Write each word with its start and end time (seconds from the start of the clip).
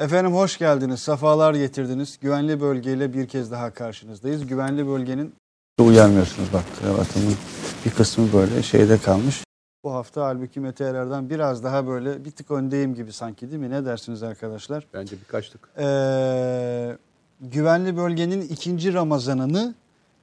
Efendim 0.00 0.34
hoş 0.34 0.58
geldiniz, 0.58 1.00
sefalar 1.00 1.54
getirdiniz. 1.54 2.18
Güvenli 2.20 2.60
bölgeyle 2.60 3.12
bir 3.12 3.28
kez 3.28 3.50
daha 3.50 3.70
karşınızdayız. 3.70 4.46
Güvenli 4.46 4.86
bölgenin... 4.86 5.34
Uyarmıyorsunuz 5.80 6.52
bak 6.52 6.64
kravatımın 6.80 7.34
bir 7.84 7.90
kısmı 7.90 8.32
böyle 8.32 8.62
şeyde 8.62 8.98
kalmış. 8.98 9.44
Bu 9.84 9.92
hafta 9.92 10.24
halbuki 10.24 10.60
Mete 10.60 10.84
Erer'den 10.84 11.30
biraz 11.30 11.64
daha 11.64 11.86
böyle 11.86 12.24
bir 12.24 12.30
tık 12.30 12.50
öndeyim 12.50 12.94
gibi 12.94 13.12
sanki 13.12 13.50
değil 13.50 13.60
mi? 13.60 13.70
Ne 13.70 13.84
dersiniz 13.84 14.22
arkadaşlar? 14.22 14.86
Bence 14.94 15.16
birkaç 15.20 15.50
tık. 15.50 15.68
Ee, 15.78 16.96
güvenli 17.40 17.96
bölgenin 17.96 18.40
ikinci 18.40 18.94
Ramazanını 18.94 19.74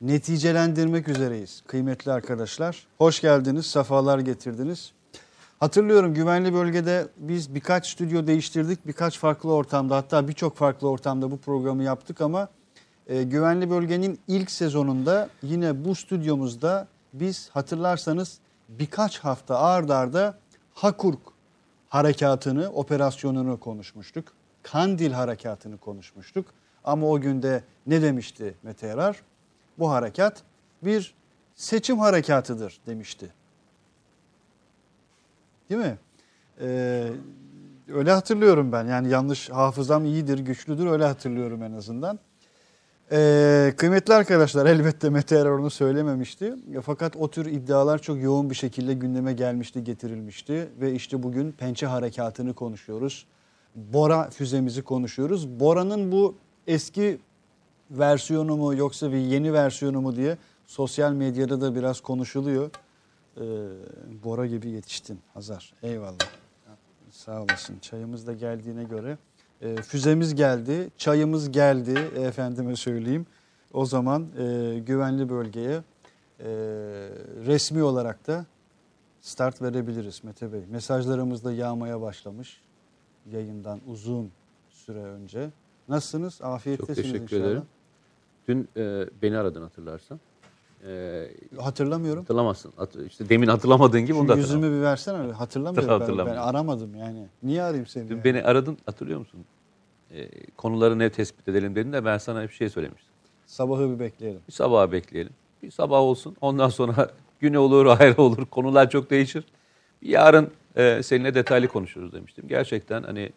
neticelendirmek 0.01 1.07
üzereyiz 1.07 1.63
kıymetli 1.67 2.11
arkadaşlar. 2.11 2.87
Hoş 2.97 3.21
geldiniz, 3.21 3.65
sefalar 3.65 4.19
getirdiniz. 4.19 4.91
Hatırlıyorum 5.59 6.13
güvenli 6.13 6.53
bölgede 6.53 7.07
biz 7.17 7.55
birkaç 7.55 7.87
stüdyo 7.87 8.27
değiştirdik. 8.27 8.87
Birkaç 8.87 9.19
farklı 9.19 9.53
ortamda 9.53 9.95
hatta 9.95 10.27
birçok 10.27 10.55
farklı 10.55 10.89
ortamda 10.89 11.31
bu 11.31 11.37
programı 11.37 11.83
yaptık 11.83 12.21
ama 12.21 12.49
e, 13.07 13.23
güvenli 13.23 13.69
bölgenin 13.69 14.19
ilk 14.27 14.51
sezonunda 14.51 15.29
yine 15.43 15.85
bu 15.85 15.95
stüdyomuzda 15.95 16.87
biz 17.13 17.49
hatırlarsanız 17.49 18.39
birkaç 18.69 19.19
hafta 19.19 19.59
ard 19.59 19.89
arda 19.89 20.37
Hakurk 20.73 21.19
harekatını, 21.89 22.69
operasyonunu 22.69 23.59
konuşmuştuk. 23.59 24.33
Kandil 24.63 25.11
harekatını 25.11 25.77
konuşmuştuk. 25.77 26.45
Ama 26.83 27.07
o 27.07 27.21
günde 27.21 27.63
ne 27.87 28.01
demişti 28.01 28.55
Mete 28.63 28.87
Yarar? 28.87 29.21
Bu 29.79 29.91
harekat 29.91 30.43
bir 30.83 31.13
seçim 31.55 31.99
harekatıdır 31.99 32.79
demişti. 32.87 33.33
Değil 35.69 35.81
mi? 35.81 35.97
Ee, 36.61 37.07
öyle 37.93 38.11
hatırlıyorum 38.11 38.71
ben. 38.71 38.85
Yani 38.85 39.09
yanlış 39.09 39.49
hafızam 39.49 40.05
iyidir, 40.05 40.39
güçlüdür 40.39 40.87
öyle 40.87 41.05
hatırlıyorum 41.05 41.63
en 41.63 41.71
azından. 41.71 42.19
Ee, 43.11 43.73
kıymetli 43.77 44.13
arkadaşlar 44.13 44.65
elbette 44.75 45.09
Mete 45.09 45.35
Erer 45.35 45.49
onu 45.49 45.69
söylememişti. 45.69 46.55
Fakat 46.81 47.15
o 47.15 47.29
tür 47.29 47.45
iddialar 47.45 47.99
çok 47.99 48.21
yoğun 48.21 48.49
bir 48.49 48.55
şekilde 48.55 48.93
gündeme 48.93 49.33
gelmişti, 49.33 49.83
getirilmişti. 49.83 50.69
Ve 50.81 50.93
işte 50.93 51.23
bugün 51.23 51.51
pençe 51.51 51.85
harekatını 51.85 52.53
konuşuyoruz. 52.53 53.25
Bora 53.75 54.29
füzemizi 54.29 54.81
konuşuyoruz. 54.81 55.59
Bora'nın 55.59 56.11
bu 56.11 56.35
eski 56.67 57.19
versiyonu 57.91 58.57
mu 58.57 58.75
yoksa 58.75 59.11
bir 59.11 59.17
yeni 59.17 59.53
versiyonu 59.53 60.01
mu 60.01 60.15
diye 60.15 60.37
sosyal 60.67 61.13
medyada 61.13 61.61
da 61.61 61.75
biraz 61.75 62.01
konuşuluyor. 62.01 62.69
Ee, 63.37 63.43
Bora 64.23 64.45
gibi 64.45 64.69
yetiştin 64.69 65.19
Hazar. 65.33 65.73
Eyvallah. 65.83 66.17
Sağ 67.11 67.41
olasın. 67.43 67.79
Çayımız 67.79 68.27
da 68.27 68.33
geldiğine 68.33 68.83
göre. 68.83 69.17
E, 69.61 69.75
füzemiz 69.75 70.35
geldi, 70.35 70.89
çayımız 70.97 71.51
geldi 71.51 71.99
efendime 72.15 72.75
söyleyeyim. 72.75 73.25
O 73.73 73.85
zaman 73.85 74.27
e, 74.37 74.79
güvenli 74.79 75.29
bölgeye 75.29 75.83
e, 76.39 76.45
resmi 77.45 77.83
olarak 77.83 78.27
da 78.27 78.45
start 79.21 79.61
verebiliriz 79.61 80.23
Mete 80.23 80.53
Bey. 80.53 80.61
Mesajlarımız 80.71 81.43
da 81.43 81.51
yağmaya 81.53 82.01
başlamış 82.01 82.61
yayından 83.31 83.79
uzun 83.87 84.31
süre 84.69 85.03
önce. 85.03 85.49
Nasılsınız? 85.89 86.41
Afiyettesiniz 86.41 86.97
Çok 86.97 87.05
teşekkür 87.05 87.23
inşallah. 87.37 87.51
ederim. 87.51 87.63
Dün 88.47 88.69
e, 88.77 89.05
beni 89.21 89.37
aradın 89.37 89.61
hatırlarsan. 89.61 90.19
E, 90.85 91.27
Hatırlamıyorum. 91.57 92.21
hatırlamazsın. 92.23 92.73
Hat, 92.75 92.95
işte 93.07 93.29
demin 93.29 93.47
hatırlamadığın 93.47 94.01
gibi 94.01 94.17
bunu 94.17 94.27
da 94.27 94.33
Şu 94.33 94.39
yüzümü 94.39 94.77
bir 94.77 94.81
versene. 94.81 95.31
Hatırlamıyorum. 95.31 96.07
Ben, 96.17 96.25
ben 96.25 96.35
aramadım 96.35 96.95
yani. 96.95 97.27
Niye 97.43 97.63
arayayım 97.63 97.87
seni? 97.87 98.09
Dün 98.09 98.15
yani? 98.15 98.23
beni 98.23 98.43
aradın 98.43 98.77
hatırlıyor 98.85 99.19
musun? 99.19 99.45
E, 100.11 100.29
konuları 100.57 100.99
ne 100.99 101.09
tespit 101.09 101.47
edelim 101.47 101.75
dedin 101.75 101.93
de 101.93 102.05
ben 102.05 102.17
sana 102.17 102.43
bir 102.43 102.53
şey 102.53 102.69
söylemiştim. 102.69 103.13
Sabahı 103.45 103.89
bir 103.89 103.99
bekleyelim. 103.99 104.41
Bir 104.47 104.53
sabah 104.53 104.91
bekleyelim. 104.91 105.33
Bir 105.63 105.71
sabah 105.71 105.99
olsun. 105.99 106.35
Ondan 106.41 106.69
sonra 106.69 107.11
güne 107.39 107.59
olur, 107.59 107.85
ayrı 107.85 108.21
olur. 108.21 108.45
Konular 108.45 108.89
çok 108.89 109.09
değişir. 109.09 109.45
Yarın 110.01 110.51
e, 110.75 111.03
seninle 111.03 111.33
detaylı 111.33 111.67
konuşuruz 111.67 112.13
demiştim. 112.13 112.47
Gerçekten 112.47 113.03
hani 113.03 113.31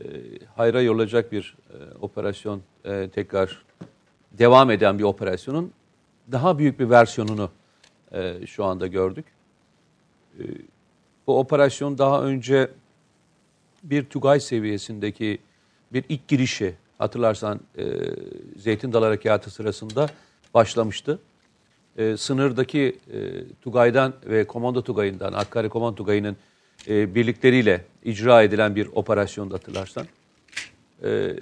e, 0.00 0.04
hayra 0.56 0.80
yolacak 0.80 1.32
bir 1.32 1.56
e, 1.70 1.76
operasyon 2.00 2.62
e, 2.84 3.08
tekrar 3.08 3.64
devam 4.32 4.70
eden 4.70 4.98
bir 4.98 5.04
operasyonun 5.04 5.72
daha 6.32 6.58
büyük 6.58 6.80
bir 6.80 6.90
versiyonunu 6.90 7.50
e, 8.12 8.46
şu 8.46 8.64
anda 8.64 8.86
gördük. 8.86 9.24
E, 10.38 10.42
bu 11.26 11.38
operasyon 11.38 11.98
daha 11.98 12.22
önce 12.22 12.70
bir 13.82 14.04
Tugay 14.04 14.40
seviyesindeki 14.40 15.38
bir 15.92 16.04
ilk 16.08 16.28
girişi 16.28 16.74
hatırlarsan 16.98 17.60
e, 17.78 17.84
Zeytin 18.56 18.92
Dalı 18.92 19.04
Harekatı 19.04 19.50
sırasında 19.50 20.08
başlamıştı. 20.54 21.18
E, 21.98 22.16
sınırdaki 22.16 22.98
e, 23.12 23.18
Tugay'dan 23.62 24.14
ve 24.26 24.46
Komando 24.46 24.82
Tugay'ından, 24.82 25.32
Hakkari 25.32 25.68
Komando 25.68 25.94
Tugay'ının 25.94 26.36
e, 26.88 27.14
birlikleriyle 27.14 27.84
icra 28.04 28.42
edilen 28.42 28.76
bir 28.76 28.88
operasyonda 28.94 29.54
hatırlarsan. 29.54 30.06
E, 31.04 31.36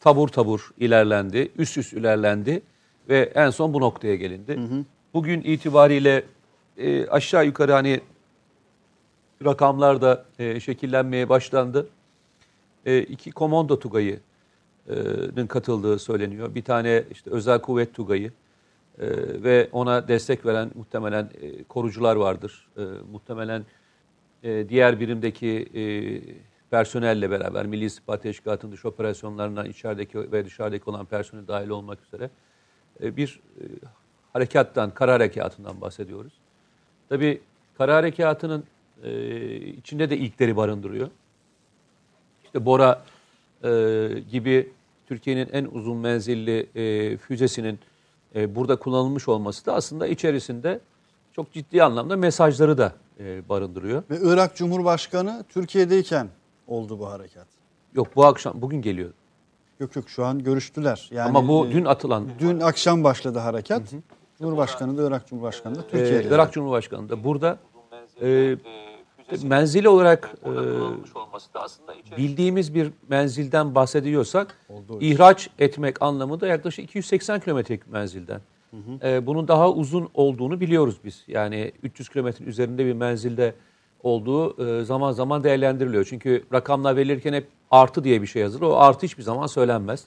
tabur 0.00 0.28
tabur 0.28 0.70
ilerlendi, 0.78 1.52
üst 1.58 1.78
üst 1.78 1.92
ilerlendi 1.92 2.62
ve 3.08 3.32
en 3.34 3.50
son 3.50 3.74
bu 3.74 3.80
noktaya 3.80 4.14
gelindi. 4.14 4.58
Bugün 5.14 5.40
itibariyle 5.42 6.24
e, 6.76 7.06
aşağı 7.06 7.46
yukarı 7.46 7.72
hani 7.72 8.00
rakamlar 9.44 10.02
da 10.02 10.24
e, 10.38 10.60
şekillenmeye 10.60 11.28
başlandı. 11.28 11.88
E, 12.86 13.02
iki 13.02 13.30
komando 13.30 13.78
tugayı'nın 13.78 15.46
katıldığı 15.46 15.98
söyleniyor. 15.98 16.54
Bir 16.54 16.62
tane 16.62 17.04
işte 17.10 17.30
özel 17.30 17.60
kuvvet 17.60 17.94
tugayı 17.94 18.32
e, 18.98 19.06
ve 19.42 19.68
ona 19.72 20.08
destek 20.08 20.46
veren 20.46 20.70
muhtemelen 20.74 21.30
e, 21.40 21.64
korucular 21.64 22.16
vardır. 22.16 22.68
E, 22.76 22.82
muhtemelen 23.12 23.64
e, 24.42 24.68
diğer 24.68 25.00
birimdeki 25.00 25.68
e, 25.74 25.82
personelle 26.70 27.30
beraber 27.30 27.66
Milli 27.66 27.84
İstihbarat 27.84 28.22
Teşkilatı'nın 28.22 28.72
dış 28.72 28.84
operasyonlarına 28.84 29.66
içerideki 29.66 30.32
ve 30.32 30.44
dışarıdaki 30.44 30.90
olan 30.90 31.06
personel 31.06 31.48
dahil 31.48 31.68
olmak 31.68 31.98
üzere 32.06 32.24
e, 32.24 32.30
bir 33.00 33.40
e, 33.60 33.64
harekattan, 34.32 34.90
kara 34.90 35.12
harekatından 35.12 35.80
bahsediyoruz. 35.80 36.32
Tabii 37.08 37.40
kara 37.78 37.94
harekatının 37.94 38.64
e, 39.02 39.56
içinde 39.56 40.10
de 40.10 40.16
ilkleri 40.16 40.56
barındırıyor. 40.56 41.08
İşte 42.44 42.64
Bora 42.64 43.02
e, 43.64 43.70
gibi 44.30 44.72
Türkiye'nin 45.06 45.48
en 45.52 45.64
uzun 45.64 45.96
menzilli 45.96 46.66
e, 46.74 47.16
füzesinin 47.16 47.78
e, 48.34 48.54
burada 48.54 48.76
kullanılmış 48.76 49.28
olması 49.28 49.66
da 49.66 49.74
aslında 49.74 50.06
içerisinde 50.06 50.80
çok 51.32 51.52
ciddi 51.52 51.82
anlamda 51.82 52.16
mesajları 52.16 52.78
da 52.78 52.92
e, 53.20 53.48
barındırıyor. 53.48 54.02
Ve 54.10 54.18
Irak 54.22 54.56
Cumhurbaşkanı 54.56 55.44
Türkiye'deyken 55.48 56.28
oldu 56.66 56.98
bu 56.98 57.10
harekat. 57.10 57.46
Yok 57.94 58.16
bu 58.16 58.24
akşam, 58.24 58.62
bugün 58.62 58.82
geliyor. 58.82 59.10
Yok 59.80 59.96
yok 59.96 60.08
şu 60.08 60.24
an 60.24 60.42
görüştüler. 60.42 61.08
Yani, 61.12 61.28
Ama 61.28 61.48
bu 61.48 61.66
e, 61.66 61.72
dün 61.72 61.84
atılan 61.84 62.28
dün 62.38 62.60
akşam 62.60 63.04
başladı 63.04 63.38
harekat. 63.38 63.82
Cumhurbaşkanı 64.38 64.98
da 64.98 65.08
Irak 65.08 65.28
Cumhurbaşkanı 65.28 65.74
da 65.74 65.80
e, 65.80 65.88
Türkiye'de. 65.90 66.34
Irak 66.34 66.52
Cumhurbaşkanı 66.52 67.08
da 67.08 67.24
burada 67.24 67.58
e, 68.22 68.56
menzili 69.42 69.88
olarak 69.88 70.34
e, 70.44 72.16
bildiğimiz 72.16 72.74
bir 72.74 72.90
menzilden 73.08 73.74
bahsediyorsak 73.74 74.58
ihraç 75.00 75.50
etmek 75.58 76.02
anlamında 76.02 76.46
yaklaşık 76.46 76.84
280 76.84 77.40
kilometrelik 77.40 77.86
menzilden. 77.86 78.40
E, 79.02 79.26
bunun 79.26 79.48
daha 79.48 79.70
uzun 79.70 80.08
olduğunu 80.14 80.60
biliyoruz 80.60 80.96
biz. 81.04 81.24
Yani 81.26 81.72
300 81.82 82.08
kilometrenin 82.08 82.50
üzerinde 82.50 82.86
bir 82.86 82.92
menzilde 82.92 83.54
olduğu 84.04 84.66
e, 84.80 84.84
zaman 84.84 85.12
zaman 85.12 85.44
değerlendiriliyor. 85.44 86.04
Çünkü 86.04 86.44
rakamlar 86.52 86.96
verilirken 86.96 87.32
hep 87.32 87.48
artı 87.70 88.04
diye 88.04 88.22
bir 88.22 88.26
şey 88.26 88.42
yazılır. 88.42 88.62
O 88.62 88.76
artı 88.76 89.06
hiçbir 89.06 89.22
zaman 89.22 89.46
söylenmez. 89.46 90.04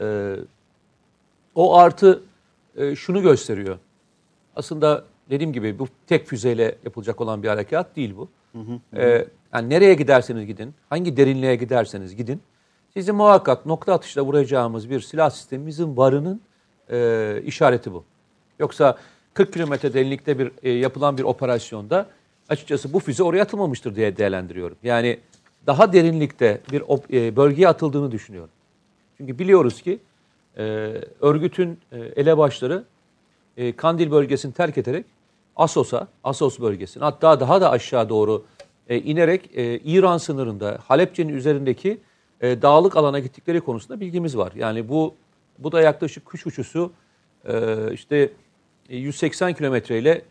E, 0.00 0.36
o 1.54 1.76
artı 1.76 2.22
e, 2.76 2.96
şunu 2.96 3.22
gösteriyor. 3.22 3.78
Aslında 4.56 5.04
dediğim 5.30 5.52
gibi 5.52 5.78
bu 5.78 5.88
tek 6.06 6.26
füzeyle 6.26 6.78
yapılacak 6.84 7.20
olan 7.20 7.42
bir 7.42 7.48
harekat 7.48 7.96
değil 7.96 8.14
bu. 8.16 8.28
E, 8.96 9.28
yani 9.54 9.70
nereye 9.70 9.94
giderseniz 9.94 10.46
gidin, 10.46 10.74
hangi 10.88 11.16
derinliğe 11.16 11.56
giderseniz 11.56 12.16
gidin, 12.16 12.42
sizi 12.94 13.12
muhakkak 13.12 13.66
nokta 13.66 13.92
atışla 13.94 14.22
vuracağımız 14.22 14.90
bir 14.90 15.00
silah 15.00 15.30
sistemimizin 15.30 15.96
varının 15.96 16.40
e, 16.90 17.42
işareti 17.44 17.92
bu. 17.92 18.04
Yoksa 18.58 18.98
40 19.34 19.52
kilometre 19.52 19.94
derinlikte 19.94 20.38
bir 20.38 20.52
e, 20.62 20.70
yapılan 20.70 21.18
bir 21.18 21.22
operasyonda 21.22 22.06
açıkçası 22.52 22.92
bu 22.92 23.00
füze 23.00 23.22
oraya 23.22 23.42
atılmamıştır 23.42 23.96
diye 23.96 24.16
değerlendiriyorum. 24.16 24.76
Yani 24.82 25.18
daha 25.66 25.92
derinlikte 25.92 26.60
bir 26.72 26.82
e, 27.12 27.36
bölgeye 27.36 27.68
atıldığını 27.68 28.12
düşünüyorum. 28.12 28.50
Çünkü 29.16 29.38
biliyoruz 29.38 29.82
ki 29.82 29.98
e, 30.56 30.62
örgütün 31.20 31.78
e, 31.92 31.98
elebaşları 31.98 32.84
e, 33.56 33.76
Kandil 33.76 34.10
bölgesini 34.10 34.52
terk 34.52 34.78
ederek 34.78 35.06
Asos'a, 35.56 36.08
Asos 36.24 36.60
bölgesine 36.60 37.04
hatta 37.04 37.40
daha 37.40 37.60
da 37.60 37.70
aşağı 37.70 38.08
doğru 38.08 38.44
e, 38.88 38.98
inerek 38.98 39.50
e, 39.54 39.78
İran 39.78 40.18
sınırında 40.18 40.78
Halepçe'nin 40.86 41.32
üzerindeki 41.32 42.00
e, 42.40 42.62
dağlık 42.62 42.96
alana 42.96 43.18
gittikleri 43.18 43.60
konusunda 43.60 44.00
bilgimiz 44.00 44.36
var. 44.36 44.52
Yani 44.56 44.88
bu 44.88 45.14
bu 45.58 45.72
da 45.72 45.80
yaklaşık 45.80 46.24
kuş 46.24 46.46
uçusu 46.46 46.92
e, 47.44 47.76
işte 47.92 48.30
180 48.88 49.54
kilometre 49.54 49.98
ile 49.98 50.10
e, 50.10 50.24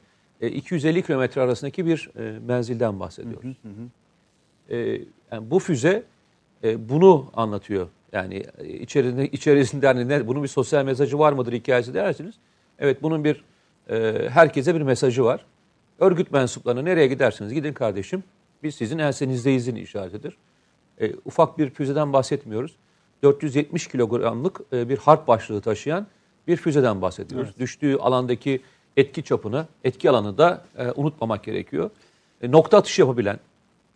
250 0.49 1.03
kilometre 1.03 1.41
arasındaki 1.41 1.85
bir 1.85 2.09
e, 2.17 2.39
menzilden 2.39 2.99
bahsediyoruz. 2.99 3.57
E, 4.69 4.77
yani 5.31 5.51
bu 5.51 5.59
füze 5.59 6.03
e, 6.63 6.89
bunu 6.89 7.25
anlatıyor. 7.33 7.87
Yani 8.11 8.43
e, 8.57 8.67
içerisinde, 8.67 9.27
içerisinde 9.27 9.87
hani 9.87 10.07
ne, 10.07 10.27
bunun 10.27 10.43
bir 10.43 10.47
sosyal 10.47 10.85
mesajı 10.85 11.19
var 11.19 11.33
mıdır 11.33 11.53
hikayesi 11.53 11.93
dersiniz. 11.93 12.35
Evet 12.79 13.03
bunun 13.03 13.23
bir 13.23 13.43
e, 13.89 14.29
herkese 14.29 14.75
bir 14.75 14.81
mesajı 14.81 15.23
var. 15.23 15.45
Örgüt 15.99 16.31
mensuplarına 16.31 16.81
nereye 16.81 17.07
gidersiniz 17.07 17.53
gidin 17.53 17.73
kardeşim. 17.73 18.23
Biz 18.63 18.75
sizin 18.75 18.97
ensenizdeyiz 18.97 19.67
işaretidir. 19.67 20.37
E, 21.01 21.13
ufak 21.25 21.57
bir 21.57 21.69
füzeden 21.69 22.13
bahsetmiyoruz. 22.13 22.75
470 23.23 23.87
kilogramlık 23.87 24.61
e, 24.73 24.89
bir 24.89 24.97
harp 24.97 25.27
başlığı 25.27 25.61
taşıyan 25.61 26.07
bir 26.47 26.57
füzeden 26.57 27.01
bahsediyoruz. 27.01 27.49
Evet. 27.49 27.59
Düştüğü 27.59 27.95
alandaki 27.95 28.61
etki 28.97 29.23
çapını, 29.23 29.65
etki 29.83 30.09
alanı 30.09 30.37
da 30.37 30.61
e, 30.77 30.91
unutmamak 30.95 31.43
gerekiyor. 31.43 31.89
E, 32.41 32.51
nokta 32.51 32.77
atışı 32.77 33.01
yapabilen 33.01 33.39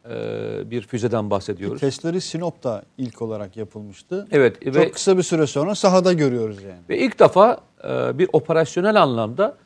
e, 0.09 0.71
bir 0.71 0.81
füzeden 0.81 1.29
bahsediyoruz. 1.29 1.81
Testleri 1.81 2.21
Sinop'ta 2.21 2.83
ilk 2.97 3.21
olarak 3.21 3.57
yapılmıştı. 3.57 4.27
Evet. 4.31 4.61
Çok 4.65 4.75
ve, 4.75 4.91
kısa 4.91 5.17
bir 5.17 5.23
süre 5.23 5.47
sonra 5.47 5.75
sahada 5.75 6.13
görüyoruz 6.13 6.63
yani. 6.63 6.79
Ve 6.89 6.97
ilk 6.97 7.19
defa 7.19 7.57
e, 7.83 8.19
bir 8.19 8.29
operasyonel 8.33 9.01
anlamda 9.01 9.57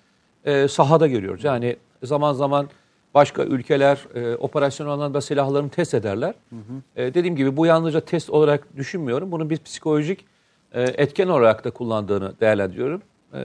e, 0.46 0.68
sahada 0.68 1.08
görüyoruz. 1.08 1.44
Yani 1.44 1.78
zaman 2.04 2.34
zaman 2.34 2.70
başka 3.14 3.44
ülkeler 3.44 4.00
e, 4.16 4.36
operasyonel 4.36 4.94
anlamda 4.94 5.22
silahlarını 5.22 5.70
test 5.70 5.94
ederler. 5.94 6.34
Hı 6.50 6.56
hı. 6.56 7.02
E, 7.02 7.14
dediğim 7.14 7.36
gibi 7.36 7.58
bu 7.58 7.66
yalnızca 7.66 8.00
test 8.00 8.30
olarak 8.30 8.78
düşünmüyorum. 8.78 9.32
Bunun 9.32 9.50
bir 9.50 9.58
psikolojik 9.58 10.26
e, 10.74 10.82
etken 10.82 11.28
olarak 11.28 11.64
da 11.64 11.72
kullandığını 11.72 12.34
değerlendiriyorum. 12.40 13.02
E, 13.34 13.40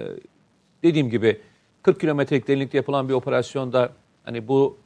dediğim 0.83 1.11
gibi 1.11 1.41
40 1.85 2.01
kilometrelik 2.01 2.49
derinlikte 2.49 2.79
yapılan 2.79 3.09
bir 3.09 3.15
operasyonda 3.15 3.93
hani 4.25 4.49
bu 4.49 4.77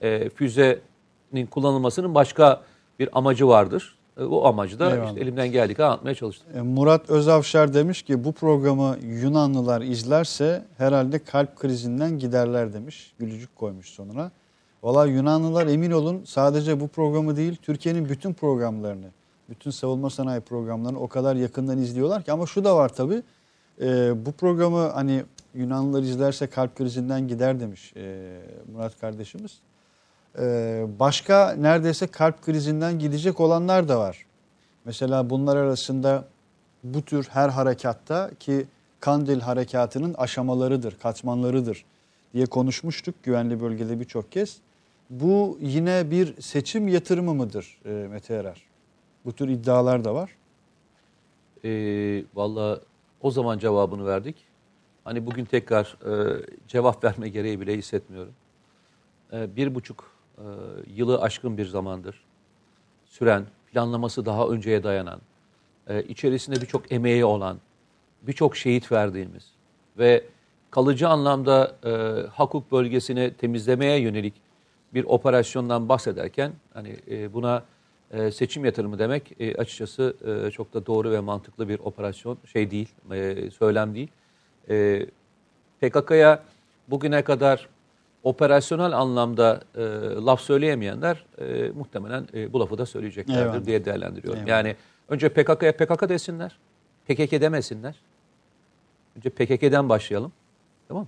e, 0.00 0.28
füzenin 0.28 1.46
kullanılmasının 1.50 2.14
başka 2.14 2.62
bir 2.98 3.08
amacı 3.12 3.48
vardır. 3.48 3.98
E, 4.18 4.22
o 4.24 4.44
amacı 4.44 4.78
da 4.78 5.04
işte 5.06 5.20
elimden 5.20 5.52
geldiği 5.52 5.74
kadar 5.74 5.88
anlatmaya 5.88 6.14
çalıştım. 6.14 6.46
E, 6.56 6.60
Murat 6.60 7.10
Özavşar 7.10 7.74
demiş 7.74 8.02
ki 8.02 8.24
bu 8.24 8.32
programı 8.32 8.96
Yunanlılar 9.02 9.82
izlerse 9.82 10.64
herhalde 10.78 11.18
kalp 11.18 11.56
krizinden 11.56 12.18
giderler 12.18 12.72
demiş. 12.72 13.14
Gülücük 13.18 13.56
koymuş 13.56 13.90
sonuna. 13.90 14.30
Valla 14.82 15.06
Yunanlılar 15.06 15.66
emin 15.66 15.90
olun 15.90 16.22
sadece 16.26 16.80
bu 16.80 16.88
programı 16.88 17.36
değil 17.36 17.56
Türkiye'nin 17.62 18.08
bütün 18.08 18.32
programlarını, 18.32 19.06
bütün 19.48 19.70
savunma 19.70 20.10
sanayi 20.10 20.40
programlarını 20.40 21.00
o 21.00 21.08
kadar 21.08 21.36
yakından 21.36 21.78
izliyorlar 21.78 22.22
ki. 22.22 22.32
Ama 22.32 22.46
şu 22.46 22.64
da 22.64 22.76
var 22.76 22.88
tabii 22.88 23.22
e, 23.80 24.12
bu 24.26 24.32
programı 24.32 24.88
hani 24.88 25.22
Yunanlılar 25.54 26.02
izlerse 26.02 26.46
kalp 26.46 26.76
krizinden 26.76 27.28
gider 27.28 27.60
demiş 27.60 27.92
e, 27.96 28.40
Murat 28.72 29.00
kardeşimiz. 29.00 29.60
Ee, 30.38 30.86
başka 30.98 31.54
neredeyse 31.58 32.06
kalp 32.06 32.42
krizinden 32.42 32.98
gidecek 32.98 33.40
olanlar 33.40 33.88
da 33.88 33.98
var. 33.98 34.26
Mesela 34.84 35.30
bunlar 35.30 35.56
arasında 35.56 36.24
bu 36.84 37.02
tür 37.02 37.28
her 37.30 37.48
harekatta 37.48 38.30
ki 38.40 38.66
Kandil 39.00 39.40
harekatının 39.40 40.14
aşamalarıdır, 40.14 40.98
katmanlarıdır 40.98 41.84
diye 42.34 42.46
konuşmuştuk 42.46 43.14
güvenli 43.22 43.60
bölgede 43.60 44.00
birçok 44.00 44.32
kez. 44.32 44.56
Bu 45.10 45.58
yine 45.60 46.10
bir 46.10 46.40
seçim 46.40 46.88
yatırımı 46.88 47.34
mıdır 47.34 47.78
e, 47.86 47.90
Mete 47.90 48.34
Erer? 48.34 48.62
Bu 49.24 49.32
tür 49.32 49.48
iddialar 49.48 50.04
da 50.04 50.14
var. 50.14 50.30
E, 51.64 51.70
Valla 52.34 52.80
o 53.20 53.30
zaman 53.30 53.58
cevabını 53.58 54.06
verdik. 54.06 54.36
Hani 55.04 55.26
bugün 55.26 55.44
tekrar 55.44 55.96
e, 56.06 56.42
cevap 56.68 57.04
verme 57.04 57.28
gereği 57.28 57.60
bile 57.60 57.76
hissetmiyorum. 57.76 58.32
E, 59.32 59.56
bir 59.56 59.74
buçuk 59.74 60.10
e, 60.38 60.44
yılı 60.94 61.20
aşkın 61.20 61.58
bir 61.58 61.66
zamandır 61.66 62.24
süren, 63.06 63.46
planlaması 63.72 64.26
daha 64.26 64.48
önceye 64.48 64.82
dayanan, 64.82 65.20
e, 65.88 66.02
içerisinde 66.02 66.60
birçok 66.60 66.92
emeği 66.92 67.24
olan, 67.24 67.58
birçok 68.22 68.56
şehit 68.56 68.92
verdiğimiz 68.92 69.52
ve 69.98 70.24
kalıcı 70.70 71.08
anlamda 71.08 71.76
e, 71.84 71.90
Hakuk 72.28 72.72
bölgesini 72.72 73.34
temizlemeye 73.34 74.00
yönelik 74.00 74.34
bir 74.94 75.04
operasyondan 75.04 75.88
bahsederken 75.88 76.52
hani 76.74 76.96
e, 77.10 77.32
buna 77.32 77.64
e, 78.10 78.30
seçim 78.30 78.64
yatırımı 78.64 78.98
demek 78.98 79.40
e, 79.40 79.54
açıkçası 79.54 80.16
e, 80.46 80.50
çok 80.50 80.74
da 80.74 80.86
doğru 80.86 81.10
ve 81.10 81.20
mantıklı 81.20 81.68
bir 81.68 81.78
operasyon 81.78 82.38
şey 82.52 82.70
değil, 82.70 82.88
e, 83.12 83.50
söylem 83.50 83.94
değil. 83.94 84.08
E, 84.70 85.06
PKK'ya 85.80 86.42
bugüne 86.88 87.22
kadar 87.22 87.68
operasyonel 88.22 88.92
anlamda 88.92 89.60
e, 89.74 89.80
laf 90.26 90.40
söyleyemeyenler 90.40 91.24
e, 91.38 91.70
muhtemelen 91.70 92.28
e, 92.34 92.52
bu 92.52 92.60
lafı 92.60 92.78
da 92.78 92.86
söyleyeceklerdir 92.86 93.40
Eyvallah. 93.40 93.66
diye 93.66 93.84
değerlendiriyorum. 93.84 94.40
Eyvallah. 94.40 94.64
Yani 94.64 94.76
önce 95.08 95.28
PKK'ya 95.28 95.76
PKK 95.76 96.08
desinler, 96.08 96.58
PKK 97.08 97.40
demesinler. 97.40 97.94
Önce 99.16 99.30
PKK'den 99.30 99.88
başlayalım. 99.88 100.32
Tamam 100.88 101.06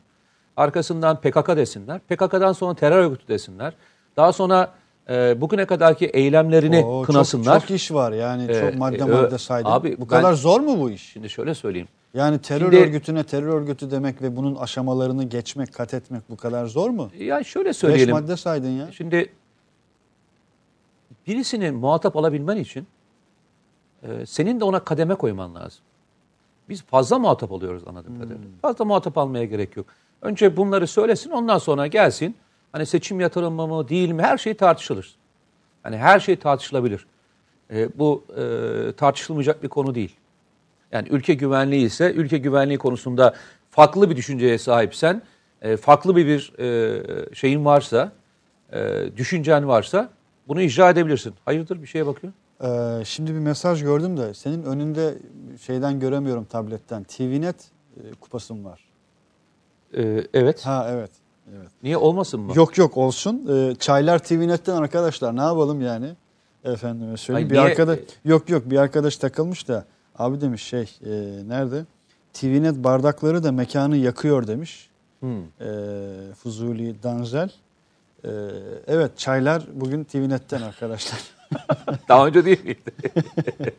Arkasından 0.56 1.20
PKK 1.20 1.56
desinler. 1.56 1.99
PKK'dan 2.00 2.53
sonra 2.53 2.75
terör 2.75 2.99
örgütü 2.99 3.29
desinler. 3.29 3.73
Daha 4.17 4.32
sonra 4.32 4.75
e, 5.11 5.41
bugüne 5.41 5.64
kadarki 5.64 6.06
eylemlerini 6.06 6.85
Oo, 6.85 7.03
kınasınlar. 7.03 7.61
Çok, 7.61 7.69
çok 7.69 7.76
iş 7.76 7.93
var 7.93 8.12
yani 8.12 8.47
çok 8.47 8.75
e, 8.75 8.76
madde 8.76 8.97
e, 8.97 9.05
madde 9.05 9.38
saydım. 9.38 9.73
Abi, 9.73 9.97
bu 9.97 10.00
ben, 10.00 10.06
kadar 10.06 10.32
zor 10.32 10.61
mu 10.61 10.81
bu 10.81 10.91
iş? 10.91 11.12
Şimdi 11.12 11.31
şöyle 11.31 11.55
söyleyeyim. 11.55 11.88
Yani 12.14 12.38
terör 12.38 12.73
Şimdi, 12.73 12.76
örgütüne 12.76 13.25
terör 13.25 13.55
örgütü 13.55 13.91
demek 13.91 14.23
ve 14.23 14.37
bunun 14.37 14.55
aşamalarını 14.55 15.25
geçmek, 15.25 15.73
kat 15.73 15.94
etmek 15.94 16.31
bu 16.31 16.37
kadar 16.37 16.67
zor 16.67 16.91
mu? 16.91 17.11
Ya 17.19 17.44
şöyle 17.44 17.73
söyleyelim. 17.73 18.14
Beş 18.14 18.23
madde 18.23 18.37
saydın 18.37 18.70
ya. 18.70 18.93
Şimdi 18.93 19.32
birisini 21.26 21.70
muhatap 21.70 22.17
alabilmen 22.17 22.56
için 22.56 22.87
e, 24.03 24.26
senin 24.26 24.61
de 24.61 24.64
ona 24.64 24.81
kademe 24.81 25.14
koyman 25.14 25.55
lazım. 25.55 25.81
Biz 26.69 26.82
fazla 26.82 27.19
muhatap 27.19 27.53
oluyoruz 27.53 27.82
anladığım 27.87 28.14
hmm. 28.14 28.23
kadarıyla. 28.23 28.49
Fazla 28.62 28.85
muhatap 28.85 29.19
almaya 29.19 29.44
gerek 29.44 29.76
yok. 29.76 29.87
Önce 30.23 30.56
bunları 30.56 30.87
söylesin 30.87 31.31
ondan 31.31 31.58
sonra 31.58 31.87
gelsin. 31.87 32.37
Hani 32.76 32.87
seçim 32.87 33.20
yatırımı 33.20 33.67
mı 33.67 33.88
değil 33.88 34.11
mi 34.11 34.23
her 34.23 34.38
şey 34.38 34.55
tartışılır. 34.55 35.17
Hani 35.82 35.96
her 35.96 36.20
şey 36.20 36.37
tartışılabilir. 36.37 37.06
E, 37.70 37.99
bu 37.99 38.25
e, 38.37 38.93
tartışılmayacak 38.93 39.62
bir 39.62 39.69
konu 39.69 39.94
değil. 39.94 40.17
Yani 40.93 41.08
ülke 41.08 41.34
güvenliği 41.34 41.86
ise 41.86 42.12
ülke 42.12 42.39
güvenliği 42.39 42.79
konusunda 42.79 43.34
farklı 43.70 44.10
bir 44.10 44.17
düşünceye 44.17 44.58
sahipsen, 44.58 45.22
e, 45.62 45.77
farklı 45.77 46.17
bir, 46.17 46.27
bir 46.27 46.53
e, 46.58 47.34
şeyin 47.34 47.65
varsa, 47.65 48.12
e, 48.72 49.05
düşüncen 49.17 49.69
varsa 49.69 50.10
bunu 50.48 50.62
icra 50.62 50.91
edebilirsin. 50.91 51.34
Hayırdır 51.44 51.82
bir 51.82 51.86
şeye 51.86 52.06
bakıyor? 52.06 52.32
Ee, 52.62 53.05
şimdi 53.05 53.34
bir 53.34 53.39
mesaj 53.39 53.82
gördüm 53.82 54.17
de 54.17 54.34
senin 54.34 54.62
önünde 54.62 55.15
şeyden 55.60 56.00
göremiyorum 56.00 56.44
tabletten. 56.44 57.05
TVNet 57.05 57.70
e, 57.96 58.00
kupasın 58.20 58.65
var. 58.65 58.84
Ee, 59.96 60.22
evet. 60.34 60.67
Ha 60.67 60.86
evet. 60.91 61.10
Evet. 61.55 61.69
Niye 61.82 61.96
olmasın 61.96 62.41
mı? 62.41 62.53
Yok 62.56 62.79
yok 62.79 62.96
olsun. 62.96 63.46
Ee, 63.50 63.74
Çaylar 63.74 64.19
TVNet'ten 64.19 64.76
arkadaşlar 64.76 65.36
ne 65.36 65.41
yapalım 65.41 65.81
yani? 65.81 66.15
Efendime 66.65 67.17
söyleyeyim. 67.17 67.48
Ay, 67.48 67.50
bir 67.50 67.56
niye? 67.56 67.70
arkadaş 67.70 67.98
yok 68.24 68.50
yok 68.50 68.70
bir 68.70 68.76
arkadaş 68.76 69.17
takılmış 69.17 69.69
da 69.69 69.84
Abi 70.19 70.41
demiş 70.41 70.62
şey 70.62 70.98
e, 71.05 71.10
nerede? 71.48 71.84
TVNet 72.32 72.76
bardakları 72.76 73.44
da 73.44 73.53
mekanı 73.53 73.96
yakıyor 73.96 74.46
demiş. 74.46 74.91
Hmm. 75.20 75.43
E, 75.43 76.34
Fuzuli 76.34 77.03
Danzel. 77.03 77.50
E, 78.24 78.31
evet 78.86 79.19
çaylar 79.19 79.62
bugün 79.74 80.05
TVNet'ten 80.05 80.62
arkadaşlar. 80.62 81.20
Daha 82.08 82.26
önce 82.26 82.44
değil 82.44 82.65
miydi? 82.65 82.81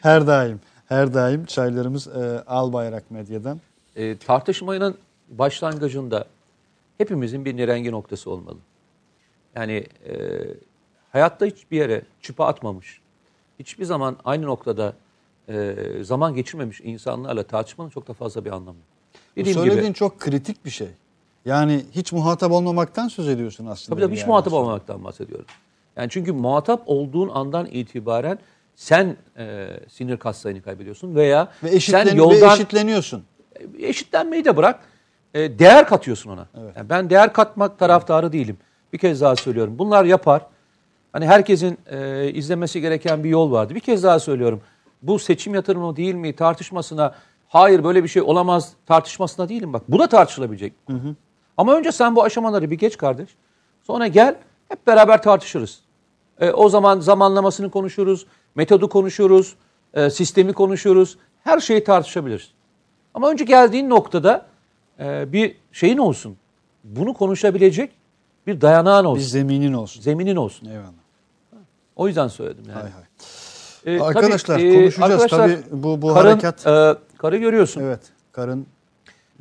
her 0.00 0.26
daim. 0.26 0.60
Her 0.88 1.14
daim 1.14 1.44
çaylarımız 1.44 2.08
e, 2.08 2.44
Al 2.46 2.72
Bayrak 2.72 3.10
Medya'dan. 3.10 3.60
E, 3.96 4.18
tartışmanın 4.18 4.98
başlangıcında 5.28 6.24
hepimizin 7.00 7.44
bir 7.44 7.56
nirengi 7.56 7.90
noktası 7.90 8.30
olmalı. 8.30 8.58
Yani 9.56 9.86
e, 10.08 10.14
hayatta 11.12 11.46
hiçbir 11.46 11.76
yere 11.76 12.02
çıpa 12.22 12.46
atmamış, 12.46 13.00
hiçbir 13.58 13.84
zaman 13.84 14.16
aynı 14.24 14.46
noktada 14.46 14.92
e, 15.48 15.74
zaman 16.02 16.34
geçirmemiş 16.34 16.80
insanlarla 16.80 17.42
tartışmanın 17.42 17.90
çok 17.90 18.08
da 18.08 18.12
fazla 18.12 18.44
bir 18.44 18.50
anlamı. 18.50 18.78
Dediğim 19.36 19.58
Bu 19.58 19.60
söylediğin 19.60 19.84
gibi, 19.84 19.94
çok 19.94 20.20
kritik 20.20 20.64
bir 20.64 20.70
şey. 20.70 20.88
Yani 21.44 21.84
hiç 21.92 22.12
muhatap 22.12 22.52
olmamaktan 22.52 23.08
söz 23.08 23.28
ediyorsun 23.28 23.66
aslında. 23.66 23.96
Tabii 23.96 24.06
tabii 24.06 24.16
hiç 24.16 24.26
muhatap 24.26 24.46
aslında. 24.46 24.62
olmamaktan 24.62 25.04
bahsediyorum. 25.04 25.46
Yani 25.96 26.10
çünkü 26.10 26.32
muhatap 26.32 26.82
olduğun 26.86 27.28
andan 27.28 27.66
itibaren 27.66 28.38
sen 28.74 29.16
e, 29.38 29.68
sinir 29.88 30.16
kaslarını 30.16 30.62
kaybediyorsun 30.62 31.14
veya 31.14 31.52
ve 31.62 31.70
eşitlen, 31.70 32.04
sen 32.04 32.16
yoldan... 32.16 32.50
Ve 32.50 32.54
eşitleniyorsun. 32.54 33.24
E, 33.78 33.86
eşitlenmeyi 33.86 34.44
de 34.44 34.56
bırak. 34.56 34.89
E, 35.34 35.58
değer 35.58 35.88
katıyorsun 35.88 36.30
ona. 36.30 36.46
Evet. 36.60 36.76
Yani 36.76 36.88
ben 36.88 37.10
değer 37.10 37.32
katmak 37.32 37.78
taraftarı 37.78 38.32
değilim. 38.32 38.58
Bir 38.92 38.98
kez 38.98 39.20
daha 39.20 39.36
söylüyorum. 39.36 39.78
Bunlar 39.78 40.04
yapar. 40.04 40.46
Hani 41.12 41.26
herkesin 41.26 41.78
e, 41.86 42.30
izlemesi 42.30 42.80
gereken 42.80 43.24
bir 43.24 43.28
yol 43.28 43.52
vardı. 43.52 43.74
Bir 43.74 43.80
kez 43.80 44.02
daha 44.02 44.20
söylüyorum. 44.20 44.60
Bu 45.02 45.18
seçim 45.18 45.54
yatırımı 45.54 45.96
değil 45.96 46.14
mi 46.14 46.36
tartışmasına 46.36 47.14
hayır 47.48 47.84
böyle 47.84 48.02
bir 48.02 48.08
şey 48.08 48.22
olamaz 48.22 48.72
tartışmasına 48.86 49.48
değilim 49.48 49.72
bak. 49.72 49.82
Bu 49.88 49.98
da 49.98 50.06
tartışılabilecek. 50.06 50.72
Ama 51.56 51.74
önce 51.74 51.92
sen 51.92 52.16
bu 52.16 52.22
aşamaları 52.22 52.70
bir 52.70 52.78
geç 52.78 52.96
kardeş. 52.96 53.28
Sonra 53.82 54.06
gel 54.06 54.36
hep 54.68 54.86
beraber 54.86 55.22
tartışırız. 55.22 55.80
E, 56.40 56.50
o 56.50 56.68
zaman 56.68 57.00
zamanlamasını 57.00 57.70
konuşuruz, 57.70 58.26
metodu 58.54 58.88
konuşuruz, 58.88 59.54
e, 59.94 60.10
sistemi 60.10 60.52
konuşuruz. 60.52 61.18
Her 61.44 61.60
şeyi 61.60 61.84
tartışabiliriz. 61.84 62.50
Ama 63.14 63.30
önce 63.30 63.44
geldiğin 63.44 63.90
noktada 63.90 64.46
e, 65.00 65.32
bir 65.32 65.56
şeyin 65.72 65.98
olsun. 65.98 66.36
Bunu 66.84 67.14
konuşabilecek 67.14 67.90
bir 68.46 68.60
dayanağın 68.60 69.04
Bir 69.04 69.08
olsun. 69.10 69.22
zeminin 69.28 69.72
olsun. 69.72 70.00
Zeminin 70.00 70.36
olsun. 70.36 70.66
Eyvallah. 70.68 70.92
O 71.96 72.06
yüzden 72.08 72.28
söyledim 72.28 72.64
yani. 72.68 72.80
Hay 72.82 72.90
hay. 72.90 73.02
E, 73.96 74.00
Arkadaşlar 74.00 74.56
tabii, 74.58 74.68
e, 74.68 74.74
konuşacağız 74.74 75.12
arkadaşlar, 75.22 75.38
tabii 75.48 75.82
bu 75.82 76.02
bu 76.02 76.14
karın, 76.14 76.28
harekat. 76.30 76.66
e, 76.66 76.94
karı 77.18 77.36
görüyorsun. 77.36 77.80
Evet. 77.80 78.00
Karın 78.32 78.66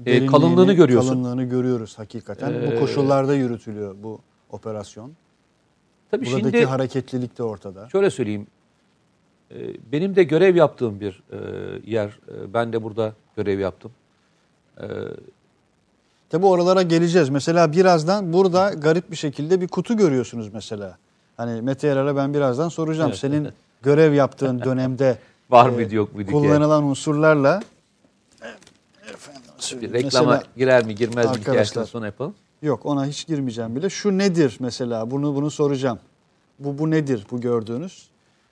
E, 0.06 0.26
kalınlığını 0.26 0.74
görüyorsun. 0.74 1.10
Kalınlığını 1.10 1.44
görüyoruz 1.44 2.00
hakikaten. 2.00 2.54
Ee, 2.54 2.72
bu 2.76 2.80
koşullarda 2.80 3.36
yürütülüyor 3.36 3.96
bu 4.04 4.20
operasyon. 4.50 5.12
Tabii 6.12 6.26
Buradaki 6.26 6.42
şimdi 6.42 6.66
hareketlilik 6.66 7.38
de 7.38 7.44
ortada. 7.44 7.90
şöyle 7.90 8.10
söyleyeyim. 8.10 8.48
E, 9.52 9.58
benim 9.92 10.16
de 10.16 10.24
görev 10.24 10.56
yaptığım 10.56 11.00
bir 11.00 11.24
e, 11.32 11.38
yer. 11.92 12.08
E, 12.08 12.54
ben 12.54 12.74
de 12.74 12.84
burada 12.84 13.14
görev 13.38 13.60
yaptım. 13.60 13.92
E, 14.82 14.86
Tabi 16.30 16.46
oralara 16.46 16.82
geleceğiz. 16.82 17.30
Mesela 17.30 17.72
birazdan 17.72 18.34
burada 18.34 18.70
garip 18.70 19.12
bir 19.12 19.16
şekilde 19.16 19.62
bir 19.62 19.68
kutu 19.68 19.98
görüyorsunuz 19.98 20.54
mesela. 20.54 20.98
Hani 21.38 21.62
Mete 21.62 21.88
Yarar'a 21.88 22.16
ben 22.16 22.34
birazdan 22.34 22.70
soracağım. 22.70 23.10
Evet. 23.10 23.20
Senin 23.20 23.50
görev 23.82 24.14
yaptığın 24.14 24.62
dönemde 24.66 25.18
Var 25.50 25.70
e, 25.70 25.72
mıydı 25.72 25.96
yok 25.96 26.16
muydu 26.16 26.32
kullanılan 26.32 26.84
unsurlarla 26.84 27.62
bir 29.82 29.94
reklama 29.94 30.32
Mesela- 30.32 30.44
girer 30.58 30.86
mi 30.86 30.96
girmez 30.96 31.26
mi 31.26 31.32
Arkadaşlar. 31.32 31.86
sonra 31.86 32.06
yapalım. 32.06 32.36
Yok 32.62 32.86
ona 32.86 33.06
hiç 33.06 33.28
girmeyeceğim 33.28 33.76
bile. 33.76 33.90
Şu 33.90 34.18
nedir 34.18 34.58
mesela? 34.60 35.12
Bunu 35.12 35.36
bunu 35.36 35.52
soracağım. 35.52 36.00
Bu 36.60 36.78
bu 36.78 36.92
nedir 36.92 37.26
bu 37.32 37.42
gördüğünüz? 37.42 38.10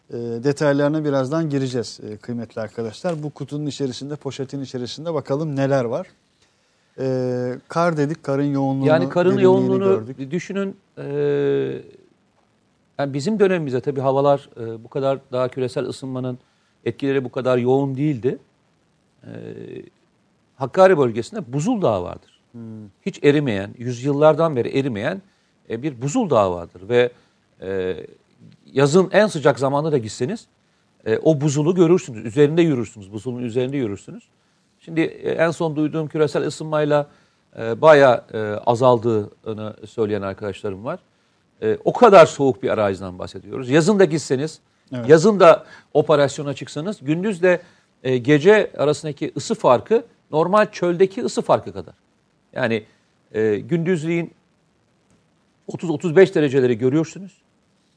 E, 0.10 0.14
detaylarına 0.18 1.06
birazdan 1.06 1.50
gireceğiz 1.50 2.00
e, 2.10 2.18
kıymetli 2.18 2.62
arkadaşlar. 2.62 3.24
Bu 3.24 3.30
kutunun 3.30 3.66
içerisinde, 3.66 4.16
poşetin 4.16 4.62
içerisinde 4.62 5.14
bakalım 5.14 5.56
neler 5.56 5.86
var. 5.86 6.08
E, 7.00 7.60
kar 7.68 7.98
dedik, 7.98 8.24
karın 8.24 8.44
yoğunluğunu, 8.44 8.88
Yani 8.88 9.10
karın 9.10 9.38
yoğunluğunu 9.38 9.84
gördük. 9.84 10.32
düşünün. 10.32 10.76
e, 10.98 11.04
yani 13.00 13.14
bizim 13.14 13.40
dönemimizde 13.40 13.82
tabii 13.82 14.02
havalar 14.02 14.50
e, 14.60 14.84
bu 14.84 14.88
kadar 14.88 15.20
daha 15.32 15.48
küresel 15.48 15.86
ısınmanın 15.86 16.38
etkileri 16.86 17.24
bu 17.24 17.32
kadar 17.32 17.58
yoğun 17.58 17.96
değildi. 17.96 18.38
E, 19.24 19.30
Hakkari 20.56 20.98
bölgesinde 20.98 21.54
buzul 21.54 21.82
dağı 21.82 22.04
vardır. 22.04 22.40
Hmm. 22.52 22.62
Hiç 23.06 23.24
erimeyen, 23.24 23.70
yüzyıllardan 23.78 24.56
beri 24.56 24.80
erimeyen 24.80 25.22
e, 25.70 25.84
bir 25.84 26.02
buzul 26.02 26.30
dağı 26.30 26.52
vardır 26.52 26.90
ve 26.90 27.12
e, 27.62 27.98
yazın 28.74 29.10
en 29.12 29.28
sıcak 29.28 29.60
zamanında 29.60 29.92
da 29.92 29.98
gitseniz 29.98 30.48
e, 31.06 31.18
o 31.18 31.42
buzulu 31.42 31.76
görürsünüz. 31.76 32.26
Üzerinde 32.26 32.62
yürürsünüz. 32.62 33.14
Buzulun 33.14 33.44
üzerinde 33.44 33.78
yürürsünüz. 33.78 34.24
Şimdi 34.88 35.02
e, 35.02 35.32
en 35.32 35.52
son 35.52 35.76
duyduğum 35.76 36.08
küresel 36.08 36.48
ısınmayla 36.48 37.08
e, 37.60 37.82
bayağı 37.82 38.24
e, 38.34 38.38
azaldığını 38.66 39.74
söyleyen 39.88 40.22
arkadaşlarım 40.22 40.86
var. 40.86 41.00
E, 41.62 41.78
o 41.86 41.94
kadar 41.94 42.26
soğuk 42.26 42.64
bir 42.64 42.70
araziden 42.70 43.20
bahsediyoruz. 43.20 43.70
Yazın 43.70 44.00
da 44.00 44.06
gitseniz, 44.06 44.60
Evet. 44.94 45.10
yazın 45.10 45.40
da 45.40 45.66
operasyona 45.94 46.54
çıksanız 46.54 46.98
gündüz 47.02 47.44
de 47.44 47.62
e, 48.04 48.18
gece 48.18 48.72
arasındaki 48.78 49.32
ısı 49.38 49.56
farkı 49.56 50.06
normal 50.32 50.72
çöldeki 50.72 51.24
ısı 51.24 51.42
farkı 51.42 51.74
kadar. 51.74 51.96
Yani 52.54 52.84
e, 53.34 53.56
gündüzleyin 53.56 54.34
30-35 55.70 56.36
dereceleri 56.36 56.78
görüyorsunuz. 56.78 57.32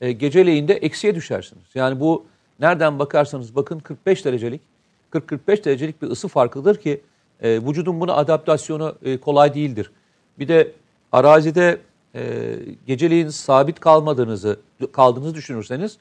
E, 0.00 0.12
geceleyin 0.12 0.68
de 0.68 0.74
eksiye 0.74 1.14
düşersiniz. 1.14 1.64
Yani 1.74 2.00
bu 2.00 2.26
nereden 2.60 2.98
bakarsanız 2.98 3.56
bakın 3.56 3.78
45 3.78 4.24
derecelik, 4.24 4.60
40-45 5.12 5.64
derecelik 5.64 6.02
bir 6.02 6.10
ısı 6.10 6.28
farkıdır 6.28 6.76
ki 6.76 7.00
e, 7.42 7.62
vücudun 7.62 8.00
buna 8.00 8.14
adaptasyonu 8.14 8.94
e, 9.02 9.18
kolay 9.18 9.54
değildir. 9.54 9.90
Bir 10.38 10.48
de 10.48 10.72
arazide 11.12 11.78
e, 12.14 12.56
geceleyin 12.86 13.28
sabit 13.28 13.80
kalmadığınızı 13.80 14.60
kaldığınızı 14.92 15.34
düşünürseniz 15.34 15.98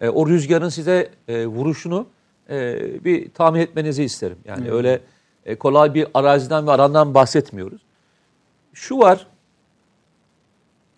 e, 0.00 0.08
o 0.08 0.28
rüzgarın 0.28 0.68
size 0.68 1.10
e, 1.28 1.46
vuruşunu 1.46 2.06
e, 2.50 2.80
bir 3.04 3.30
tahmin 3.30 3.60
etmenizi 3.60 4.04
isterim. 4.04 4.38
Yani 4.44 4.70
öyle 4.70 5.00
e, 5.46 5.54
kolay 5.54 5.94
bir 5.94 6.06
araziden 6.14 6.66
ve 6.66 6.70
arandan 6.70 7.14
bahsetmiyoruz. 7.14 7.80
Şu 8.74 8.98
var, 8.98 9.26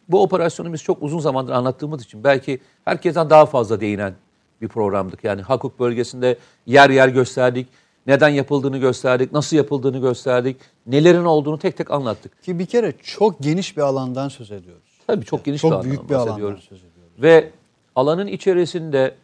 bu 0.09 0.23
operasyonu 0.23 0.73
biz 0.73 0.83
çok 0.83 1.03
uzun 1.03 1.19
zamandır 1.19 1.53
anlattığımız 1.53 2.03
için 2.03 2.25
belki 2.25 2.61
herkesten 2.85 3.31
daha 3.31 3.47
fazla 3.47 3.81
değinen 3.81 4.15
bir 4.61 4.69
programdık. 4.69 5.25
Yani 5.25 5.43
Hakuk 5.43 5.81
bölgesinde 5.81 6.39
yer 6.67 6.91
yer 6.91 7.09
gösterdik, 7.09 7.69
neden 8.07 8.29
yapıldığını 8.29 8.79
gösterdik, 8.79 9.33
nasıl 9.33 9.57
yapıldığını 9.57 9.99
gösterdik, 9.99 10.57
nelerin 10.87 11.25
olduğunu 11.25 11.59
tek 11.59 11.77
tek 11.77 11.91
anlattık. 11.91 12.43
Ki 12.43 12.59
bir 12.59 12.67
kere 12.67 12.93
çok 13.03 13.41
geniş 13.41 13.77
bir 13.77 13.83
alandan 13.83 14.29
söz 14.29 14.53
ediyoruz. 14.53 14.99
Tabii 15.07 15.25
çok 15.25 15.45
geniş 15.45 15.61
çok 15.61 15.71
bir 15.71 15.75
alandan 15.75 15.91
büyük 15.91 16.11
bir 16.11 16.15
alandan 16.15 16.29
bahsediyoruz. 16.33 16.65
söz 16.69 16.79
ediyoruz. 16.79 17.13
Ve 17.23 17.51
alanın 17.97 18.27
içerisinde 18.27 19.15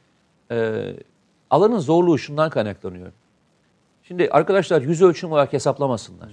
e, 0.50 0.82
alanın 1.50 1.78
zorluğu 1.78 2.18
şundan 2.18 2.50
kaynaklanıyor. 2.50 3.12
Şimdi 4.02 4.28
arkadaşlar 4.30 4.82
yüz 4.82 5.02
ölçüm 5.02 5.32
olarak 5.32 5.52
hesaplamasınlar. 5.52 6.28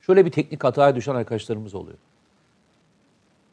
Şöyle 0.00 0.26
bir 0.26 0.30
teknik 0.30 0.64
hataya 0.64 0.96
düşen 0.96 1.14
arkadaşlarımız 1.14 1.74
oluyor. 1.74 1.98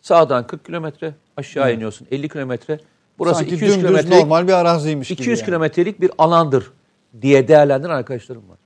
Sağdan 0.01 0.47
40 0.47 0.65
kilometre 0.65 1.13
aşağı 1.37 1.73
iniyorsun 1.73 2.07
50 2.11 2.29
kilometre. 2.29 2.79
Burası 3.19 3.39
Sanki 3.39 3.55
200 3.55 3.71
dümdüz 3.71 3.87
kilometrelik, 3.87 4.19
normal 4.19 4.47
bir 4.47 4.53
araziymiş 4.53 5.07
gibi. 5.07 5.21
200 5.21 5.39
yani. 5.39 5.45
kilometrelik 5.45 6.01
bir 6.01 6.11
alandır 6.17 6.71
diye 7.21 7.47
değerlendiren 7.47 7.93
arkadaşlarım 7.93 8.49
var. 8.49 8.57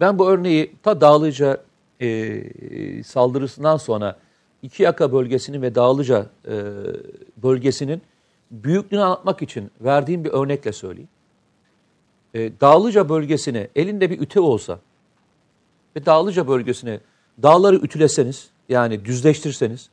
Ben 0.00 0.18
bu 0.18 0.30
örneği 0.30 0.72
ta 0.82 1.00
Dağlıca 1.00 1.60
e, 2.00 2.42
saldırısından 3.02 3.76
sonra 3.76 4.16
iki 4.62 4.82
yaka 4.82 5.12
bölgesinin 5.12 5.62
ve 5.62 5.74
Dağlıca 5.74 6.26
e, 6.48 6.62
bölgesinin 7.36 8.02
büyüklüğünü 8.50 9.02
anlatmak 9.02 9.42
için 9.42 9.70
verdiğim 9.80 10.24
bir 10.24 10.30
örnekle 10.30 10.72
söyleyeyim. 10.72 11.08
E, 12.34 12.60
Dağlıca 12.60 13.08
bölgesine 13.08 13.68
elinde 13.76 14.10
bir 14.10 14.20
üte 14.20 14.40
olsa 14.40 14.78
ve 15.96 16.06
Dağlıca 16.06 16.48
bölgesine 16.48 17.00
dağları 17.42 17.76
ütüleseniz 17.76 18.50
yani 18.68 19.04
düzleştirseniz 19.04 19.90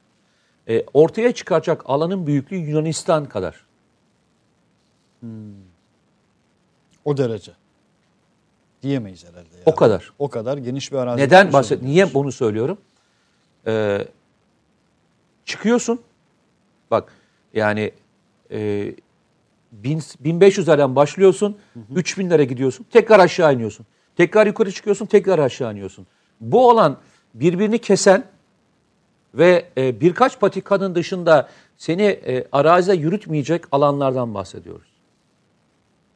e, 0.69 0.85
ortaya 0.93 1.31
çıkacak 1.33 1.81
alanın 1.85 2.27
büyüklüğü 2.27 2.57
Yunanistan 2.57 3.25
kadar. 3.25 3.65
O 7.05 7.17
derece. 7.17 7.51
Diyemeyiz 8.83 9.23
herhalde. 9.23 9.55
ya. 9.57 9.63
O 9.65 9.75
kadar. 9.75 10.13
O 10.19 10.29
kadar 10.29 10.57
geniş 10.57 10.91
bir 10.91 10.97
arazi. 10.97 11.21
Neden 11.23 11.53
bahset? 11.53 11.81
Niye 11.81 12.13
bunu 12.13 12.31
söylüyorum? 12.31 12.77
Ee, 13.67 14.07
çıkıyorsun. 15.45 16.01
Bak 16.91 17.13
yani 17.53 17.91
e, 18.51 18.91
bin- 19.71 19.99
1500'lerden 19.99 20.95
başlıyorsun. 20.95 21.57
3000'lere 21.95 22.43
gidiyorsun. 22.43 22.85
Tekrar 22.91 23.19
aşağı 23.19 23.53
iniyorsun. 23.53 23.85
Tekrar 24.15 24.47
yukarı 24.47 24.71
çıkıyorsun. 24.71 25.05
Tekrar 25.05 25.39
aşağı 25.39 25.71
iniyorsun. 25.73 26.07
Bu 26.41 26.69
olan 26.69 26.97
birbirini 27.33 27.79
kesen 27.79 28.23
ve 29.37 29.65
e, 29.77 30.01
birkaç 30.01 30.39
patikanın 30.39 30.95
dışında 30.95 31.49
seni 31.77 32.03
e, 32.03 32.47
arazide 32.51 32.95
yürütmeyecek 32.95 33.63
alanlardan 33.71 34.33
bahsediyoruz. 34.33 34.87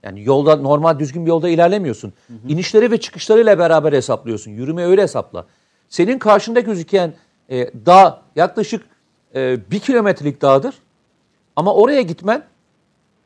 Yani 0.03 0.23
yolda 0.23 0.55
normal 0.55 0.99
düzgün 0.99 1.25
bir 1.25 1.29
yolda 1.29 1.49
ilerlemiyorsun. 1.49 2.13
İnişleri 2.47 2.91
ve 2.91 2.99
çıkışlarıyla 2.99 3.59
beraber 3.59 3.93
hesaplıyorsun. 3.93 4.51
Yürüme 4.51 4.85
öyle 4.85 5.01
hesapla. 5.01 5.45
Senin 5.89 6.19
karşında 6.19 6.59
gözüken 6.59 7.13
e, 7.49 7.85
dağ 7.85 8.21
yaklaşık 8.35 8.85
e, 9.35 9.71
bir 9.71 9.79
kilometrelik 9.79 10.41
dağdır. 10.41 10.75
Ama 11.55 11.73
oraya 11.73 12.01
gitmen 12.01 12.43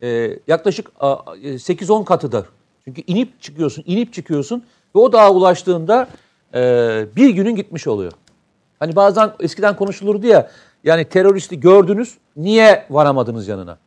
e, 0.03 0.39
yaklaşık 0.47 0.91
e, 1.01 1.05
8-10 1.05 2.05
katıdır. 2.05 2.45
Çünkü 2.85 3.01
inip 3.07 3.41
çıkıyorsun, 3.41 3.83
inip 3.87 4.13
çıkıyorsun 4.13 4.63
ve 4.95 4.99
o 4.99 5.13
dağa 5.13 5.31
ulaştığında 5.31 6.09
e, 6.53 6.59
bir 7.15 7.29
günün 7.29 7.55
gitmiş 7.55 7.87
oluyor. 7.87 8.11
Hani 8.83 8.95
bazen 8.95 9.33
eskiden 9.39 9.75
konuşulurdu 9.75 10.27
ya, 10.27 10.49
yani 10.83 11.05
teröristi 11.05 11.59
gördünüz, 11.59 12.17
niye 12.35 12.85
varamadınız 12.89 13.47
yanına? 13.47 13.77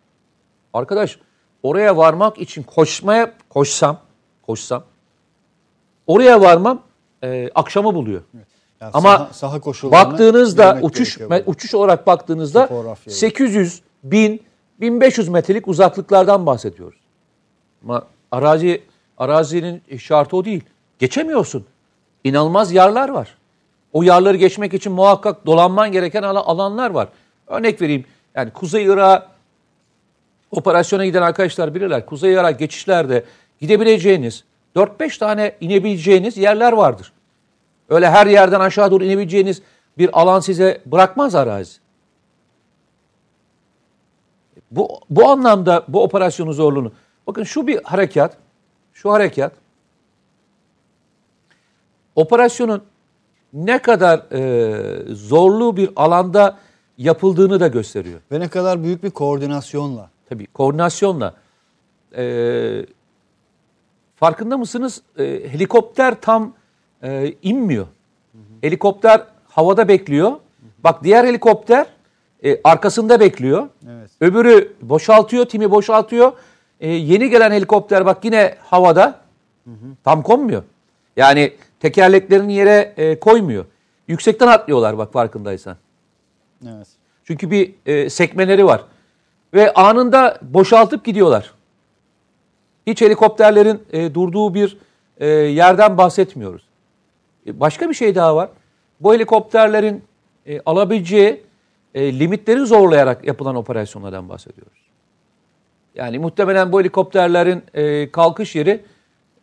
Arkadaş 0.75 1.19
oraya 1.63 1.97
varmak 1.97 2.39
için 2.39 2.63
koşmaya 2.63 3.33
koşsam, 3.49 3.99
koşsam 4.47 4.85
oraya 6.07 6.41
varmam 6.41 6.83
e, 7.23 7.51
akşamı 7.55 7.95
buluyor. 7.95 8.23
Yani 8.81 8.91
Ama 8.95 9.19
saha, 9.19 9.33
saha 9.33 9.61
koşullarına 9.61 10.11
baktığınızda 10.11 10.79
uçuş 10.83 11.19
uçuş 11.47 11.75
olarak 11.75 12.07
baktığınızda 12.07 12.67
Topografyayı. 12.67 13.17
800, 13.17 13.83
1000, 14.03 14.43
1500 14.81 15.29
metrelik 15.29 15.69
uzaklıklardan 15.69 16.47
bahsediyoruz. 16.47 17.01
Ama 17.85 18.03
arazi 18.31 18.83
arazinin 19.19 19.83
şartı 19.99 20.37
o 20.37 20.45
değil. 20.45 20.65
Geçemiyorsun. 20.99 21.67
İnanılmaz 22.25 22.73
yarlar 22.73 23.09
var. 23.09 23.37
O 23.97 24.03
yarları 24.03 24.37
geçmek 24.37 24.75
için 24.75 24.93
muhakkak 24.93 25.47
dolanman 25.47 25.93
gereken 25.93 26.23
ala- 26.23 26.47
alanlar 26.47 26.91
var. 26.91 27.09
Örnek 27.47 27.83
vereyim. 27.83 28.05
Yani 28.35 28.51
Kuzey 28.51 28.85
Irak'a 28.85 29.29
operasyona 30.51 31.05
giden 31.05 31.23
arkadaşlar 31.23 31.75
bilirler. 31.75 32.07
Kuzey 32.07 32.33
Irak 32.33 32.59
geçişlerde 32.59 33.25
gidebileceğiniz 33.61 34.45
4-5 34.77 35.19
tane 35.19 35.57
inebileceğiniz 35.61 36.37
yerler 36.37 36.73
vardır. 36.73 37.13
Öyle 37.89 38.11
her 38.11 38.27
yerden 38.27 38.61
aşağı 38.61 38.91
doğru 38.91 39.05
inebileceğiniz 39.05 39.63
bir 39.99 40.21
alan 40.21 40.41
size 40.41 40.81
bırakmaz 40.87 41.35
arazi. 41.35 41.79
Bu, 44.71 45.01
bu 45.11 45.29
anlamda 45.29 45.85
bu 45.89 46.03
operasyonun 46.03 46.53
zorluğunu. 46.53 46.93
Bakın 47.27 47.43
şu 47.45 47.67
bir 47.67 47.83
harekat, 47.85 48.37
şu 48.93 49.13
harekat 49.13 49.53
operasyonun 52.17 52.83
ne 53.53 53.79
kadar 53.79 54.33
e, 54.33 55.15
zorlu 55.15 55.77
bir 55.77 55.91
alanda 55.97 56.59
yapıldığını 56.99 57.61
da 57.61 57.69
gösteriyor. 57.69 58.21
Ve 58.33 58.41
ne 58.41 58.49
kadar 58.49 58.83
büyük 58.83 59.03
bir 59.03 59.11
koordinasyonla. 59.11 60.11
Tabii 60.29 60.47
koordinasyonla. 60.47 61.35
Ee, 62.17 62.87
farkında 64.17 64.59
mısınız? 64.59 65.03
Ee, 65.19 65.25
helikopter 65.25 66.21
tam 66.21 66.53
e, 67.03 67.35
inmiyor. 67.43 67.87
Helikopter 68.61 69.23
havada 69.49 69.89
bekliyor. 69.89 70.33
Bak 70.85 71.05
diğer 71.05 71.25
helikopter 71.25 71.87
e, 72.45 72.61
arkasında 72.65 73.21
bekliyor. 73.21 73.69
Evet. 73.91 74.11
Öbürü 74.21 74.73
boşaltıyor, 74.83 75.45
timi 75.45 75.71
boşaltıyor. 75.71 76.33
Ee, 76.81 76.89
yeni 76.91 77.31
gelen 77.31 77.51
helikopter 77.51 78.07
bak 78.07 78.25
yine 78.25 78.55
havada. 78.61 79.21
Tam 80.05 80.23
konmuyor. 80.23 80.63
Yani 81.17 81.53
tekerleklerini 81.81 82.53
yere 82.53 82.95
e, 82.97 83.19
koymuyor. 83.21 83.65
Yüksekten 84.09 84.47
atlıyorlar 84.47 84.99
bak 84.99 85.13
farkındaysan. 85.13 85.77
Evet. 86.69 86.87
Çünkü 87.25 87.51
bir 87.51 87.75
e, 87.87 88.11
sekmeleri 88.11 88.67
var. 88.67 88.85
Ve 89.55 89.73
anında 89.75 90.39
boşaltıp 90.43 91.05
gidiyorlar. 91.05 91.53
Hiç 92.87 93.01
helikopterlerin 93.01 93.83
e, 93.93 94.15
durduğu 94.15 94.55
bir 94.55 94.79
e, 95.19 95.27
yerden 95.29 95.99
bahsetmiyoruz. 95.99 96.63
E, 97.47 97.61
başka 97.61 97.89
bir 97.89 97.95
şey 97.95 98.15
daha 98.15 98.37
var. 98.37 98.49
Bu 99.01 99.15
helikopterlerin 99.15 100.05
e, 100.47 100.61
alabileceği 100.61 101.43
e, 101.95 102.19
limitleri 102.19 102.67
zorlayarak 102.67 103.27
yapılan 103.27 103.57
operasyonlardan 103.57 104.29
bahsediyoruz. 104.29 104.87
Yani 105.95 106.19
muhtemelen 106.19 106.73
bu 106.73 106.81
helikopterlerin 106.81 107.63
e, 107.75 108.11
kalkış 108.11 108.57
yeri 108.57 108.85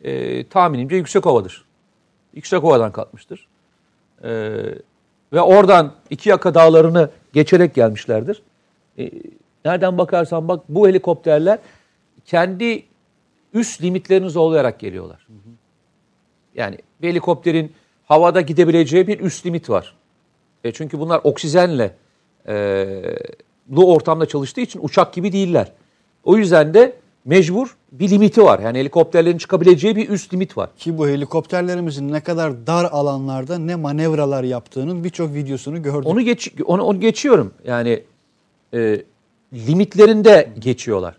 e, 0.04 0.48
tahminimce 0.48 0.96
Yüksekova'dır. 0.96 1.66
Yüksekova'dan 2.34 2.92
kalkmıştır. 2.92 3.48
E, 4.24 4.30
ve 5.34 5.42
oradan 5.42 5.94
iki 6.10 6.30
yaka 6.30 6.54
dağlarını 6.54 7.10
geçerek 7.34 7.76
gelmişlerdir. 7.76 8.42
E, 9.00 9.12
nereden 9.66 9.98
bakarsan 9.98 10.48
bak 10.48 10.64
bu 10.70 10.88
helikopterler 10.88 11.60
kendi 12.26 12.86
üst 13.54 13.82
limitlerini 13.82 14.30
zorlayarak 14.30 14.80
geliyorlar. 14.80 15.28
Yani 16.56 16.78
bir 17.02 17.10
helikopterin 17.10 17.74
havada 18.06 18.42
gidebileceği 18.42 19.08
bir 19.08 19.20
üst 19.20 19.46
limit 19.46 19.70
var. 19.70 19.96
E 20.64 20.72
çünkü 20.72 21.00
bunlar 21.00 21.22
oksijenle 21.24 21.96
e, 22.48 22.86
bu 23.68 23.94
ortamda 23.94 24.26
çalıştığı 24.26 24.62
için 24.62 24.80
uçak 24.84 25.14
gibi 25.14 25.32
değiller. 25.32 25.72
O 26.24 26.38
yüzden 26.38 26.74
de 26.74 26.96
mecbur 27.26 27.78
bir 28.00 28.10
limiti 28.10 28.44
var. 28.44 28.60
Yani 28.60 28.80
helikopterlerin 28.80 29.38
çıkabileceği 29.38 29.96
bir 29.96 30.10
üst 30.10 30.34
limit 30.34 30.58
var. 30.58 30.70
Ki 30.78 30.98
bu 30.98 31.08
helikopterlerimizin 31.08 32.12
ne 32.12 32.20
kadar 32.20 32.68
dar 32.68 32.86
alanlarda 32.86 33.58
ne 33.58 33.76
manevralar 33.76 34.44
yaptığının 34.44 35.04
birçok 35.04 35.34
videosunu 35.34 35.84
gördük. 35.84 36.08
Onu 36.08 36.22
geç 36.22 36.54
onu, 36.66 36.84
onu 36.84 37.00
geçiyorum. 37.00 37.54
Yani 37.66 38.04
e, 38.74 39.04
limitlerinde 39.54 40.54
geçiyorlar. 40.60 41.18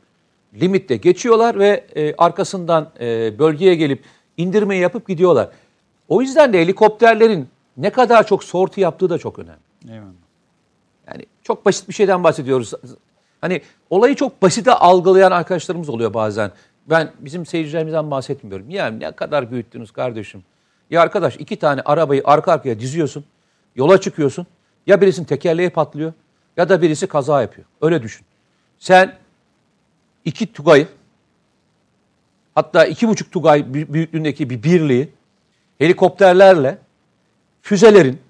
Limitte 0.60 0.96
geçiyorlar 0.96 1.58
ve 1.58 1.84
e, 1.96 2.14
arkasından 2.18 2.90
e, 3.00 3.38
bölgeye 3.38 3.74
gelip 3.74 4.02
indirmeyi 4.36 4.82
yapıp 4.82 5.08
gidiyorlar. 5.08 5.48
O 6.08 6.22
yüzden 6.22 6.52
de 6.52 6.60
helikopterlerin 6.60 7.48
ne 7.76 7.90
kadar 7.90 8.26
çok 8.26 8.44
sorti 8.44 8.80
yaptığı 8.80 9.10
da 9.10 9.18
çok 9.18 9.38
önemli. 9.38 9.58
Eyvallah. 9.88 10.12
Yani 11.08 11.26
çok 11.42 11.66
basit 11.66 11.88
bir 11.88 11.94
şeyden 11.94 12.24
bahsediyoruz. 12.24 12.72
Hani 13.44 13.62
olayı 13.90 14.14
çok 14.14 14.42
basite 14.42 14.72
algılayan 14.72 15.30
arkadaşlarımız 15.32 15.88
oluyor 15.88 16.14
bazen. 16.14 16.52
Ben 16.90 17.12
bizim 17.18 17.46
seyircilerimizden 17.46 18.10
bahsetmiyorum. 18.10 18.70
Yani 18.70 19.00
ne 19.00 19.12
kadar 19.12 19.50
büyüttünüz 19.50 19.90
kardeşim. 19.90 20.44
Ya 20.90 21.02
arkadaş 21.02 21.36
iki 21.36 21.56
tane 21.56 21.80
arabayı 21.84 22.22
arka 22.24 22.52
arkaya 22.52 22.80
diziyorsun. 22.80 23.24
Yola 23.76 24.00
çıkıyorsun. 24.00 24.46
Ya 24.86 25.00
birisinin 25.00 25.26
tekerleği 25.26 25.70
patlıyor 25.70 26.12
ya 26.56 26.68
da 26.68 26.82
birisi 26.82 27.06
kaza 27.06 27.42
yapıyor. 27.42 27.66
Öyle 27.80 28.02
düşün. 28.02 28.26
Sen 28.78 29.16
iki 30.24 30.52
Tugay'ı 30.52 30.88
hatta 32.54 32.84
iki 32.84 33.08
buçuk 33.08 33.32
Tugay 33.32 33.60
büy- 33.60 33.92
büyüklüğündeki 33.92 34.50
bir 34.50 34.62
birliği 34.62 35.12
helikopterlerle 35.78 36.78
füzelerin, 37.62 38.20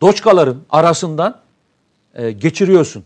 doçkaların 0.00 0.62
arasından 0.70 1.40
e, 2.14 2.30
geçiriyorsun. 2.30 3.04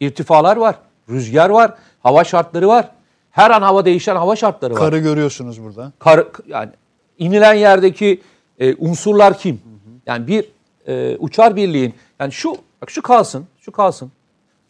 İrtifalar 0.00 0.56
var, 0.56 0.74
rüzgar 1.10 1.50
var, 1.50 1.74
hava 2.02 2.24
şartları 2.24 2.68
var. 2.68 2.90
Her 3.30 3.50
an 3.50 3.62
hava 3.62 3.84
değişen 3.84 4.16
hava 4.16 4.36
şartları 4.36 4.74
var. 4.74 4.80
Karı 4.80 4.98
görüyorsunuz 4.98 5.62
burada. 5.62 5.92
Kar, 5.98 6.26
yani 6.46 6.70
inilen 7.18 7.54
yerdeki 7.54 8.22
e, 8.58 8.74
unsurlar 8.74 9.38
kim? 9.38 9.60
Yani 10.06 10.26
bir 10.26 10.48
e, 10.86 11.16
uçar 11.16 11.56
birliğin 11.56 11.94
yani 12.20 12.32
şu 12.32 12.56
bak 12.82 12.90
şu 12.90 13.02
kalsın, 13.02 13.46
şu 13.60 13.72
kalsın. 13.72 14.12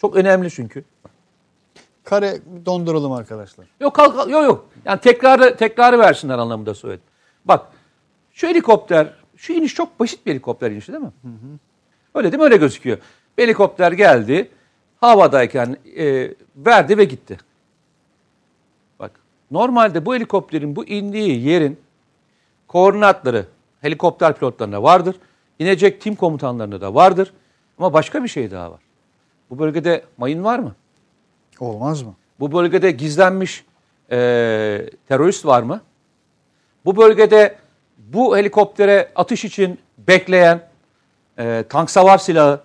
Çok 0.01 0.17
önemli 0.17 0.51
çünkü. 0.51 0.85
Kare 2.05 2.39
donduralım 2.67 3.13
arkadaşlar. 3.13 3.67
Yok 3.81 3.95
kalk 3.95 4.17
kalk- 4.17 4.31
yok 4.31 4.45
yok. 4.45 4.69
Yani 4.85 5.01
tekrarı 5.01 5.57
tekrarı 5.57 5.99
versinler 5.99 6.39
anlamında 6.39 6.75
söyledim. 6.75 7.05
Bak 7.45 7.67
şu 8.33 8.47
helikopter, 8.47 9.13
şu 9.37 9.53
iniş 9.53 9.75
çok 9.75 10.01
basit 10.01 10.27
bir 10.27 10.31
helikopter 10.31 10.71
inişi 10.71 10.93
değil 10.93 11.05
mi? 11.05 11.13
Öyle 12.15 12.33
değil 12.33 12.39
mi? 12.41 12.45
Öyle 12.45 12.57
gözüküyor. 12.57 12.99
Bir 13.39 13.43
helikopter 13.43 13.93
geldi, 13.93 14.51
havadayken 15.01 15.77
e, 15.97 16.35
verdi 16.57 16.99
ve 16.99 17.05
gitti. 17.05 17.39
Bak 18.99 19.11
normalde 19.51 20.07
bu 20.07 20.15
helikopterin 20.15 20.77
bu 20.77 20.85
indiği 20.85 21.49
yerin 21.49 21.81
koordinatları 22.69 23.47
helikopter 23.81 24.35
pilotlarında 24.35 24.83
vardır. 24.83 25.17
İnecek 25.59 26.01
tim 26.01 26.15
komutanlarında 26.15 26.81
da 26.81 26.95
vardır. 26.95 27.33
Ama 27.79 27.93
başka 27.93 28.23
bir 28.23 28.29
şey 28.29 28.51
daha 28.51 28.71
var. 28.71 28.81
Bu 29.51 29.59
bölgede 29.59 30.05
mayın 30.17 30.45
var 30.45 30.59
mı? 30.59 30.75
Olmaz 31.61 32.03
mı? 32.03 32.15
Bu 32.41 32.53
bölgede 32.53 32.91
gizlenmiş 32.91 33.65
e, 34.11 34.17
terörist 35.09 35.47
var 35.47 35.63
mı? 35.63 35.81
Bu 36.85 36.97
bölgede 36.97 37.57
bu 37.99 38.37
helikoptere 38.37 39.13
atış 39.15 39.45
için 39.45 39.79
bekleyen 39.99 40.69
e, 41.39 41.65
tank 41.69 41.91
savar 41.91 42.19
silahı 42.19 42.61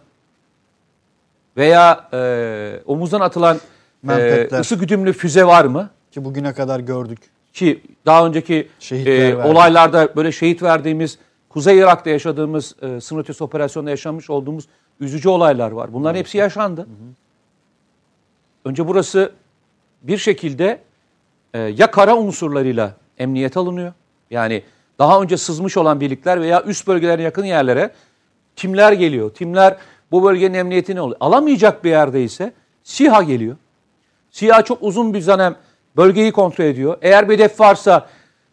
veya 1.61 2.09
e, 2.13 2.81
omuzdan 2.85 3.21
atılan 3.21 3.55
e, 3.55 3.59
Menfetler. 4.03 4.59
ısı 4.59 4.75
güdümlü 4.75 5.13
füze 5.13 5.45
var 5.45 5.65
mı? 5.65 5.89
Ki 6.11 6.25
bugüne 6.25 6.53
kadar 6.53 6.79
gördük. 6.79 7.19
Ki 7.53 7.81
daha 8.05 8.25
önceki 8.25 8.67
Şehitler 8.79 9.13
e, 9.13 9.37
verdi. 9.37 9.47
olaylarda 9.47 10.15
böyle 10.15 10.31
şehit 10.31 10.63
verdiğimiz 10.63 11.17
Kuzey 11.49 11.77
Irak'ta 11.77 12.09
yaşadığımız 12.09 12.75
e, 12.81 13.01
sınır 13.01 13.21
ötesi 13.21 13.43
operasyonda 13.43 13.89
yaşamış 13.89 14.29
olduğumuz 14.29 14.67
üzücü 14.99 15.29
olaylar 15.29 15.71
var. 15.71 15.93
Bunların 15.93 16.19
hepsi 16.19 16.37
yaşandı. 16.37 16.87
Önce 18.65 18.87
burası 18.87 19.31
bir 20.01 20.17
şekilde 20.17 20.79
e, 21.53 21.59
ya 21.59 21.91
kara 21.91 22.17
unsurlarıyla 22.17 22.93
emniyet 23.17 23.57
alınıyor. 23.57 23.93
Yani 24.31 24.63
daha 24.99 25.21
önce 25.21 25.37
sızmış 25.37 25.77
olan 25.77 25.99
birlikler 25.99 26.41
veya 26.41 26.63
üst 26.63 26.87
bölgelere 26.87 27.21
yakın 27.21 27.45
yerlere 27.45 27.91
timler 28.55 28.91
geliyor. 28.91 29.29
Timler 29.29 29.77
bu 30.11 30.23
bölgenin 30.23 30.53
emniyetini 30.53 30.99
alıyor. 30.99 31.17
Alamayacak 31.19 31.83
bir 31.83 31.89
yerde 31.89 32.23
ise 32.23 32.53
SİHA 32.83 33.23
geliyor. 33.23 33.57
SİHA 34.31 34.61
çok 34.61 34.83
uzun 34.83 35.13
bir 35.13 35.27
dönem 35.27 35.55
bölgeyi 35.97 36.31
kontrol 36.31 36.65
ediyor. 36.65 36.97
Eğer 37.01 37.29
bir 37.29 37.33
hedef 37.33 37.59
varsa 37.59 38.09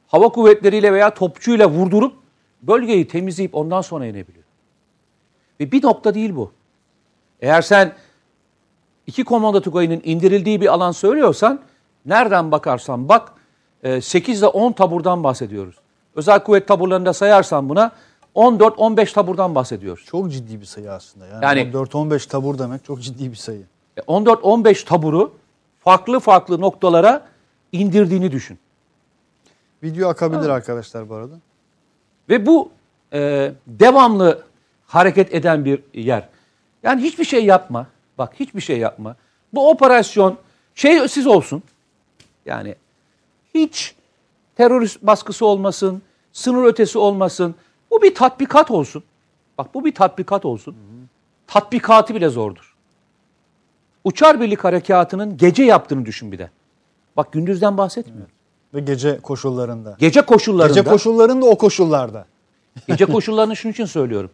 hava 0.07 0.29
kuvvetleriyle 0.29 0.92
veya 0.92 1.14
topçuyla 1.14 1.71
vurdurup 1.71 2.14
bölgeyi 2.62 3.09
temizleyip 3.09 3.55
ondan 3.55 3.81
sonra 3.81 4.07
inebiliyor. 4.07 4.44
Ve 5.61 5.73
bir 5.73 5.83
nokta 5.83 6.14
değil 6.14 6.37
bu. 6.37 6.53
Eğer 7.40 7.62
sen 7.62 7.92
iki 9.07 9.25
komando 9.25 9.61
tugayının 9.61 10.01
indirildiği 10.05 10.61
bir 10.61 10.66
alan 10.66 10.92
söylüyorsan 10.92 11.61
nereden 12.07 12.51
bakarsan 12.53 13.09
bak 13.09 13.33
e, 13.83 14.01
8 14.01 14.38
ile 14.38 14.47
10 14.47 14.73
taburdan 14.73 15.25
bahsediyoruz. 15.25 15.77
Özel 16.14 16.44
kuvvet 16.44 16.68
taburlarında 16.68 17.12
sayarsan 17.12 17.68
buna 17.68 17.92
14-15 18.35 19.12
taburdan 19.12 19.55
bahsediyoruz. 19.55 20.05
Çok 20.05 20.33
ciddi 20.33 20.61
bir 20.61 20.67
sayı 20.67 20.93
aslında. 20.93 21.27
Yani, 21.27 21.45
Yani- 21.45 21.73
4-15 21.73 22.27
tabur 22.29 22.59
demek 22.59 22.85
çok 22.85 23.03
ciddi 23.03 23.31
bir 23.31 23.37
sayı. 23.37 23.62
E, 23.97 24.01
14-15 24.01 24.85
taburu 24.85 25.35
farklı 25.79 26.21
farklı 26.21 26.61
noktalara 26.61 27.27
indirdiğini 27.73 28.33
düşün. 28.33 28.59
Video 29.83 30.09
akabilir 30.09 30.49
arkadaşlar 30.49 31.09
bu 31.09 31.14
arada. 31.14 31.35
Ve 32.29 32.47
bu 32.47 32.71
e, 33.12 33.53
devamlı 33.67 34.43
hareket 34.87 35.35
eden 35.35 35.64
bir 35.64 35.83
yer. 35.95 36.29
Yani 36.83 37.03
hiçbir 37.03 37.25
şey 37.25 37.45
yapma. 37.45 37.87
Bak 38.19 38.33
hiçbir 38.41 38.61
şey 38.61 38.79
yapma. 38.79 39.17
Bu 39.53 39.71
operasyon 39.71 40.38
şeysiz 40.75 41.27
olsun. 41.27 41.62
Yani 42.47 42.75
hiç 43.55 43.95
terörist 44.57 45.03
baskısı 45.03 45.47
olmasın, 45.47 46.03
sınır 46.33 46.64
ötesi 46.64 46.99
olmasın. 46.99 47.55
Bu 47.90 48.03
bir 48.03 48.14
tatbikat 48.14 48.70
olsun. 48.70 49.03
Bak 49.59 49.74
bu 49.74 49.85
bir 49.85 49.94
tatbikat 49.94 50.44
olsun. 50.44 50.77
Tatbikatı 51.46 52.14
bile 52.14 52.29
zordur. 52.29 52.74
Uçar 54.05 54.40
Birlik 54.40 54.64
Harekatı'nın 54.64 55.37
gece 55.37 55.62
yaptığını 55.62 56.07
düşün 56.07 56.33
bir 56.33 56.38
de. 56.38 56.51
Bak 57.16 57.33
gündüzden 57.33 57.79
bahsetmiyorum. 57.79 58.33
Ve 58.74 58.81
gece 58.81 59.18
koşullarında. 59.18 59.96
Gece 59.98 60.20
koşullarında. 60.20 60.81
Gece 60.81 60.90
koşullarında 60.90 61.46
o 61.46 61.59
koşullarda. 61.59 62.27
Gece 62.87 63.07
koşullarını 63.07 63.57
şunun 63.57 63.72
için 63.72 63.85
söylüyorum. 63.85 64.31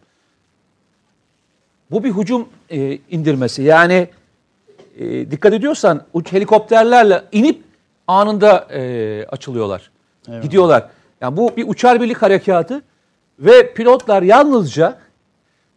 Bu 1.91 2.03
bir 2.03 2.11
hücum 2.11 2.47
e, 2.69 2.99
indirmesi. 3.09 3.63
Yani 3.63 4.09
e, 4.97 5.31
dikkat 5.31 5.53
ediyorsan 5.53 6.01
uç 6.13 6.33
helikopterlerle 6.33 7.23
inip 7.31 7.63
anında 8.07 8.67
e, 8.73 9.25
açılıyorlar. 9.25 9.91
Evet. 10.29 10.43
Gidiyorlar. 10.43 10.89
Yani 11.21 11.37
bu 11.37 11.57
bir 11.57 11.67
uçar 11.67 12.01
birlik 12.01 12.21
harekatı 12.21 12.81
ve 13.39 13.73
pilotlar 13.73 14.21
yalnızca 14.21 14.99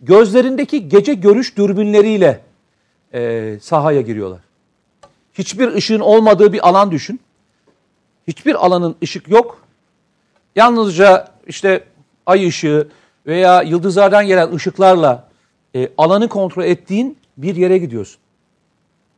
gözlerindeki 0.00 0.88
gece 0.88 1.14
görüş 1.14 1.56
dürbünleriyle 1.56 2.40
e, 3.14 3.58
sahaya 3.62 4.00
giriyorlar. 4.00 4.40
Hiçbir 5.34 5.74
ışığın 5.74 6.00
olmadığı 6.00 6.52
bir 6.52 6.68
alan 6.68 6.90
düşün. 6.90 7.20
Hiçbir 8.28 8.66
alanın 8.66 8.96
ışık 9.02 9.28
yok. 9.28 9.62
Yalnızca 10.56 11.28
işte 11.46 11.84
ay 12.26 12.48
ışığı 12.48 12.88
veya 13.26 13.62
yıldızlardan 13.62 14.26
gelen 14.26 14.54
ışıklarla 14.54 15.28
e, 15.74 15.88
alanı 15.98 16.28
kontrol 16.28 16.64
ettiğin 16.64 17.18
bir 17.36 17.56
yere 17.56 17.78
gidiyorsun. 17.78 18.20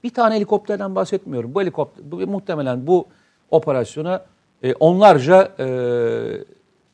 Bir 0.04 0.10
tane 0.10 0.34
helikopterden 0.34 0.94
bahsetmiyorum. 0.94 1.54
Bu 1.54 1.60
helikopter, 1.60 2.10
bu, 2.10 2.16
muhtemelen 2.16 2.86
bu 2.86 3.06
operasyona 3.50 4.24
e, 4.62 4.74
onlarca 4.74 5.52
e, 5.58 5.66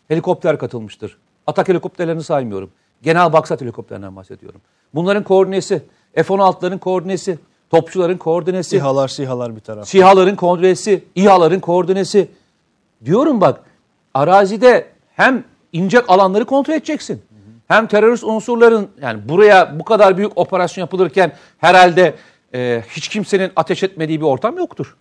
helikopter 0.09 0.59
katılmıştır. 0.59 1.19
Atak 1.47 1.69
helikopterlerini 1.69 2.23
saymıyorum. 2.23 2.71
Genel 3.03 3.33
Baksat 3.33 3.61
helikopterinden 3.61 4.17
bahsediyorum. 4.17 4.61
Bunların 4.95 5.25
koordinesi, 5.25 5.83
F-16'ların 6.15 6.79
koordinesi, 6.79 7.39
topçuların 7.71 8.17
koordinesi, 8.17 8.71
Sihalar 8.71 9.09
sihalar 9.09 9.57
bir 9.57 9.61
taraf. 9.61 9.89
SİHA'ların 9.89 10.37
koordinesi, 10.37 11.05
İHA'ların 11.15 11.61
koordinesi. 11.61 12.29
Diyorum 13.05 13.41
bak 13.41 13.61
arazide 14.15 14.87
hem 15.15 15.45
ince 15.73 16.01
alanları 16.01 16.45
kontrol 16.45 16.75
edeceksin. 16.75 17.23
Hem 17.69 17.87
terörist 17.87 18.25
unsurların 18.25 18.91
yani 19.03 19.29
buraya 19.29 19.79
bu 19.79 19.85
kadar 19.85 20.17
büyük 20.17 20.39
operasyon 20.39 20.83
yapılırken 20.83 21.33
herhalde 21.59 22.15
e, 22.55 22.83
hiç 22.91 23.09
kimsenin 23.09 23.53
ateş 23.57 23.83
etmediği 23.83 24.21
bir 24.21 24.27
ortam 24.27 24.57
yoktur. 24.57 24.97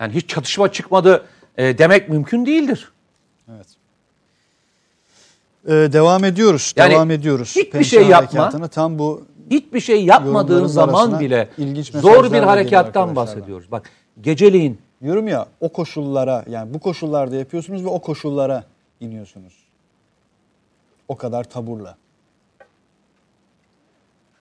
Yani 0.00 0.14
hiç 0.14 0.28
çatışma 0.28 0.72
çıkmadı 0.72 1.24
e, 1.56 1.78
demek 1.78 2.08
mümkün 2.08 2.46
değildir. 2.46 2.92
Evet. 3.48 3.66
Ee, 5.66 5.92
devam 5.92 6.24
ediyoruz. 6.24 6.74
Yani 6.76 6.92
devam 6.92 7.10
ediyoruz. 7.10 7.48
hiçbir 7.48 7.70
Pençe 7.70 7.84
şey 7.84 8.06
yapma. 8.06 8.68
Tam 8.68 8.98
bu 8.98 9.22
Hiçbir 9.50 9.80
şey 9.80 10.04
yapmadığın 10.04 10.66
zaman 10.66 11.20
bile 11.20 11.48
zor 11.92 12.32
bir 12.32 12.42
harekattan 12.42 13.16
bahsediyoruz. 13.16 13.70
Bak 13.70 13.90
geceliğin 14.20 14.78
diyorum 15.02 15.28
ya 15.28 15.46
o 15.60 15.68
koşullara 15.68 16.44
yani 16.48 16.74
bu 16.74 16.78
koşullarda 16.78 17.36
yapıyorsunuz 17.36 17.84
ve 17.84 17.88
o 17.88 17.98
koşullara 17.98 18.64
iniyorsunuz. 19.00 19.54
O 21.08 21.16
kadar 21.16 21.44
taburla. 21.44 21.96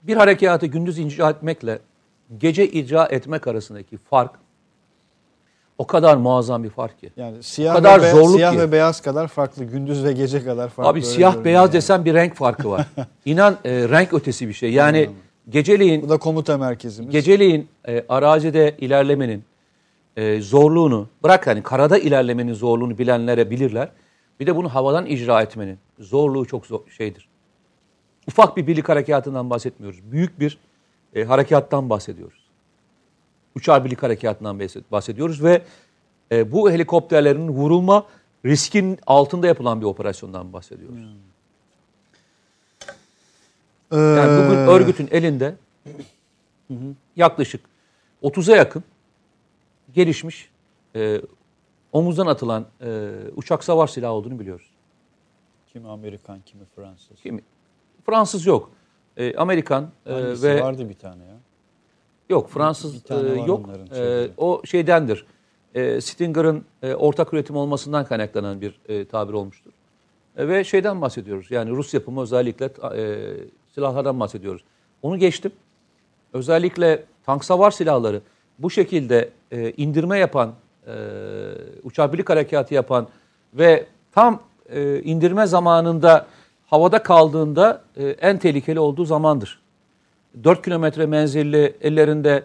bir 0.04 0.18
harekatı 0.18 0.66
gündüz 0.66 1.00
icra 1.00 1.30
etmekle 1.30 1.80
gece 2.38 2.68
icra 2.68 3.06
etmek 3.06 3.48
arasındaki 3.48 3.98
fark 3.98 4.32
o 5.78 5.88
kadar 5.88 6.18
muazzam 6.18 6.64
bir 6.64 6.70
fark 6.70 7.00
ki. 7.00 7.10
Yani 7.18 7.44
siyah, 7.44 7.76
kadar 7.76 8.02
ve, 8.02 8.04
be- 8.04 8.12
zorluk 8.12 8.36
siyah 8.36 8.52
ki. 8.52 8.60
ve 8.60 8.72
beyaz 8.72 9.02
kadar 9.02 9.28
farklı. 9.28 9.64
Gündüz 9.64 10.04
ve 10.04 10.14
gece 10.14 10.44
kadar 10.44 10.70
farklı. 10.70 10.90
Abi 10.92 11.02
siyah 11.02 11.44
beyaz 11.44 11.66
yani. 11.70 11.74
desen 11.74 12.06
bir 12.06 12.14
renk 12.14 12.36
farkı 12.36 12.70
var. 12.70 12.88
İnan 13.26 13.58
e, 13.66 13.90
renk 13.90 14.14
ötesi 14.14 14.48
bir 14.48 14.54
şey. 14.54 14.74
Yani 14.74 15.10
geceliğin 15.50 16.02
Bu 16.02 16.10
da 16.10 16.18
komuta 16.18 16.58
merkezimiz. 16.58 17.12
geceliğin 17.12 17.68
e, 17.88 18.06
arazide 18.10 18.76
ilerlemenin 18.80 19.44
e, 20.18 20.42
zorluğunu 20.42 21.08
bırak 21.24 21.48
hani 21.48 21.64
karada 21.64 21.98
ilerlemenin 21.98 22.54
zorluğunu 22.54 22.98
bilenlere 22.98 23.50
bilirler. 23.50 23.90
Bir 24.40 24.48
de 24.48 24.56
bunu 24.56 24.70
havadan 24.70 25.06
icra 25.06 25.42
etmenin 25.42 25.80
zorluğu 26.00 26.46
çok 26.46 26.66
zor, 26.66 26.80
şeydir. 26.98 27.30
Ufak 28.28 28.58
bir 28.58 28.68
birlik 28.68 28.90
harekatından 28.90 29.50
bahsetmiyoruz. 29.50 30.00
Büyük 30.12 30.40
bir 30.40 30.58
e, 31.16 31.24
harekattan 31.24 31.90
bahsediyoruz. 31.90 32.43
Uçar 33.56 33.86
birlik 33.86 34.04
harekatından 34.04 34.60
bahsed- 34.60 34.84
bahsediyoruz 34.92 35.44
ve 35.44 35.62
e, 36.32 36.52
bu 36.52 36.72
helikopterlerin 36.72 37.48
vurulma 37.50 38.06
riskin 38.46 39.00
altında 39.08 39.48
yapılan 39.48 39.82
bir 39.82 39.86
operasyondan 39.86 40.54
bahsediyoruz. 40.54 40.98
Ee, 43.92 43.96
Yani 43.98 44.46
bugün 44.46 44.58
örgütün 44.60 45.08
elinde 45.12 45.56
yaklaşık 47.16 47.62
30'a 48.24 48.56
yakın 48.56 48.84
gelişmiş 49.94 50.50
e, 50.96 51.22
omuzdan 51.92 52.28
atılan 52.28 52.66
e, 52.82 53.10
uçak 53.36 53.64
savar 53.64 53.88
silahı 53.88 54.12
olduğunu 54.12 54.40
biliyoruz. 54.40 54.70
kimi 55.74 55.88
Amerikan, 55.90 56.40
kimi 56.46 56.64
Fransız. 56.76 57.22
Kimi? 57.22 57.42
Fransız 58.06 58.46
yok. 58.46 58.72
E, 59.18 59.36
Amerikan 59.36 59.90
e, 60.06 60.12
Hangisi 60.14 60.44
ve 60.44 60.62
vardı 60.62 60.90
bir 60.90 60.94
tane 60.94 61.24
ya. 61.24 61.33
Yok 62.30 62.50
Fransız 62.50 62.96
Bir 62.96 63.00
tane 63.00 63.30
e, 63.30 63.46
yok. 63.46 63.70
E, 63.96 64.28
o 64.38 64.62
şeydendir. 64.66 65.26
E, 65.76 66.02
Stinger'ın 66.02 66.66
e, 66.84 66.94
ortak 66.94 67.34
üretim 67.34 67.56
olmasından 67.56 68.06
kaynaklanan 68.06 68.62
bir 68.62 68.80
e, 68.90 69.06
tabir 69.06 69.34
olmuştur. 69.34 69.72
E, 70.38 70.48
ve 70.48 70.64
şeyden 70.64 71.02
bahsediyoruz. 71.02 71.52
Yani 71.52 71.72
Rus 71.72 71.94
yapımı 71.94 72.22
özellikle 72.22 72.66
e, 72.96 73.34
silahlardan 73.76 74.20
bahsediyoruz. 74.20 74.64
Onu 75.02 75.18
geçtim. 75.18 75.52
Özellikle 76.34 77.04
tank 77.26 77.46
savar 77.46 77.72
silahları 77.72 78.22
bu 78.60 78.70
şekilde 78.70 79.30
e, 79.52 79.72
indirme 79.72 80.20
yapan, 80.20 80.54
e, 80.88 80.94
uçak 81.84 82.14
birlik 82.14 82.30
harekatı 82.30 82.74
yapan 82.74 83.08
ve 83.54 83.86
tam 84.12 84.42
e, 84.70 85.02
indirme 85.02 85.48
zamanında 85.48 86.26
havada 86.66 87.04
kaldığında 87.04 87.82
e, 87.98 88.08
en 88.08 88.38
tehlikeli 88.38 88.80
olduğu 88.80 89.06
zamandır. 89.06 89.63
4 90.44 90.64
kilometre 90.66 91.06
menzilli 91.06 91.76
ellerinde 91.82 92.44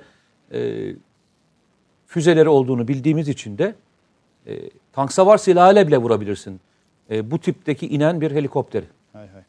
e, 0.52 0.92
füzeleri 2.06 2.48
olduğunu 2.48 2.88
bildiğimiz 2.88 3.28
için 3.28 3.58
de 3.58 3.74
e, 4.46 4.70
tank 4.92 5.12
savar 5.12 5.38
silahıyla 5.38 5.86
bile 5.86 5.98
vurabilirsin. 5.98 6.60
E, 7.10 7.30
bu 7.30 7.38
tipteki 7.38 7.86
inen 7.86 8.20
bir 8.20 8.30
helikopteri. 8.30 8.86
Hay 9.12 9.28
hay. 9.28 9.42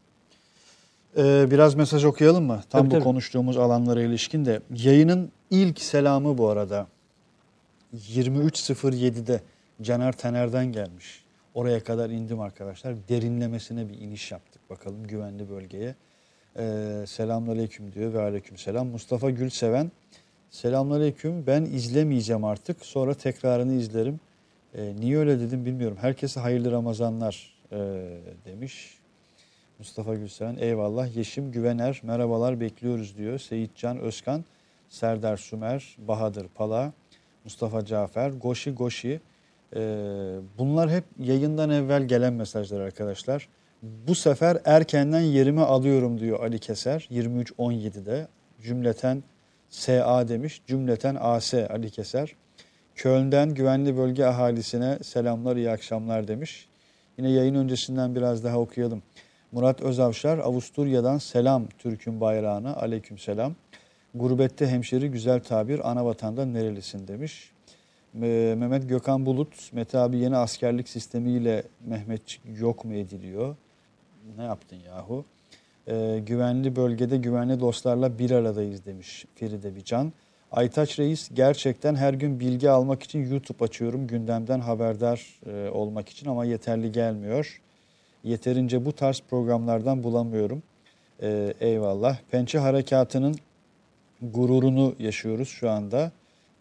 Ee, 1.17 1.52
biraz 1.52 1.75
mesaj 1.75 2.06
okuyalım 2.06 2.45
mı? 2.45 2.62
Tam 2.69 2.82
Tabii, 2.82 2.89
bu 2.89 2.93
tabii. 2.93 3.04
konuştuğumuz 3.04 3.58
alanlara 3.58 4.02
ilişkin 4.02 4.45
de. 4.45 4.62
Yayının 4.75 5.32
ilk 5.49 5.82
selamı 5.82 6.38
bu 6.38 6.49
arada 6.49 6.88
23.07'de 7.97 9.41
Caner 9.82 10.12
Tener'den 10.12 10.65
gelmiş. 10.65 11.23
Oraya 11.54 11.84
kadar 11.84 12.10
indim 12.10 12.39
arkadaşlar. 12.39 12.95
Derinlemesine 13.10 13.89
bir 13.89 13.97
iniş 13.97 14.32
yaptık 14.32 14.69
bakalım 14.69 15.08
güvenli 15.08 15.49
bölgeye. 15.49 15.95
Ee, 16.57 17.03
selamünaleyküm 17.07 17.93
diyor 17.93 18.13
ve 18.13 18.21
aleykümselam. 18.21 18.88
Mustafa 18.88 19.29
Gülseven 19.29 19.91
selamünaleyküm. 20.49 21.47
Ben 21.47 21.62
izlemeyeceğim 21.62 22.45
artık. 22.45 22.85
Sonra 22.85 23.13
tekrarını 23.13 23.73
izlerim. 23.73 24.19
Ee, 24.75 24.95
niye 24.99 25.17
öyle 25.17 25.39
dedim 25.39 25.65
bilmiyorum. 25.65 25.97
Herkese 26.01 26.39
hayırlı 26.39 26.71
Ramazanlar 26.71 27.53
e, 27.71 27.77
demiş. 28.45 28.97
Mustafa 29.79 30.15
Gülseven 30.15 30.57
eyvallah. 30.59 31.15
Yeşim 31.15 31.51
Güvener 31.51 32.01
merhabalar 32.03 32.59
bekliyoruz 32.59 33.17
diyor. 33.17 33.39
Seyitcan 33.39 33.99
Özkan, 33.99 34.45
Serdar 34.89 35.38
Sümer, 35.38 35.95
Bahadır 35.97 36.47
Pala, 36.47 36.93
Mustafa 37.43 37.85
Cafer, 37.85 38.29
Goşi 38.29 38.71
Goşi. 38.71 39.21
Ee, 39.75 40.35
bunlar 40.57 40.89
hep 40.89 41.03
yayından 41.19 41.69
evvel 41.69 42.03
gelen 42.03 42.33
mesajlar 42.33 42.79
arkadaşlar. 42.79 43.47
Bu 43.83 44.15
sefer 44.15 44.57
erkenden 44.65 45.21
yerimi 45.21 45.61
alıyorum 45.61 46.19
diyor 46.19 46.39
Ali 46.39 46.59
Keser 46.59 47.07
23.17'de. 47.11 48.27
Cümleten 48.61 49.23
SA 49.69 50.27
demiş. 50.27 50.61
Cümleten 50.67 51.17
AS 51.19 51.53
Ali 51.53 51.89
Keser. 51.91 52.35
Köln'den 52.95 53.53
güvenli 53.53 53.97
bölge 53.97 54.25
ahalisine 54.25 54.99
selamlar 55.03 55.55
iyi 55.55 55.69
akşamlar 55.69 56.27
demiş. 56.27 56.69
Yine 57.17 57.29
yayın 57.31 57.55
öncesinden 57.55 58.15
biraz 58.15 58.43
daha 58.43 58.59
okuyalım. 58.59 59.03
Murat 59.51 59.81
Özavşar, 59.81 60.37
Avusturya'dan 60.37 61.17
selam 61.17 61.67
Türk'ün 61.77 62.21
bayrağına, 62.21 62.75
aleyküm 62.75 63.17
selam. 63.17 63.55
Gurbette 64.15 64.67
hemşeri 64.67 65.11
güzel 65.11 65.39
tabir, 65.39 65.91
ana 65.91 66.05
vatanda 66.05 66.45
nerelisin 66.45 67.07
demiş. 67.07 67.51
Me- 68.17 68.55
Mehmet 68.55 68.89
Gökhan 68.89 69.25
Bulut, 69.25 69.73
Mete 69.73 69.97
abi 69.97 70.17
yeni 70.17 70.37
askerlik 70.37 70.89
sistemiyle 70.89 71.63
Mehmetçik 71.85 72.41
yok 72.59 72.85
mu 72.85 72.93
ediliyor? 72.93 73.55
Ne 74.37 74.43
yaptın 74.43 74.77
yahu? 74.87 75.25
Ee, 75.87 76.19
güvenli 76.25 76.75
bölgede 76.75 77.17
güvenli 77.17 77.59
dostlarla 77.59 78.19
bir 78.19 78.31
aradayız 78.31 78.85
demiş 78.85 79.25
Feride 79.35 79.75
Bican. 79.75 80.13
Aytaç 80.51 80.99
Reis 80.99 81.29
gerçekten 81.33 81.95
her 81.95 82.13
gün 82.13 82.39
bilgi 82.39 82.69
almak 82.69 83.03
için 83.03 83.31
YouTube 83.31 83.63
açıyorum 83.63 84.07
gündemden 84.07 84.59
haberdar 84.59 85.39
e, 85.45 85.69
olmak 85.69 86.09
için 86.09 86.29
ama 86.29 86.45
yeterli 86.45 86.91
gelmiyor. 86.91 87.61
Yeterince 88.23 88.85
bu 88.85 88.91
tarz 88.91 89.21
programlardan 89.29 90.03
bulamıyorum. 90.03 90.63
Ee, 91.21 91.53
eyvallah. 91.61 92.17
Pençe 92.31 92.59
Harekatı'nın 92.59 93.35
gururunu 94.21 94.95
yaşıyoruz 94.99 95.49
şu 95.49 95.69
anda 95.69 96.11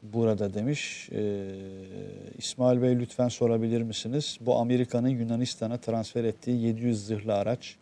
burada 0.02 0.54
demiş. 0.54 1.08
Ee, 1.12 1.44
İsmail 2.38 2.82
Bey 2.82 2.98
lütfen 2.98 3.28
sorabilir 3.28 3.82
misiniz? 3.82 4.38
Bu 4.40 4.56
Amerika'nın 4.56 5.08
Yunanistan'a 5.08 5.76
transfer 5.76 6.24
ettiği 6.24 6.62
700 6.62 7.06
zırhlı 7.06 7.34
araç, 7.34 7.76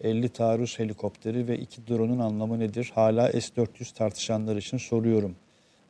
50 0.00 0.28
taarruz 0.28 0.78
helikopteri 0.78 1.48
ve 1.48 1.58
2 1.58 1.86
drone'un 1.86 2.18
anlamı 2.18 2.58
nedir? 2.58 2.92
Hala 2.94 3.32
S-400 3.32 3.94
tartışanlar 3.94 4.56
için 4.56 4.78
soruyorum 4.78 5.36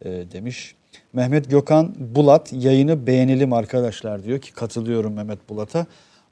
e, 0.05 0.11
demiş. 0.11 0.75
Mehmet 1.13 1.51
Gökhan 1.51 1.95
Bulat 1.99 2.53
yayını 2.53 3.07
beğenelim 3.07 3.53
arkadaşlar 3.53 4.25
diyor 4.25 4.39
ki 4.39 4.53
katılıyorum 4.53 5.13
Mehmet 5.13 5.49
Bulat'a. 5.49 5.87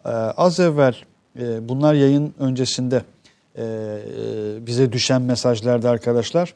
Ee, 0.05 0.09
az 0.11 0.61
evvel 0.61 0.95
e, 1.41 1.69
bunlar 1.69 1.95
yayın 1.95 2.35
öncesinde 2.39 3.03
e, 3.57 3.63
e, 3.63 4.67
bize 4.67 4.93
düşen 4.93 5.23
mesajlarda 5.23 5.91
arkadaşlar. 5.91 6.55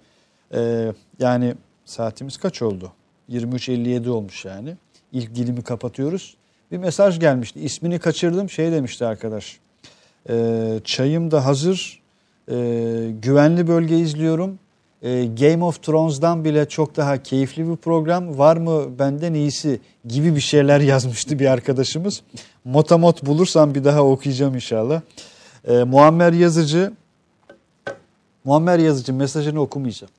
E, 0.54 0.92
yani 1.18 1.54
saatimiz 1.84 2.36
kaç 2.36 2.62
oldu? 2.62 2.92
23.57 3.30 4.08
olmuş 4.08 4.44
yani. 4.44 4.76
İlk 5.12 5.34
dilimi 5.34 5.62
kapatıyoruz. 5.62 6.36
Bir 6.72 6.78
mesaj 6.78 7.20
gelmişti. 7.20 7.60
İsmini 7.60 7.98
kaçırdım. 7.98 8.50
Şey 8.50 8.72
demişti 8.72 9.06
arkadaş. 9.06 9.58
E, 10.28 10.80
çayım 10.84 11.30
da 11.30 11.46
hazır. 11.46 12.02
E, 12.50 12.54
güvenli 13.22 13.68
bölge 13.68 13.98
izliyorum. 13.98 14.58
E, 15.02 15.24
Game 15.24 15.64
of 15.64 15.82
Thrones'dan 15.82 16.44
bile 16.44 16.68
çok 16.68 16.96
daha 16.96 17.22
keyifli 17.22 17.70
bir 17.70 17.76
program. 17.76 18.38
Var 18.38 18.56
mı 18.56 18.98
benden 18.98 19.34
iyisi 19.34 19.80
gibi 20.08 20.36
bir 20.36 20.40
şeyler 20.40 20.80
yazmıştı 20.92 21.38
bir 21.38 21.46
arkadaşımız. 21.46 22.22
Motamot 22.64 23.26
bulursam 23.26 23.74
bir 23.74 23.84
daha 23.84 24.02
okuyacağım 24.04 24.54
inşallah. 24.54 25.00
E, 25.68 25.84
Muammer 25.84 26.32
Yazıcı 26.32 26.92
Muammer 28.44 28.78
Yazıcı 28.78 29.14
mesajını 29.14 29.60
okumayacağım. 29.60 30.12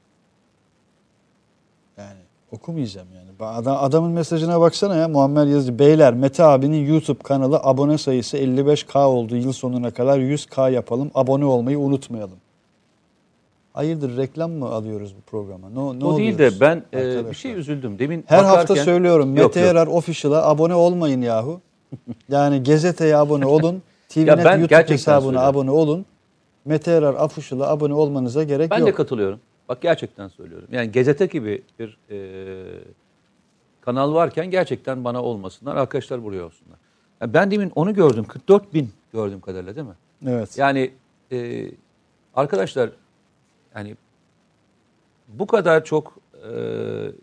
Okumayacağım 2.56 3.08
yani. 3.16 3.26
Adam, 3.52 3.78
adamın 3.82 4.12
mesajına 4.12 4.62
baksana 4.62 4.96
ya 4.96 5.08
Muammer 5.08 5.46
Yazıcı. 5.46 5.80
Beyler 5.80 6.14
Mete 6.14 6.44
abinin 6.44 6.86
YouTube 6.94 7.24
kanalı 7.24 7.60
abone 7.64 7.98
sayısı 7.98 8.38
55K 8.38 9.04
oldu. 9.06 9.36
Yıl 9.36 9.52
sonuna 9.54 9.92
kadar 9.92 10.20
100K 10.20 10.72
yapalım. 10.72 11.12
Abone 11.16 11.46
olmayı 11.46 11.80
unutmayalım. 11.80 12.38
Hayırdır 13.74 14.18
reklam 14.18 14.52
mı 14.52 14.66
alıyoruz 14.66 15.16
bu 15.18 15.22
programa? 15.22 15.70
No, 15.70 16.00
ne 16.00 16.06
o 16.06 16.18
değil 16.18 16.38
de 16.38 16.50
ben 16.62 16.84
e, 16.94 17.30
bir 17.30 17.36
şey 17.36 17.54
üzüldüm. 17.54 18.00
Demin 18.00 18.24
Her 18.28 18.44
hafta 18.44 18.74
bakarken- 18.74 18.84
söylüyorum. 18.84 19.36
Yok, 19.36 19.46
Mete 19.46 19.60
yok. 19.60 19.70
Erar 19.72 19.88
Official'a 19.88 20.50
abone 20.50 20.74
olmayın 20.76 21.22
yahu. 21.22 21.62
Yani 22.30 22.64
gazeteye 22.64 23.18
abone 23.18 23.46
olun. 23.46 23.82
TVNet 24.10 24.46
ben 24.46 24.58
YouTube 24.60 24.90
hesabına 24.90 25.22
söylüyorum. 25.22 25.50
abone 25.50 25.72
olun. 25.72 26.06
Mete 26.66 26.92
Erar 26.92 27.14
Official'a 27.14 27.68
abone 27.68 27.94
olmanıza 27.94 28.44
gerek 28.44 28.72
Ben 28.72 28.78
yok. 28.80 28.88
de 28.88 28.94
katılıyorum. 28.94 29.40
Bak 29.70 29.82
gerçekten 29.82 30.28
söylüyorum. 30.28 30.68
Yani 30.72 30.92
gazete 30.92 31.26
gibi 31.26 31.64
bir 31.80 31.98
e, 32.10 32.18
kanal 33.82 34.14
varken 34.14 34.52
gerçekten 34.52 35.04
bana 35.04 35.24
olmasınlar. 35.24 35.76
Arkadaşlar 35.76 36.24
buraya 36.24 36.46
olsunlar. 36.46 36.80
Yani 37.22 37.34
ben 37.34 37.52
demin 37.52 37.72
onu 37.76 37.94
gördüm. 37.94 38.26
44 38.26 38.74
bin 38.74 38.90
gördüğüm 39.14 39.42
kadarıyla 39.42 39.76
değil 39.76 39.88
mi? 39.88 39.96
Evet. 40.28 40.58
Yani 40.58 40.92
e, 41.32 41.68
arkadaşlar 42.36 42.90
yani 43.76 43.96
bu 45.28 45.48
kadar 45.48 45.86
çok 45.86 46.18
e, 46.34 46.52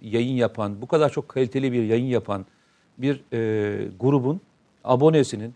yayın 0.03 0.37
yapan, 0.37 0.83
bu 0.83 0.87
kadar 0.87 1.11
çok 1.11 1.29
kaliteli 1.29 1.73
bir 1.73 1.83
yayın 1.83 2.07
yapan 2.07 2.47
bir 2.99 3.23
e, 3.33 3.89
grubun 4.01 4.41
abonesinin 4.85 5.55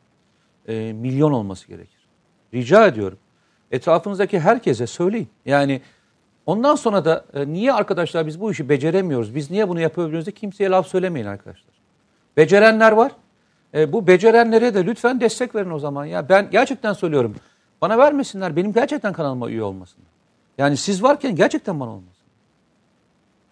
e, 0.69 0.93
milyon 0.93 1.33
olması 1.33 1.69
gerekir. 1.69 2.07
Rica 2.55 2.87
ediyorum. 2.87 3.19
Etrafınızdaki 3.71 4.41
herkese 4.41 4.87
söyleyin. 4.87 5.29
Yani 5.47 5.81
ondan 6.47 6.75
sonra 6.75 7.05
da 7.05 7.25
e, 7.35 7.47
niye 7.47 7.73
arkadaşlar 7.73 8.27
biz 8.27 8.41
bu 8.41 8.53
işi 8.53 8.69
beceremiyoruz, 8.69 9.35
biz 9.35 9.51
niye 9.51 9.69
bunu 9.69 9.81
yapabiliyoruz 9.81 10.35
kimseye 10.35 10.71
laf 10.71 10.87
söylemeyin 10.87 11.27
arkadaşlar. 11.27 11.75
Becerenler 12.37 12.93
var. 12.93 13.13
E, 13.75 13.93
bu 13.93 14.07
becerenlere 14.07 14.75
de 14.75 14.87
lütfen 14.87 15.21
destek 15.21 15.55
verin 15.55 15.71
o 15.71 15.79
zaman. 15.79 16.05
Ya 16.05 16.29
ben 16.29 16.51
gerçekten 16.51 16.93
söylüyorum. 16.93 17.35
Bana 17.83 17.99
vermesinler. 17.99 18.57
Benim 18.57 18.73
gerçekten 18.73 19.13
kanalıma 19.13 19.51
üye 19.51 19.63
olmasınlar. 19.63 20.09
Yani 20.59 20.77
siz 20.77 21.03
varken 21.03 21.37
gerçekten 21.37 21.81
bana 21.81 21.91
olmasın. 21.91 22.17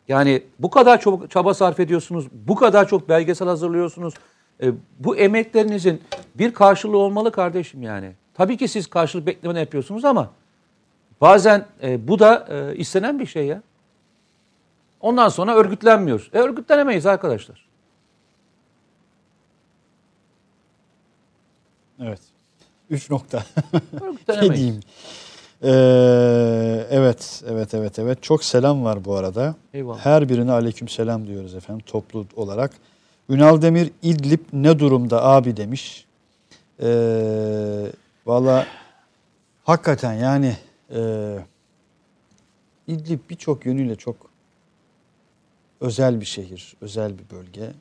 Yani 0.09 0.42
bu 0.59 0.70
kadar 0.70 1.00
çok 1.00 1.30
çaba 1.30 1.54
sarf 1.54 1.80
ediyorsunuz. 1.80 2.26
Bu 2.33 2.54
kadar 2.54 2.88
çok 2.88 3.09
belgesel 3.09 3.48
hazırlıyorsunuz. 3.48 4.14
E, 4.62 4.72
bu 4.98 5.16
emeklerinizin 5.16 6.02
bir 6.35 6.54
karşılığı 6.54 6.98
olmalı 6.98 7.33
kardeşim 7.33 7.83
yani. 7.83 8.12
Tabii 8.35 8.57
ki 8.57 8.68
siz 8.68 8.87
karşılık 8.87 9.26
beklemeden 9.26 9.61
yapıyorsunuz 9.61 10.04
ama 10.04 10.30
bazen 11.25 11.65
e, 11.83 12.09
bu 12.09 12.19
da 12.19 12.47
e, 12.51 12.77
istenen 12.77 13.19
bir 13.19 13.27
şey 13.27 13.47
ya. 13.47 13.63
Ondan 15.01 15.29
sonra 15.29 15.55
örgütlenmiyoruz. 15.55 16.31
E, 16.33 16.39
örgütlenemeyiz 16.39 17.07
arkadaşlar. 17.07 17.67
Evet. 22.03 22.21
Üç 22.91 23.11
nokta. 23.11 23.43
ne 23.73 24.07
Örgütlenemeyiz. 24.09 24.57
diyeyim? 24.57 24.81
Ee, 25.63 26.87
evet, 26.91 27.43
evet, 27.49 27.75
evet, 27.75 27.99
evet. 27.99 28.23
Çok 28.23 28.45
selam 28.45 28.85
var 28.85 29.05
bu 29.05 29.15
arada. 29.17 29.55
Eyvallah. 29.75 30.07
Her 30.07 30.29
birine 30.29 30.53
aleyküm 30.53 30.89
selam 30.89 31.27
diyoruz 31.27 31.55
efendim 31.55 31.85
toplu 31.87 32.27
olarak. 32.37 32.71
Ünal 33.29 33.63
Demir 33.63 33.91
İdlib 34.03 34.41
ne 34.53 34.79
durumda 34.79 35.25
abi 35.25 35.57
demiş. 35.57 36.07
Ee, 36.83 37.87
Valla 38.27 38.67
hakikaten 39.65 40.13
yani 40.13 40.57
e, 40.94 41.38
İdlib 42.87 43.20
birçok 43.30 43.66
yönüyle 43.66 43.96
çok 43.96 44.16
özel 45.80 46.20
bir 46.20 46.26
şehir, 46.26 46.76
özel 46.80 47.18
bir 47.18 47.37
bölge. 47.37 47.72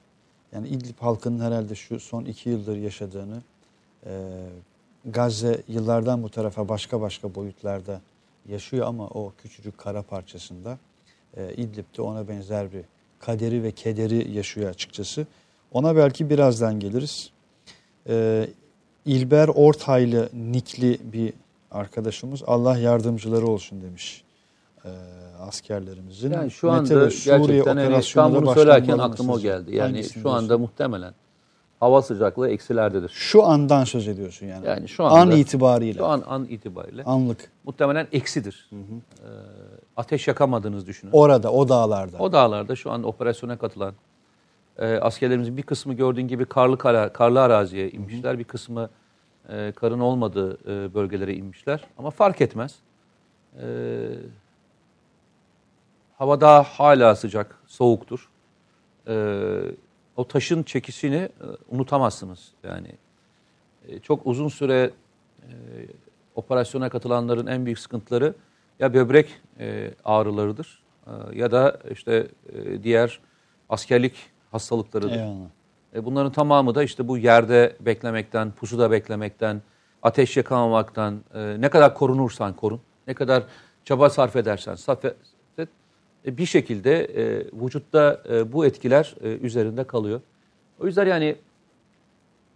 Yani 0.51 0.67
İdlib 0.67 0.99
halkının 0.99 1.39
herhalde 1.39 1.75
şu 1.75 1.99
son 1.99 2.25
iki 2.25 2.49
yıldır 2.49 2.77
yaşadığını, 2.77 3.41
e, 4.05 4.11
Gazze 5.05 5.61
yıllardan 5.67 6.23
bu 6.23 6.29
tarafa 6.29 6.69
başka 6.69 7.01
başka 7.01 7.35
boyutlarda 7.35 8.01
yaşıyor 8.49 8.87
ama 8.87 9.07
o 9.07 9.33
küçücük 9.37 9.77
kara 9.77 10.01
parçasında 10.01 10.77
e, 11.37 11.53
İdlib'de 11.53 12.01
ona 12.01 12.27
benzer 12.27 12.73
bir 12.73 12.81
kaderi 13.19 13.63
ve 13.63 13.71
kederi 13.71 14.31
yaşıyor 14.31 14.69
açıkçası. 14.69 15.27
Ona 15.71 15.95
belki 15.95 16.29
birazdan 16.29 16.79
geliriz. 16.79 17.31
E, 18.09 18.47
İlber 19.05 19.47
Ortaylı 19.47 20.29
nikli 20.33 20.99
bir 21.13 21.33
arkadaşımız 21.73 22.43
Allah 22.47 22.77
yardımcıları 22.77 23.47
olsun 23.47 23.81
demiş 23.81 24.23
e, 24.85 24.89
askerlerimizin. 25.39 26.31
Yani 26.33 26.51
şu 26.51 26.67
Mete 26.67 26.77
anda 26.79 27.05
ve 27.05 27.09
Suriye 27.11 27.37
gerçekten 27.37 27.77
hani 27.77 28.03
tam 28.13 28.35
bunu 28.35 28.53
söylerken 28.53 28.97
aklıma 28.97 29.33
o 29.33 29.39
geldi. 29.39 29.75
Yani 29.75 29.91
Hangisini 29.91 30.23
şu 30.23 30.29
anda 30.29 30.47
diyorsun? 30.47 30.61
muhtemelen 30.61 31.13
hava 31.79 32.01
sıcaklığı 32.01 32.49
eksilerdedir. 32.49 33.09
şu 33.09 33.43
andan 33.43 33.83
söz 33.83 34.07
ediyorsun 34.07 34.45
yani. 34.45 34.67
Yani 34.67 34.87
şu 34.87 35.03
an 35.05 35.21
anda- 35.21 35.35
itibariyle. 35.35 35.97
Şu 35.97 36.05
an 36.05 36.23
an 36.27 36.45
itibariyle 36.45 37.03
Anlık. 37.03 37.51
muhtemelen 37.63 38.07
eksidir. 38.11 38.69
Ee, 38.73 38.75
ateş 39.97 40.27
yakamadığınızı 40.27 40.87
düşünün. 40.87 41.11
Orada, 41.11 41.51
o 41.51 41.69
dağlarda. 41.69 42.17
O 42.17 42.31
dağlarda 42.31 42.75
şu 42.75 42.91
an 42.91 43.03
operasyona 43.03 43.57
katılan 43.57 43.93
e, 44.77 44.95
askerlerimizin 44.97 45.57
bir 45.57 45.63
kısmı 45.63 45.93
gördüğün 45.93 46.27
gibi 46.27 46.45
karlı 46.45 46.77
kara, 46.77 47.13
karlı 47.13 47.41
araziye 47.41 47.89
inmişler. 47.89 48.39
Bir 48.39 48.43
kısmı 48.43 48.89
e, 49.49 49.71
karın 49.75 49.99
olmadığı 49.99 50.53
e, 50.53 50.93
bölgelere 50.93 51.33
inmişler. 51.33 51.83
Ama 51.97 52.09
fark 52.09 52.41
etmez. 52.41 52.75
E, 53.61 53.65
hava 56.17 56.41
daha 56.41 56.63
hala 56.63 57.15
sıcak, 57.15 57.59
soğuktur. 57.67 58.29
E, 59.07 59.15
o 60.15 60.27
taşın 60.27 60.63
çekisini 60.63 61.15
e, 61.15 61.29
unutamazsınız. 61.69 62.51
Yani 62.63 62.91
e, 63.87 63.99
çok 63.99 64.27
uzun 64.27 64.47
süre 64.47 64.91
e, 65.41 65.51
operasyona 66.35 66.89
katılanların 66.89 67.47
en 67.47 67.65
büyük 67.65 67.79
sıkıntıları 67.79 68.33
ya 68.79 68.93
böbrek 68.93 69.41
e, 69.59 69.91
ağrılarıdır 70.05 70.83
e, 71.07 71.11
ya 71.39 71.51
da 71.51 71.79
işte 71.91 72.27
e, 72.53 72.83
diğer 72.83 73.19
askerlik 73.69 74.15
hastalıklarıdır. 74.51 75.11
Eyvallah. 75.11 75.47
E, 75.95 76.05
bunların 76.05 76.31
tamamı 76.31 76.75
da 76.75 76.83
işte 76.83 77.07
bu 77.07 77.17
yerde 77.17 77.75
beklemekten, 77.79 78.51
pusuda 78.51 78.91
beklemekten, 78.91 79.61
ateş 80.01 80.37
yakamamaktan, 80.37 81.21
e, 81.33 81.61
ne 81.61 81.69
kadar 81.69 81.95
korunursan 81.95 82.55
korun, 82.55 82.81
ne 83.07 83.13
kadar 83.13 83.43
çaba 83.85 84.09
sarf 84.09 84.35
edersen 84.35 84.75
sarf 84.75 85.05
et, 85.05 85.15
e, 86.25 86.37
bir 86.37 86.45
şekilde 86.45 87.07
vücutta 87.53 88.23
bu 88.51 88.65
etkiler 88.65 89.15
üzerinde 89.21 89.83
kalıyor. 89.83 90.21
O 90.79 90.85
yüzden 90.85 91.05
yani 91.05 91.35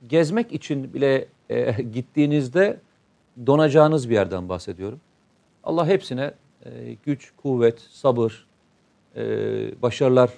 gezmek 0.08 0.54
için 0.54 0.94
bile 0.94 1.28
gittiğinizde 1.94 2.80
donacağınız 3.46 4.10
bir 4.10 4.14
yerden 4.14 4.50
bahsediyorum. 4.50 5.00
Allah 5.64 5.88
hepsine 5.88 6.34
güç, 7.06 7.32
kuvvet, 7.38 7.80
sabır, 7.80 8.48
başarılar 9.82 10.30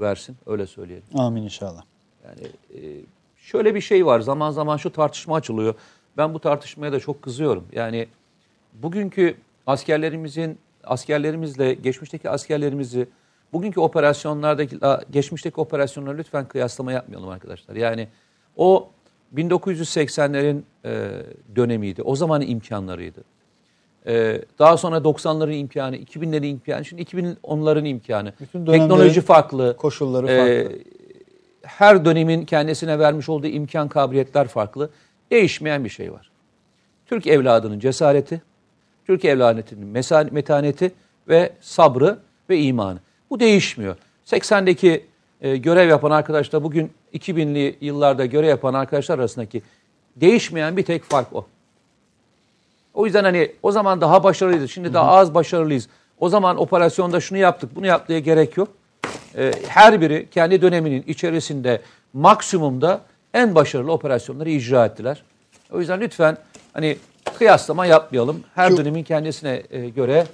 versin. 0.00 0.36
Öyle 0.46 0.66
söyleyelim. 0.66 1.06
Amin 1.14 1.42
inşallah. 1.42 1.82
Yani 2.28 2.48
e, 2.74 3.00
şöyle 3.36 3.74
bir 3.74 3.80
şey 3.80 4.06
var. 4.06 4.20
Zaman 4.20 4.50
zaman 4.50 4.76
şu 4.76 4.92
tartışma 4.92 5.36
açılıyor. 5.36 5.74
Ben 6.16 6.34
bu 6.34 6.38
tartışmaya 6.38 6.92
da 6.92 7.00
çok 7.00 7.22
kızıyorum. 7.22 7.64
Yani 7.72 8.08
bugünkü 8.74 9.34
askerlerimizin 9.66 10.58
askerlerimizle 10.84 11.74
geçmişteki 11.74 12.30
askerlerimizi 12.30 13.06
bugünkü 13.52 13.80
operasyonlardaki 13.80 14.78
geçmişteki 15.10 15.60
operasyonları 15.60 16.18
lütfen 16.18 16.48
kıyaslama 16.48 16.92
yapmayalım 16.92 17.28
arkadaşlar. 17.28 17.76
Yani 17.76 18.08
o 18.56 18.88
1980'lerin 19.36 20.60
e, 20.84 21.10
dönemiydi. 21.56 22.02
O 22.02 22.16
zamanın 22.16 22.46
imkanlarıydı. 22.46 23.24
E, 24.06 24.42
daha 24.58 24.76
sonra 24.76 24.96
90'ların 24.96 25.54
imkanı, 25.54 25.96
2000'lerin 25.96 26.46
imkanı, 26.46 26.84
şimdi 26.84 27.02
2010'ların 27.02 27.88
imkanı. 27.88 28.32
Bütün 28.40 28.66
Teknoloji 28.66 29.20
farklı. 29.20 29.76
Koşulları 29.76 30.26
E, 30.26 30.36
farklı. 30.36 30.78
Her 31.68 32.04
dönemin 32.04 32.44
kendisine 32.44 32.98
vermiş 32.98 33.28
olduğu 33.28 33.46
imkan, 33.46 33.88
kabiliyetler 33.88 34.48
farklı. 34.48 34.90
Değişmeyen 35.30 35.84
bir 35.84 35.88
şey 35.88 36.12
var. 36.12 36.30
Türk 37.06 37.26
evladının 37.26 37.78
cesareti, 37.78 38.42
Türk 39.06 39.24
evladının 39.24 40.32
metaneti 40.32 40.92
ve 41.28 41.52
sabrı 41.60 42.18
ve 42.50 42.58
imanı. 42.58 42.98
Bu 43.30 43.40
değişmiyor. 43.40 43.96
80'deki 44.26 45.06
e, 45.40 45.56
görev 45.56 45.88
yapan 45.88 46.10
arkadaşlar 46.10 46.64
bugün 46.64 46.92
2000'li 47.14 47.76
yıllarda 47.80 48.26
görev 48.26 48.48
yapan 48.48 48.74
arkadaşlar 48.74 49.18
arasındaki 49.18 49.62
değişmeyen 50.16 50.76
bir 50.76 50.82
tek 50.82 51.02
fark 51.02 51.32
o. 51.32 51.46
O 52.94 53.06
yüzden 53.06 53.24
hani 53.24 53.52
o 53.62 53.72
zaman 53.72 54.00
daha 54.00 54.24
başarılıydı. 54.24 54.68
Şimdi 54.68 54.94
daha 54.94 55.12
az 55.12 55.34
başarılıyız. 55.34 55.88
O 56.20 56.28
zaman 56.28 56.60
operasyonda 56.60 57.20
şunu 57.20 57.38
yaptık, 57.38 57.76
bunu 57.76 57.86
yaptığı 57.86 58.18
gerek 58.18 58.56
yok. 58.56 58.68
Ee, 59.36 59.52
her 59.68 60.00
biri 60.00 60.28
kendi 60.30 60.62
döneminin 60.62 61.04
içerisinde 61.06 61.80
maksimumda 62.12 63.00
en 63.34 63.54
başarılı 63.54 63.92
operasyonları 63.92 64.50
icra 64.50 64.86
ettiler. 64.86 65.22
O 65.72 65.78
yüzden 65.80 66.00
lütfen 66.00 66.36
hani 66.72 66.96
kıyaslama 67.38 67.86
yapmayalım. 67.86 68.40
Her 68.54 68.70
Şu- 68.70 68.76
dönemin 68.76 69.02
kendisine 69.02 69.62
e, 69.70 69.88
göre 69.88 70.26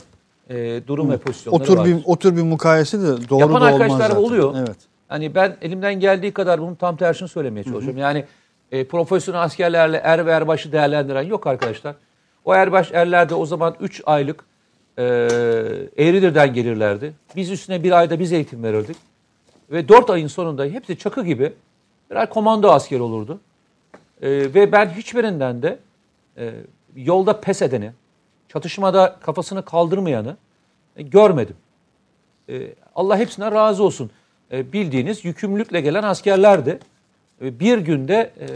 e, 0.51 0.81
durum 0.87 1.11
ve 1.11 1.17
pozisyonları 1.17 1.63
O 1.63 1.67
tür 1.67 1.77
var. 1.77 1.85
bir 1.87 1.97
o 2.05 2.17
tür 2.17 2.37
bir 2.37 2.43
mukayese 2.43 3.01
de 3.03 3.29
doğru 3.29 3.41
Yapan 3.41 3.55
da 3.55 3.57
olmaz 3.67 3.73
arkadaşlar 3.81 3.99
zaten. 4.09 4.17
oluyor. 4.23 4.55
Evet. 4.59 4.77
Hani 5.09 5.35
ben 5.35 5.57
elimden 5.63 5.95
geldiği 6.01 6.33
kadar 6.33 6.61
bunun 6.61 6.75
tam 6.75 6.97
tersini 6.97 7.29
söylemeye 7.29 7.65
çalışıyorum. 7.65 7.99
Yani 8.01 8.25
e, 8.73 8.85
profesyonel 8.85 9.43
askerlerle 9.43 9.97
er 9.97 10.27
ve 10.27 10.31
erbaşı 10.31 10.73
değerlendiren 10.73 11.23
yok 11.23 11.47
arkadaşlar. 11.47 11.95
O 12.45 12.55
erbaş 12.55 12.91
erler 12.93 13.29
de 13.29 13.35
o 13.35 13.47
zaman 13.47 13.75
3 13.81 14.03
aylık 14.07 14.45
e, 14.99 15.05
Eğridir'den 15.97 16.55
gelirlerdi. 16.55 17.13
Biz 17.37 17.51
üstüne 17.51 17.83
bir 17.83 17.93
ayda 17.93 18.21
biz 18.21 18.33
eğitim 18.33 18.63
verirdik. 18.63 18.97
Ve 19.71 19.89
4 19.89 20.11
ayın 20.11 20.27
sonunda 20.27 20.65
hepsi 20.65 20.99
çakı 20.99 21.25
gibi 21.25 21.53
birer 22.11 22.31
komando 22.31 22.71
asker 22.71 23.01
olurdu. 23.01 23.41
E, 24.23 24.31
ve 24.31 24.73
ben 24.73 24.89
hiçbirinden 24.89 25.63
de 25.63 25.79
e, 26.37 26.53
yolda 26.97 27.41
pes 27.41 27.63
edeni, 27.63 27.91
çatışmada 28.49 29.17
kafasını 29.21 29.65
kaldırmayanı 29.65 30.37
e, 30.97 31.03
görmedim. 31.03 31.57
E, 32.49 32.75
Allah 32.95 33.19
hepsine 33.19 33.51
razı 33.51 33.83
olsun. 33.83 34.11
E, 34.53 34.73
bildiğiniz 34.73 35.25
yükümlülükle 35.25 35.81
gelen 35.81 36.03
askerlerdi. 36.03 36.79
E, 37.43 37.61
bir 37.61 37.79
günde 37.79 38.33
e, 38.41 38.47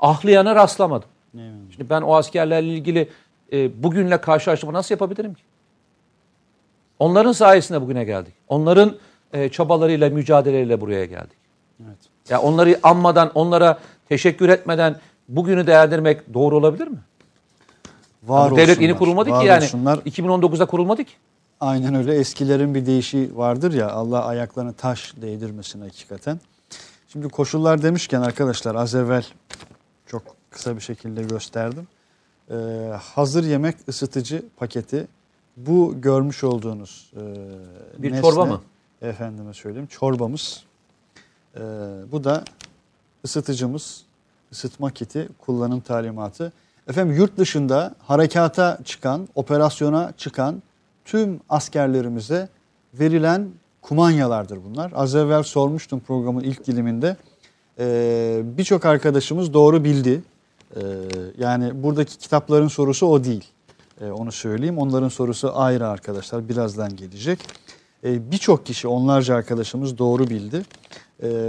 ahlayana 0.00 0.54
rastlamadım. 0.54 1.08
Şimdi 1.70 1.90
ben 1.90 2.02
o 2.02 2.14
askerlerle 2.14 2.68
ilgili 2.68 3.08
e, 3.52 3.82
bugünle 3.82 4.20
karşılaştırma 4.20 4.72
nasıl 4.72 4.94
yapabilirim 4.94 5.34
ki? 5.34 5.42
Onların 6.98 7.32
sayesinde 7.32 7.82
bugüne 7.82 8.04
geldik. 8.04 8.34
Onların 8.48 8.96
e, 9.32 9.48
çabalarıyla, 9.48 10.10
mücadeleleriyle 10.10 10.80
buraya 10.80 11.04
geldik. 11.04 11.38
Evet. 11.86 11.98
Ya 12.28 12.40
onları 12.40 12.78
anmadan, 12.82 13.30
onlara 13.34 13.78
teşekkür 14.08 14.48
etmeden 14.48 14.96
bugünü 15.28 15.66
değerlendirmek 15.66 16.34
doğru 16.34 16.56
olabilir 16.56 16.88
mi? 16.88 16.98
Var 18.22 18.50
Bu 18.50 18.56
devlet 18.56 18.80
yeni 18.80 18.96
kurulmadı 18.96 19.30
var 19.30 19.40
ki 19.40 19.46
yani. 19.46 19.64
olsunlar. 19.64 19.98
2019'da 19.98 20.66
kurulmadı 20.66 21.04
ki. 21.04 21.12
Aynen 21.60 21.94
öyle. 21.94 22.14
Eskilerin 22.14 22.74
bir 22.74 22.86
deyişi 22.86 23.36
vardır 23.36 23.72
ya 23.72 23.90
Allah 23.90 24.24
ayaklarını 24.24 24.72
taş 24.72 25.14
değdirmesin 25.22 25.80
hakikaten. 25.80 26.40
Şimdi 27.12 27.28
koşullar 27.28 27.82
demişken 27.82 28.20
arkadaşlar 28.20 28.74
az 28.74 28.94
evvel 28.94 29.26
çok 30.06 30.22
kısa 30.50 30.76
bir 30.76 30.80
şekilde 30.80 31.22
gösterdim. 31.22 31.86
Ee, 32.50 32.54
hazır 33.02 33.44
yemek 33.44 33.76
ısıtıcı 33.88 34.42
paketi 34.56 35.06
bu 35.56 35.94
görmüş 36.00 36.44
olduğunuz 36.44 37.12
e, 37.16 38.02
Bir 38.02 38.12
nesne, 38.12 38.22
çorba 38.22 38.44
mı? 38.44 38.60
Efendime 39.02 39.54
söyleyeyim 39.54 39.86
çorbamız. 39.86 40.64
Ee, 41.56 41.60
bu 42.12 42.24
da 42.24 42.44
ısıtıcımız, 43.24 44.04
ısıtma 44.52 44.90
kiti, 44.90 45.28
kullanım 45.38 45.80
talimatı. 45.80 46.52
Efendim 46.88 47.16
yurt 47.16 47.38
dışında 47.38 47.94
harekata 47.98 48.78
çıkan, 48.84 49.28
operasyona 49.34 50.12
çıkan 50.16 50.62
tüm 51.04 51.40
askerlerimize 51.48 52.48
verilen 52.94 53.48
kumanyalardır 53.82 54.58
bunlar. 54.64 54.92
Az 54.94 55.14
evvel 55.14 55.42
sormuştum 55.42 56.00
programın 56.00 56.40
ilk 56.40 56.66
diliminde. 56.66 57.16
Ee, 57.78 58.42
Birçok 58.44 58.84
arkadaşımız 58.84 59.54
doğru 59.54 59.84
bildi. 59.84 60.22
Ee, 60.76 60.80
yani 61.38 61.82
buradaki 61.82 62.18
kitapların 62.18 62.68
sorusu 62.68 63.06
o 63.06 63.24
değil. 63.24 63.44
Ee, 64.00 64.10
onu 64.10 64.32
söyleyeyim. 64.32 64.78
Onların 64.78 65.08
sorusu 65.08 65.52
ayrı 65.54 65.88
arkadaşlar. 65.88 66.48
Birazdan 66.48 66.96
gelecek. 66.96 67.38
Ee, 68.04 68.30
Birçok 68.30 68.66
kişi, 68.66 68.88
onlarca 68.88 69.34
arkadaşımız 69.34 69.98
doğru 69.98 70.30
bildi. 70.30 70.62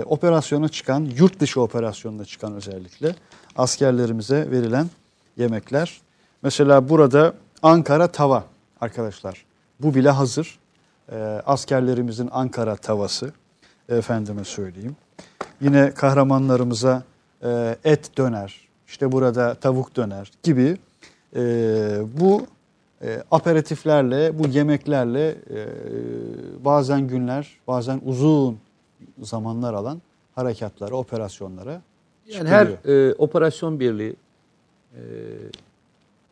Operasyona 0.05 0.69
çıkan, 0.69 1.09
yurt 1.17 1.39
dışı 1.39 1.61
operasyonuna 1.61 2.25
çıkan 2.25 2.53
özellikle 2.53 3.15
askerlerimize 3.55 4.51
verilen 4.51 4.89
yemekler. 5.37 6.01
Mesela 6.43 6.89
burada 6.89 7.33
Ankara 7.61 8.07
tava 8.07 8.43
arkadaşlar. 8.81 9.45
Bu 9.79 9.95
bile 9.95 10.09
hazır. 10.09 10.59
Askerlerimizin 11.45 12.29
Ankara 12.31 12.75
tavası. 12.75 13.33
Efendime 13.89 14.43
söyleyeyim. 14.43 14.95
Yine 15.61 15.91
kahramanlarımıza 15.91 17.03
e, 17.43 17.75
et 17.83 18.17
döner, 18.17 18.68
işte 18.89 19.11
burada 19.11 19.53
tavuk 19.55 19.95
döner 19.95 20.31
gibi 20.43 20.77
e, 21.35 21.41
bu 22.19 22.45
e, 23.01 23.23
aperatiflerle, 23.31 24.39
bu 24.39 24.47
yemeklerle 24.47 25.29
e, 25.29 25.35
bazen 26.65 27.07
günler, 27.07 27.57
bazen 27.67 28.01
uzun 28.05 28.57
zamanlar 29.21 29.73
alan 29.73 30.01
harekatlara, 30.35 30.95
operasyonlara 30.95 31.81
Yani 32.27 32.49
her 32.49 32.67
e, 32.85 33.13
operasyon 33.13 33.79
birliği 33.79 34.15
e, 34.95 34.99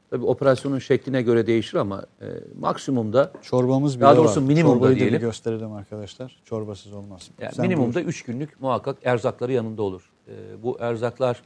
tabii 0.09 0.25
operasyonun 0.25 0.79
şekline 0.79 1.21
göre 1.21 1.47
değişir 1.47 1.77
ama 1.77 2.05
e, 2.21 2.25
maksimumda 2.59 3.31
Çorbamız 3.41 3.95
bile 3.95 4.05
Daha 4.05 4.17
doğrusu 4.17 4.41
var. 4.41 4.47
minimumda 4.47 4.75
Çorbayı 4.75 4.91
da 4.91 4.95
bir 4.95 5.01
diyelim. 5.01 5.19
gösterelim 5.21 5.71
arkadaşlar. 5.73 6.41
Çorbasız 6.45 6.93
olmaz. 6.93 7.29
yani 7.41 7.53
Sen 7.55 7.65
minimumda 7.67 7.95
buyur. 7.95 8.07
3 8.07 8.23
günlük 8.23 8.61
muhakkak 8.61 8.97
erzakları 9.03 9.53
yanında 9.53 9.81
olur. 9.81 10.11
E, 10.27 10.63
bu 10.63 10.77
erzaklar 10.79 11.41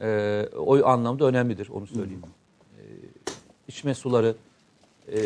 e, 0.00 0.42
o 0.56 0.86
anlamda 0.86 1.24
önemlidir 1.24 1.68
onu 1.68 1.86
söyleyeyim. 1.86 2.22
E, 2.78 2.82
içme 3.68 3.94
suları 3.94 4.34
e, 5.12 5.16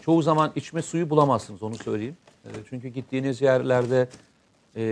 çoğu 0.00 0.22
zaman 0.22 0.52
içme 0.56 0.82
suyu 0.82 1.10
bulamazsınız 1.10 1.62
onu 1.62 1.74
söyleyeyim. 1.74 2.16
E, 2.44 2.48
çünkü 2.70 2.88
gittiğiniz 2.88 3.40
yerlerde 3.40 4.08
e, 4.76 4.82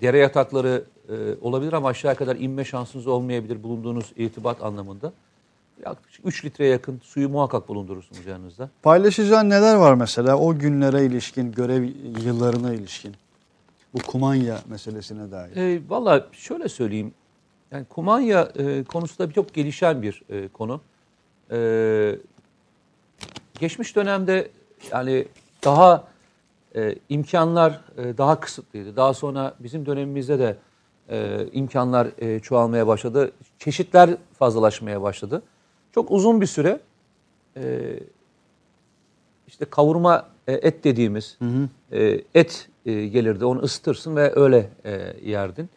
dere 0.00 0.18
yatakları 0.18 0.84
e, 1.08 1.14
olabilir 1.40 1.72
ama 1.72 1.88
aşağı 1.88 2.14
kadar 2.14 2.36
inme 2.36 2.64
şansınız 2.64 3.06
olmayabilir 3.06 3.62
bulunduğunuz 3.62 4.12
irtibat 4.16 4.62
anlamında. 4.62 5.12
Yaklaşık 5.86 6.26
3 6.26 6.44
litreye 6.44 6.70
yakın 6.70 7.00
suyu 7.02 7.28
muhakkak 7.28 7.68
bulundurursunuz 7.68 8.26
yanınızda. 8.26 8.70
Paylaşacağın 8.82 9.50
neler 9.50 9.74
var 9.74 9.94
mesela 9.94 10.38
o 10.38 10.58
günlere 10.58 11.04
ilişkin, 11.04 11.52
görev 11.52 11.82
yıllarına 12.24 12.74
ilişkin? 12.74 13.14
Bu 13.94 13.98
kumanya 13.98 14.58
meselesine 14.68 15.30
dair. 15.30 15.56
E, 15.56 15.80
Valla 15.88 16.26
şöyle 16.32 16.68
söyleyeyim. 16.68 17.14
Yani 17.72 17.84
kumanya 17.84 18.52
e, 18.58 18.84
konusu 18.84 19.18
da 19.18 19.32
çok 19.32 19.54
gelişen 19.54 20.02
bir 20.02 20.22
e, 20.30 20.48
konu. 20.48 20.80
E, 21.50 22.18
geçmiş 23.60 23.96
dönemde 23.96 24.50
yani 24.90 25.26
daha 25.64 26.04
e, 26.76 26.94
imkanlar 27.08 27.80
e, 27.98 28.18
daha 28.18 28.40
kısıtlıydı. 28.40 28.96
Daha 28.96 29.14
sonra 29.14 29.54
bizim 29.60 29.86
dönemimizde 29.86 30.38
de 30.38 30.56
e, 31.08 31.46
imkanlar 31.52 32.08
e, 32.18 32.40
çoğalmaya 32.40 32.86
başladı. 32.86 33.32
Çeşitler 33.58 34.10
fazlalaşmaya 34.38 35.02
başladı. 35.02 35.42
Çok 35.92 36.10
uzun 36.10 36.40
bir 36.40 36.46
süre 36.46 36.80
e, 37.56 37.98
işte 39.46 39.64
kavurma 39.64 40.28
e, 40.46 40.52
et 40.52 40.84
dediğimiz 40.84 41.38
e, 41.92 42.20
et 42.34 42.68
e, 42.86 43.06
gelirdi. 43.06 43.44
Onu 43.44 43.60
ısıtırsın 43.60 44.16
ve 44.16 44.32
öyle 44.36 44.70
e, 44.84 45.16
yerdin. 45.22 45.70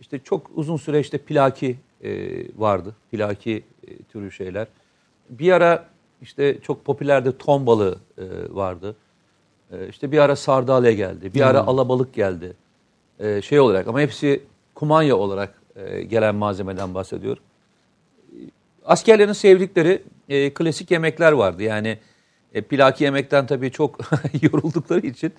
İşte 0.00 0.18
çok 0.18 0.50
uzun 0.54 0.76
süre 0.76 1.00
işte 1.00 1.18
pilaki 1.18 1.76
e, 2.04 2.10
vardı. 2.56 2.94
Pilaki 3.10 3.64
e, 3.86 3.96
türü 4.02 4.32
şeyler. 4.32 4.66
Bir 5.30 5.52
ara 5.52 5.86
işte 6.22 6.58
çok 6.62 6.84
popülerdi 6.84 7.38
ton 7.38 7.66
balığı 7.66 7.98
e, 8.18 8.24
vardı. 8.50 8.96
E, 9.72 9.88
işte 9.88 10.12
bir 10.12 10.18
ara 10.18 10.36
sardalya 10.36 10.92
geldi. 10.92 11.34
Bir 11.34 11.40
ara 11.40 11.60
alabalık 11.60 12.14
geldi. 12.14 12.52
E, 13.18 13.42
şey 13.42 13.60
olarak 13.60 13.88
ama 13.88 14.00
hepsi 14.00 14.42
kumanya 14.74 15.16
olarak 15.16 15.62
e, 15.76 16.02
gelen 16.02 16.34
malzemeden 16.34 16.94
bahsediyorum. 16.94 17.42
Askerlerin 18.84 19.32
sevdikleri 19.32 20.02
e, 20.28 20.54
klasik 20.54 20.90
yemekler 20.90 21.32
vardı. 21.32 21.62
Yani 21.62 21.98
e, 22.54 22.62
pilaki 22.62 23.04
yemekten 23.04 23.46
tabii 23.46 23.70
çok 23.70 23.98
yoruldukları 24.42 25.06
için 25.06 25.32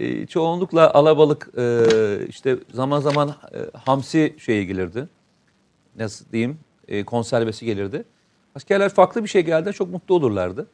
e, 0.00 0.26
çoğunlukla 0.26 0.94
alabalık 0.94 1.50
e, 1.58 1.86
işte 2.28 2.56
zaman 2.72 3.00
zaman 3.00 3.28
e, 3.28 3.78
hamsi 3.78 4.34
şeyi 4.38 4.66
gelirdi. 4.66 5.08
Nasıl 5.96 6.32
diyeyim? 6.32 6.58
E, 6.88 7.04
konservesi 7.04 7.64
gelirdi. 7.66 8.04
Askerler 8.54 8.88
farklı 8.88 9.24
bir 9.24 9.28
şey 9.28 9.42
geldi 9.42 9.72
çok 9.72 9.90
mutlu 9.90 10.14
olurlardı. 10.14 10.66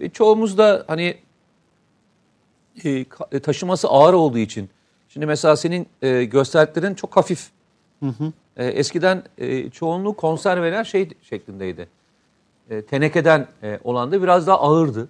Ve 0.00 0.10
çoğumuz 0.10 0.58
da 0.58 0.84
hani 0.86 1.16
e, 2.84 3.04
e, 3.32 3.40
taşıması 3.40 3.88
ağır 3.88 4.14
olduğu 4.14 4.38
için. 4.38 4.70
Şimdi 5.08 5.26
mesela 5.26 5.56
senin 5.56 5.86
e, 6.02 6.24
gösterdiklerin 6.24 6.94
çok 6.94 7.16
hafif. 7.16 7.50
E, 8.56 8.66
eskiden 8.66 9.22
e, 9.38 9.70
çoğunluğu 9.70 10.16
konserveler 10.16 10.84
şey 10.84 11.08
şeklindeydi. 11.22 11.88
E, 12.70 12.82
tenekeden 12.82 13.48
e, 13.62 13.78
olan 13.84 14.12
da 14.12 14.22
biraz 14.22 14.46
daha 14.46 14.60
ağırdı. 14.60 15.08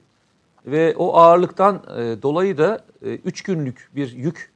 Ve 0.70 0.96
o 0.96 1.16
ağırlıktan 1.16 1.82
e, 1.96 2.22
dolayı 2.22 2.58
da 2.58 2.84
3 3.02 3.42
günlük 3.42 3.90
bir 3.96 4.12
yük 4.12 4.52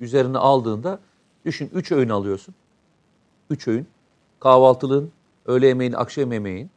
üzerine 0.00 0.38
aldığında 0.38 0.98
düşün 1.44 1.70
3 1.74 1.92
öğün 1.92 2.08
alıyorsun. 2.08 2.54
3 3.50 3.68
öğün. 3.68 3.86
Kahvaltılığın, 4.40 5.12
öğle 5.46 5.66
yemeğin, 5.66 5.92
akşam 5.92 6.32
yemeğin. 6.32 6.70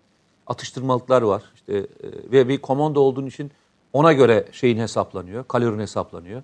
Atıştırmalıklar 0.47 1.21
var. 1.21 1.43
İşte 1.55 1.77
e, 1.77 1.85
ve 2.31 2.47
bir 2.47 2.61
komando 2.61 2.99
olduğun 2.99 3.25
için 3.25 3.51
ona 3.93 4.13
göre 4.13 4.47
şeyin 4.51 4.77
hesaplanıyor. 4.77 5.47
Kalorin 5.47 5.79
hesaplanıyor. 5.79 6.43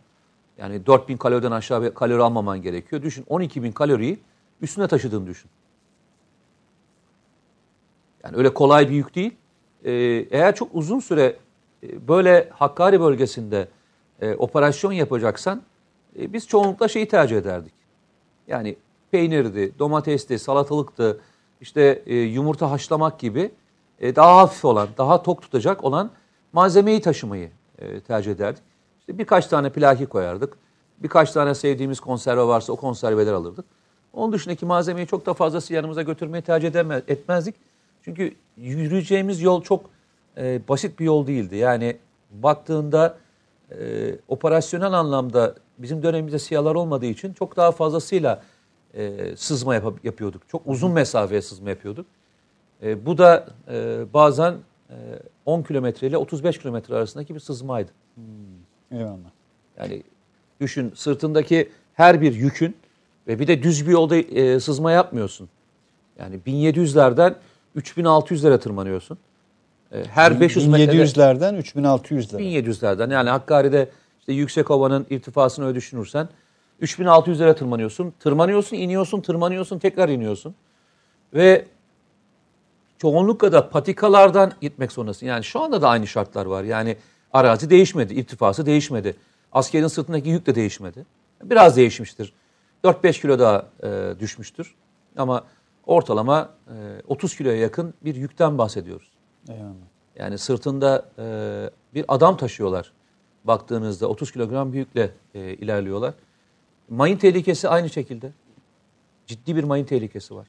Yani 0.57 0.85
4000 0.85 1.17
kaloriden 1.17 1.51
aşağı 1.51 1.93
kalori 1.93 2.21
almaman 2.21 2.61
gerekiyor. 2.61 3.01
Düşün 3.01 3.23
12.000 3.23 3.73
kaloriyi 3.73 4.19
üstüne 4.61 4.87
taşıdığını 4.87 5.27
düşün. 5.27 5.49
Yani 8.23 8.37
öyle 8.37 8.53
kolay 8.53 8.89
bir 8.89 8.95
yük 8.95 9.15
değil. 9.15 9.35
Ee, 9.83 9.91
eğer 10.31 10.55
çok 10.55 10.69
uzun 10.73 10.99
süre 10.99 11.23
e, 11.23 11.35
böyle 12.07 12.49
Hakkari 12.53 13.01
bölgesinde 13.01 13.67
e, 14.21 14.36
operasyon 14.36 14.91
yapacaksan 14.91 15.61
e, 16.19 16.33
biz 16.33 16.47
çoğunlukla 16.47 16.88
şeyi 16.88 17.07
tercih 17.07 17.38
ederdik. 17.38 17.73
Yani 18.47 18.75
peynirdi, 19.11 19.79
domatesti, 19.79 20.39
salatalıktı, 20.39 21.19
işte 21.61 22.03
e, 22.05 22.15
yumurta 22.15 22.71
haşlamak 22.71 23.19
gibi 23.19 23.51
e, 23.99 24.15
daha 24.15 24.38
hafif 24.38 24.65
olan, 24.65 24.88
daha 24.97 25.23
tok 25.23 25.41
tutacak 25.41 25.83
olan 25.83 26.11
malzemeyi 26.53 27.01
taşımayı 27.01 27.49
e, 27.79 27.99
tercih 27.99 28.31
ederdik. 28.31 28.63
İşte 28.99 29.17
birkaç 29.17 29.47
tane 29.47 29.69
plaki 29.69 30.05
koyardık. 30.05 30.57
Birkaç 30.99 31.31
tane 31.31 31.55
sevdiğimiz 31.55 31.99
konserve 31.99 32.41
varsa 32.43 32.73
o 32.73 32.75
konserveler 32.75 33.33
alırdık. 33.33 33.65
Onun 34.13 34.33
dışındaki 34.33 34.65
malzemeyi 34.65 35.07
çok 35.07 35.25
da 35.25 35.33
fazlası 35.33 35.73
yanımıza 35.73 36.01
götürmeyi 36.01 36.41
tercih 36.41 36.75
etmezdik. 37.07 37.55
Çünkü 38.01 38.36
yürüyeceğimiz 38.57 39.41
yol 39.41 39.61
çok 39.61 39.89
e, 40.38 40.67
basit 40.67 40.99
bir 40.99 41.05
yol 41.05 41.27
değildi. 41.27 41.55
Yani 41.55 41.97
baktığında 42.31 43.17
e, 43.71 44.15
operasyonel 44.27 44.91
anlamda 44.93 45.55
bizim 45.77 46.03
dönemimizde 46.03 46.39
siyalar 46.39 46.75
olmadığı 46.75 47.05
için 47.05 47.33
çok 47.33 47.57
daha 47.57 47.71
fazlasıyla 47.71 48.41
e, 48.93 49.36
sızma 49.36 49.75
yap- 49.75 50.05
yapıyorduk. 50.05 50.49
Çok 50.49 50.61
uzun 50.65 50.91
mesafeye 50.91 51.41
sızma 51.41 51.69
yapıyorduk. 51.69 52.05
E, 52.83 53.05
bu 53.05 53.17
da 53.17 53.47
e, 53.71 54.05
bazen 54.13 54.53
e, 54.89 54.95
10 55.45 55.63
kilometre 55.63 56.07
ile 56.07 56.17
35 56.17 56.59
kilometre 56.59 56.95
arasındaki 56.95 57.36
bir 57.36 57.39
sızmaydı. 57.39 57.91
Eyvallah. 58.91 59.31
Yani 59.77 60.03
düşün 60.61 60.91
sırtındaki 60.95 61.69
her 61.93 62.21
bir 62.21 62.33
yükün 62.36 62.75
ve 63.27 63.39
bir 63.39 63.47
de 63.47 63.63
düz 63.63 63.88
bir 63.88 63.91
yolda 63.91 64.15
e, 64.15 64.59
sızma 64.59 64.91
yapmıyorsun. 64.91 65.49
Yani 66.19 66.39
1700'lerden 66.47 67.36
3600'lere 67.77 68.59
tırmanıyorsun. 68.59 69.17
E, 69.95 70.05
her 70.05 70.39
500 70.39 70.67
metrede 70.67 70.91
1700'lerden 70.91 71.59
3600'lere. 71.59 72.41
1700'lerden 72.41 73.13
yani 73.13 73.29
Hakkari'de 73.29 73.89
işte 74.19 74.33
Yüksekova'nın 74.33 75.05
irtifasını 75.09 75.65
öyle 75.65 75.75
düşünürsen 75.75 76.29
3600'lere 76.81 77.55
tırmanıyorsun. 77.55 78.13
Tırmanıyorsun, 78.19 78.77
iniyorsun, 78.77 79.21
tırmanıyorsun, 79.21 79.79
tekrar 79.79 80.09
iniyorsun. 80.09 80.55
Ve 81.33 81.65
çoğunlukla 82.97 83.51
da 83.51 83.69
patikalardan 83.69 84.51
gitmek 84.61 84.91
zorundasın. 84.91 85.25
Yani 85.25 85.43
şu 85.43 85.61
anda 85.61 85.81
da 85.81 85.89
aynı 85.89 86.07
şartlar 86.07 86.45
var. 86.45 86.63
Yani 86.63 86.97
arazi 87.33 87.69
değişmedi, 87.69 88.13
irtifası 88.13 88.65
değişmedi. 88.65 89.15
Askerin 89.51 89.87
sırtındaki 89.87 90.29
yük 90.29 90.45
de 90.45 90.55
değişmedi. 90.55 91.05
Biraz 91.43 91.77
değişmiştir. 91.77 92.33
4-5 92.83 93.21
kilo 93.21 93.39
daha 93.39 93.65
e, 93.83 94.19
düşmüştür. 94.19 94.75
Ama 95.17 95.43
ortalama 95.85 96.49
e, 96.67 96.73
30 97.07 97.37
kiloya 97.37 97.57
yakın 97.57 97.93
bir 98.01 98.15
yükten 98.15 98.57
bahsediyoruz. 98.57 99.14
Eyvallah. 99.49 99.73
Yani 100.19 100.37
sırtında 100.37 101.05
e, 101.19 101.25
bir 101.93 102.05
adam 102.07 102.37
taşıyorlar. 102.37 102.91
Baktığınızda 103.43 104.07
30 104.07 104.31
kilogram 104.31 104.73
bir 104.73 104.77
yükle 104.77 105.11
e, 105.33 105.39
ilerliyorlar. 105.53 106.13
Mayın 106.89 107.17
tehlikesi 107.17 107.69
aynı 107.69 107.89
şekilde. 107.89 108.31
Ciddi 109.27 109.55
bir 109.55 109.63
mayın 109.63 109.85
tehlikesi 109.85 110.35
var. 110.35 110.47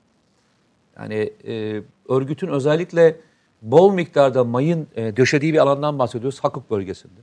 Yani 0.98 1.32
e, 1.46 1.82
örgütün 2.08 2.48
özellikle 2.48 3.16
bol 3.62 3.92
miktarda 3.92 4.44
mayın 4.44 4.86
e, 4.96 5.16
döşediği 5.16 5.52
bir 5.52 5.58
alandan 5.58 5.98
bahsediyoruz. 5.98 6.40
Hakuk 6.40 6.70
bölgesinde. 6.70 7.20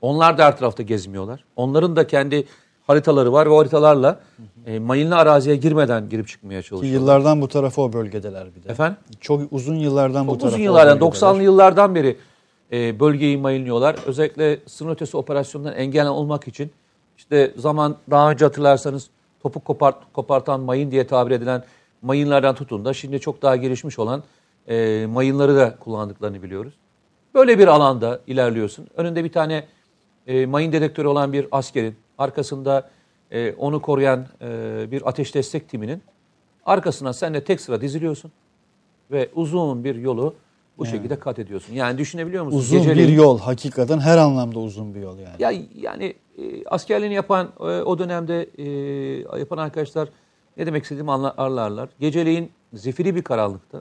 Onlar 0.00 0.38
da 0.38 0.44
her 0.44 0.58
tarafta 0.58 0.82
gezmiyorlar. 0.82 1.44
Onların 1.56 1.96
da 1.96 2.06
kendi 2.06 2.46
haritaları 2.86 3.32
var 3.32 3.46
ve 3.46 3.50
o 3.50 3.58
haritalarla 3.58 4.20
e, 4.66 4.78
mayınlı 4.78 5.16
araziye 5.16 5.56
girmeden 5.56 6.08
girip 6.08 6.28
çıkmaya 6.28 6.62
Ki 6.62 6.68
çalışıyorlar. 6.68 7.00
yıllardan 7.00 7.40
bu 7.40 7.48
tarafa 7.48 7.82
o 7.82 7.92
bölgedeler 7.92 8.46
bir 8.56 8.62
de. 8.68 8.72
Efendim? 8.72 8.96
Çok 9.20 9.52
uzun 9.52 9.74
yıllardan 9.74 10.26
bu 10.26 10.38
tarafa 10.38 10.46
uzun 10.46 10.58
o 10.58 10.62
yıllardan, 10.64 11.00
bölgedeler. 11.00 11.32
90'lı 11.32 11.42
yıllardan 11.42 11.94
beri 11.94 12.16
e, 12.72 13.00
bölgeyi 13.00 13.38
mayınlıyorlar. 13.38 13.96
Özellikle 14.06 14.58
sınır 14.66 14.92
ötesi 14.92 15.16
operasyondan 15.16 15.74
engel 15.74 16.08
olmak 16.08 16.48
için 16.48 16.70
işte 17.16 17.52
zaman 17.56 17.96
daha 18.10 18.30
önce 18.30 18.44
hatırlarsanız 18.44 19.10
topuk 19.42 19.64
kopart, 19.64 19.96
kopartan 20.12 20.60
mayın 20.60 20.90
diye 20.90 21.06
tabir 21.06 21.30
edilen 21.30 21.64
mayınlardan 22.02 22.54
tutun 22.54 22.84
da 22.84 22.92
şimdi 22.94 23.20
çok 23.20 23.42
daha 23.42 23.56
gelişmiş 23.56 23.98
olan 23.98 24.22
e, 24.68 25.06
mayınları 25.06 25.56
da 25.56 25.76
kullandıklarını 25.80 26.42
biliyoruz. 26.42 26.74
Böyle 27.34 27.58
bir 27.58 27.66
alanda 27.68 28.20
ilerliyorsun. 28.26 28.86
Önünde 28.96 29.24
bir 29.24 29.32
tane 29.32 29.64
e, 30.26 30.46
mayın 30.46 30.72
dedektörü 30.72 31.08
olan 31.08 31.32
bir 31.32 31.46
askerin, 31.52 31.96
arkasında 32.18 32.90
e, 33.30 33.52
onu 33.52 33.82
koruyan 33.82 34.26
e, 34.42 34.86
bir 34.90 35.08
ateş 35.08 35.34
destek 35.34 35.68
timinin 35.68 36.02
arkasına 36.66 37.12
sen 37.12 37.34
de 37.34 37.44
tek 37.44 37.60
sıra 37.60 37.80
diziliyorsun 37.80 38.32
ve 39.10 39.30
uzun 39.34 39.84
bir 39.84 39.94
yolu 39.94 40.34
bu 40.78 40.86
şekilde 40.86 41.18
kat 41.18 41.38
ediyorsun. 41.38 41.74
Yani 41.74 41.98
düşünebiliyor 41.98 42.44
musun? 42.44 42.58
Uzun 42.58 42.78
Geceleyin- 42.78 43.08
bir 43.08 43.12
yol. 43.12 43.38
Hakikaten 43.38 43.98
her 43.98 44.18
anlamda 44.18 44.58
uzun 44.58 44.94
bir 44.94 45.00
yol 45.00 45.18
yani. 45.18 45.36
Ya 45.38 45.52
yani 45.74 46.14
e, 46.38 46.64
askerliğini 46.66 47.14
yapan 47.14 47.48
e, 47.60 47.62
o 47.64 47.98
dönemde 47.98 48.42
e, 48.58 48.68
yapan 49.38 49.58
arkadaşlar 49.58 50.08
ne 50.56 50.66
demek 50.66 50.82
istediğimi 50.82 51.10
anla- 51.10 51.34
anlarlar. 51.36 51.88
Geceleyin 52.00 52.50
zifiri 52.74 53.14
bir 53.16 53.22
karanlıkta. 53.22 53.80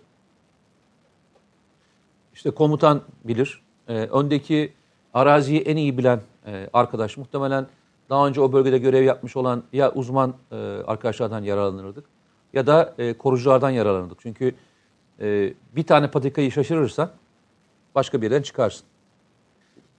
İşte 2.34 2.52
komutan 2.52 3.02
bilir. 3.24 3.62
E, 3.88 3.94
öndeki 3.94 4.74
araziyi 5.14 5.62
en 5.62 5.78
iyi 5.78 5.98
bilen 5.98 6.22
e, 6.48 6.70
arkadaş 6.74 7.18
muhtemelen 7.18 7.68
daha 8.10 8.28
önce 8.28 8.42
o 8.42 8.54
bölgede 8.54 8.78
görev 8.78 9.04
yapmış 9.04 9.36
olan 9.36 9.64
ya 9.74 9.92
uzman 9.92 10.34
e, 10.52 10.56
arkadaşlardan 10.88 11.44
yararlanırdık 11.44 12.06
ya 12.54 12.68
da 12.68 12.94
e, 12.98 13.14
koruculardan 13.14 13.70
yararlanırdık. 13.70 14.18
Çünkü 14.22 14.56
e, 15.20 15.54
bir 15.76 15.84
tane 15.84 16.12
patikayı 16.12 16.52
şaşırırsan 16.52 17.10
başka 17.96 18.22
bir 18.22 18.32
yerden 18.32 18.42
çıkarsın 18.42 18.86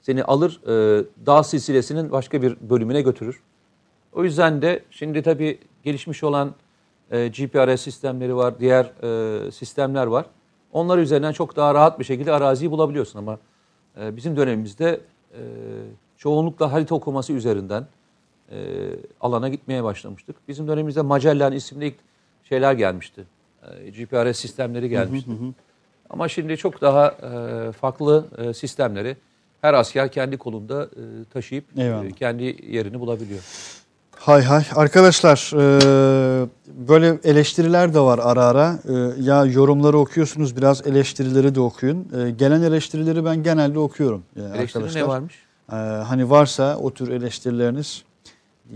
seni 0.00 0.24
alır 0.24 0.60
e, 0.66 1.04
dağ 1.26 1.42
silsilesinin 1.42 2.12
başka 2.12 2.42
bir 2.42 2.56
bölümüne 2.60 3.02
götürür. 3.02 3.42
O 4.12 4.24
yüzden 4.24 4.62
de 4.62 4.84
şimdi 4.90 5.22
tabii 5.22 5.58
gelişmiş 5.82 6.24
olan 6.24 6.54
e, 7.10 7.28
GPRS 7.28 7.80
sistemleri 7.80 8.36
var, 8.36 8.60
diğer 8.60 8.84
e, 9.02 9.50
sistemler 9.50 10.06
var. 10.06 10.26
Onlar 10.72 10.98
üzerinden 10.98 11.32
çok 11.32 11.56
daha 11.56 11.74
rahat 11.74 11.98
bir 11.98 12.04
şekilde 12.04 12.32
araziyi 12.32 12.70
bulabiliyorsun 12.70 13.18
ama 13.18 13.38
e, 14.00 14.16
bizim 14.16 14.36
dönemimizde 14.36 15.00
e, 15.32 15.40
çoğunlukla 16.18 16.72
harita 16.72 16.94
okuması 16.94 17.32
üzerinden 17.32 17.86
e, 18.52 18.56
alana 19.20 19.48
gitmeye 19.48 19.84
başlamıştık. 19.84 20.36
Bizim 20.48 20.68
dönemimizde 20.68 21.02
Magellan 21.02 21.52
isimli 21.52 21.86
ilk 21.86 21.94
şeyler 22.44 22.72
gelmişti. 22.72 23.24
E, 23.62 23.90
GPRS 23.90 24.38
sistemleri 24.38 24.88
gelmişti. 24.88 25.30
Ama 26.10 26.28
şimdi 26.28 26.56
çok 26.56 26.80
daha 26.80 27.08
e, 27.08 27.72
farklı 27.72 28.26
e, 28.38 28.54
sistemleri 28.54 29.16
her 29.60 29.74
asker 29.74 30.12
kendi 30.12 30.36
kolunda 30.36 30.84
e, 30.84 31.24
taşıyıp 31.32 31.64
e, 31.78 32.12
kendi 32.12 32.56
yerini 32.68 33.00
bulabiliyor. 33.00 33.40
Hay 34.16 34.42
hay. 34.42 34.64
Arkadaşlar 34.74 35.50
e, 35.54 36.46
böyle 36.88 37.18
eleştiriler 37.24 37.94
de 37.94 38.00
var 38.00 38.20
ara 38.22 38.44
ara. 38.44 38.78
E, 38.88 39.22
ya 39.22 39.44
yorumları 39.44 39.98
okuyorsunuz 39.98 40.56
biraz 40.56 40.86
eleştirileri 40.86 41.54
de 41.54 41.60
okuyun. 41.60 42.08
E, 42.26 42.30
gelen 42.30 42.62
eleştirileri 42.62 43.24
ben 43.24 43.42
genelde 43.42 43.78
okuyorum. 43.78 44.22
e, 44.36 44.40
Eleştiri 44.40 44.60
arkadaşlar. 44.62 45.00
ne 45.02 45.08
varmış? 45.08 45.45
Ee, 45.72 45.74
hani 45.76 46.30
varsa 46.30 46.76
o 46.76 46.90
tür 46.90 47.08
eleştirileriniz 47.08 48.04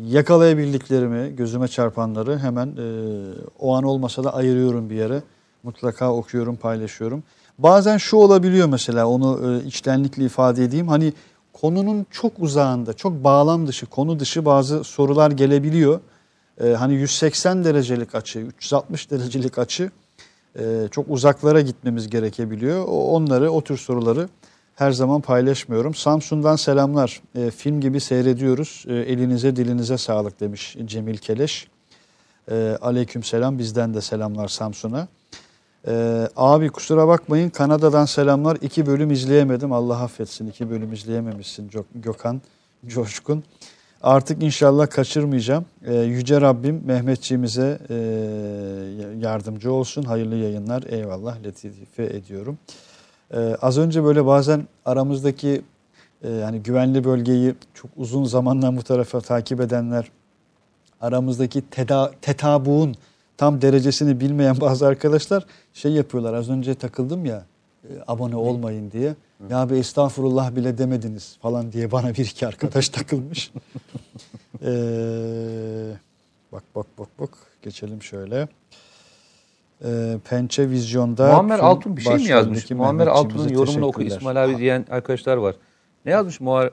yakalayabildiklerimi, 0.06 1.36
gözüme 1.36 1.68
çarpanları 1.68 2.38
hemen 2.38 2.66
e, 2.66 2.86
o 3.58 3.74
an 3.74 3.84
olmasa 3.84 4.24
da 4.24 4.34
ayırıyorum 4.34 4.90
bir 4.90 4.94
yere. 4.94 5.22
Mutlaka 5.62 6.12
okuyorum, 6.12 6.56
paylaşıyorum. 6.56 7.22
Bazen 7.58 7.96
şu 7.96 8.16
olabiliyor 8.16 8.68
mesela 8.68 9.06
onu 9.06 9.60
e, 9.62 9.66
içtenlikle 9.66 10.24
ifade 10.24 10.64
edeyim. 10.64 10.88
Hani 10.88 11.12
konunun 11.52 12.06
çok 12.10 12.32
uzağında, 12.38 12.92
çok 12.92 13.24
bağlam 13.24 13.66
dışı, 13.66 13.86
konu 13.86 14.20
dışı 14.20 14.44
bazı 14.44 14.84
sorular 14.84 15.30
gelebiliyor. 15.30 16.00
E, 16.60 16.68
hani 16.68 16.94
180 16.94 17.64
derecelik 17.64 18.14
açı, 18.14 18.38
360 18.38 19.10
derecelik 19.10 19.58
açı 19.58 19.90
e, 20.58 20.88
çok 20.90 21.06
uzaklara 21.08 21.60
gitmemiz 21.60 22.10
gerekebiliyor. 22.10 22.84
Onları, 22.88 23.50
o 23.50 23.60
tür 23.60 23.76
soruları 23.76 24.28
her 24.80 24.90
zaman 24.90 25.20
paylaşmıyorum. 25.20 25.94
Samsun'dan 25.94 26.56
selamlar. 26.56 27.20
E, 27.34 27.50
film 27.50 27.80
gibi 27.80 28.00
seyrediyoruz. 28.00 28.84
E, 28.88 28.94
elinize 28.94 29.56
dilinize 29.56 29.98
sağlık 29.98 30.40
demiş 30.40 30.76
Cemil 30.84 31.16
Keleş. 31.16 31.68
E, 32.50 32.78
aleyküm 32.80 33.22
selam. 33.22 33.58
Bizden 33.58 33.94
de 33.94 34.00
selamlar 34.00 34.48
Samsun'a. 34.48 35.08
E, 35.88 35.92
abi 36.36 36.68
kusura 36.68 37.08
bakmayın 37.08 37.50
Kanada'dan 37.50 38.04
selamlar. 38.04 38.58
İki 38.62 38.86
bölüm 38.86 39.10
izleyemedim. 39.10 39.72
Allah 39.72 40.02
affetsin. 40.02 40.46
İki 40.48 40.70
bölüm 40.70 40.92
izleyememişsin 40.92 41.68
Gök- 41.68 41.94
Gökhan 41.94 42.42
Coşkun. 42.86 43.44
Artık 44.02 44.42
inşallah 44.42 44.90
kaçırmayacağım. 44.90 45.64
E, 45.86 45.94
Yüce 45.94 46.40
Rabbim 46.40 46.82
Mehmetçiğimize 46.86 47.78
e, 47.90 47.94
yardımcı 49.18 49.72
olsun. 49.72 50.02
Hayırlı 50.02 50.36
yayınlar. 50.36 50.82
Eyvallah. 50.82 51.36
Latife 51.46 52.04
ediyorum. 52.04 52.58
Ee, 53.34 53.56
az 53.62 53.78
önce 53.78 54.04
böyle 54.04 54.26
bazen 54.26 54.68
aramızdaki 54.84 55.62
e, 56.22 56.30
yani 56.30 56.62
güvenli 56.62 57.04
bölgeyi 57.04 57.54
çok 57.74 57.90
uzun 57.96 58.24
zamandan 58.24 58.76
bu 58.76 58.82
tarafa 58.82 59.20
takip 59.20 59.60
edenler 59.60 60.10
aramızdaki 61.00 61.70
teda, 61.70 62.12
tetabuğun 62.22 62.94
tam 63.36 63.62
derecesini 63.62 64.20
bilmeyen 64.20 64.56
bazı 64.60 64.86
arkadaşlar 64.86 65.46
şey 65.74 65.92
yapıyorlar. 65.92 66.34
Az 66.34 66.50
önce 66.50 66.74
takıldım 66.74 67.24
ya 67.26 67.44
e, 67.84 67.90
abone 68.06 68.36
olmayın 68.36 68.90
diye. 68.90 69.14
Ya 69.50 69.70
bir 69.70 69.76
estağfurullah 69.76 70.56
bile 70.56 70.78
demediniz 70.78 71.36
falan 71.42 71.72
diye 71.72 71.92
bana 71.92 72.14
bir 72.14 72.24
iki 72.24 72.46
arkadaş 72.46 72.88
takılmış. 72.98 73.52
Ee, 74.62 75.92
bak 76.52 76.62
bak 76.74 76.86
bak 76.98 77.08
bak 77.20 77.30
geçelim 77.62 78.02
şöyle. 78.02 78.48
Ee, 79.84 80.18
Pençe 80.30 80.70
Vizyon'da 80.70 81.26
Muammer 81.26 81.58
Altun 81.58 81.96
bir 81.96 82.02
şey 82.02 82.14
mi 82.14 82.22
yazmış? 82.22 82.70
Muammer 82.70 83.06
Altun'un 83.06 83.48
yorumunu 83.48 83.86
oku. 83.86 84.02
İsmail 84.02 84.44
abi 84.44 84.58
diyen 84.58 84.86
arkadaşlar 84.90 85.36
var. 85.36 85.54
Ne 86.04 86.12
yazmış 86.12 86.40
Muar 86.40 86.70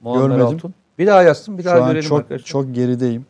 Muammer 0.00 0.22
Görmedim. 0.22 0.46
Altun? 0.46 0.74
Bir 0.98 1.06
daha 1.06 1.22
yazsın 1.22 1.58
bir 1.58 1.64
daha 1.64 1.76
Şu 1.76 1.82
an 1.82 1.90
görelim 1.90 2.08
çok 2.08 2.18
arkadaşlar. 2.18 2.46
çok 2.46 2.74
gerideyim. 2.74 3.26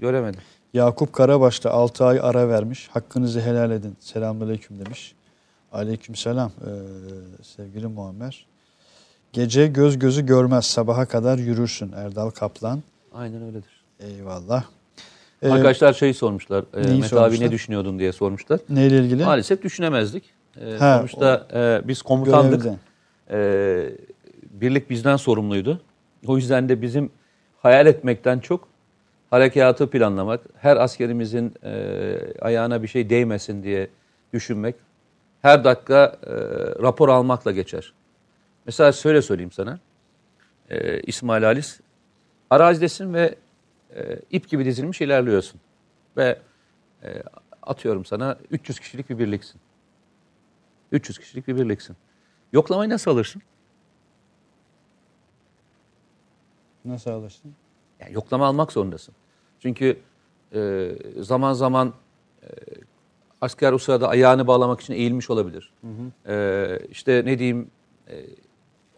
Göremedim. 0.00 0.40
Yakup 0.74 1.12
Karabaş 1.12 1.64
da 1.64 1.70
6 1.70 2.04
ay 2.04 2.20
ara 2.22 2.48
vermiş. 2.48 2.88
Hakkınızı 2.92 3.40
helal 3.40 3.70
edin. 3.70 3.96
Selamünaleyküm 4.00 4.84
demiş. 4.84 5.14
Aleykümselam 5.72 6.52
ee, 6.60 6.70
sevgili 7.42 7.86
Muammer. 7.86 8.46
Gece 9.32 9.66
göz 9.66 9.98
gözü 9.98 10.26
görmez 10.26 10.64
sabaha 10.64 11.06
kadar 11.06 11.38
yürürsün 11.38 11.92
Erdal 11.92 12.30
Kaplan. 12.30 12.82
Aynen 13.12 13.42
öyledir. 13.42 13.84
Eyvallah. 14.00 14.64
Ee, 15.42 15.50
Arkadaşlar 15.50 15.92
şeyi 15.92 16.14
sormuşlar. 16.14 16.64
E, 16.74 16.76
Mete 16.76 16.92
abi 16.94 17.02
sormuşlar? 17.08 17.46
ne 17.46 17.50
düşünüyordun 17.52 17.98
diye 17.98 18.12
sormuşlar. 18.12 18.60
neyle 18.68 18.98
ilgili? 18.98 19.24
Maalesef 19.24 19.62
düşünemezdik. 19.62 20.24
E, 20.60 20.76
Ha, 20.78 20.96
sonuçta 20.98 21.46
e, 21.54 21.88
biz 21.88 22.02
komutandık. 22.02 22.62
Görevden. 22.62 22.78
E, 23.30 23.90
birlik 24.50 24.90
bizden 24.90 25.16
sorumluydu. 25.16 25.80
O 26.26 26.36
yüzden 26.36 26.68
de 26.68 26.82
bizim 26.82 27.10
hayal 27.62 27.86
etmekten 27.86 28.38
çok 28.38 28.68
harekatı 29.30 29.90
planlamak, 29.90 30.40
her 30.58 30.76
askerimizin 30.76 31.54
e, 31.64 32.16
ayağına 32.40 32.82
bir 32.82 32.88
şey 32.88 33.10
değmesin 33.10 33.62
diye 33.62 33.88
düşünmek, 34.32 34.74
her 35.42 35.64
dakika 35.64 36.16
e, 36.26 36.32
rapor 36.82 37.08
almakla 37.08 37.52
geçer. 37.52 37.92
Mesela 38.66 38.92
şöyle 38.92 39.22
söyleyeyim 39.22 39.52
sana, 39.52 39.78
e, 40.70 41.00
İsmail 41.00 41.42
Halis, 41.42 41.80
arazidesin 42.50 43.14
ve 43.14 43.34
e, 43.96 44.20
ip 44.30 44.48
gibi 44.48 44.64
dizilmiş 44.64 45.00
ilerliyorsun. 45.00 45.60
Ve 46.16 46.38
e, 47.02 47.22
atıyorum 47.62 48.04
sana 48.04 48.38
300 48.50 48.80
kişilik 48.80 49.10
bir 49.10 49.18
birliksin. 49.18 49.60
300 50.92 51.18
kişilik 51.18 51.48
bir 51.48 51.56
birliksin. 51.56 51.96
Yoklamayı 52.52 52.90
nasıl 52.90 53.10
alırsın? 53.10 53.42
Nasıl 56.84 57.10
alırsın? 57.10 57.54
Yani 58.00 58.12
yoklama 58.12 58.46
almak 58.46 58.72
zorundasın. 58.72 59.14
Çünkü 59.60 59.98
e, 60.54 60.90
zaman 61.20 61.52
zaman 61.52 61.94
e, 62.42 62.46
asker 63.40 63.72
o 63.72 63.78
sırada 63.78 64.08
ayağını 64.08 64.46
bağlamak 64.46 64.80
için 64.80 64.94
eğilmiş 64.94 65.30
olabilir. 65.30 65.72
E, 66.26 66.78
işte 66.90 67.22
ne 67.24 67.38
diyeyim 67.38 67.70
e, 68.08 68.24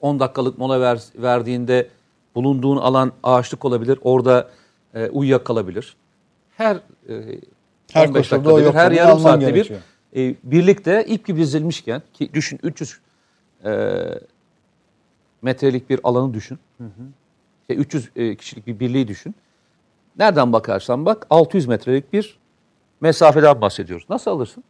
10 0.00 0.20
dakikalık 0.20 0.58
mola 0.58 0.80
ver, 0.80 1.02
verdiğinde 1.16 1.88
bulunduğun 2.34 2.76
alan 2.76 3.12
ağaçlık 3.22 3.64
olabilir. 3.64 3.98
Orada 4.02 4.50
e, 4.94 5.08
uyuyakalabilir. 5.08 5.96
Her 6.56 6.76
e, 6.76 7.40
Her 7.92 8.08
15 8.08 8.28
koşulda 8.28 8.52
o 8.52 8.56
dakikada 8.56 8.72
bir, 8.72 8.78
her 8.78 8.90
yarım 8.90 9.18
saatte 9.20 9.46
bir 9.46 9.54
gerekiyor. 9.54 9.80
e, 10.16 10.34
birlikte 10.42 11.04
ip 11.04 11.26
gibi 11.26 11.40
dizilmişken 11.40 12.02
ki 12.14 12.30
düşün 12.34 12.60
300 12.62 13.00
e, 13.64 13.94
metrelik 15.42 15.90
bir 15.90 16.00
alanı 16.04 16.34
düşün. 16.34 16.58
İşte 17.60 17.74
300 17.74 18.10
e, 18.16 18.36
kişilik 18.36 18.66
bir 18.66 18.80
birliği 18.80 19.08
düşün. 19.08 19.34
Nereden 20.18 20.52
bakarsan 20.52 21.06
bak 21.06 21.26
600 21.30 21.66
metrelik 21.66 22.12
bir 22.12 22.38
mesafeden 23.00 23.60
bahsediyoruz. 23.60 24.06
Nasıl 24.10 24.30
alırsın? 24.30 24.64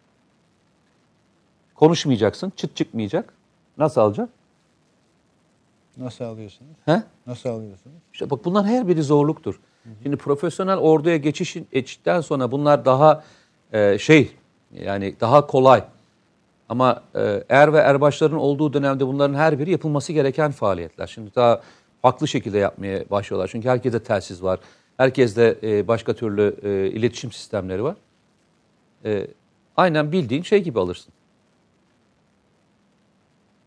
Konuşmayacaksın, 1.74 2.52
çıt 2.56 2.76
çıkmayacak. 2.76 3.34
Nasıl 3.78 4.00
alacaksın? 4.00 4.34
Nasıl 5.96 6.24
alıyorsunuz? 6.24 6.76
He? 6.84 7.02
Nasıl 7.26 7.48
alıyorsunuz? 7.48 7.96
İşte 8.12 8.30
bak 8.30 8.44
bunların 8.44 8.68
her 8.68 8.88
biri 8.88 9.02
zorluktur. 9.02 9.60
Şimdi 10.02 10.16
profesyonel 10.16 10.76
orduya 10.76 11.16
geçişin 11.16 11.66
geçtikten 11.72 12.20
sonra 12.20 12.52
bunlar 12.52 12.84
daha 12.84 13.24
e, 13.72 13.98
şey 13.98 14.32
yani 14.72 15.14
daha 15.20 15.46
kolay. 15.46 15.84
Ama 16.68 17.02
e, 17.14 17.44
er 17.48 17.72
ve 17.72 17.78
erbaşların 17.78 18.38
olduğu 18.38 18.72
dönemde 18.72 19.06
bunların 19.06 19.34
her 19.34 19.58
biri 19.58 19.70
yapılması 19.70 20.12
gereken 20.12 20.50
faaliyetler. 20.50 21.06
Şimdi 21.06 21.34
daha 21.34 21.62
farklı 22.02 22.28
şekilde 22.28 22.58
yapmaya 22.58 23.10
başlıyorlar. 23.10 23.48
Çünkü 23.52 23.68
herkeste 23.68 24.02
telsiz 24.02 24.42
var. 24.42 24.60
Herkeste 24.96 25.58
e, 25.62 25.88
başka 25.88 26.14
türlü 26.14 26.56
e, 26.62 26.90
iletişim 26.90 27.32
sistemleri 27.32 27.84
var. 27.84 27.96
E, 29.04 29.26
aynen 29.76 30.12
bildiğin 30.12 30.42
şey 30.42 30.62
gibi 30.62 30.80
alırsın. 30.80 31.12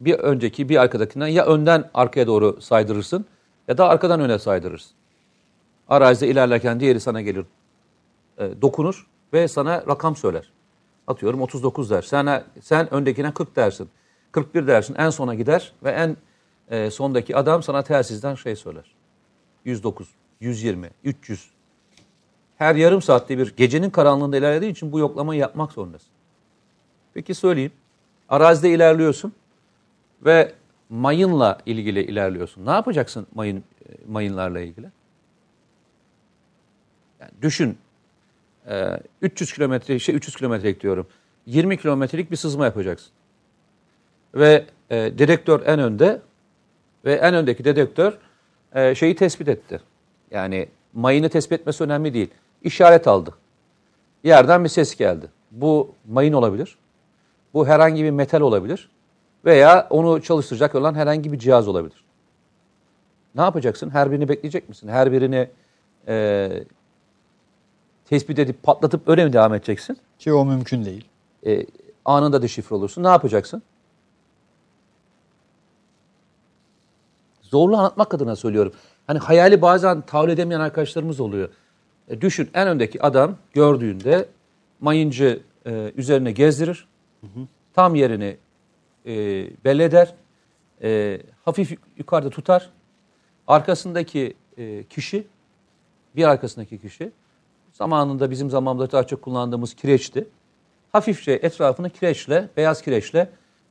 Bir 0.02 0.14
önceki 0.14 0.70
bir 0.70 0.82
arkadakinden 0.82 1.28
ya 1.28 1.46
önden 1.46 1.90
arkaya 1.94 2.28
doğru 2.28 2.62
saydırırsın 2.62 3.26
ya 3.68 3.78
da 3.78 3.90
arkadan 3.90 4.20
öne 4.20 4.40
saydırırsın. 4.40 5.01
Arazide 5.92 6.28
ilerlerken 6.28 6.80
diğeri 6.80 7.00
sana 7.00 7.22
gelir, 7.22 7.46
e, 8.38 8.62
dokunur 8.62 9.08
ve 9.34 9.48
sana 9.48 9.84
rakam 9.88 10.16
söyler. 10.16 10.52
Atıyorum 11.08 11.42
39 11.42 11.90
der. 11.90 12.02
Sen, 12.02 12.44
sen 12.62 12.94
öndekine 12.94 13.34
40 13.34 13.56
dersin. 13.56 13.90
41 14.32 14.68
dersin. 14.68 14.96
En 14.98 15.10
sona 15.10 15.36
gider 15.36 15.74
ve 15.84 15.92
en 15.92 16.18
e, 16.70 16.92
sondaki 16.92 17.36
adam 17.38 17.64
sana 17.64 17.84
telsizden 17.84 18.36
şey 18.36 18.56
söyler. 18.56 18.96
109, 19.66 20.08
120, 20.40 20.90
300. 21.04 21.50
Her 22.58 22.76
yarım 22.76 23.02
saatte 23.02 23.38
bir 23.38 23.56
gecenin 23.56 23.90
karanlığında 23.90 24.38
ilerlediği 24.38 24.72
için 24.72 24.92
bu 24.92 25.00
yoklamayı 25.00 25.40
yapmak 25.40 25.72
zorundasın. 25.72 26.10
Peki 27.14 27.34
söyleyeyim. 27.34 27.72
Arazide 28.30 28.70
ilerliyorsun 28.70 29.34
ve 30.26 30.54
mayınla 30.90 31.58
ilgili 31.66 32.04
ilerliyorsun. 32.04 32.66
Ne 32.66 32.72
yapacaksın 32.72 33.28
mayın 33.36 33.58
e, 33.58 33.92
mayınlarla 34.08 34.60
ilgili? 34.60 35.01
Yani 37.22 37.32
düşün. 37.42 37.78
e, 38.68 38.98
300 39.22 39.54
kilometre 39.54 40.00
şey 40.00 40.16
300 40.16 40.36
kilometrelik 40.36 40.82
diyorum. 40.82 41.08
20 41.46 41.78
kilometrelik 41.78 42.32
bir 42.32 42.36
sızma 42.36 42.66
yapacaksın. 42.66 43.12
Ve 44.36 44.66
e, 44.90 44.96
dedektör 44.96 45.62
en 45.66 45.80
önde 45.80 46.22
ve 47.06 47.14
en 47.14 47.34
öndeki 47.34 47.64
dedektör 47.64 48.18
e, 48.76 48.96
şeyi 48.96 49.16
tespit 49.16 49.48
etti. 49.48 49.82
Yani 50.32 50.68
mayını 50.94 51.30
tespit 51.30 51.60
etmesi 51.60 51.84
önemli 51.84 52.14
değil. 52.14 52.30
İşaret 52.64 53.08
aldı. 53.08 53.36
Yerden 54.24 54.64
bir 54.64 54.70
ses 54.70 54.96
geldi. 54.96 55.26
Bu 55.52 55.96
mayın 56.08 56.34
olabilir. 56.34 56.78
Bu 57.54 57.68
herhangi 57.68 58.04
bir 58.04 58.12
metal 58.12 58.42
olabilir. 58.42 58.90
Veya 59.46 59.88
onu 59.90 60.22
çalıştıracak 60.22 60.76
olan 60.76 60.96
herhangi 60.96 61.32
bir 61.32 61.40
cihaz 61.40 61.68
olabilir. 61.68 62.04
Ne 63.36 63.42
yapacaksın? 63.42 63.90
Her 63.90 64.12
birini 64.12 64.30
bekleyecek 64.30 64.70
misin? 64.70 64.88
Her 64.88 65.12
birini 65.12 65.50
e, 66.08 66.50
tespit 68.12 68.40
edip 68.40 68.64
patlatıp 68.64 69.10
öyle 69.10 69.26
mi 69.26 69.34
devam 69.34 69.54
edeceksin? 69.54 69.98
Ki 70.20 70.34
o 70.34 70.46
mümkün 70.46 70.86
değil. 70.86 71.06
E, 71.46 71.66
anında 72.06 72.42
deşifre 72.42 72.76
olursun. 72.76 73.04
Ne 73.04 73.08
yapacaksın? 73.08 73.64
Zorlu 77.42 77.78
anlatmak 77.78 78.14
adına 78.14 78.36
söylüyorum. 78.36 78.74
Hani 79.08 79.20
hayali 79.20 79.62
bazen 79.62 80.02
tahayyül 80.02 80.32
edemeyen 80.32 80.60
arkadaşlarımız 80.60 81.20
oluyor. 81.20 81.50
E, 82.08 82.22
düşün 82.22 82.50
en 82.54 82.68
öndeki 82.68 83.02
adam 83.02 83.38
gördüğünde 83.54 84.26
mayıncı 84.80 85.42
e, 85.66 85.92
üzerine 85.96 86.32
gezdirir. 86.32 86.88
Tam 87.74 87.96
yerini 87.96 88.38
e, 89.06 89.14
belli 89.66 89.84
eder. 89.84 90.14
E, 90.84 91.22
hafif 91.46 91.78
yukarıda 91.98 92.30
tutar. 92.30 92.70
Arkasındaki 93.48 94.34
e, 94.58 94.84
kişi, 94.84 95.28
bir 96.16 96.24
arkasındaki 96.24 96.82
kişi 96.82 97.12
zamanında 97.74 98.32
bizim 98.32 98.50
zamanımızda 98.50 98.92
daha 98.92 99.08
çok 99.08 99.22
kullandığımız 99.22 99.74
kireçti. 99.74 100.28
Hafifçe 100.92 101.32
etrafını 101.32 101.90
kireçle, 101.90 102.50
beyaz 102.58 102.82
kireçle 102.82 103.30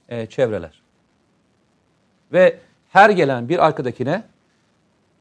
e, 0.08 0.26
çevreler. 0.26 0.82
Ve 2.32 2.58
her 2.88 3.10
gelen 3.10 3.48
bir 3.48 3.66
arkadakine 3.66 4.24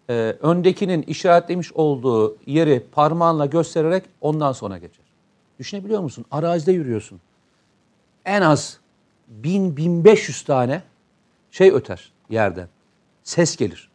e, 0.10 0.14
öndekinin 0.42 1.02
işaretlemiş 1.02 1.74
olduğu 1.74 2.38
yeri 2.46 2.86
parmağınla 2.92 3.46
göstererek 3.46 4.04
ondan 4.22 4.52
sonra 4.52 4.78
geçer. 4.78 5.06
Düşünebiliyor 5.60 6.02
musun? 6.02 6.26
Arazide 6.32 6.72
yürüyorsun. 6.72 7.22
En 8.26 8.42
az 8.42 8.80
1000-1500 9.44 10.46
tane 10.46 10.82
şey 11.52 11.72
öter 11.72 12.12
yerden. 12.30 12.68
Ses 13.24 13.56
gelir. 13.56 13.90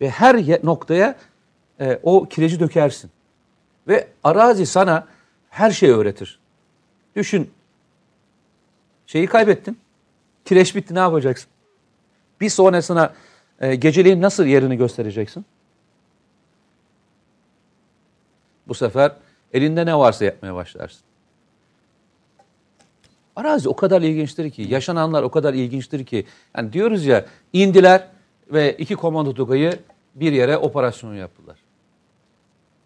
Ve 0.00 0.10
her 0.10 0.64
noktaya 0.64 1.16
e, 1.80 2.00
o 2.02 2.28
kireci 2.28 2.60
dökersin. 2.60 3.10
Ve 3.88 4.08
arazi 4.24 4.66
sana 4.66 5.06
her 5.50 5.70
şeyi 5.70 5.92
öğretir. 5.92 6.38
Düşün. 7.16 7.50
Şeyi 9.06 9.26
kaybettin. 9.26 9.78
Kireç 10.44 10.74
bitti 10.74 10.94
ne 10.94 10.98
yapacaksın? 10.98 11.50
Bir 12.40 12.50
sonrasına 12.50 13.14
e, 13.60 13.74
geceliğin 13.74 14.22
nasıl 14.22 14.46
yerini 14.46 14.76
göstereceksin? 14.76 15.46
Bu 18.68 18.74
sefer 18.74 19.12
elinde 19.52 19.86
ne 19.86 19.98
varsa 19.98 20.24
yapmaya 20.24 20.54
başlarsın. 20.54 21.00
Arazi 23.36 23.68
o 23.68 23.76
kadar 23.76 24.02
ilginçtir 24.02 24.50
ki, 24.50 24.62
yaşananlar 24.62 25.22
o 25.22 25.30
kadar 25.30 25.54
ilginçtir 25.54 26.06
ki. 26.06 26.26
Yani 26.56 26.72
diyoruz 26.72 27.06
ya 27.06 27.26
indiler 27.52 28.08
ve 28.52 28.72
iki 28.76 28.94
komando 28.94 29.34
tugayı 29.34 29.78
bir 30.14 30.32
yere 30.32 30.56
operasyon 30.56 31.14
yaptılar. 31.14 31.65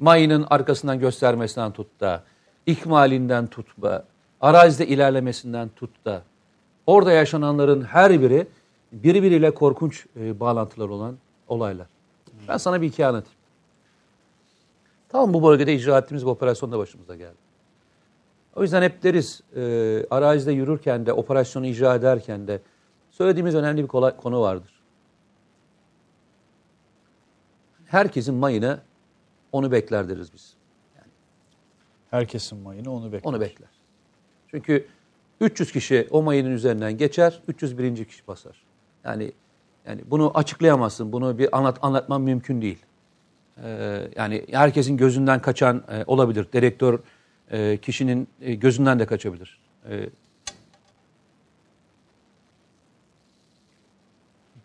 Mayının 0.00 0.46
arkasından 0.50 0.98
göstermesinden 0.98 1.72
tut 1.72 2.00
da, 2.00 2.24
ikmalinden 2.66 3.46
tut 3.46 3.82
da, 3.82 4.04
arazide 4.40 4.86
ilerlemesinden 4.86 5.68
tut 5.68 6.04
da. 6.04 6.22
Orada 6.86 7.12
yaşananların 7.12 7.82
her 7.82 8.20
biri 8.22 8.46
birbiriyle 8.92 9.50
korkunç 9.50 10.06
e, 10.16 10.40
bağlantılar 10.40 10.88
olan 10.88 11.16
olaylar. 11.48 11.86
Ben 12.48 12.56
sana 12.56 12.82
bir 12.82 12.88
hikaye 12.88 13.08
anlatayım. 13.08 13.38
Tam 15.08 15.34
bu 15.34 15.42
bölgede 15.42 15.74
icra 15.74 15.98
ettiğimiz 15.98 16.22
bir 16.24 16.30
operasyonda 16.30 16.78
başımıza 16.78 17.16
geldi. 17.16 17.38
O 18.56 18.62
yüzden 18.62 18.82
hep 18.82 19.02
deriz 19.02 19.40
e, 19.56 20.06
arazide 20.10 20.52
yürürken 20.52 21.06
de 21.06 21.12
operasyonu 21.12 21.66
icra 21.66 21.94
ederken 21.94 22.48
de 22.48 22.60
söylediğimiz 23.10 23.54
önemli 23.54 23.82
bir 23.82 23.88
konu 23.88 24.40
vardır. 24.40 24.80
Herkesin 27.86 28.34
mayını 28.34 28.80
onu 29.52 29.72
bekler 29.72 30.08
deriz 30.08 30.32
biz. 30.32 30.54
Herkesin 32.10 32.58
mayını 32.58 32.92
onu 32.92 33.12
bekler. 33.12 33.30
Onu 33.30 33.40
bekler. 33.40 33.68
Çünkü 34.48 34.86
300 35.40 35.72
kişi 35.72 36.08
o 36.10 36.22
mayının 36.22 36.50
üzerinden 36.50 36.98
geçer, 36.98 37.42
301. 37.48 38.04
kişi 38.04 38.26
basar. 38.26 38.62
Yani 39.04 39.32
yani 39.86 40.00
bunu 40.06 40.38
açıklayamazsın. 40.38 41.12
Bunu 41.12 41.38
bir 41.38 41.56
anlat 41.56 41.78
anlatmam 41.82 42.22
mümkün 42.22 42.62
değil. 42.62 42.78
Ee, 43.64 44.08
yani 44.16 44.46
herkesin 44.50 44.96
gözünden 44.96 45.42
kaçan 45.42 45.82
e, 45.90 46.04
olabilir. 46.06 46.46
Direktör 46.52 46.98
e, 47.50 47.76
kişinin 47.76 48.28
e, 48.40 48.54
gözünden 48.54 48.98
de 48.98 49.06
kaçabilir. 49.06 49.60
E, 49.88 50.10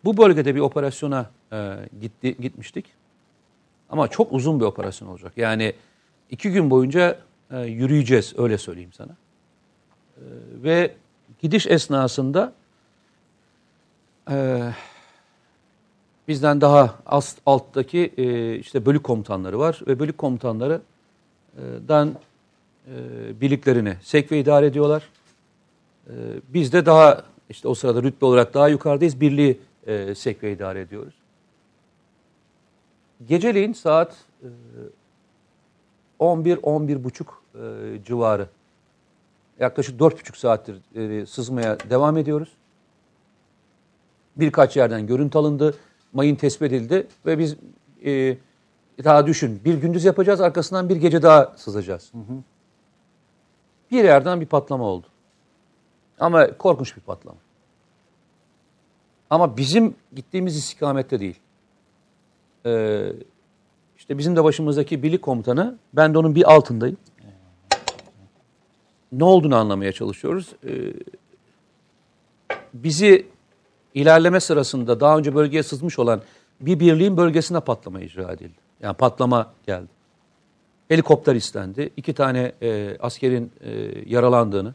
bu 0.06 0.18
bölgede 0.18 0.56
bir 0.56 0.60
operasyona 0.60 1.32
e, 1.52 1.76
gitti 2.02 2.38
gitmiştik. 2.40 2.86
Ama 3.96 4.08
çok 4.08 4.34
uzun 4.34 4.60
bir 4.60 4.66
operasyon 4.66 5.10
olacak. 5.10 5.34
Yani 5.38 5.74
iki 6.30 6.52
gün 6.52 6.70
boyunca 6.70 7.20
e, 7.52 7.60
yürüyeceğiz 7.60 8.34
öyle 8.38 8.58
söyleyeyim 8.58 8.94
sana. 8.94 9.12
E, 9.12 10.22
ve 10.64 10.94
gidiş 11.42 11.68
esnasında 11.68 12.54
e, 14.32 14.70
bizden 16.28 16.62
daha 16.62 16.96
alt, 17.06 17.26
alttaki 17.46 18.14
e, 18.18 18.56
işte 18.56 18.86
bölük 18.86 19.04
komutanları 19.04 19.60
var 19.60 19.80
ve 19.88 20.00
bölük 20.00 20.18
komutanlarıdan 20.18 22.16
e, 22.88 22.94
birliklerini 23.42 23.96
sevk 24.02 24.32
ve 24.32 24.40
idare 24.40 24.66
ediyorlar. 24.66 25.04
E, 26.08 26.14
biz 26.48 26.74
de 26.74 26.86
daha 26.86 27.24
işte 27.50 27.68
o 27.68 27.74
sırada 27.74 28.04
rütbe 28.04 28.26
olarak 28.26 28.54
daha 28.54 28.68
yukarıdayız. 28.68 29.22
Birliği 29.22 29.60
e, 29.88 30.16
sevk 30.16 30.44
ve 30.44 30.52
idare 30.52 30.82
ediyoruz. 30.82 31.25
Geceleyin 33.24 33.74
saat 33.74 34.16
e, 34.44 34.48
11-11 36.20 37.04
buçuk 37.04 37.44
e, 37.56 37.60
civarı. 38.06 38.48
Yaklaşık 39.60 40.00
4,5 40.02 40.38
saattir 40.38 40.82
e, 40.96 41.26
sızmaya 41.26 41.78
devam 41.90 42.18
ediyoruz. 42.18 42.50
Birkaç 44.36 44.78
yerden 44.78 45.08
görüntü 45.08 45.38
alındı. 45.38 45.76
Mayın 46.14 46.36
tespit 46.36 46.72
edildi 46.72 47.08
ve 47.26 47.40
biz 47.40 47.56
e, 48.06 48.38
daha 49.04 49.28
düşün 49.28 49.62
bir 49.66 49.74
gündüz 49.74 50.06
yapacağız 50.06 50.42
arkasından 50.42 50.90
bir 50.90 50.96
gece 50.96 51.22
daha 51.22 51.54
sızacağız. 51.58 52.12
Bir 53.92 54.04
yerden 54.04 54.42
bir 54.42 54.46
patlama 54.46 54.86
oldu. 54.86 55.08
Ama 56.20 56.58
korkunç 56.58 56.98
bir 56.98 57.02
patlama. 57.02 57.38
Ama 59.30 59.58
bizim 59.58 59.96
gittiğimiz 60.16 60.58
istikamette 60.58 61.20
değil. 61.20 61.40
Ee, 62.66 63.14
işte 63.98 64.18
bizim 64.18 64.36
de 64.36 64.44
başımızdaki 64.44 65.04
birlik 65.04 65.22
komutanı, 65.22 65.78
ben 65.94 66.14
de 66.14 66.18
onun 66.18 66.36
bir 66.36 66.54
altındayım. 66.54 66.98
Ne 69.12 69.24
olduğunu 69.24 69.56
anlamaya 69.56 69.92
çalışıyoruz. 69.92 70.54
Ee, 70.68 70.94
bizi 72.74 73.28
ilerleme 73.94 74.40
sırasında 74.40 75.00
daha 75.00 75.18
önce 75.18 75.36
bölgeye 75.36 75.64
sızmış 75.64 76.00
olan 76.00 76.22
bir 76.62 76.80
birliğin 76.80 77.18
bölgesine 77.18 77.60
patlama 77.60 78.02
icra 78.02 78.32
edildi. 78.32 78.58
Yani 78.82 78.94
patlama 78.96 79.54
geldi. 79.68 79.88
Helikopter 80.88 81.36
istendi. 81.36 81.90
İki 81.98 82.14
tane 82.14 82.52
e, 82.62 82.98
askerin 83.00 83.52
e, 83.62 83.72
yaralandığını, 84.06 84.74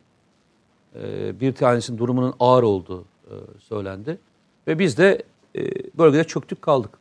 e, 0.94 1.40
bir 1.40 1.54
tanesinin 1.54 1.98
durumunun 1.98 2.34
ağır 2.40 2.62
olduğu 2.62 3.00
e, 3.00 3.34
söylendi. 3.58 4.18
Ve 4.66 4.78
biz 4.78 4.98
de 4.98 5.22
e, 5.56 5.62
bölgede 5.98 6.24
çöktük 6.24 6.62
kaldık. 6.62 6.99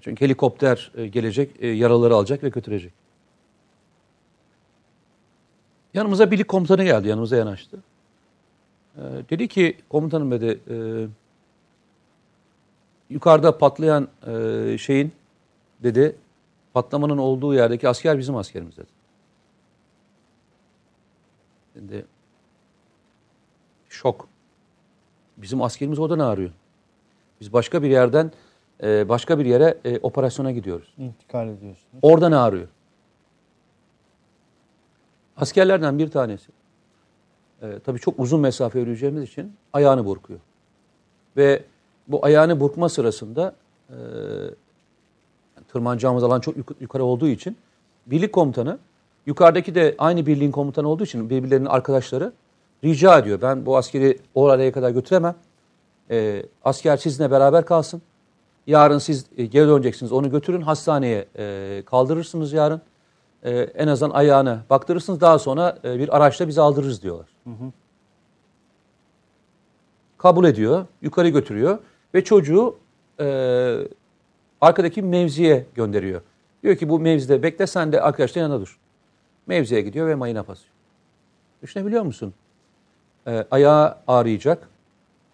Çünkü 0.00 0.24
helikopter 0.24 0.92
e, 0.96 1.06
gelecek, 1.06 1.50
e, 1.58 1.66
yaraları 1.66 2.14
alacak 2.14 2.42
ve 2.42 2.48
götürecek. 2.48 2.92
Yanımıza 5.94 6.30
birlik 6.30 6.48
komutanı 6.48 6.84
geldi, 6.84 7.08
yanımıza 7.08 7.36
yanaştı. 7.36 7.78
E, 8.96 9.02
dedi 9.30 9.48
ki, 9.48 9.76
komutanım 9.88 10.30
dedi, 10.30 10.60
yukarıda 13.10 13.58
patlayan 13.58 14.08
şeyin, 14.76 15.12
dedi, 15.82 16.16
patlamanın 16.74 17.18
olduğu 17.18 17.54
yerdeki 17.54 17.88
asker 17.88 18.18
bizim 18.18 18.36
askerimiz 18.36 18.76
dedi. 18.76 18.86
Şimdi 21.74 22.04
şok. 23.88 24.28
Bizim 25.36 25.62
askerimiz 25.62 25.98
orada 25.98 26.16
ne 26.16 26.22
arıyor? 26.22 26.50
Biz 27.40 27.52
başka 27.52 27.82
bir 27.82 27.90
yerden 27.90 28.32
e, 28.82 29.08
başka 29.08 29.38
bir 29.38 29.44
yere 29.46 29.78
e, 29.84 29.98
operasyona 29.98 30.52
gidiyoruz. 30.52 30.94
İntikal 30.98 31.48
ediyorsunuz. 31.48 31.98
Orada 32.02 32.28
ne 32.28 32.36
arıyor? 32.36 32.68
Askerlerden 35.36 35.98
bir 35.98 36.10
tanesi. 36.10 36.52
E, 37.62 37.78
tabii 37.84 37.98
çok 37.98 38.18
uzun 38.18 38.40
mesafe 38.40 38.78
yürüyeceğimiz 38.78 39.22
için 39.22 39.52
ayağını 39.72 40.04
burkuyor. 40.06 40.40
Ve 41.36 41.62
bu 42.08 42.24
ayağını 42.24 42.60
burkma 42.60 42.88
sırasında 42.88 43.54
e, 43.90 43.96
tırmanacağımız 45.68 46.24
alan 46.24 46.40
çok 46.40 46.56
yuk- 46.56 46.76
yukarı 46.80 47.04
olduğu 47.04 47.28
için 47.28 47.56
birlik 48.06 48.32
komutanı 48.32 48.78
yukarıdaki 49.26 49.74
de 49.74 49.94
aynı 49.98 50.26
birliğin 50.26 50.50
komutanı 50.50 50.88
olduğu 50.88 51.04
için 51.04 51.30
birbirlerinin 51.30 51.66
arkadaşları 51.66 52.32
rica 52.84 53.18
ediyor. 53.18 53.42
Ben 53.42 53.66
bu 53.66 53.76
askeri 53.76 54.18
oraya 54.34 54.72
kadar 54.72 54.90
götüremem. 54.90 55.34
E, 56.10 56.42
asker 56.64 56.96
sizinle 56.96 57.30
beraber 57.30 57.64
kalsın. 57.66 58.02
Yarın 58.66 58.98
siz 58.98 59.26
e, 59.36 59.46
geri 59.46 59.68
döneceksiniz. 59.68 60.12
Onu 60.12 60.30
götürün 60.30 60.60
hastaneye 60.60 61.26
e, 61.38 61.82
kaldırırsınız 61.86 62.52
yarın. 62.52 62.80
E, 63.42 63.50
en 63.60 63.88
azından 63.88 64.14
ayağına 64.14 64.62
baktırırsınız. 64.70 65.20
Daha 65.20 65.38
sonra 65.38 65.78
bir 65.84 66.16
araçla 66.16 66.48
bizi 66.48 66.60
aldırırız 66.60 67.02
diyorlar. 67.02 67.26
Kabul 70.18 70.44
ediyor. 70.44 70.86
Yukarı 71.02 71.28
götürüyor. 71.28 71.78
Ve 72.14 72.24
çocuğu 72.24 72.76
arkadaki 74.60 75.02
mevziye 75.02 75.66
gönderiyor. 75.74 76.20
Diyor 76.62 76.76
ki 76.76 76.88
bu 76.88 77.00
mevzide 77.00 77.42
bekle 77.42 77.66
sen 77.66 77.92
de 77.92 78.00
arkadaşların 78.00 78.48
yanında 78.48 78.60
dur. 78.60 78.78
Mevziye 79.46 79.80
gidiyor 79.80 80.08
ve 80.08 80.14
mayına 80.14 80.48
basıyor. 80.48 80.72
Düşünebiliyor 81.62 82.02
musun? 82.02 82.34
E, 83.26 83.46
ayağı 83.50 83.96
ağrıyacak. 84.06 84.68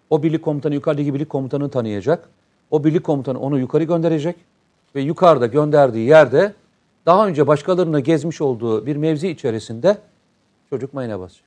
O 0.09 0.23
birlik 0.23 0.43
komutanı 0.43 0.73
yukarıdaki 0.73 1.13
birlik 1.13 1.29
komutanını 1.29 1.69
tanıyacak. 1.69 2.29
O 2.73 2.83
birlik 2.83 3.03
komutanı 3.03 3.39
onu 3.39 3.59
yukarı 3.59 3.83
gönderecek. 3.83 4.35
Ve 4.95 5.01
yukarıda 5.01 5.47
gönderdiği 5.47 6.07
yerde 6.07 6.53
daha 7.05 7.27
önce 7.27 7.47
başkalarına 7.47 7.99
gezmiş 7.99 8.41
olduğu 8.41 8.85
bir 8.85 8.95
mevzi 8.95 9.29
içerisinde 9.29 9.97
çocuk 10.69 10.93
mayına 10.93 11.19
basacak. 11.19 11.45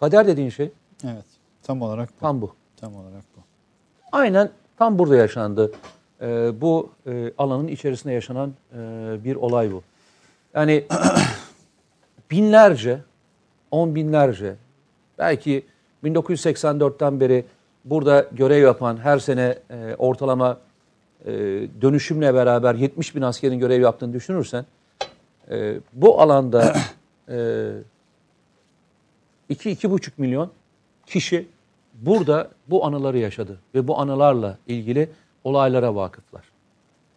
Kader 0.00 0.26
dediğin 0.26 0.50
şey 0.50 0.70
Evet. 1.04 1.24
Tam 1.62 1.82
olarak 1.82 2.08
bu. 2.08 2.20
tam 2.20 2.40
bu. 2.42 2.54
Tam 2.76 2.96
olarak 2.96 3.24
bu. 3.36 3.40
Aynen 4.12 4.50
tam 4.76 4.98
burada 4.98 5.16
yaşandı. 5.16 5.72
Ee, 6.20 6.60
bu 6.60 6.90
e, 7.06 7.32
alanın 7.38 7.68
içerisinde 7.68 8.12
yaşanan 8.12 8.54
e, 8.72 8.76
bir 9.24 9.36
olay 9.36 9.72
bu. 9.72 9.82
Yani 10.54 10.84
binlerce, 12.30 13.00
on 13.70 13.94
binlerce, 13.94 14.56
belki 15.18 15.66
1984'ten 16.04 17.20
beri 17.20 17.44
burada 17.84 18.26
görev 18.32 18.62
yapan 18.62 18.96
her 18.96 19.18
sene 19.18 19.58
e, 19.70 19.94
ortalama 19.98 20.58
e, 21.24 21.32
dönüşümle 21.82 22.34
beraber 22.34 22.74
70 22.74 23.16
bin 23.16 23.22
askerin 23.22 23.58
görev 23.58 23.80
yaptığını 23.80 24.12
düşünürsen 24.12 24.64
e, 25.50 25.74
bu 25.92 26.20
alanda 26.20 26.76
e, 27.28 27.34
2-2,5 29.50 30.10
milyon 30.18 30.50
kişi 31.06 31.46
burada 31.94 32.50
bu 32.66 32.84
anıları 32.86 33.18
yaşadı 33.18 33.60
ve 33.74 33.88
bu 33.88 33.98
anılarla 33.98 34.58
ilgili 34.66 35.10
olaylara 35.44 35.94
vakıflar. 35.94 36.44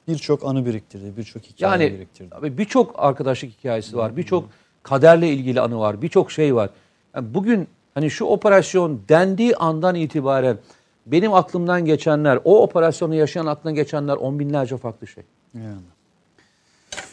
Birçok 0.08 0.46
anı 0.46 0.66
biriktirdi, 0.66 1.18
birçok 1.18 1.44
hikaye 1.44 1.72
Yani 1.72 1.94
biriktirdi. 1.94 2.30
tabii 2.30 2.58
birçok 2.58 2.96
arkadaşlık 2.98 3.52
hikayesi 3.52 3.98
var, 3.98 4.18
birçok 4.18 4.50
kaderle 4.84 5.30
ilgili 5.30 5.62
anı 5.62 5.80
var, 5.80 6.02
birçok 6.02 6.32
şey 6.32 6.56
var. 6.56 6.70
Yani 7.16 7.34
bugün 7.34 7.68
hani 7.94 8.12
şu 8.12 8.26
operasyon 8.26 9.02
dendiği 9.10 9.56
andan 9.56 9.96
itibaren 9.96 10.58
benim 11.06 11.34
aklımdan 11.34 11.86
geçenler, 11.86 12.40
o 12.44 12.64
operasyonu 12.64 13.16
yaşayan 13.16 13.46
aklına 13.46 13.74
geçenler 13.74 14.14
on 14.16 14.40
binlerce 14.40 14.78
farklı 14.78 15.08
şey. 15.08 15.24
Yani. 15.54 15.82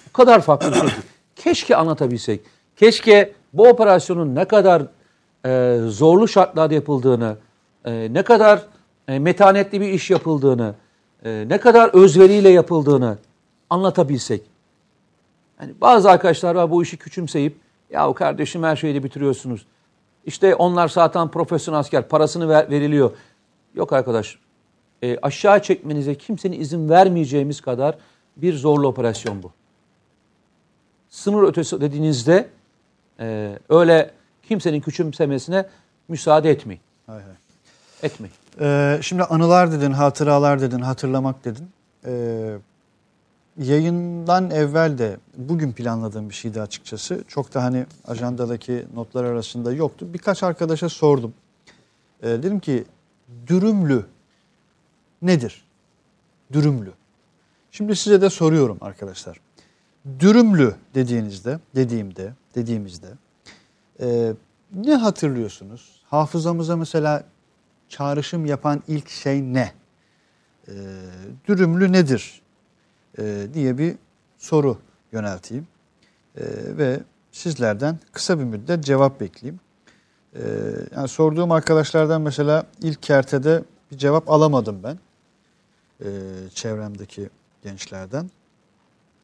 Bu 0.08 0.12
kadar 0.12 0.40
farklı 0.40 0.74
şey. 0.74 0.88
Keşke 1.36 1.76
anlatabilsek. 1.76 2.40
Keşke 2.76 3.32
bu 3.52 3.68
operasyonun 3.68 4.34
ne 4.34 4.44
kadar 4.44 4.82
e, 5.46 5.78
zorlu 5.86 6.28
şartlarda 6.28 6.74
yapıldığını, 6.74 7.36
e, 7.84 8.08
ne 8.10 8.22
kadar 8.22 8.66
e, 9.08 9.18
metanetli 9.18 9.80
bir 9.80 9.88
iş 9.88 10.10
yapıldığını, 10.10 10.74
e, 11.24 11.44
ne 11.48 11.58
kadar 11.58 11.88
özveriyle 11.88 12.48
yapıldığını 12.48 13.18
anlatabilsek. 13.70 14.42
Yani 15.60 15.72
bazı 15.80 16.10
arkadaşlar 16.10 16.54
var 16.54 16.70
bu 16.70 16.82
işi 16.82 16.96
küçümseyip 16.96 17.56
ya 17.90 18.12
kardeşim 18.12 18.62
her 18.62 18.76
şeyi 18.76 18.94
de 18.94 19.02
bitiriyorsunuz. 19.02 19.66
İşte 20.30 20.54
onlar 20.54 20.88
zaten 20.88 21.28
profesyonel 21.28 21.80
asker 21.80 22.08
parasını 22.08 22.48
ver, 22.48 22.70
veriliyor. 22.70 23.10
Yok 23.74 23.92
arkadaş 23.92 24.38
e, 25.02 25.18
aşağı 25.18 25.62
çekmenize 25.62 26.14
kimsenin 26.14 26.60
izin 26.60 26.88
vermeyeceğimiz 26.88 27.60
kadar 27.60 27.98
bir 28.36 28.54
zorlu 28.54 28.88
operasyon 28.88 29.42
bu. 29.42 29.52
Sınır 31.08 31.42
ötesi 31.42 31.80
dediğinizde 31.80 32.48
e, 33.20 33.58
öyle 33.68 34.10
kimsenin 34.42 34.80
küçümsemesine 34.80 35.66
müsaade 36.08 36.50
etmeyin. 36.50 36.82
Hay 37.06 37.22
hay. 37.22 37.34
Etmeyin. 38.02 38.34
Ee, 38.60 38.98
şimdi 39.02 39.22
anılar 39.22 39.72
dedin, 39.72 39.92
hatıralar 39.92 40.60
dedin, 40.60 40.80
hatırlamak 40.80 41.44
dedin. 41.44 41.70
Ee, 42.06 42.56
yayından 43.58 44.50
evvel 44.50 44.98
de 44.98 45.16
bugün 45.36 45.72
planladığım 45.72 46.28
bir 46.28 46.34
şeydi 46.34 46.62
açıkçası. 46.62 47.24
Çok 47.28 47.54
da 47.54 47.64
hani 47.64 47.86
ajandadaki 48.06 48.86
notlar 48.94 49.24
arasında 49.24 49.72
yoktu. 49.72 50.06
Birkaç 50.12 50.42
arkadaşa 50.42 50.88
sordum. 50.88 51.34
Ee, 52.22 52.28
dedim 52.28 52.60
ki 52.60 52.84
dürümlü 53.46 54.06
nedir? 55.22 55.64
Dürümlü. 56.52 56.92
Şimdi 57.70 57.96
size 57.96 58.20
de 58.20 58.30
soruyorum 58.30 58.78
arkadaşlar. 58.80 59.40
Dürümlü 60.18 60.74
dediğinizde, 60.94 61.58
dediğimde, 61.74 62.32
dediğimizde 62.54 63.06
e, 64.00 64.32
ne 64.74 64.94
hatırlıyorsunuz? 64.94 66.02
Hafızamıza 66.04 66.76
mesela 66.76 67.24
çağrışım 67.88 68.46
yapan 68.46 68.82
ilk 68.88 69.08
şey 69.08 69.42
ne? 69.42 69.72
E, 70.68 70.72
dürümlü 71.48 71.92
nedir? 71.92 72.39
E, 73.18 73.46
diye 73.54 73.78
bir 73.78 73.96
soru 74.38 74.78
yönelteyim. 75.12 75.66
E, 76.36 76.42
ve 76.78 77.00
sizlerden 77.32 77.98
kısa 78.12 78.38
bir 78.38 78.44
müddet 78.44 78.84
cevap 78.84 79.20
bekleyeyim. 79.20 79.60
E, 80.34 80.42
yani 80.96 81.08
sorduğum 81.08 81.52
arkadaşlardan 81.52 82.22
mesela 82.22 82.66
ilk 82.82 83.02
kertede 83.02 83.64
bir 83.92 83.98
cevap 83.98 84.30
alamadım 84.30 84.82
ben. 84.82 84.98
E, 86.00 86.08
çevremdeki 86.54 87.30
gençlerden. 87.62 88.30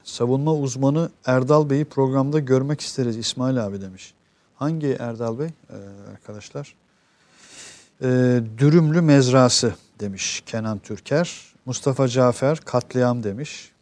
Savunma 0.05 0.55
uzmanı 0.55 1.11
Erdal 1.27 1.71
Bey'i 1.71 1.85
programda 1.85 2.39
görmek 2.39 2.81
isteriz 2.81 3.17
İsmail 3.17 3.67
abi 3.67 3.81
demiş. 3.81 4.15
Hangi 4.55 4.97
Erdal 4.99 5.39
Bey 5.39 5.47
ee, 5.47 5.75
arkadaşlar? 6.13 6.75
Ee, 8.03 8.41
Dürümlü 8.59 9.01
mezrası 9.01 9.75
demiş 10.01 10.43
Kenan 10.47 10.79
Türker. 10.79 11.55
Mustafa 11.67 12.09
Cafer 12.09 12.61
katliam 12.61 13.23
demiş. 13.23 13.73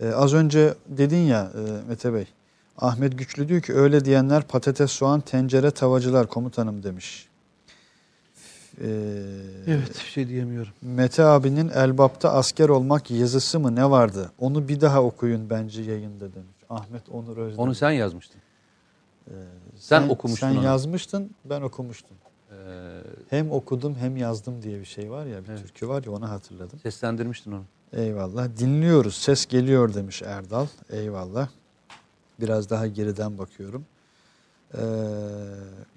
Ee, 0.00 0.08
az 0.08 0.34
önce 0.34 0.74
dedin 0.88 1.16
ya 1.22 1.52
e, 1.54 1.88
Mete 1.88 2.14
Bey. 2.14 2.26
Ahmet 2.78 3.18
Güçlü 3.18 3.48
diyor 3.48 3.60
ki 3.62 3.74
öyle 3.74 4.04
diyenler 4.04 4.42
patates 4.42 4.90
soğan 4.90 5.20
tencere 5.20 5.70
tavacılar 5.70 6.26
komutanım 6.28 6.82
demiş. 6.82 7.28
Ee, 8.80 8.86
Evet 9.66 9.88
bir 10.04 10.10
şey 10.10 10.28
diyemiyorum. 10.28 10.72
Mete 10.82 11.24
abinin 11.24 11.68
Elbap'ta 11.68 12.32
asker 12.32 12.68
olmak 12.68 13.10
yazısı 13.10 13.60
mı 13.60 13.74
ne 13.76 13.90
vardı? 13.90 14.32
Onu 14.38 14.68
bir 14.68 14.80
daha 14.80 15.02
okuyun 15.02 15.50
bence 15.50 15.82
yayında 15.82 16.34
demiş. 16.34 16.56
Ahmet 16.70 17.08
Onur 17.08 17.36
Özdemir. 17.36 17.58
Onu 17.66 17.74
sen 17.74 17.90
yazmıştın. 17.90 18.40
Ee, 19.28 19.32
sen 19.76 20.08
okumuştun 20.08 20.48
Sen 20.48 20.56
onu. 20.56 20.64
yazmıştın 20.64 21.30
ben 21.44 21.60
okumuştum. 21.62 22.16
Ee, 22.50 22.54
Hem 23.30 23.50
okudum 23.50 23.94
hem 23.94 24.16
yazdım 24.16 24.62
diye 24.62 24.80
bir 24.80 24.84
şey 24.84 25.10
var 25.10 25.26
ya 25.26 25.44
bir 25.44 25.48
Evet. 25.48 25.62
türkü 25.62 25.88
var 25.88 26.04
ya 26.04 26.12
onu 26.12 26.30
hatırladım. 26.30 26.78
seslendirmiştin 26.82 27.52
onu. 27.52 27.64
Eyvallah. 27.96 28.48
Dinliyoruz. 28.58 29.14
Ses 29.16 29.46
geliyor 29.46 29.94
demiş 29.94 30.22
Erdal. 30.22 30.66
Eyvallah. 30.90 31.48
Biraz 32.40 32.70
daha 32.70 32.86
geriden 32.86 33.38
bakıyorum. 33.38 33.84
Ee, 34.74 34.80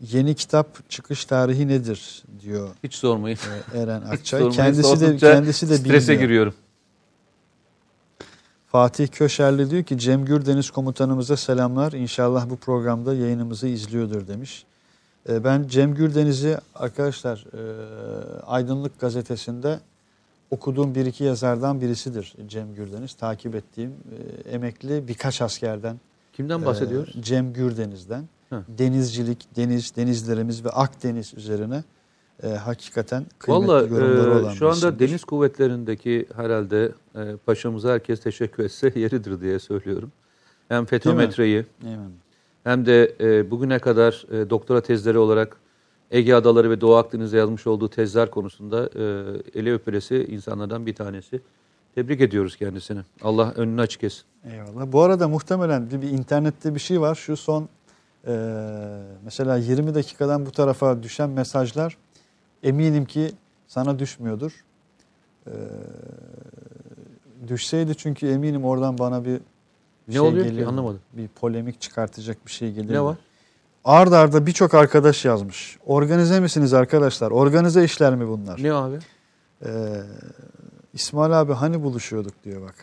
yeni 0.02 0.36
kitap 0.36 0.89
çıkış 0.89 1.26
tarihi 1.26 1.68
nedir 1.68 2.24
diyor 2.41 2.70
Hiç 2.84 2.95
sormayın. 2.95 3.38
e, 3.74 3.80
Eren 3.80 4.02
Hiç 4.02 4.12
Akçay. 4.14 4.39
sormayın. 4.39 4.56
kendisi 4.56 5.02
de 5.02 5.18
kendisi 5.18 5.70
de 5.70 5.78
Strese 5.78 6.08
bilmiyor. 6.14 6.22
giriyorum. 6.30 6.54
Fatih 8.68 9.08
Köşerli 9.08 9.70
diyor 9.70 9.84
ki 9.84 9.97
Cem 9.97 10.26
Gürdeniz 10.26 10.72
komutanımıza 10.72 11.38
selamlar. 11.38 11.91
İnşallah 11.91 12.50
bu 12.50 12.58
programda 12.58 13.14
yayınımızı 13.14 13.68
izliyordur 13.68 14.28
demiş. 14.28 14.66
Ee, 15.30 15.43
Ben 15.43 15.68
Cem 15.68 15.95
Gürdeniz'i 15.95 16.58
arkadaşlar 16.76 17.45
e, 17.54 17.62
Aydınlık 18.41 19.00
Gazetesi'nde 19.00 19.80
okuduğum 20.52 20.95
bir 20.95 21.06
iki 21.06 21.24
yazardan 21.24 21.82
birisidir 21.82 22.36
Cem 22.47 22.76
Gürdeniz. 22.76 23.14
Takip 23.14 23.56
ettiğim 23.56 23.91
e, 23.91 24.50
emekli 24.50 25.08
birkaç 25.08 25.41
askerden. 25.41 26.00
Kimden 26.34 26.62
e, 26.62 26.66
bahsediyoruz? 26.66 27.16
Cem 27.22 27.54
Gürdeniz'den. 27.54 28.24
Hı. 28.50 28.64
Denizcilik, 28.68 29.56
deniz, 29.56 29.95
denizlerimiz 29.95 30.66
ve 30.66 30.70
Akdeniz 30.70 31.34
üzerine 31.34 31.84
e, 32.43 32.47
hakikaten 32.47 33.26
kıymetli 33.39 33.68
Valla 33.68 33.82
yorumları 33.82 34.32
olan 34.32 34.54
e, 34.54 34.56
şu 34.56 34.68
anda 34.68 34.76
birisidir. 34.76 35.08
deniz 35.08 35.24
kuvvetlerindeki 35.24 36.26
herhalde 36.36 36.91
e, 37.16 37.36
paşamıza 37.45 37.93
herkes 37.93 38.20
teşekkür 38.20 38.64
etse 38.64 38.91
yeridir 39.00 39.41
diye 39.41 39.60
söylüyorum. 39.60 40.12
Hem 40.70 40.86
fetometreyi 40.86 41.66
hem 42.64 42.86
de 42.86 43.16
e, 43.20 43.52
bugüne 43.52 43.80
kadar 43.80 44.26
e, 44.32 44.50
doktora 44.50 44.82
tezleri 44.82 45.18
olarak 45.18 45.58
Ege 46.12 46.36
Adaları 46.36 46.70
ve 46.70 46.82
Doğu 46.82 46.95
Akdeniz'de 46.95 47.38
yazmış 47.38 47.68
olduğu 47.68 47.89
tezler 47.89 48.32
konusunda 48.32 48.86
e, 48.95 49.60
ele 49.60 49.74
öpülesi 49.74 50.26
insanlardan 50.30 50.86
bir 50.86 50.95
tanesi. 50.95 51.41
Tebrik 51.95 52.22
ediyoruz 52.22 52.55
kendisini. 52.55 52.99
Allah 53.22 53.51
önünü 53.55 53.82
açık 53.82 54.03
etsin. 54.03 54.24
Eyvallah. 54.51 54.91
Bu 54.91 55.01
arada 55.01 55.28
muhtemelen 55.28 55.91
bir, 55.91 56.01
bir 56.01 56.10
internette 56.10 56.76
bir 56.76 56.80
şey 56.80 57.01
var. 57.01 57.16
Şu 57.16 57.38
son 57.38 57.70
e, 58.28 58.34
mesela 59.26 59.57
20 59.57 59.95
dakikadan 59.95 60.45
bu 60.45 60.51
tarafa 60.51 61.03
düşen 61.03 61.30
mesajlar 61.30 61.97
eminim 62.64 63.05
ki 63.05 63.32
sana 63.68 63.99
düşmüyordur. 63.99 64.64
E, 65.47 65.53
düşseydi 67.47 67.95
çünkü 67.97 68.28
eminim 68.28 68.66
oradan 68.66 68.97
bana 68.97 69.26
bir 69.26 69.39
Ne 70.07 70.14
şey 70.14 70.20
oluyor 70.20 70.45
ki? 70.45 70.51
gelirdi. 70.51 70.68
Anlamadım. 70.68 70.99
Bir 71.14 71.28
polemik 71.28 71.82
çıkartacak 71.82 72.45
bir 72.45 72.51
şey 72.51 72.72
gelirdi. 72.74 72.93
Ne 72.93 73.01
var? 73.03 73.18
Ard 73.86 74.12
arda 74.12 74.46
birçok 74.46 74.74
arkadaş 74.74 75.26
yazmış. 75.26 75.78
Organize 75.86 76.40
misiniz 76.40 76.74
arkadaşlar? 76.74 77.32
Organize 77.32 77.84
işler 77.84 78.16
mi 78.16 78.28
bunlar? 78.28 78.64
Ne 78.64 78.74
abi? 78.74 79.00
Ee, 79.66 79.70
İsmail 80.94 81.42
abi 81.42 81.54
hani 81.54 81.84
buluşuyorduk 81.84 82.44
diyor 82.44 82.62
bak. 82.62 82.76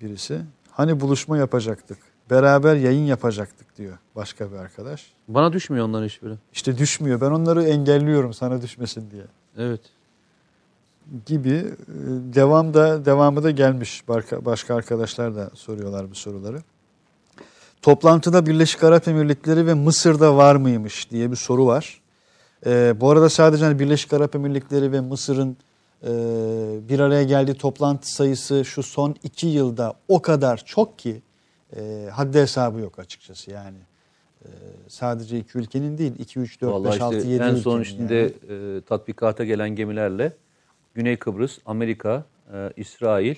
Birisi. 0.00 0.40
Hani 0.70 1.00
buluşma 1.00 1.38
yapacaktık. 1.38 1.98
Beraber 2.30 2.76
yayın 2.76 3.04
yapacaktık 3.04 3.76
diyor 3.76 3.98
başka 4.16 4.52
bir 4.52 4.56
arkadaş. 4.56 5.12
Bana 5.28 5.52
düşmüyor 5.52 5.86
onların 5.86 6.06
hiçbiri. 6.06 6.34
İşte 6.52 6.78
düşmüyor. 6.78 7.20
Ben 7.20 7.30
onları 7.30 7.64
engelliyorum 7.64 8.32
sana 8.32 8.62
düşmesin 8.62 9.10
diye. 9.10 9.24
Evet. 9.58 9.80
Gibi 11.26 11.50
e, 11.50 11.64
devam 12.34 12.74
da 12.74 13.04
devamı 13.04 13.42
da 13.42 13.50
gelmiş. 13.50 14.04
Başka 14.44 14.74
arkadaşlar 14.74 15.36
da 15.36 15.50
soruyorlar 15.54 16.10
bu 16.10 16.14
soruları. 16.14 16.62
Toplantıda 17.82 18.46
Birleşik 18.46 18.84
Arap 18.84 19.08
Emirlikleri 19.08 19.66
ve 19.66 19.74
Mısır'da 19.74 20.36
var 20.36 20.56
mıymış 20.56 21.10
diye 21.10 21.30
bir 21.30 21.36
soru 21.36 21.66
var. 21.66 22.00
Ee, 22.66 22.94
bu 23.00 23.10
arada 23.10 23.28
sadece 23.28 23.64
hani 23.64 23.78
Birleşik 23.78 24.12
Arap 24.12 24.34
Emirlikleri 24.34 24.92
ve 24.92 25.00
Mısır'ın 25.00 25.56
e, 26.02 26.08
bir 26.88 27.00
araya 27.00 27.22
geldiği 27.22 27.54
toplantı 27.54 28.12
sayısı 28.12 28.64
şu 28.64 28.82
son 28.82 29.14
iki 29.22 29.46
yılda 29.46 29.94
o 30.08 30.22
kadar 30.22 30.56
çok 30.56 30.98
ki 30.98 31.22
e, 31.76 32.08
haddi 32.12 32.38
hesabı 32.38 32.80
yok 32.80 32.98
açıkçası 32.98 33.50
yani. 33.50 33.78
E, 34.44 34.48
sadece 34.88 35.38
iki 35.38 35.58
ülkenin 35.58 35.98
değil 35.98 36.12
2, 36.18 36.40
3, 36.40 36.60
4, 36.60 36.72
Vallahi 36.72 36.92
5, 36.92 37.00
6, 37.00 37.16
işte 37.16 37.28
7 37.28 37.42
en 37.42 37.54
son 37.54 37.82
şimdi 37.82 38.14
yani. 38.14 38.76
e, 38.76 38.80
tatbikata 38.80 39.44
gelen 39.44 39.70
gemilerle 39.70 40.32
Güney 40.94 41.16
Kıbrıs, 41.16 41.58
Amerika, 41.66 42.24
e, 42.52 42.72
İsrail, 42.76 43.36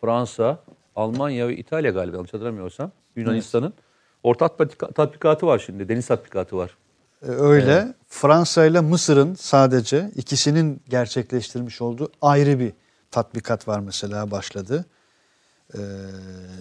Fransa, 0.00 0.58
Almanya 0.96 1.48
ve 1.48 1.56
İtalya 1.56 1.90
galiba 1.90 2.16
yanlış 2.16 2.34
hatırlamıyorsam 2.34 2.90
Yunanistan'ın 3.16 3.74
ortak 4.22 4.58
tatbika- 4.58 4.92
tatbikatı 4.92 5.46
var 5.46 5.58
şimdi. 5.66 5.88
Deniz 5.88 6.06
tatbikatı 6.06 6.56
var. 6.56 6.76
E, 7.22 7.26
Öyle. 7.26 7.94
Fransa 8.08 8.64
ile 8.66 8.80
Mısır'ın 8.80 9.34
sadece 9.34 10.10
ikisinin 10.16 10.80
gerçekleştirmiş 10.88 11.82
olduğu 11.82 12.12
ayrı 12.22 12.58
bir 12.58 12.72
tatbikat 13.10 13.68
var 13.68 13.80
mesela 13.80 14.30
başladı. 14.30 14.84
E, 15.74 15.78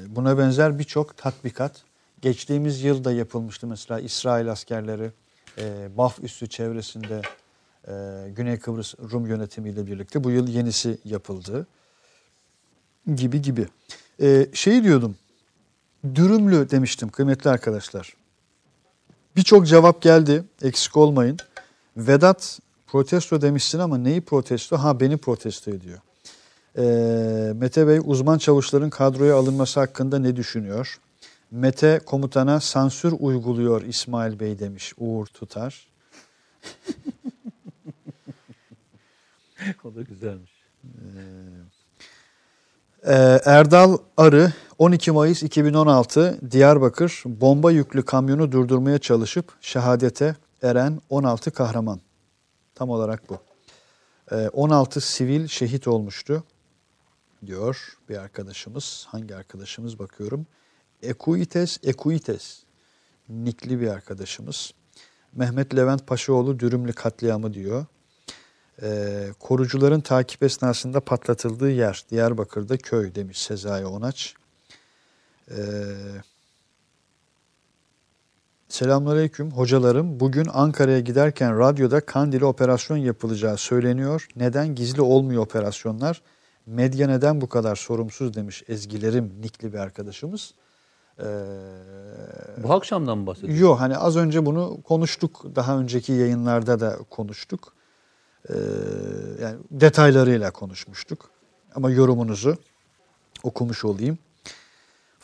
buna 0.08 0.38
benzer 0.38 0.80
birçok 0.80 1.18
tatbikat 1.18 1.82
geçtiğimiz 2.22 2.84
yılda 2.84 3.12
yapılmıştı 3.12 3.68
mesela 3.68 3.99
İsrail 3.99 4.51
askerleri 4.51 5.12
e, 5.58 5.89
Baf 5.97 6.20
üssü 6.20 6.49
çevresinde 6.49 7.22
e, 7.88 7.93
Güney 8.30 8.60
Kıbrıs 8.60 8.95
Rum 9.12 9.28
yönetimiyle 9.28 9.88
birlikte 9.88 10.24
bu 10.24 10.32
yıl 10.32 10.47
yenisi 10.47 10.97
yapıldı 11.06 11.68
gibi 13.16 13.41
gibi. 13.41 13.68
E, 14.22 14.47
şey 14.53 14.84
diyordum 14.84 15.16
dürümlü 16.16 16.70
demiştim 16.70 17.10
kıymetli 17.10 17.49
arkadaşlar. 17.49 18.14
Birçok 19.36 19.68
cevap 19.68 20.01
geldi. 20.01 20.43
Eksik 20.62 20.97
olmayın. 20.97 21.38
Vedat 21.97 22.60
protesto 22.88 23.41
demişsin 23.41 23.80
ama 23.80 23.97
neyi 23.97 24.22
protesto? 24.22 24.78
Ha 24.78 24.99
beni 24.99 25.18
protesto 25.18 25.72
ediyor. 25.72 25.99
Ee, 26.78 27.53
Mete 27.56 27.88
Bey 27.88 27.99
uzman 28.03 28.38
çavuşların 28.38 28.89
kadroya 28.89 29.36
alınması 29.36 29.80
hakkında 29.80 30.20
ne 30.20 30.36
düşünüyor? 30.36 30.99
Mete 31.51 32.01
komutana 32.06 32.60
sansür 32.60 33.14
uyguluyor 33.20 33.82
İsmail 33.82 34.39
Bey 34.39 34.60
demiş 34.60 34.93
Uğur 34.97 35.26
Tutar. 35.26 35.88
o 39.84 39.95
da 39.95 40.01
güzelmiş. 40.01 40.51
Ee, 43.08 43.39
Erdal 43.45 43.97
Arı 44.18 44.53
12 44.80 45.11
Mayıs 45.11 45.43
2016 45.43 46.51
Diyarbakır 46.51 47.23
bomba 47.26 47.71
yüklü 47.71 48.05
kamyonu 48.05 48.51
durdurmaya 48.51 48.99
çalışıp 48.99 49.53
şehadete 49.61 50.36
eren 50.61 51.01
16 51.09 51.51
kahraman. 51.51 51.99
Tam 52.76 52.89
olarak 52.89 53.30
bu. 53.30 53.38
Ee, 54.32 54.49
16 54.49 55.01
sivil 55.01 55.47
şehit 55.47 55.88
olmuştu 55.88 56.43
diyor 57.45 57.97
bir 58.09 58.17
arkadaşımız. 58.17 59.05
Hangi 59.09 59.36
arkadaşımız 59.36 59.99
bakıyorum. 59.99 60.45
Ekuites 61.01 61.78
Ekuites 61.84 62.63
nikli 63.30 63.82
bir 63.82 63.88
arkadaşımız. 63.88 64.71
Mehmet 65.34 65.76
Levent 65.76 66.07
Paşaoğlu 66.07 66.59
dürümlü 66.59 66.93
katliamı 66.93 67.53
diyor. 67.53 67.86
Ee, 68.82 69.28
korucuların 69.39 70.01
takip 70.01 70.43
esnasında 70.43 70.99
patlatıldığı 70.99 71.71
yer 71.71 72.05
Diyarbakır'da 72.11 72.78
köy 72.78 73.15
demiş 73.15 73.41
Sezai 73.41 73.86
Onaç. 73.86 74.36
Ee, 75.52 75.56
Selamünaleyküm 78.68 79.52
hocalarım. 79.52 80.20
Bugün 80.20 80.48
Ankara'ya 80.54 81.00
giderken 81.00 81.60
radyoda 81.60 82.06
Kandil'e 82.06 82.46
operasyon 82.46 82.98
yapılacağı 82.98 83.58
söyleniyor. 83.58 84.28
Neden 84.36 84.76
gizli 84.76 85.02
olmuyor 85.02 85.43
operasyonlar? 85.43 86.22
Medya 86.66 87.08
neden 87.08 87.41
bu 87.41 87.50
kadar 87.50 87.76
sorumsuz 87.76 88.34
demiş 88.34 88.64
Ezgilerim 88.68 89.34
nikli 89.41 89.74
bir 89.74 89.78
arkadaşımız. 89.78 90.54
Ee, 91.20 91.24
Bu 92.64 92.74
akşamdan 92.74 93.18
mı 93.18 93.28
bahsediyorsun? 93.28 93.62
Yok 93.62 93.80
hani 93.80 93.98
az 93.98 94.18
önce 94.18 94.46
bunu 94.46 94.82
konuştuk. 94.84 95.46
Daha 95.56 95.78
önceki 95.80 96.14
yayınlarda 96.14 96.80
da 96.80 96.98
konuştuk. 97.10 97.74
Ee, 98.50 98.54
yani 99.41 99.58
detaylarıyla 99.72 100.52
konuşmuştuk. 100.52 101.30
Ama 101.76 101.91
yorumunuzu 101.91 102.58
okumuş 103.43 103.86
olayım. 103.86 104.18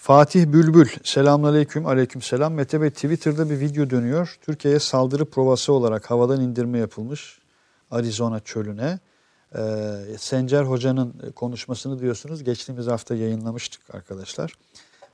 Fatih 0.01 0.45
Bülbül, 0.45 0.87
selamünaleyküm, 1.03 1.85
aleykümselam. 1.85 2.53
Mete 2.53 2.81
Bey 2.81 2.89
Twitter'da 2.89 3.49
bir 3.49 3.59
video 3.59 3.89
dönüyor. 3.89 4.37
Türkiye'ye 4.41 4.79
saldırı 4.79 5.25
provası 5.25 5.73
olarak 5.73 6.11
havadan 6.11 6.41
indirme 6.41 6.77
yapılmış 6.77 7.39
Arizona 7.91 8.39
çölüne. 8.39 8.99
Ee, 9.55 9.59
Sencer 10.17 10.63
Hoca'nın 10.63 11.31
konuşmasını 11.35 11.99
diyorsunuz. 11.99 12.43
Geçtiğimiz 12.43 12.87
hafta 12.87 13.15
yayınlamıştık 13.15 13.95
arkadaşlar. 13.95 14.53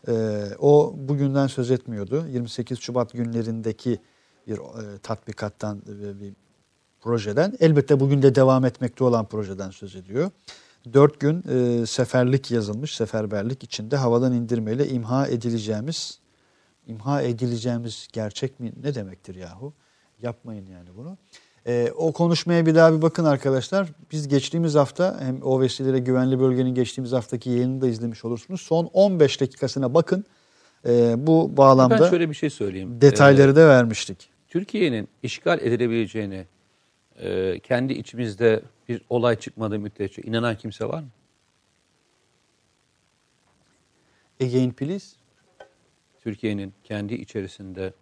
Ee, 0.07 0.43
o 0.59 0.93
bugünden 0.97 1.47
söz 1.47 1.71
etmiyordu. 1.71 2.25
28 2.29 2.79
Şubat 2.79 3.13
günlerindeki 3.13 3.99
bir 4.47 4.57
e, 4.57 4.99
tatbikattan 5.03 5.77
e, 5.77 6.19
bir 6.19 6.33
projeden. 7.01 7.53
Elbette 7.59 7.99
bugün 7.99 8.21
de 8.21 8.35
devam 8.35 8.65
etmekte 8.65 9.03
olan 9.03 9.25
projeden 9.25 9.69
söz 9.69 9.95
ediyor. 9.95 10.31
Dört 10.93 11.19
gün 11.19 11.43
e, 11.49 11.85
seferlik 11.85 12.51
yazılmış, 12.51 12.95
seferberlik 12.95 13.63
içinde 13.63 13.97
havadan 13.97 14.33
indirmeyle 14.33 14.87
imha 14.87 15.27
edileceğimiz, 15.27 16.19
imha 16.87 17.21
edileceğimiz 17.21 18.07
gerçek 18.13 18.59
mi 18.59 18.73
ne 18.83 18.95
demektir 18.95 19.35
yahu? 19.35 19.73
Yapmayın 20.21 20.65
yani 20.65 20.89
bunu. 20.97 21.17
E, 21.67 21.91
o 21.95 22.11
konuşmaya 22.11 22.65
bir 22.65 22.75
daha 22.75 22.93
bir 22.93 23.01
bakın 23.01 23.25
arkadaşlar. 23.25 23.87
Biz 24.11 24.27
geçtiğimiz 24.27 24.75
hafta 24.75 25.19
hem 25.19 25.41
o 25.41 25.61
vesileyle 25.61 25.99
güvenli 25.99 26.39
bölgenin 26.39 26.75
geçtiğimiz 26.75 27.11
haftaki 27.11 27.49
yayını 27.49 27.81
da 27.81 27.87
izlemiş 27.87 28.25
olursunuz. 28.25 28.61
Son 28.61 28.85
15 28.93 29.41
dakikasına 29.41 29.93
bakın. 29.93 30.25
E, 30.87 31.15
bu 31.27 31.57
bağlamda 31.57 31.99
Ben 31.99 32.09
şöyle 32.09 32.29
bir 32.29 32.35
şey 32.35 32.49
söyleyeyim. 32.49 33.01
detayları 33.01 33.51
Ee, 33.51 33.55
da 33.55 33.67
vermiştik. 33.67 34.29
Türkiye'nin 34.47 35.07
işgal 35.23 35.59
edilebileceğini 35.61 36.45
e, 37.17 37.59
kendi 37.59 37.93
içimizde 37.93 38.63
bir 38.89 39.01
olay 39.09 39.39
çıkmadığı 39.39 39.79
müddetçe 39.79 40.21
inanan 40.21 40.57
kimse 40.57 40.85
var 40.85 41.01
mı? 41.01 41.09
Again 44.41 44.71
please. 44.71 45.15
Türkiye'nin 46.19 46.73
kendi 46.83 47.13
içerisinde 47.13 47.93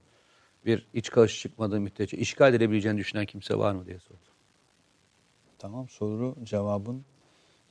bir 0.66 0.88
iç 0.94 1.10
karış 1.10 1.42
çıkmadığı 1.42 1.80
müddetçe 1.80 2.18
işgal 2.18 2.54
edebileceğini 2.54 2.98
düşünen 2.98 3.26
kimse 3.26 3.58
var 3.58 3.74
mı 3.74 3.86
diye 3.86 4.00
sordum. 4.00 4.20
Tamam 5.58 5.90
soru 5.90 6.36
cevabın 6.44 7.06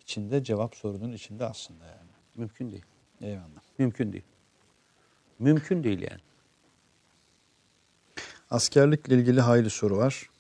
içinde 0.03 0.45
cevap 0.45 0.75
sorunun 0.75 1.13
içinde 1.13 1.45
aslında 1.45 1.85
yani. 1.85 2.11
Mümkün 2.35 2.73
değil. 2.73 2.85
Eyvallah. 3.21 3.63
Mümkün 3.79 4.13
değil. 4.13 4.25
Mümkün 5.39 5.85
değil 5.85 6.01
yani. 6.01 6.21
Askerlikle 8.51 9.15
ilgili 9.15 9.41
hayli 9.41 9.71
soru 9.71 9.97
var. 9.97 10.31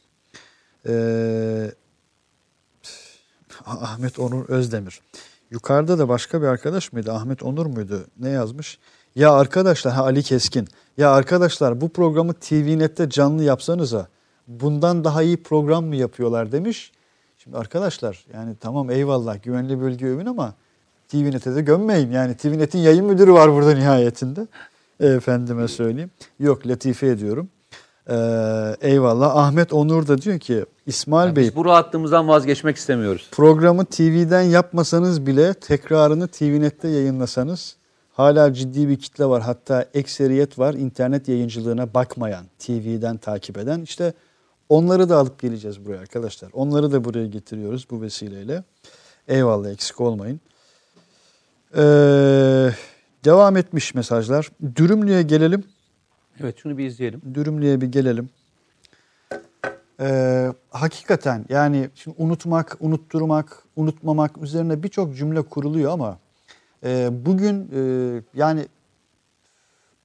Ee, 0.88 1.70
Ahmet 3.66 4.18
Onur 4.18 4.48
Özdemir. 4.48 5.00
Yukarıda 5.50 5.98
da 5.98 6.08
başka 6.08 6.42
bir 6.42 6.46
arkadaş 6.46 6.92
mıydı? 6.92 7.12
Ahmet 7.12 7.42
Onur 7.42 7.66
muydu? 7.66 8.06
Ne 8.20 8.28
yazmış? 8.28 8.78
Ya 9.14 9.32
arkadaşlar, 9.32 9.94
ha 9.94 10.02
Ali 10.02 10.22
Keskin. 10.22 10.68
Ya 10.96 11.10
arkadaşlar 11.12 11.80
bu 11.80 11.88
programı 11.88 12.34
TVNet'te 12.34 13.10
canlı 13.10 13.42
yapsanıza 13.42 14.08
bundan 14.48 15.04
daha 15.04 15.22
iyi 15.22 15.42
program 15.42 15.84
mı 15.84 15.96
yapıyorlar 15.96 16.52
demiş. 16.52 16.92
Şimdi 17.38 17.56
arkadaşlar 17.56 18.24
yani 18.34 18.56
tamam 18.60 18.90
eyvallah 18.90 19.42
güvenli 19.42 19.80
bölge 19.80 20.06
övün 20.06 20.26
ama 20.26 20.54
TVNet'e 21.08 21.54
de 21.54 21.62
gömmeyin. 21.62 22.10
Yani 22.10 22.36
TVNet'in 22.36 22.78
yayın 22.78 23.04
müdürü 23.04 23.32
var 23.32 23.52
burada 23.52 23.74
nihayetinde. 23.74 24.46
Efendime 25.00 25.68
söyleyeyim. 25.68 26.10
Yok 26.40 26.66
latife 26.66 27.06
ediyorum. 27.06 27.48
Ee, 28.10 28.76
eyvallah. 28.80 29.36
Ahmet 29.36 29.72
Onur 29.72 30.08
da 30.08 30.22
diyor 30.22 30.38
ki 30.38 30.64
İsmail 30.86 31.26
Yani 31.26 31.36
Bey 31.36 31.44
biz 31.44 31.56
bu 31.56 31.64
rahatlığımızdan 31.64 32.28
vazgeçmek 32.28 32.76
istemiyoruz. 32.76 33.28
programı 33.32 33.84
TV'den 33.84 34.42
yapmasanız 34.42 35.26
bile 35.26 35.54
tekrarını 35.54 36.28
TVNet'te 36.28 36.88
yayınlasanız 36.88 37.76
hala 38.12 38.54
ciddi 38.54 38.88
bir 38.88 38.96
kitle 38.96 39.26
var. 39.26 39.42
Hatta 39.42 39.86
ekseriyet 39.94 40.58
var 40.58 40.74
internet 40.74 41.28
yayıncılığına 41.28 41.94
bakmayan, 41.94 42.44
TV'den 42.58 43.16
takip 43.16 43.58
eden. 43.58 43.80
İşte 43.80 44.12
onları 44.68 45.08
da 45.08 45.16
alıp 45.16 45.40
geleceğiz 45.40 45.86
buraya 45.86 45.98
arkadaşlar. 45.98 46.50
Onları 46.52 46.92
da 46.92 47.04
buraya 47.04 47.26
getiriyoruz 47.26 47.86
bu 47.90 48.02
vesileyle. 48.02 48.64
Eyvallah 49.28 49.70
eksik 49.70 50.00
olmayın. 50.00 50.40
Ee, 51.76 52.70
devam 53.24 53.56
etmiş 53.56 53.94
mesajlar. 53.94 54.50
Dürümlü'ye 54.76 55.22
gelelim. 55.22 55.64
Evet 56.40 56.58
şunu 56.58 56.78
bir 56.78 56.86
izleyelim. 56.86 57.22
Dürümlü'ye 57.34 57.80
bir 57.80 57.86
gelelim. 57.86 58.30
Ee, 60.00 60.52
hakikaten 60.70 61.46
yani 61.48 61.90
şimdi 61.94 62.16
unutmak, 62.20 62.76
unutturmak, 62.80 63.62
unutmamak 63.76 64.38
üzerine 64.38 64.82
birçok 64.82 65.16
cümle 65.16 65.42
kuruluyor 65.42 65.92
ama 65.92 66.18
e, 66.84 67.08
bugün 67.26 67.70
e, 67.74 68.22
yani 68.34 68.66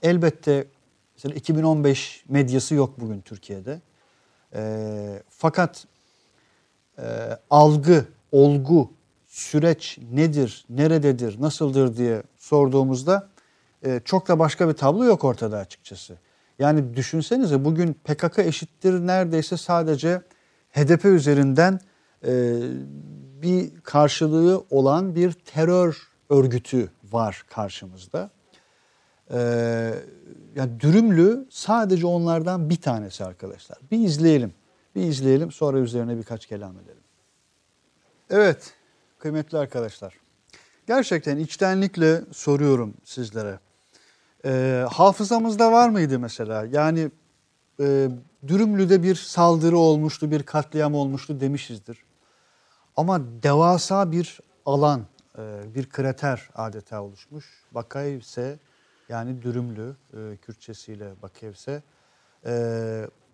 elbette 0.01 0.67
mesela 1.15 1.35
2015 1.35 2.23
medyası 2.29 2.75
yok 2.75 2.99
bugün 2.99 3.21
Türkiye'de. 3.21 3.81
E, 4.53 5.23
fakat 5.29 5.87
e, 6.97 7.37
algı, 7.49 8.05
olgu, 8.31 8.91
süreç 9.27 9.99
nedir, 10.11 10.65
nerededir, 10.69 11.41
nasıldır 11.41 11.97
diye 11.97 12.23
sorduğumuzda 12.37 13.28
e, 13.85 14.01
çok 14.05 14.27
da 14.27 14.39
başka 14.39 14.69
bir 14.69 14.73
tablo 14.73 15.05
yok 15.05 15.23
ortada 15.23 15.57
açıkçası. 15.57 16.17
Yani 16.59 16.95
düşünsenize 16.95 17.65
bugün 17.65 17.93
PKK 17.93 18.39
eşittir 18.39 18.93
neredeyse 18.93 19.57
sadece 19.57 20.21
HDP 20.71 21.05
üzerinden 21.05 21.79
e, 22.25 22.61
bir 23.41 23.81
karşılığı 23.83 24.63
olan 24.69 25.15
bir 25.15 25.31
terör 25.31 26.07
örgütü 26.29 26.89
var 27.11 27.43
karşımızda. 27.49 28.29
E, 29.31 29.39
yani 30.55 30.79
dürümlü 30.79 31.47
sadece 31.49 32.07
onlardan 32.07 32.69
bir 32.69 32.81
tanesi 32.81 33.25
arkadaşlar. 33.25 33.77
Bir 33.91 33.99
izleyelim. 33.99 34.53
Bir 34.95 35.01
izleyelim 35.01 35.51
sonra 35.51 35.79
üzerine 35.79 36.17
birkaç 36.17 36.45
kelam 36.45 36.79
edelim. 36.79 37.03
Evet 38.29 38.73
kıymetli 39.19 39.57
arkadaşlar. 39.57 40.13
Gerçekten 40.87 41.37
içtenlikle 41.37 42.21
soruyorum 42.31 42.93
sizlere. 43.03 43.59
E, 44.45 44.85
hafızamızda 44.91 45.71
var 45.71 45.89
mıydı 45.89 46.19
mesela? 46.19 46.65
Yani 46.71 47.11
e, 47.79 48.09
Dürümlü'de 48.47 49.03
bir 49.03 49.15
saldırı 49.15 49.77
olmuştu, 49.77 50.31
bir 50.31 50.43
katliam 50.43 50.95
olmuştu 50.95 51.39
demişizdir. 51.39 52.03
Ama 52.95 53.21
devasa 53.43 54.11
bir 54.11 54.39
alan, 54.65 55.05
e, 55.37 55.61
bir 55.75 55.89
krater 55.89 56.49
adeta 56.55 57.03
oluşmuş. 57.03 57.45
Bakayevse 57.71 58.59
yani 59.09 59.41
Dürümlü 59.41 59.95
e, 60.13 60.37
Kürtçesiyle 60.37 61.13
Bakayevse. 61.21 61.83
E, 62.45 62.51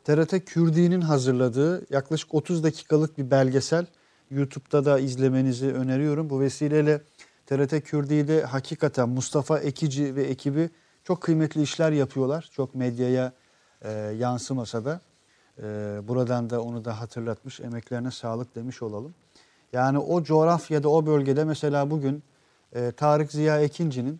TRT 0.03 0.45
Kürdi'nin 0.45 1.01
hazırladığı 1.01 1.93
yaklaşık 1.93 2.33
30 2.33 2.63
dakikalık 2.63 3.17
bir 3.17 3.31
belgesel. 3.31 3.85
YouTube'da 4.31 4.85
da 4.85 4.99
izlemenizi 4.99 5.73
öneriyorum. 5.73 6.29
Bu 6.29 6.39
vesileyle 6.39 7.01
TRT 7.45 7.83
Kürdi'de 7.83 8.43
hakikaten 8.43 9.09
Mustafa 9.09 9.59
Ekici 9.59 10.15
ve 10.15 10.23
ekibi 10.23 10.69
çok 11.05 11.21
kıymetli 11.21 11.61
işler 11.61 11.91
yapıyorlar. 11.91 12.49
Çok 12.51 12.75
medyaya 12.75 13.31
e, 13.81 13.91
yansımasa 13.91 14.85
da 14.85 15.01
e, 15.57 15.63
buradan 16.07 16.49
da 16.49 16.61
onu 16.61 16.85
da 16.85 16.99
hatırlatmış, 16.99 17.59
emeklerine 17.59 18.11
sağlık 18.11 18.55
demiş 18.55 18.81
olalım. 18.81 19.15
Yani 19.73 19.99
o 19.99 20.23
coğrafyada, 20.23 20.89
o 20.89 21.05
bölgede 21.05 21.43
mesela 21.43 21.91
bugün 21.91 22.23
e, 22.73 22.91
Tarık 22.91 23.31
Ziya 23.31 23.61
Ekinci'nin 23.61 24.19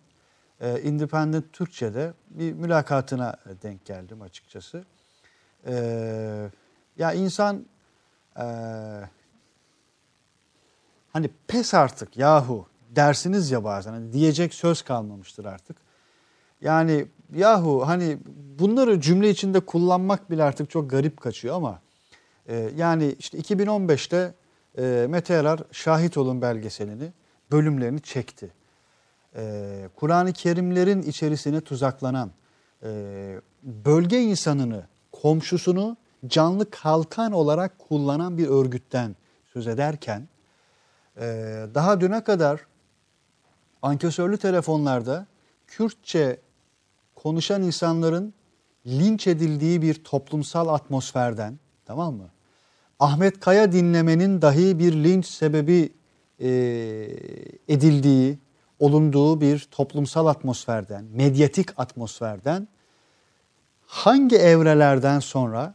e, 0.60 0.80
Independent 0.80 1.52
Türkçe'de 1.52 2.12
bir 2.30 2.52
mülakatına 2.52 3.36
denk 3.62 3.84
geldim 3.84 4.22
açıkçası. 4.22 4.84
E, 5.66 6.50
ya 6.98 7.12
insan 7.12 7.66
e, 8.38 8.44
hani 11.12 11.30
pes 11.48 11.74
artık 11.74 12.16
yahu 12.16 12.66
dersiniz 12.90 13.50
ya 13.50 13.64
bazen 13.64 13.92
hani 13.92 14.12
diyecek 14.12 14.54
söz 14.54 14.82
kalmamıştır 14.82 15.44
artık. 15.44 15.85
Yani 16.60 17.06
yahu 17.34 17.82
hani 17.86 18.18
bunları 18.58 19.00
cümle 19.00 19.30
içinde 19.30 19.60
kullanmak 19.60 20.30
bile 20.30 20.42
artık 20.42 20.70
çok 20.70 20.90
garip 20.90 21.20
kaçıyor 21.20 21.56
ama 21.56 21.80
e, 22.48 22.70
yani 22.76 23.14
işte 23.18 23.38
2015'te 23.38 24.34
e, 24.78 25.06
Mete 25.08 25.34
Yarar 25.34 25.60
Şahit 25.72 26.16
Olun 26.16 26.42
belgeselini, 26.42 27.12
bölümlerini 27.50 28.00
çekti. 28.00 28.50
E, 29.36 29.88
Kur'an-ı 29.96 30.32
Kerimlerin 30.32 31.02
içerisine 31.02 31.60
tuzaklanan, 31.60 32.30
e, 32.82 33.40
bölge 33.62 34.20
insanını, 34.20 34.86
komşusunu 35.12 35.96
canlı 36.26 36.70
kalkan 36.70 37.32
olarak 37.32 37.78
kullanan 37.78 38.38
bir 38.38 38.48
örgütten 38.48 39.16
söz 39.52 39.66
ederken, 39.66 40.28
e, 41.16 41.22
daha 41.74 42.00
düne 42.00 42.24
kadar 42.24 42.60
ankesörlü 43.82 44.38
telefonlarda 44.38 45.26
Kürtçe 45.66 46.40
konuşan 47.26 47.62
insanların 47.62 48.34
linç 48.86 49.26
edildiği 49.26 49.82
bir 49.82 49.94
toplumsal 49.94 50.68
atmosferden, 50.68 51.58
tamam 51.84 52.14
mı? 52.14 52.30
Ahmet 52.98 53.40
Kaya 53.40 53.72
dinlemenin 53.72 54.42
dahi 54.42 54.78
bir 54.78 54.92
linç 54.92 55.26
sebebi 55.26 55.92
e, 56.40 56.48
edildiği, 57.68 58.38
olunduğu 58.78 59.40
bir 59.40 59.68
toplumsal 59.70 60.26
atmosferden, 60.26 61.04
medyatik 61.04 61.80
atmosferden 61.80 62.68
hangi 63.86 64.36
evrelerden 64.36 65.20
sonra 65.20 65.74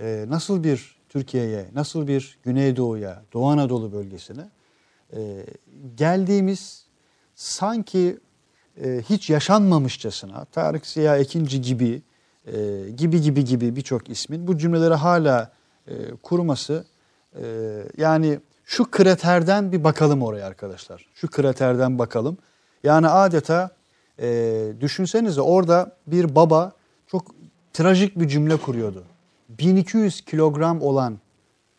e, 0.00 0.24
nasıl 0.28 0.64
bir 0.64 0.96
Türkiye'ye, 1.08 1.66
nasıl 1.74 2.06
bir 2.06 2.38
Güneydoğu'ya, 2.42 3.22
Doğu 3.32 3.46
Anadolu 3.46 3.92
bölgesine 3.92 4.48
e, 5.12 5.46
geldiğimiz 5.96 6.84
sanki 7.34 8.18
e, 8.84 9.02
hiç 9.10 9.30
yaşanmamışçasına 9.30 10.44
Tarık 10.44 10.86
Ziya 10.86 11.16
Ekinci 11.16 11.60
gibi 11.60 12.02
e, 12.46 12.90
gibi 12.96 13.20
gibi 13.20 13.44
gibi 13.44 13.76
birçok 13.76 14.10
ismin 14.10 14.46
bu 14.46 14.58
cümleleri 14.58 14.94
hala 14.94 15.52
e, 15.88 15.94
kurması 16.22 16.84
yani 17.96 18.38
şu 18.64 18.90
kraterden 18.90 19.72
bir 19.72 19.84
bakalım 19.84 20.22
oraya 20.22 20.46
arkadaşlar. 20.46 21.06
Şu 21.14 21.28
kraterden 21.28 21.98
bakalım. 21.98 22.38
Yani 22.84 23.08
adeta 23.08 23.70
düşünsenize 24.80 25.40
orada 25.40 25.96
bir 26.06 26.34
baba 26.34 26.72
çok 27.06 27.34
trajik 27.72 28.18
bir 28.18 28.28
cümle 28.28 28.56
kuruyordu. 28.56 29.04
1200 29.48 30.20
kilogram 30.20 30.82
olan 30.82 31.18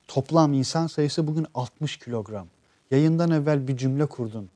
toplam 0.08 0.54
insan 0.54 0.88
sayısı 0.88 1.28
bugün 1.28 1.48
60 1.54 1.98
kilogram. 1.98 2.48
Yayından 2.92 3.32
evvel 3.32 3.68
bir 3.68 3.78
cümle 3.78 4.06
kurdun. 4.06 4.50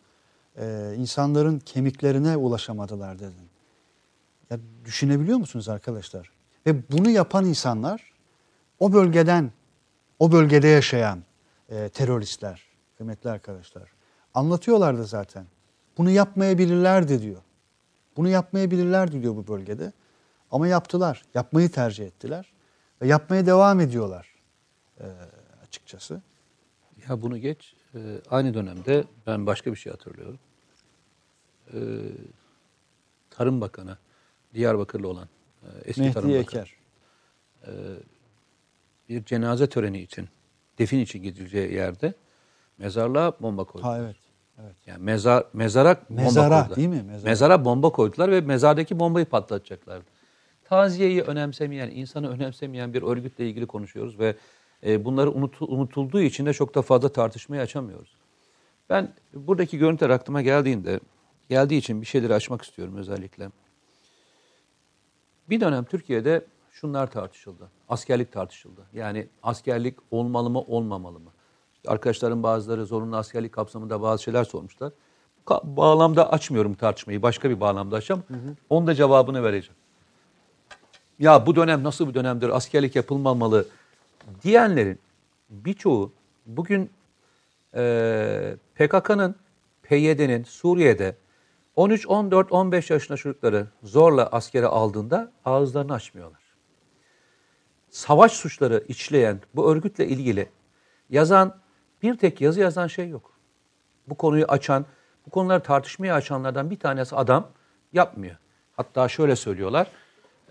Ee, 0.57 0.93
insanların 0.97 1.59
kemiklerine 1.59 2.37
ulaşamadılar 2.37 3.19
dedin. 3.19 3.49
Ya 4.49 4.59
düşünebiliyor 4.85 5.37
musunuz 5.37 5.69
arkadaşlar? 5.69 6.31
Ve 6.65 6.89
bunu 6.91 7.09
yapan 7.09 7.45
insanlar 7.45 8.13
o 8.79 8.93
bölgeden, 8.93 9.51
o 10.19 10.31
bölgede 10.31 10.67
yaşayan 10.67 11.23
e, 11.69 11.89
teröristler, 11.89 12.61
kıymetli 12.97 13.29
arkadaşlar. 13.29 13.91
Anlatıyorlardı 14.33 15.05
zaten. 15.05 15.45
Bunu 15.97 16.09
yapmayabilirlerdi 16.09 17.21
diyor. 17.21 17.41
Bunu 18.17 18.29
yapmayabilirlerdi 18.29 19.21
diyor 19.21 19.35
bu 19.35 19.47
bölgede. 19.47 19.91
Ama 20.51 20.67
yaptılar. 20.67 21.21
Yapmayı 21.33 21.71
tercih 21.71 22.05
ettiler. 22.05 22.53
Ve 23.01 23.07
yapmaya 23.07 23.45
devam 23.45 23.79
ediyorlar 23.79 24.35
e, 24.99 25.05
açıkçası. 25.67 26.21
Ya 27.09 27.21
bunu 27.21 27.37
geç. 27.37 27.75
Ee, 27.95 27.99
aynı 28.29 28.53
dönemde 28.53 29.03
ben 29.27 29.45
başka 29.45 29.71
bir 29.71 29.75
şey 29.75 29.91
hatırlıyorum. 29.91 30.39
Ee, 31.73 31.77
Tarım 33.29 33.61
Bakanı, 33.61 33.97
Diyarbakırlı 34.53 35.07
olan 35.07 35.27
e, 35.63 35.67
eski 35.85 36.11
Tarım 36.13 36.29
Mehdi 36.29 36.45
Bakanı. 36.45 36.61
Eker. 36.61 36.75
Bir 39.09 39.25
cenaze 39.25 39.69
töreni 39.69 40.01
için, 40.01 40.29
defin 40.79 40.99
için 40.99 41.23
gidileceği 41.23 41.73
yerde 41.73 42.13
mezarlığa 42.77 43.33
bomba 43.41 43.63
koydular. 43.63 43.91
Ha 43.93 44.03
evet. 44.03 44.15
Evet. 44.63 44.75
Yani 44.85 45.03
mezar, 45.03 45.43
mezara 45.53 45.97
bomba 46.09 46.21
Mezara, 46.23 46.59
koydular. 46.59 46.75
değil 46.75 46.87
mi? 46.87 47.03
Mezara. 47.03 47.29
Mezara 47.29 47.65
bomba 47.65 47.89
koydular 47.89 48.31
ve 48.31 48.41
mezardaki 48.41 48.99
bombayı 48.99 49.25
patlatacaklar. 49.25 50.01
Taziyeyi 50.63 51.21
önemsemeyen, 51.21 51.89
insanı 51.91 52.29
önemsemeyen 52.29 52.93
bir 52.93 53.01
örgütle 53.01 53.49
ilgili 53.49 53.65
konuşuyoruz 53.65 54.19
ve 54.19 54.35
e, 54.85 55.05
bunları 55.05 55.29
unutu- 55.29 55.65
unutulduğu 55.65 56.21
için 56.21 56.45
de 56.45 56.53
çok 56.53 56.75
da 56.75 56.81
fazla 56.81 57.09
tartışmayı 57.09 57.61
açamıyoruz. 57.61 58.15
Ben 58.89 59.13
buradaki 59.33 59.77
görüntüler 59.77 60.09
aklıma 60.09 60.41
geldiğinde, 60.41 60.99
geldiği 61.49 61.77
için 61.77 62.01
bir 62.01 62.05
şeyleri 62.05 62.33
açmak 62.33 62.61
istiyorum 62.61 62.97
özellikle. 62.97 63.49
Bir 65.49 65.61
dönem 65.61 65.83
Türkiye'de 65.83 66.45
şunlar 66.71 67.11
tartışıldı. 67.11 67.69
Askerlik 67.89 68.31
tartışıldı. 68.31 68.81
Yani 68.93 69.27
askerlik 69.43 69.97
olmalı 70.11 70.49
mı, 70.49 70.59
olmamalı 70.59 71.19
mı? 71.19 71.29
İşte 71.75 71.89
arkadaşların 71.89 72.43
bazıları 72.43 72.85
zorunlu 72.85 73.17
askerlik 73.17 73.51
kapsamında 73.51 74.01
bazı 74.01 74.23
şeyler 74.23 74.43
sormuşlar. 74.43 74.91
Ka- 75.45 75.61
bağlamda 75.77 76.31
açmıyorum 76.31 76.73
tartışmayı. 76.73 77.21
Başka 77.21 77.49
bir 77.49 77.59
bağlamda 77.59 77.95
açacağım. 77.95 78.23
Onun 78.69 78.87
da 78.87 78.95
cevabını 78.95 79.43
vereceğim. 79.43 79.75
Ya 81.19 81.45
bu 81.45 81.55
dönem 81.55 81.83
nasıl 81.83 82.09
bir 82.09 82.13
dönemdir? 82.13 82.49
Askerlik 82.49 82.95
yapılmamalı 82.95 83.67
diyenlerin 84.43 84.99
birçoğu 85.49 86.11
bugün 86.45 86.89
e, 87.75 88.55
PKK'nın, 88.75 89.35
PYD'nin 89.83 90.43
Suriye'de 90.43 91.15
13, 91.75 92.07
14, 92.07 92.51
15 92.51 92.89
yaşında 92.89 93.17
çocukları 93.17 93.67
zorla 93.83 94.27
askere 94.27 94.65
aldığında 94.65 95.31
ağızlarını 95.45 95.93
açmıyorlar. 95.93 96.41
Savaş 97.89 98.31
suçları 98.31 98.83
içleyen 98.87 99.41
bu 99.55 99.71
örgütle 99.71 100.07
ilgili 100.07 100.49
yazan 101.09 101.57
bir 102.01 102.17
tek 102.17 102.41
yazı 102.41 102.59
yazan 102.59 102.87
şey 102.87 103.09
yok. 103.09 103.31
Bu 104.07 104.15
konuyu 104.15 104.45
açan, 104.45 104.85
bu 105.25 105.29
konuları 105.29 105.63
tartışmaya 105.63 106.15
açanlardan 106.15 106.71
bir 106.71 106.79
tanesi 106.79 107.15
adam 107.15 107.51
yapmıyor. 107.93 108.35
Hatta 108.77 109.07
şöyle 109.07 109.35
söylüyorlar, 109.35 109.87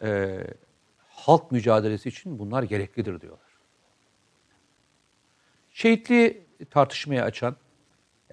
e, 0.03 0.39
halk 1.09 1.53
mücadelesi 1.53 2.09
için 2.09 2.39
bunlar 2.39 2.63
gereklidir 2.63 3.21
diyorlar. 3.21 3.41
Şehitliği 5.73 6.47
tartışmaya 6.71 7.25
açan, 7.25 7.57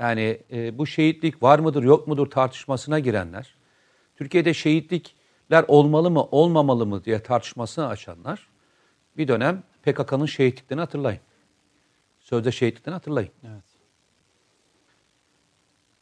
yani 0.01 0.41
e, 0.51 0.77
bu 0.77 0.87
şehitlik 0.87 1.43
var 1.43 1.59
mıdır 1.59 1.83
yok 1.83 2.07
mudur 2.07 2.29
tartışmasına 2.29 2.99
girenler, 2.99 3.55
Türkiye'de 4.15 4.53
şehitlikler 4.53 5.65
olmalı 5.67 6.11
mı 6.11 6.23
olmamalı 6.23 6.85
mı 6.85 7.03
diye 7.03 7.23
tartışmasını 7.23 7.87
açanlar, 7.87 8.47
bir 9.17 9.27
dönem 9.27 9.63
PKK'nın 9.83 10.25
şehitliklerini 10.25 10.81
hatırlayın. 10.81 11.19
Sözde 12.19 12.51
şehitliklerini 12.51 12.95
hatırlayın. 12.95 13.31
Evet. 13.43 13.63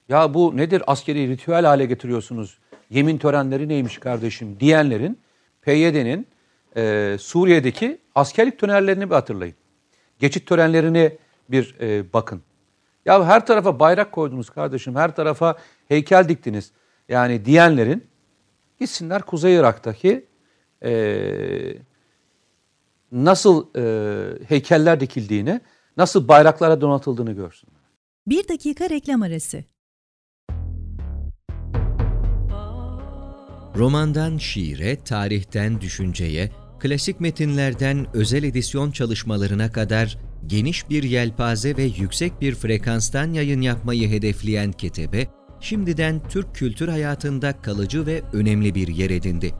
Ya 0.10 0.34
bu 0.34 0.58
nedir 0.58 0.84
askeri 0.88 1.28
ritüel 1.28 1.66
hale 1.66 1.86
getiriyorsunuz? 1.86 2.58
Yemin 2.89 3.18
törenleri 3.18 3.68
neymiş 3.68 3.97
kardeşim 3.97 4.60
diyenlerin 4.60 5.20
PYD'nin 5.62 6.28
e, 6.78 7.16
Suriye'deki 7.20 8.00
askerlik 8.16 8.60
törenlerini 8.60 9.10
bir 9.10 9.16
hatırlayın. 9.16 9.56
Geçit 10.20 10.47
törenlerini 10.47 11.18
bir 11.50 11.76
e, 11.82 12.14
bakın. 12.14 12.41
Ya 13.10 13.26
her 13.26 13.45
tarafa 13.45 13.80
bayrak 13.80 14.12
koydunuz 14.12 14.49
kardeşim, 14.49 14.95
her 14.95 15.16
tarafa 15.16 15.55
heykel 15.88 16.30
diktiniz. 16.30 16.72
Yani 17.07 17.45
diyenlerin 17.45 18.07
gitsinler 18.80 19.22
Kuzey 19.22 19.55
Irak'taki 19.55 20.26
e, 20.84 20.91
nasıl 23.12 23.68
e, 23.76 23.84
heykeller 24.47 24.99
dikildiğini, 24.99 25.62
nasıl 25.97 26.28
bayraklara 26.28 26.82
donatıldığını 26.82 27.32
görsünler. 27.32 27.82
Bir 28.28 28.47
dakika 28.47 28.89
reklam 28.89 29.22
arası. 29.22 29.64
Romandan 33.76 34.38
şiire, 34.38 35.03
tarihten 35.03 35.82
düşünceye, 35.82 36.51
klasik 36.80 37.20
metinlerden 37.20 38.07
özel 38.14 38.43
edisyon 38.43 38.91
çalışmalarına 38.91 39.72
kadar 39.72 40.18
geniş 40.48 40.90
bir 40.90 41.04
yelpaze 41.04 41.78
ve 41.78 41.84
yüksek 41.84 42.42
bir 42.42 42.56
frekanstan 42.56 43.34
yayın 43.34 43.62
yapmayı 43.62 44.10
hedefleyen 44.10 44.72
Ketebe, 44.72 45.28
şimdiden 45.60 46.22
Türk 46.30 46.56
kültür 46.56 46.88
hayatında 46.88 47.62
kalıcı 47.62 48.06
ve 48.06 48.22
önemli 48.34 48.76
bir 48.76 48.88
yer 48.88 49.10
edindi. 49.10 49.54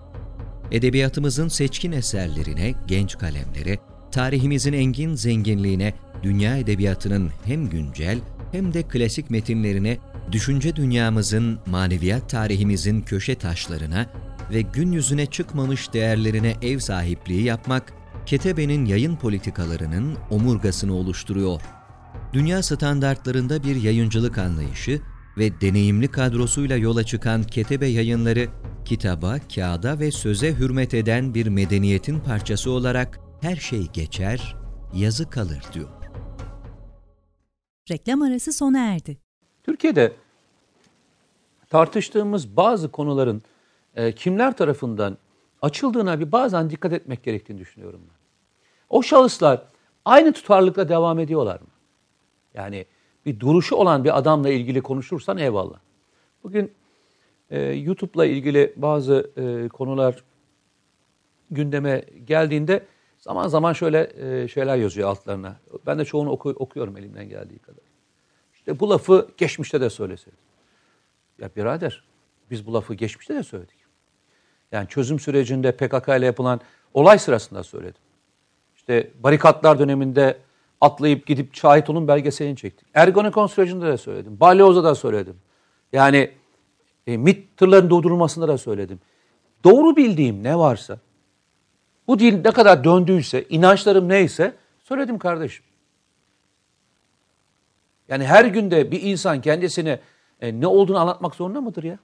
Edebiyatımızın 0.72 1.48
seçkin 1.48 1.92
eserlerine, 1.92 2.74
genç 2.88 3.18
kalemlere, 3.18 3.78
tarihimizin 4.12 4.74
engin 4.74 5.16
zenginliğine, 5.16 5.94
dünya 6.24 6.58
edebiyatının 6.58 7.30
hem 7.46 7.70
güncel 7.70 8.20
hem 8.52 8.74
de 8.74 8.84
klasik 8.84 9.30
metinlerine, 9.30 9.98
düşünce 10.32 10.76
dünyamızın, 10.76 11.60
maneviyat 11.66 12.30
tarihimizin 12.30 13.02
köşe 13.02 13.36
taşlarına 13.36 14.06
ve 14.54 14.62
gün 14.62 14.92
yüzüne 14.92 15.26
çıkmamış 15.26 15.94
değerlerine 15.94 16.56
ev 16.62 16.80
sahipliği 16.80 17.44
yapmak, 17.44 17.94
Ketebe'nin 18.30 18.86
yayın 18.86 19.16
politikalarının 19.16 20.18
omurgasını 20.30 20.96
oluşturuyor. 20.96 21.62
Dünya 22.34 22.64
standartlarında 22.64 23.64
bir 23.64 23.76
yayıncılık 23.76 24.38
anlayışı 24.38 25.02
ve 25.38 25.62
deneyimli 25.62 26.08
kadrosuyla 26.08 26.78
yola 26.78 27.04
çıkan 27.04 27.44
Ketebe 27.44 27.88
yayınları, 27.88 28.48
kitaba, 28.86 29.38
kağıda 29.56 30.00
ve 30.00 30.12
söze 30.12 30.56
hürmet 30.56 30.94
eden 30.94 31.34
bir 31.34 31.48
medeniyetin 31.48 32.20
parçası 32.20 32.72
olarak 32.72 33.20
her 33.42 33.56
şey 33.56 33.88
geçer, 33.88 34.56
yazı 34.94 35.30
kalır 35.30 35.64
diyor. 35.74 35.90
Reklam 37.92 38.22
arası 38.22 38.54
sona 38.54 38.80
erdi. 38.80 39.18
Türkiye'de 39.64 40.14
tartıştığımız 41.70 42.58
bazı 42.58 42.92
konuların 42.92 43.42
e, 43.96 44.12
kimler 44.12 44.58
tarafından 44.58 45.18
açıldığına 45.62 46.20
bir 46.20 46.32
bazen 46.32 46.70
dikkat 46.70 46.94
etmek 46.94 47.24
gerektiğini 47.24 47.60
düşünüyorum 47.60 48.02
ben. 48.10 48.19
O 48.90 49.04
şahıslar 49.04 49.62
aynı 50.06 50.34
tutarlılıkla 50.34 50.90
devam 50.90 51.20
ediyorlar 51.20 51.60
mı? 51.62 51.68
Yani 52.54 52.86
bir 53.26 53.40
duruşu 53.40 53.76
olan 53.76 54.04
bir 54.04 54.18
adamla 54.18 54.50
ilgili 54.50 54.82
konuşursan 54.82 55.38
eyvallah. 55.38 55.80
Bugün 56.44 56.74
e, 57.50 57.62
YouTube'la 57.62 58.26
ilgili 58.26 58.74
bazı 58.76 59.32
e, 59.38 59.68
konular 59.68 60.24
gündeme 61.52 62.06
geldiğinde 62.26 62.86
zaman 63.18 63.48
zaman 63.48 63.74
şöyle 63.74 64.12
e, 64.18 64.48
şeyler 64.48 64.78
yazıyor 64.78 65.10
altlarına. 65.10 65.56
Ben 65.86 66.00
de 66.00 66.06
çoğunu 66.06 66.30
oku- 66.30 66.56
okuyorum 66.56 66.98
elimden 66.98 67.30
geldiği 67.30 67.60
kadar. 67.60 67.84
İşte 68.54 68.80
bu 68.80 68.90
lafı 68.90 69.28
geçmişte 69.38 69.82
de 69.82 69.90
söyleseydim. 69.90 70.40
Ya 71.40 71.50
birader 71.56 72.04
biz 72.52 72.68
bu 72.68 72.74
lafı 72.74 72.94
geçmişte 72.94 73.36
de 73.36 73.44
söyledik. 73.44 73.80
Yani 74.72 74.88
çözüm 74.88 75.20
sürecinde 75.20 75.72
PKK 75.72 76.08
ile 76.08 76.26
yapılan 76.26 76.62
olay 76.94 77.20
sırasında 77.20 77.64
söyledim. 77.64 78.02
İşte 78.90 79.12
barikatlar 79.24 79.80
döneminde 79.80 80.38
atlayıp 80.82 81.28
gidip 81.28 81.56
şahit 81.56 81.90
olun 81.90 82.08
belgeselini 82.08 82.56
çektik. 82.56 82.88
Ergonokon 82.94 83.48
sürecinde 83.48 83.86
de 83.86 83.98
söyledim. 83.98 84.40
Balyoz'da 84.40 84.84
da 84.84 84.96
söyledim. 84.96 85.36
Yani 85.94 86.32
e, 87.08 87.18
MİT 87.18 87.58
tırların 87.58 87.90
durdurulmasında 87.90 88.48
da 88.48 88.58
söyledim. 88.58 89.00
Doğru 89.64 89.96
bildiğim 89.96 90.44
ne 90.44 90.58
varsa, 90.58 91.00
bu 92.08 92.20
dil 92.20 92.42
ne 92.46 92.52
kadar 92.52 92.84
döndüyse, 92.84 93.46
inançlarım 93.50 94.10
neyse 94.10 94.54
söyledim 94.84 95.20
kardeşim. 95.20 95.66
Yani 98.08 98.26
her 98.26 98.46
günde 98.46 98.92
bir 98.92 99.02
insan 99.02 99.42
kendisine 99.42 100.00
e, 100.42 100.60
ne 100.60 100.68
olduğunu 100.68 101.00
anlatmak 101.00 101.36
zorunda 101.36 101.62
mıdır 101.62 101.84
ya? 101.84 101.98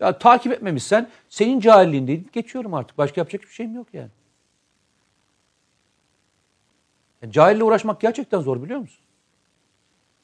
Ya 0.00 0.18
takip 0.18 0.52
etmemişsen 0.52 1.08
senin 1.28 1.60
cahilliğin 1.60 2.06
değil. 2.06 2.24
Geçiyorum 2.32 2.74
artık. 2.74 2.98
Başka 2.98 3.20
yapacak 3.20 3.42
bir 3.42 3.48
şeyim 3.48 3.74
yok 3.74 3.86
yani. 3.92 4.10
Yani 7.22 7.32
cahille 7.32 7.64
uğraşmak 7.64 8.00
gerçekten 8.00 8.40
zor 8.40 8.62
biliyor 8.62 8.78
musun? 8.78 9.04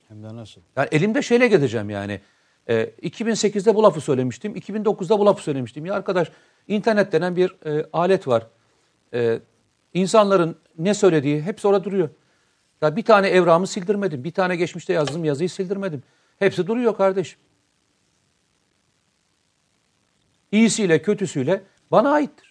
Hem 0.09 0.23
de 0.23 0.37
nasıl? 0.37 0.61
Yani 0.77 0.89
elimde 0.93 1.23
şeyle 1.23 1.49
gezeceğim 1.49 1.91
yani. 1.91 2.21
E, 2.69 2.85
2008'de 3.03 3.75
bu 3.75 3.83
lafı 3.83 4.01
söylemiştim. 4.01 4.57
2009'da 4.57 5.19
bu 5.19 5.27
lafı 5.27 5.43
söylemiştim. 5.43 5.87
Ya 5.87 5.95
arkadaş 5.95 6.33
internet 6.69 7.13
denen 7.13 7.37
bir 7.37 7.57
e, 7.67 7.87
alet 7.93 8.29
var. 8.29 8.47
E, 9.15 9.41
insanların 9.95 10.57
ne 10.79 10.95
söylediği 10.95 11.43
hepsi 11.43 11.69
orada 11.69 11.85
duruyor. 11.85 12.09
Ya 12.83 12.97
bir 12.97 13.03
tane 13.03 13.29
evramı 13.29 13.67
sildirmedim. 13.67 14.25
Bir 14.25 14.33
tane 14.33 14.57
geçmişte 14.57 14.93
yazdığım 14.93 15.25
yazıyı 15.25 15.51
sildirmedim. 15.51 16.03
Hepsi 16.39 16.67
duruyor 16.67 16.97
kardeşim. 16.97 17.39
İyisiyle 20.53 21.03
kötüsüyle 21.03 21.63
bana 21.91 22.11
aittir. 22.11 22.48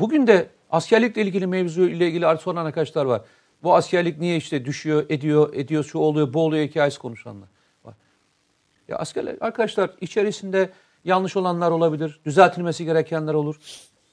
Bugün 0.00 0.26
de 0.26 0.48
askerlikle 0.70 1.22
ilgili 1.22 1.46
mevzu 1.46 1.82
ile 1.82 2.08
ilgili 2.08 2.38
soran 2.38 2.66
arkadaşlar 2.66 3.04
var. 3.04 3.22
Bu 3.62 3.74
askerlik 3.74 4.18
niye 4.18 4.36
işte 4.36 4.64
düşüyor, 4.64 5.06
ediyor, 5.08 5.54
ediyor, 5.54 5.84
şu 5.84 5.98
oluyor, 5.98 6.32
bu 6.32 6.40
oluyor 6.40 6.68
hikayesi 6.68 6.98
konuşanlar 6.98 7.48
var. 7.84 7.94
Ya 8.88 8.96
askerler, 8.96 9.36
arkadaşlar 9.40 9.90
içerisinde 10.00 10.70
yanlış 11.04 11.36
olanlar 11.36 11.70
olabilir, 11.70 12.20
düzeltilmesi 12.24 12.84
gerekenler 12.84 13.34
olur. 13.34 13.56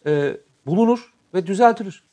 Ee, 0.06 0.38
bulunur 0.66 1.14
ve 1.34 1.48
düzeltilir. 1.48 2.04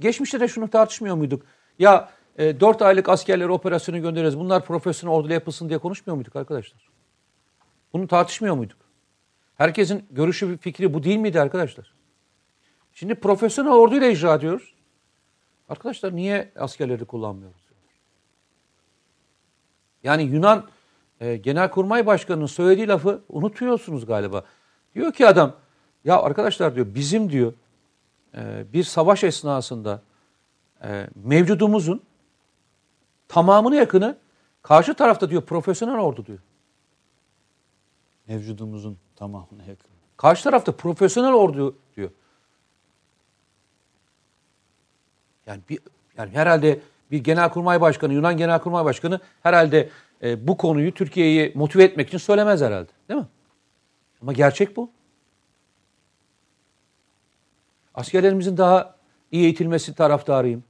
Geçmişte 0.00 0.40
de 0.40 0.48
şunu 0.48 0.70
tartışmıyor 0.70 1.16
muyduk? 1.16 1.42
Ya 1.78 2.10
e, 2.38 2.60
4 2.60 2.82
aylık 2.82 3.08
askerleri 3.08 3.50
operasyona 3.50 3.98
göndeririz. 3.98 4.38
Bunlar 4.38 4.64
profesyonel 4.64 5.16
orduyla 5.16 5.34
yapılsın 5.34 5.68
diye 5.68 5.78
konuşmuyor 5.78 6.16
muyduk 6.16 6.36
arkadaşlar? 6.36 6.88
Bunu 7.92 8.06
tartışmıyor 8.08 8.54
muyduk? 8.54 8.87
Herkesin 9.58 10.06
görüşü 10.10 10.56
fikri 10.56 10.94
bu 10.94 11.02
değil 11.02 11.16
miydi 11.16 11.40
arkadaşlar? 11.40 11.92
Şimdi 12.92 13.14
profesyonel 13.14 13.72
orduyla 13.72 14.08
icra 14.08 14.34
ediyoruz. 14.34 14.74
Arkadaşlar 15.68 16.16
niye 16.16 16.52
askerleri 16.56 17.04
kullanmıyoruz? 17.04 17.68
Yani 20.02 20.22
Yunan 20.22 20.68
e, 21.20 21.36
Genelkurmay 21.36 22.06
Başkanı'nın 22.06 22.46
söylediği 22.46 22.88
lafı 22.88 23.22
unutuyorsunuz 23.28 24.06
galiba. 24.06 24.44
Diyor 24.94 25.12
ki 25.12 25.26
adam 25.26 25.56
ya 26.04 26.22
arkadaşlar 26.22 26.74
diyor 26.74 26.94
bizim 26.94 27.30
diyor 27.30 27.52
e, 28.34 28.72
bir 28.72 28.84
savaş 28.84 29.24
esnasında 29.24 30.02
e, 30.82 31.08
mevcudumuzun 31.14 32.02
tamamını 33.28 33.76
yakını 33.76 34.18
karşı 34.62 34.94
tarafta 34.94 35.30
diyor 35.30 35.42
profesyonel 35.42 35.98
ordu 35.98 36.26
diyor. 36.26 36.38
Mevcudumuzun 38.28 38.98
tamamına 39.18 39.62
yakın. 39.62 39.90
Karşı 40.16 40.44
tarafta 40.44 40.72
profesyonel 40.72 41.32
ordu 41.32 41.76
diyor. 41.96 42.10
Yani 45.46 45.60
bir 45.68 45.78
yani 46.18 46.30
herhalde 46.34 46.80
bir 47.10 47.18
genelkurmay 47.18 47.80
başkanı, 47.80 48.12
Yunan 48.14 48.36
genelkurmay 48.36 48.84
başkanı 48.84 49.20
herhalde 49.42 49.88
e, 50.22 50.48
bu 50.48 50.56
konuyu 50.56 50.94
Türkiye'yi 50.94 51.52
motive 51.54 51.84
etmek 51.84 52.08
için 52.08 52.18
söylemez 52.18 52.60
herhalde. 52.60 52.88
Değil 53.08 53.20
mi? 53.20 53.26
Ama 54.22 54.32
gerçek 54.32 54.76
bu. 54.76 54.90
Askerlerimizin 57.94 58.56
daha 58.56 58.94
iyi 59.32 59.44
eğitilmesi 59.44 59.94
taraftarıyım. 59.94 60.64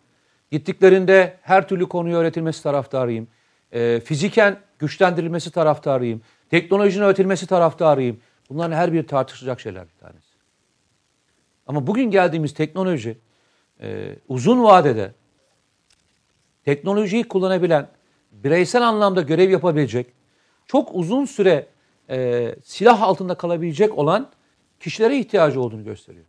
Gittiklerinde 0.51 1.39
her 1.43 1.69
türlü 1.69 1.89
konuyu 1.89 2.17
öğretilmesi 2.17 2.63
taraftarıyım. 2.63 3.29
E, 3.73 4.01
fiziken 4.01 4.61
güçlendirilmesi 4.79 5.51
taraftarıyım. 5.51 6.23
Teknolojinin 6.51 7.05
öğretilmesi 7.05 7.47
taraftarıyım. 7.47 8.21
Bunların 8.51 8.77
her 8.77 8.93
biri 8.93 9.07
tartışılacak 9.07 9.61
şeyler 9.61 9.85
bir 9.89 10.01
tanesi. 10.01 10.29
Ama 11.67 11.87
bugün 11.87 12.11
geldiğimiz 12.11 12.55
teknoloji 12.55 13.19
e, 13.81 14.17
uzun 14.29 14.63
vadede 14.63 15.15
teknolojiyi 16.65 17.29
kullanabilen, 17.29 17.89
bireysel 18.33 18.89
anlamda 18.89 19.23
görev 19.23 19.51
yapabilecek, 19.51 20.07
çok 20.67 20.95
uzun 20.95 21.25
süre 21.25 21.67
e, 22.11 22.55
silah 22.65 23.03
altında 23.03 23.35
kalabilecek 23.35 23.99
olan 23.99 24.31
kişilere 24.81 25.19
ihtiyacı 25.19 25.61
olduğunu 25.61 25.85
gösteriyor. 25.85 26.25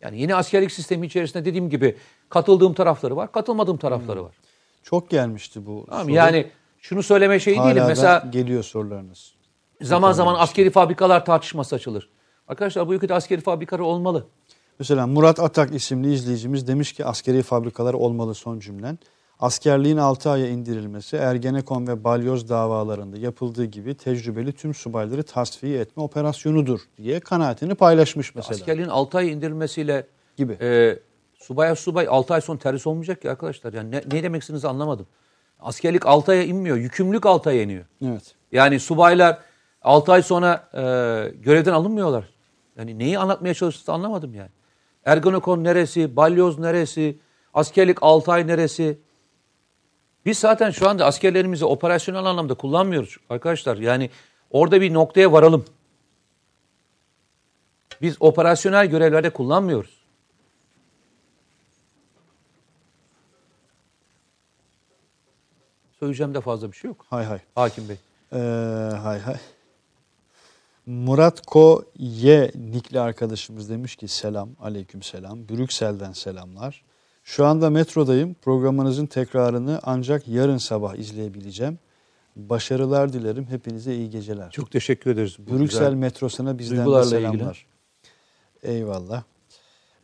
Yani 0.00 0.20
yeni 0.20 0.34
askerlik 0.34 0.72
sistemi 0.72 1.06
içerisinde 1.06 1.44
dediğim 1.44 1.70
gibi 1.70 1.96
katıldığım 2.28 2.74
tarafları 2.74 3.16
var, 3.16 3.32
katılmadığım 3.32 3.76
tarafları 3.76 4.24
var. 4.24 4.34
Çok 4.82 5.10
gelmişti 5.10 5.66
bu 5.66 5.86
Tamam, 5.88 6.04
soru. 6.04 6.14
yani 6.14 6.50
şunu 6.82 7.02
söyleme 7.02 7.40
şey 7.40 7.56
Hala 7.56 7.70
değilim. 7.70 7.84
Mesela 7.88 8.28
geliyor 8.30 8.62
sorularınız. 8.62 9.32
zaman 9.80 10.12
zaman 10.12 10.34
askeri 10.38 10.70
fabrikalar 10.70 11.24
tartışması 11.24 11.76
açılır. 11.76 12.08
Arkadaşlar 12.48 12.88
bu 12.88 12.94
ülkede 12.94 13.14
askeri 13.14 13.40
fabrikalar 13.40 13.80
olmalı. 13.80 14.26
Mesela 14.78 15.06
Murat 15.06 15.40
Atak 15.40 15.74
isimli 15.74 16.12
izleyicimiz 16.12 16.68
demiş 16.68 16.92
ki 16.92 17.04
askeri 17.04 17.42
fabrikalar 17.42 17.94
olmalı 17.94 18.34
son 18.34 18.58
cümlen. 18.58 18.98
Askerliğin 19.40 19.96
6 19.96 20.30
aya 20.30 20.48
indirilmesi 20.48 21.16
Ergenekon 21.16 21.86
ve 21.86 22.04
Balyoz 22.04 22.48
davalarında 22.48 23.18
yapıldığı 23.18 23.64
gibi 23.64 23.94
tecrübeli 23.94 24.52
tüm 24.52 24.74
subayları 24.74 25.22
tasfiye 25.22 25.80
etme 25.80 26.02
operasyonudur 26.02 26.80
diye 26.96 27.20
kanaatini 27.20 27.74
paylaşmış 27.74 28.34
mesela. 28.34 28.54
Askerliğin 28.54 28.88
6 28.88 29.18
ay 29.18 29.32
indirilmesiyle 29.32 30.06
Gibi. 30.36 30.52
e, 30.60 30.98
subaya 31.38 31.76
subay 31.76 32.06
6 32.10 32.34
ay 32.34 32.40
sonra 32.40 32.58
terhis 32.58 32.86
olmayacak 32.86 33.22
ki 33.22 33.30
arkadaşlar. 33.30 33.72
Yani 33.72 33.90
ne, 33.90 34.02
ne 34.12 34.22
demek 34.22 34.42
istediğinizi 34.42 34.68
anlamadım. 34.68 35.06
Askerlik 35.62 36.06
6 36.06 36.32
aya 36.32 36.42
inmiyor. 36.44 36.76
Yükümlülük 36.76 37.26
6 37.26 37.50
aya 37.50 37.62
iniyor. 37.62 37.84
Evet. 38.04 38.34
Yani 38.52 38.80
subaylar 38.80 39.38
6 39.82 40.12
ay 40.12 40.22
sonra 40.22 40.68
e, 40.74 40.80
görevden 41.36 41.72
alınmıyorlar. 41.72 42.24
Yani 42.78 42.98
neyi 42.98 43.18
anlatmaya 43.18 43.54
çalıştığını 43.54 43.94
anlamadım 43.94 44.34
yani. 44.34 44.50
Ergonokon 45.04 45.64
neresi, 45.64 46.16
balyoz 46.16 46.58
neresi, 46.58 47.18
askerlik 47.54 47.98
6 48.00 48.32
ay 48.32 48.46
neresi? 48.46 48.98
Biz 50.26 50.38
zaten 50.38 50.70
şu 50.70 50.88
anda 50.88 51.06
askerlerimizi 51.06 51.64
operasyonel 51.64 52.24
anlamda 52.24 52.54
kullanmıyoruz 52.54 53.16
arkadaşlar. 53.30 53.76
Yani 53.76 54.10
orada 54.50 54.80
bir 54.80 54.94
noktaya 54.94 55.32
varalım. 55.32 55.64
Biz 58.02 58.16
operasyonel 58.20 58.86
görevlerde 58.86 59.30
kullanmıyoruz. 59.30 60.01
Söyleyeceğim 66.02 66.34
de 66.34 66.40
fazla 66.40 66.72
bir 66.72 66.76
şey 66.76 66.88
yok. 66.88 67.06
Hay 67.10 67.24
hay. 67.24 67.38
Hakim 67.54 67.84
Bey. 67.88 67.96
Ee, 68.32 68.38
hay 68.96 69.20
hay. 69.20 69.36
Murat 70.86 71.46
Ko 71.46 71.84
Y 71.98 72.50
nikli 72.54 73.00
arkadaşımız 73.00 73.70
demiş 73.70 73.96
ki 73.96 74.08
selam, 74.08 74.48
aleyküm 74.60 75.02
selam. 75.02 75.48
Brüksel'den 75.48 76.12
selamlar. 76.12 76.82
Şu 77.24 77.46
anda 77.46 77.70
metrodayım. 77.70 78.34
Programınızın 78.34 79.06
tekrarını 79.06 79.80
ancak 79.82 80.28
yarın 80.28 80.58
sabah 80.58 80.94
izleyebileceğim. 80.94 81.78
Başarılar 82.36 83.12
dilerim. 83.12 83.46
Hepinize 83.46 83.94
iyi 83.94 84.10
geceler. 84.10 84.50
Çok 84.50 84.70
teşekkür 84.70 85.10
ederiz. 85.10 85.36
Brüksel 85.38 85.94
metrosuna 85.94 86.58
bizden 86.58 86.92
de 86.92 87.04
selamlar. 87.04 87.66
Eyvallah. 88.62 89.22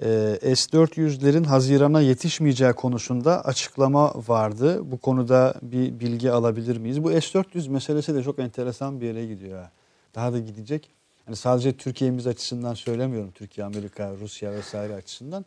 Ee, 0.02 0.38
S-400'lerin 0.42 1.44
Haziran'a 1.44 2.00
yetişmeyeceği 2.00 2.72
konusunda 2.72 3.44
açıklama 3.44 4.14
vardı. 4.28 4.90
Bu 4.90 4.98
konuda 4.98 5.54
bir 5.62 6.00
bilgi 6.00 6.30
alabilir 6.30 6.76
miyiz? 6.76 7.04
Bu 7.04 7.10
S-400 7.10 7.68
meselesi 7.68 8.14
de 8.14 8.22
çok 8.22 8.38
enteresan 8.38 9.00
bir 9.00 9.06
yere 9.06 9.26
gidiyor. 9.26 9.62
Ha. 9.62 9.70
Daha 10.14 10.32
da 10.32 10.38
gidecek. 10.38 10.90
Yani 11.26 11.36
sadece 11.36 11.76
Türkiye'miz 11.76 12.26
açısından 12.26 12.74
söylemiyorum. 12.74 13.30
Türkiye, 13.30 13.66
Amerika, 13.66 14.14
Rusya 14.20 14.52
vesaire 14.52 14.94
açısından. 14.94 15.44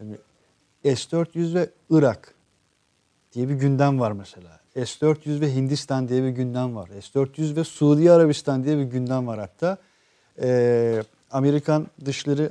Yani 0.00 0.16
S-400 0.84 1.54
ve 1.54 1.70
Irak 1.90 2.34
diye 3.32 3.48
bir 3.48 3.54
gündem 3.54 4.00
var 4.00 4.12
mesela. 4.12 4.60
S-400 4.74 5.40
ve 5.40 5.54
Hindistan 5.54 6.08
diye 6.08 6.22
bir 6.22 6.28
gündem 6.28 6.76
var. 6.76 6.88
S-400 6.88 7.56
ve 7.56 7.64
Suudi 7.64 8.12
Arabistan 8.12 8.64
diye 8.64 8.78
bir 8.78 8.82
gündem 8.82 9.26
var 9.26 9.38
hatta. 9.38 9.78
Ee, 10.42 11.02
Amerikan 11.30 11.86
dışları 12.04 12.50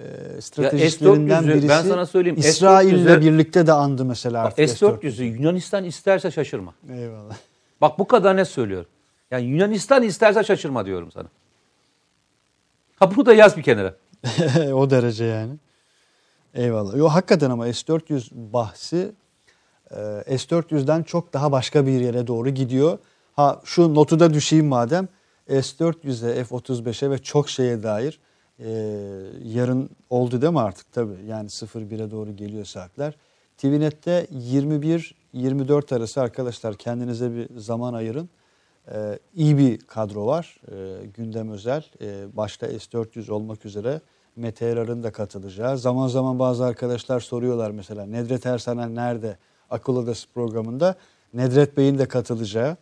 e, 0.00 0.40
stratejistlerinden 0.40 1.42
S-400'ü 1.42 1.54
birisi 1.54 1.68
ben 1.68 1.82
sana 1.82 2.06
söyleyeyim, 2.06 2.38
İsrail'le 2.38 3.06
S-400'ü 3.06 3.20
birlikte 3.20 3.66
de 3.66 3.72
andı 3.72 4.04
mesela 4.04 4.44
Bak, 4.44 4.58
artık 4.58 4.70
S-400'ü 4.70 5.22
Yunanistan 5.22 5.84
isterse 5.84 6.30
şaşırma. 6.30 6.74
Eyvallah. 6.90 7.36
Bak 7.80 7.98
bu 7.98 8.06
kadar 8.06 8.36
net 8.36 8.48
söylüyorum. 8.48 8.88
Yani 9.30 9.44
Yunanistan 9.44 10.02
isterse 10.02 10.44
şaşırma 10.44 10.86
diyorum 10.86 11.12
sana. 11.12 11.28
Ha 12.96 13.14
bunu 13.14 13.26
da 13.26 13.34
yaz 13.34 13.56
bir 13.56 13.62
kenara. 13.62 13.94
o 14.72 14.90
derece 14.90 15.24
yani. 15.24 15.52
Eyvallah. 16.54 16.96
Yo 16.96 17.08
hakikaten 17.08 17.50
ama 17.50 17.68
S400 17.68 18.30
bahsi 18.32 19.12
e, 19.90 19.96
S400'den 20.26 21.02
çok 21.02 21.32
daha 21.32 21.52
başka 21.52 21.86
bir 21.86 22.00
yere 22.00 22.26
doğru 22.26 22.50
gidiyor. 22.50 22.98
Ha 23.36 23.60
şu 23.64 23.94
notu 23.94 24.20
da 24.20 24.34
düşeyim 24.34 24.66
madem. 24.66 25.08
S400'e, 25.48 26.44
F-35'e 26.44 27.10
ve 27.10 27.18
çok 27.18 27.48
şeye 27.48 27.82
dair 27.82 28.18
e, 28.64 28.70
yarın 29.44 29.90
oldu 30.10 30.42
değil 30.42 30.52
mi 30.52 30.60
artık 30.60 30.92
tabii. 30.92 31.24
Yani 31.28 31.48
01'e 31.48 32.10
doğru 32.10 32.36
geliyor 32.36 32.64
saatler. 32.64 33.14
TVNet'te 33.58 34.26
21-24 35.34 35.96
arası 35.96 36.20
arkadaşlar 36.20 36.76
kendinize 36.76 37.34
bir 37.34 37.58
zaman 37.58 37.94
ayırın. 37.94 38.28
Ee, 38.88 39.18
iyi 39.34 39.58
bir 39.58 39.78
kadro 39.78 40.26
var. 40.26 40.60
Ee, 40.72 41.06
gündem 41.06 41.50
özel. 41.50 41.84
Ee, 42.00 42.24
başta 42.36 42.66
S-400 42.66 43.30
olmak 43.30 43.66
üzere 43.66 44.00
Mete 44.36 44.66
Erar'ın 44.66 45.02
da 45.02 45.12
katılacağı. 45.12 45.78
Zaman 45.78 46.08
zaman 46.08 46.38
bazı 46.38 46.64
arkadaşlar 46.64 47.20
soruyorlar 47.20 47.70
mesela 47.70 48.06
Nedret 48.06 48.46
Ersanen 48.46 48.94
nerede? 48.94 49.36
Akıl 49.70 49.96
Odası 49.96 50.28
programında 50.34 50.94
Nedret 51.34 51.76
Bey'in 51.76 51.98
de 51.98 52.08
katılacağı, 52.08 52.76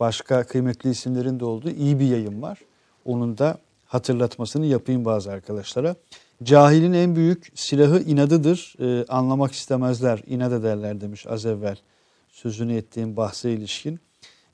başka 0.00 0.44
kıymetli 0.44 0.90
isimlerin 0.90 1.40
de 1.40 1.44
olduğu 1.44 1.70
iyi 1.70 2.00
bir 2.00 2.06
yayın 2.06 2.42
var. 2.42 2.58
Onun 3.04 3.38
da 3.38 3.58
hatırlatmasını 3.92 4.66
yapayım 4.66 5.04
bazı 5.04 5.32
arkadaşlara. 5.32 5.96
Cahilin 6.42 6.92
en 6.92 7.16
büyük 7.16 7.52
silahı 7.54 8.00
inadıdır. 8.00 8.74
Ee, 8.80 9.06
anlamak 9.08 9.52
istemezler, 9.52 10.22
inat 10.26 10.52
ederler 10.52 11.00
demiş 11.00 11.26
az 11.26 11.46
evvel 11.46 11.76
sözünü 12.28 12.76
ettiğim 12.76 13.16
bahse 13.16 13.52
ilişkin. 13.52 14.00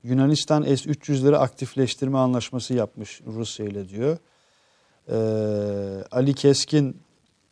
Yunanistan 0.03 0.63
S-300'leri 0.63 1.37
aktifleştirme 1.37 2.19
anlaşması 2.19 2.75
yapmış 2.75 3.21
Rusya 3.27 3.67
ile 3.67 3.89
diyor. 3.89 4.19
Ee, 5.09 6.05
Ali 6.11 6.35
Keskin 6.35 6.97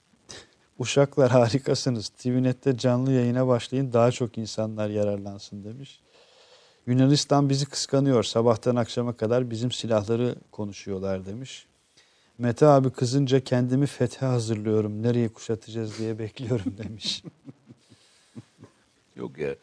Uşaklar 0.78 1.30
harikasınız. 1.30 2.08
TVNet'te 2.08 2.78
canlı 2.78 3.12
yayına 3.12 3.46
başlayın 3.46 3.92
daha 3.92 4.10
çok 4.10 4.38
insanlar 4.38 4.88
yararlansın 4.88 5.64
demiş. 5.64 6.00
Yunanistan 6.86 7.48
bizi 7.48 7.66
kıskanıyor. 7.66 8.22
Sabahtan 8.22 8.76
akşama 8.76 9.12
kadar 9.12 9.50
bizim 9.50 9.72
silahları 9.72 10.34
konuşuyorlar 10.52 11.26
demiş. 11.26 11.66
Mete 12.38 12.66
abi 12.66 12.90
kızınca 12.90 13.40
kendimi 13.40 13.86
fethe 13.86 14.26
hazırlıyorum. 14.26 15.02
Nereye 15.02 15.28
kuşatacağız 15.28 15.98
diye 15.98 16.18
bekliyorum 16.18 16.78
demiş. 16.84 17.22
Yok 19.16 19.38
ya 19.38 19.54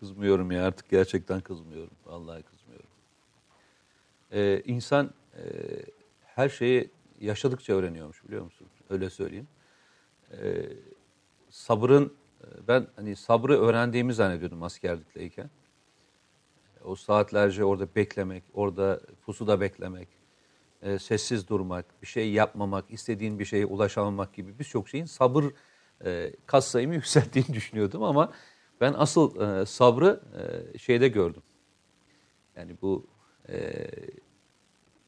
kızmıyorum 0.00 0.50
ya 0.50 0.66
artık 0.66 0.90
gerçekten 0.90 1.40
kızmıyorum. 1.40 1.90
Vallahi 2.06 2.42
kızmıyorum. 2.42 2.88
Ee, 4.32 4.62
insan 4.64 5.10
e, 5.36 5.42
her 6.26 6.48
şeyi 6.48 6.90
yaşadıkça 7.20 7.72
öğreniyormuş 7.72 8.24
biliyor 8.24 8.44
musun? 8.44 8.66
Öyle 8.90 9.10
söyleyeyim. 9.10 9.48
Ee, 10.32 10.66
sabrın 11.50 12.14
e, 12.40 12.68
ben 12.68 12.86
hani 12.96 13.16
sabrı 13.16 13.60
öğrendiğimi 13.60 14.14
zannediyordum 14.14 14.62
askerlikteyken. 14.62 15.50
O 16.84 16.94
saatlerce 16.94 17.64
orada 17.64 17.94
beklemek, 17.96 18.44
orada 18.54 19.00
pusuda 19.26 19.60
beklemek, 19.60 20.08
e, 20.84 20.98
sessiz 20.98 21.48
durmak, 21.48 22.02
bir 22.02 22.06
şey 22.06 22.32
yapmamak, 22.32 22.84
istediğin 22.88 23.38
bir 23.38 23.44
şeye 23.44 23.66
ulaşamamak 23.66 24.34
gibi 24.34 24.58
birçok 24.58 24.88
şeyin 24.88 25.04
sabır 25.04 25.44
e, 26.04 26.32
kas 26.46 26.66
sayımı 26.66 26.94
yükselttiğini 27.00 27.54
düşünüyordum 27.54 28.02
ama 28.02 28.32
ben 28.80 28.94
asıl 28.96 29.40
e, 29.40 29.66
sabrı 29.66 30.20
e, 30.74 30.78
şeyde 30.78 31.08
gördüm. 31.08 31.42
Yani 32.56 32.76
bu 32.82 33.06
e, 33.48 33.86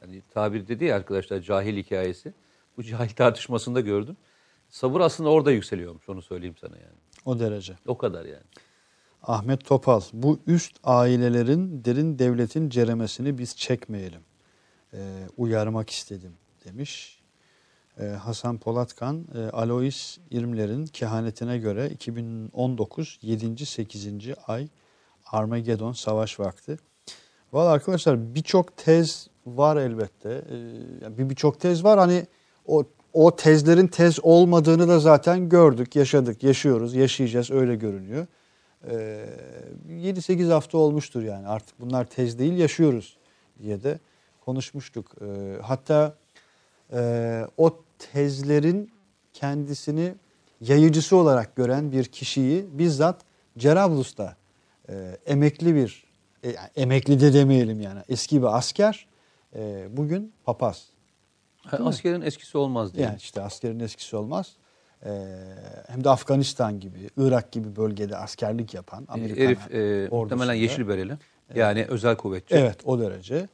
hani 0.00 0.22
tabir 0.30 0.68
dedi 0.68 0.84
ya 0.84 0.96
arkadaşlar 0.96 1.40
cahil 1.40 1.76
hikayesi. 1.76 2.34
Bu 2.76 2.82
cahil 2.82 3.10
tartışmasında 3.16 3.80
gördüm. 3.80 4.16
Sabır 4.68 5.00
aslında 5.00 5.30
orada 5.30 5.52
yükseliyormuş 5.52 6.08
onu 6.08 6.22
söyleyeyim 6.22 6.56
sana 6.60 6.76
yani. 6.76 6.96
O 7.24 7.38
derece. 7.38 7.74
O 7.86 7.98
kadar 7.98 8.24
yani. 8.24 8.44
Ahmet 9.22 9.64
Topal, 9.64 10.00
bu 10.12 10.38
üst 10.46 10.76
ailelerin 10.84 11.84
derin 11.84 12.18
devletin 12.18 12.70
ceremesini 12.70 13.38
biz 13.38 13.56
çekmeyelim. 13.56 14.20
Ee, 14.97 15.01
uyarmak 15.36 15.90
istedim 15.90 16.32
demiş. 16.64 17.20
Ee, 18.01 18.05
Hasan 18.05 18.59
Polatkan, 18.59 19.24
e, 19.35 19.39
Alois 19.39 20.18
İrmler'in 20.31 20.86
kehanetine 20.86 21.59
göre 21.59 21.90
2019 21.90 23.18
7. 23.23 23.66
8. 23.66 24.09
ay 24.47 24.68
Armageddon 25.27 25.93
savaş 25.93 26.40
vakti. 26.40 26.77
Valla 27.52 27.70
arkadaşlar 27.70 28.35
birçok 28.35 28.77
tez 28.77 29.28
var 29.47 29.77
elbette. 29.77 30.44
Ee, 31.18 31.28
birçok 31.31 31.60
tez 31.60 31.85
var 31.85 31.98
hani 31.98 32.27
o 32.66 32.85
o 33.12 33.36
tezlerin 33.36 33.86
tez 33.86 34.24
olmadığını 34.24 34.89
da 34.89 34.98
zaten 34.98 35.48
gördük, 35.48 35.97
yaşadık, 35.97 36.43
yaşıyoruz, 36.43 36.94
yaşayacağız 36.94 37.51
öyle 37.51 37.77
görünüyor. 37.77 38.27
Ee, 38.90 39.27
7-8 39.89 40.52
hafta 40.52 40.78
olmuştur 40.78 41.23
yani 41.23 41.48
artık 41.48 41.81
bunlar 41.81 42.05
tez 42.05 42.39
değil 42.39 42.52
yaşıyoruz 42.52 43.16
diye 43.62 43.82
de 43.82 43.98
konuşmuştuk. 44.47 45.14
Ee, 45.20 45.27
hatta 45.62 46.14
e, 46.93 47.43
o 47.56 47.81
tezlerin 47.98 48.90
kendisini 49.32 50.14
yayıcısı 50.60 51.16
olarak 51.16 51.56
gören 51.56 51.93
bir 51.93 52.05
kişiyi 52.05 52.66
bizzat 52.78 53.20
Cerablus'ta 53.59 54.36
e, 54.89 55.18
emekli 55.27 55.74
bir, 55.74 56.05
e, 56.44 56.51
emekli 56.77 57.20
de 57.20 57.32
demeyelim 57.32 57.81
yani 57.81 58.01
eski 58.09 58.43
bir 58.43 58.56
asker 58.56 59.06
e, 59.56 59.86
bugün 59.90 60.32
papaz. 60.44 60.86
Ha, 61.66 61.78
askerin 61.85 62.23
eskisi 62.23 62.59
olmaz 62.59 62.94
diye. 62.94 63.06
Yani 63.06 63.16
işte 63.16 63.43
askerin 63.43 63.81
eskisi 63.81 64.16
olmaz. 64.16 64.52
Ee, 65.05 65.10
hem 65.89 66.05
de 66.05 66.10
Afganistan 66.10 66.81
gibi, 66.81 67.10
Irak 67.16 67.52
gibi 67.52 67.77
bölgede 67.77 68.16
askerlik 68.16 68.74
yapan 68.74 69.05
Amerikan 69.09 69.44
Herif 69.44 69.59
e, 69.59 69.68
muhtemelen 69.68 70.10
ordusunda. 70.10 70.55
yeşil 70.55 70.89
bereli. 70.89 71.12
Yani 71.55 71.85
özel 71.89 72.16
kuvvetçi. 72.16 72.55
Evet 72.55 72.77
o 72.85 73.01
derece. 73.01 73.48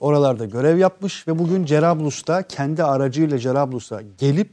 Oralarda 0.00 0.44
görev 0.44 0.78
yapmış 0.78 1.28
ve 1.28 1.38
bugün 1.38 1.64
Cerablus'ta 1.64 2.42
kendi 2.42 2.84
aracıyla 2.84 3.38
Cerablus'a 3.38 4.02
gelip 4.18 4.50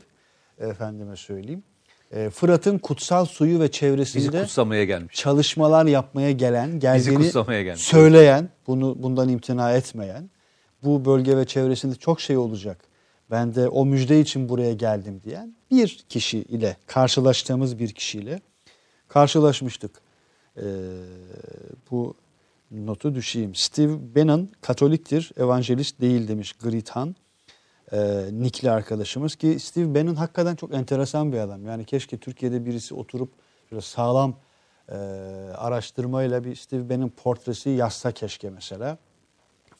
efendime 0.59 1.15
söyleyeyim 1.15 1.63
e, 2.11 2.29
Fırat'ın 2.29 2.77
kutsal 2.77 3.25
suyu 3.25 3.59
ve 3.59 3.71
çevresinde 3.71 4.41
kutsamaya 4.41 4.83
gelmiş. 4.83 5.15
çalışmalar 5.15 5.85
yapmaya 5.85 6.31
gelen, 6.31 6.79
geldiğini 6.79 7.31
söyleyen, 7.75 8.49
bunu 8.67 9.03
bundan 9.03 9.29
imtina 9.29 9.71
etmeyen, 9.73 10.29
bu 10.83 11.05
bölge 11.05 11.37
ve 11.37 11.45
çevresinde 11.45 11.95
çok 11.95 12.21
şey 12.21 12.37
olacak. 12.37 12.77
Ben 13.31 13.55
de 13.55 13.67
o 13.67 13.85
müjde 13.85 14.19
için 14.19 14.49
buraya 14.49 14.73
geldim 14.73 15.21
diyen 15.25 15.55
bir 15.71 16.05
kişi 16.09 16.37
ile 16.37 16.77
karşılaştığımız 16.87 17.79
bir 17.79 17.91
kişiyle 17.91 18.41
karşılaşmıştık. 19.07 19.91
Ee, 20.57 20.61
bu 21.91 22.15
notu 22.71 23.15
düşeyim. 23.15 23.55
Steve 23.55 24.15
Bannon 24.15 24.49
Katoliktir, 24.61 25.31
evangelist 25.37 26.01
değil 26.01 26.27
demiş 26.27 26.53
Grithan. 26.53 27.15
Ee, 27.91 28.29
Nickli 28.31 28.71
arkadaşımız 28.71 29.35
ki 29.35 29.59
Steve 29.59 29.95
Bannon 29.95 30.15
hakikaten 30.15 30.55
çok 30.55 30.73
enteresan 30.73 31.31
bir 31.31 31.37
adam. 31.37 31.65
Yani 31.65 31.85
keşke 31.85 32.17
Türkiye'de 32.17 32.65
birisi 32.65 32.95
oturup 32.95 33.29
şöyle 33.69 33.81
sağlam 33.81 34.35
e, 34.89 34.95
araştırmayla 35.57 36.43
bir 36.43 36.55
Steve 36.55 36.89
Bannon 36.89 37.09
portresi 37.09 37.69
yazsa 37.69 38.11
keşke 38.11 38.49
mesela. 38.49 38.97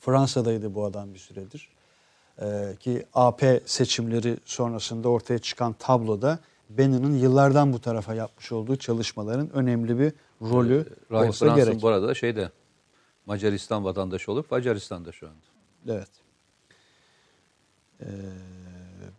Fransa'daydı 0.00 0.74
bu 0.74 0.84
adam 0.84 1.14
bir 1.14 1.18
süredir. 1.18 1.68
Ee, 2.42 2.76
ki 2.80 3.06
AP 3.14 3.42
seçimleri 3.66 4.36
sonrasında 4.44 5.08
ortaya 5.08 5.38
çıkan 5.38 5.72
tabloda 5.72 6.38
Bannon'ın 6.70 7.14
yıllardan 7.14 7.72
bu 7.72 7.80
tarafa 7.80 8.14
yapmış 8.14 8.52
olduğu 8.52 8.76
çalışmaların 8.76 9.50
önemli 9.52 9.98
bir 9.98 10.12
rolü 10.42 10.86
Rahip 11.10 11.28
olsa 11.28 11.46
Brunson 11.46 11.64
gerek. 11.64 11.82
bu 11.82 11.88
arada 11.88 12.14
şeyde 12.14 12.50
Macaristan 13.28 13.84
vatandaşı 13.84 14.32
olup 14.32 14.50
Macaristan'da 14.50 15.12
şu 15.12 15.28
anda. 15.28 15.46
Evet. 15.88 16.08
Ee, 18.00 18.06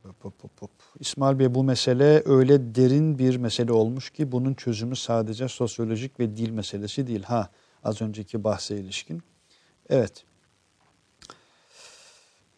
hop, 0.04 0.44
hop, 0.44 0.62
hop. 0.62 0.72
İsmail 1.00 1.40
Bey 1.40 1.56
bu 1.56 1.64
mesele 1.64 2.24
öyle 2.26 2.76
derin 2.76 3.20
bir 3.20 3.38
mesele 3.38 3.72
olmuş 3.72 4.10
ki 4.10 4.32
bunun 4.32 4.54
çözümü 4.54 4.96
sadece 4.96 5.48
sosyolojik 5.48 6.20
ve 6.20 6.38
dil 6.38 6.50
meselesi 6.50 7.08
değil. 7.08 7.24
Ha 7.24 7.50
az 7.84 8.02
önceki 8.02 8.44
bahse 8.44 8.78
ilişkin. 8.78 9.24
Evet. 9.90 10.26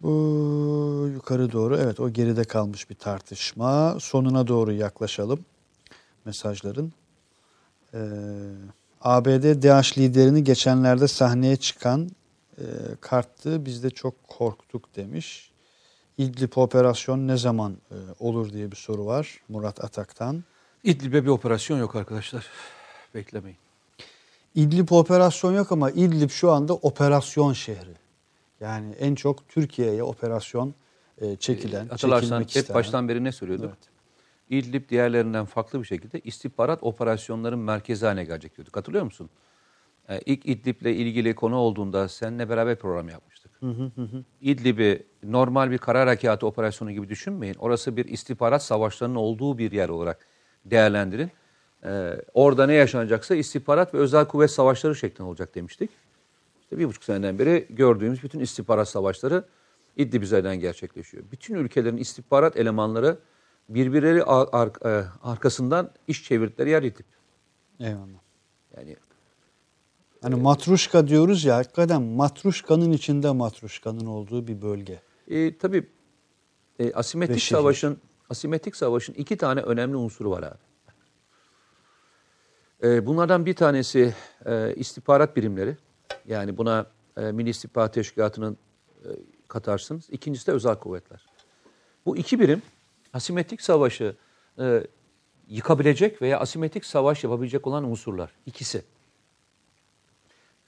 Bu 0.01 1.09
yukarı 1.13 1.51
doğru 1.51 1.77
evet 1.77 1.99
o 1.99 2.09
geride 2.09 2.43
kalmış 2.43 2.89
bir 2.89 2.95
tartışma. 2.95 3.99
Sonuna 3.99 4.47
doğru 4.47 4.71
yaklaşalım 4.71 5.45
mesajların. 6.25 6.93
Ee, 7.93 7.99
ABD 9.01 9.63
DAEŞ 9.63 9.97
liderini 9.97 10.43
geçenlerde 10.43 11.07
sahneye 11.07 11.55
çıkan 11.55 12.09
e, 12.57 12.63
karttı. 13.01 13.65
Biz 13.65 13.83
de 13.83 13.89
çok 13.89 14.23
korktuk 14.27 14.95
demiş. 14.95 15.51
İdlib 16.17 16.51
operasyon 16.55 17.27
ne 17.27 17.37
zaman 17.37 17.77
e, 17.91 17.95
olur 18.19 18.53
diye 18.53 18.71
bir 18.71 18.75
soru 18.75 19.05
var 19.05 19.39
Murat 19.49 19.83
Atak'tan. 19.83 20.43
İdlib'e 20.83 21.23
bir 21.23 21.29
operasyon 21.29 21.79
yok 21.79 21.95
arkadaşlar. 21.95 22.45
Beklemeyin. 23.15 23.57
İdlib 24.55 24.89
operasyon 24.91 25.53
yok 25.53 25.71
ama 25.71 25.91
İdlib 25.91 26.29
şu 26.29 26.51
anda 26.51 26.73
operasyon 26.73 27.53
şehri. 27.53 27.95
Yani 28.59 28.93
en 28.99 29.15
çok 29.15 29.49
Türkiye'ye 29.49 30.03
operasyon 30.03 30.73
e, 31.21 31.35
çekilen, 31.35 31.87
Hatırlarsan 31.87 32.21
çekilmek 32.21 32.49
hep 32.49 32.55
istenen. 32.55 32.75
baştan 32.75 33.09
beri 33.09 33.23
ne 33.23 33.31
söylüyorduk? 33.31 33.65
Evet. 33.69 33.90
İdlib 34.51 34.89
diğerlerinden 34.89 35.45
farklı 35.45 35.79
bir 35.79 35.85
şekilde 35.85 36.19
istihbarat 36.19 36.83
operasyonların 36.83 37.59
merkezi 37.59 38.05
haline 38.05 38.23
gelecek 38.23 38.57
diyorduk. 38.57 38.75
Hatırlıyor 38.75 39.05
musun? 39.05 39.29
Ee, 40.09 40.21
ilk 40.25 40.45
İdlib'le 40.45 40.85
ilgili 40.85 41.35
konu 41.35 41.55
olduğunda 41.55 42.07
seninle 42.07 42.49
beraber 42.49 42.75
program 42.75 43.09
yapmıştık. 43.09 43.51
İdlib'i 44.41 45.03
normal 45.23 45.71
bir 45.71 45.77
karar 45.77 46.07
harekatı 46.07 46.47
operasyonu 46.47 46.91
gibi 46.91 47.09
düşünmeyin. 47.09 47.55
Orası 47.55 47.97
bir 47.97 48.05
istihbarat 48.05 48.63
savaşlarının 48.63 49.15
olduğu 49.15 49.57
bir 49.57 49.71
yer 49.71 49.89
olarak 49.89 50.27
değerlendirin. 50.65 51.31
Ee, 51.83 52.15
orada 52.33 52.65
ne 52.65 52.73
yaşanacaksa 52.73 53.35
istihbarat 53.35 53.93
ve 53.93 53.97
özel 53.97 54.25
kuvvet 54.25 54.51
savaşları 54.51 54.95
şeklinde 54.95 55.23
olacak 55.23 55.55
demiştik. 55.55 55.89
İşte 56.61 56.79
bir 56.79 56.85
buçuk 56.85 57.03
seneden 57.03 57.39
beri 57.39 57.67
gördüğümüz 57.69 58.23
bütün 58.23 58.39
istihbarat 58.39 58.89
savaşları 58.89 59.43
İdlib 59.97 60.21
üzerinden 60.23 60.59
gerçekleşiyor. 60.59 61.23
Bütün 61.31 61.55
ülkelerin 61.55 61.97
istihbarat 61.97 62.57
elemanları 62.57 63.17
birbirleri 63.75 64.23
ar- 64.23 64.49
ar- 64.51 64.99
e, 64.99 65.05
arkasından 65.23 65.91
iş 66.07 66.23
çevirdikleri 66.23 66.69
yer 66.69 66.83
İdlib. 66.83 67.05
Eyvallah. 67.79 68.21
Yani 68.77 68.95
Hani 70.21 70.35
matruşka 70.35 71.07
diyoruz 71.07 71.43
ya 71.45 71.55
hakikaten 71.55 72.01
matruşkanın 72.01 72.91
içinde 72.91 73.31
matruşkanın 73.31 74.05
olduğu 74.05 74.47
bir 74.47 74.61
bölge. 74.61 75.01
e, 75.27 75.57
tabii 75.57 75.89
e, 76.79 76.93
asimetrik 76.93 77.39
şehir. 77.39 77.59
savaşın 77.59 77.97
asimetrik 78.29 78.75
savaşın 78.75 79.13
iki 79.13 79.37
tane 79.37 79.61
önemli 79.61 79.95
unsuru 79.95 80.31
var 80.31 80.43
abi. 80.43 80.57
E, 82.83 83.05
bunlardan 83.05 83.45
bir 83.45 83.53
tanesi 83.55 84.15
e, 84.45 84.73
istihbarat 84.75 85.35
birimleri. 85.35 85.77
Yani 86.27 86.57
buna 86.57 86.85
e, 87.17 87.21
Milli 87.31 87.49
İstihbarat 87.49 87.93
Teşkilatı'nın 87.93 88.57
e, 89.05 89.07
katarsınız. 89.47 90.09
İkincisi 90.11 90.47
de 90.47 90.51
özel 90.51 90.75
kuvvetler. 90.75 91.25
Bu 92.05 92.17
iki 92.17 92.39
birim 92.39 92.61
asimetrik 93.13 93.61
savaşı 93.61 94.15
e, 94.59 94.83
yıkabilecek 95.47 96.21
veya 96.21 96.39
asimetrik 96.39 96.85
savaş 96.85 97.23
yapabilecek 97.23 97.67
olan 97.67 97.83
unsurlar. 97.83 98.31
İkisi. 98.45 98.83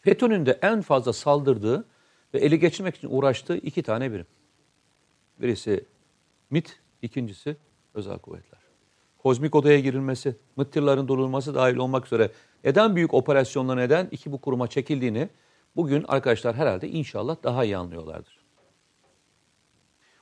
FETÖ'nün 0.02 0.46
de 0.46 0.60
en 0.62 0.82
fazla 0.82 1.14
saldırdığı 1.14 1.86
ve 2.34 2.40
ele 2.40 2.56
geçirmek 2.56 2.96
için 2.96 3.08
uğraştığı 3.12 3.58
iki 3.58 3.84
tane 3.84 4.12
birim. 4.12 4.28
Birisi 5.42 5.86
MIT, 6.50 6.80
ikincisi 7.02 7.58
özel 7.94 8.20
kuvvetler. 8.20 8.60
Kozmik 9.18 9.56
odaya 9.56 9.80
girilmesi, 9.80 10.36
mıttırların 10.56 11.08
durulması 11.08 11.56
dahil 11.56 11.76
olmak 11.76 12.06
üzere 12.06 12.32
neden 12.64 12.96
büyük 12.96 13.14
operasyonla 13.14 13.76
neden 13.76 14.08
iki 14.12 14.32
bu 14.32 14.42
kuruma 14.42 14.68
çekildiğini 14.68 15.30
bugün 15.76 16.06
arkadaşlar 16.08 16.56
herhalde 16.56 16.90
inşallah 16.90 17.36
daha 17.44 17.66
iyi 17.66 17.78
anlıyorlardır. 17.78 18.43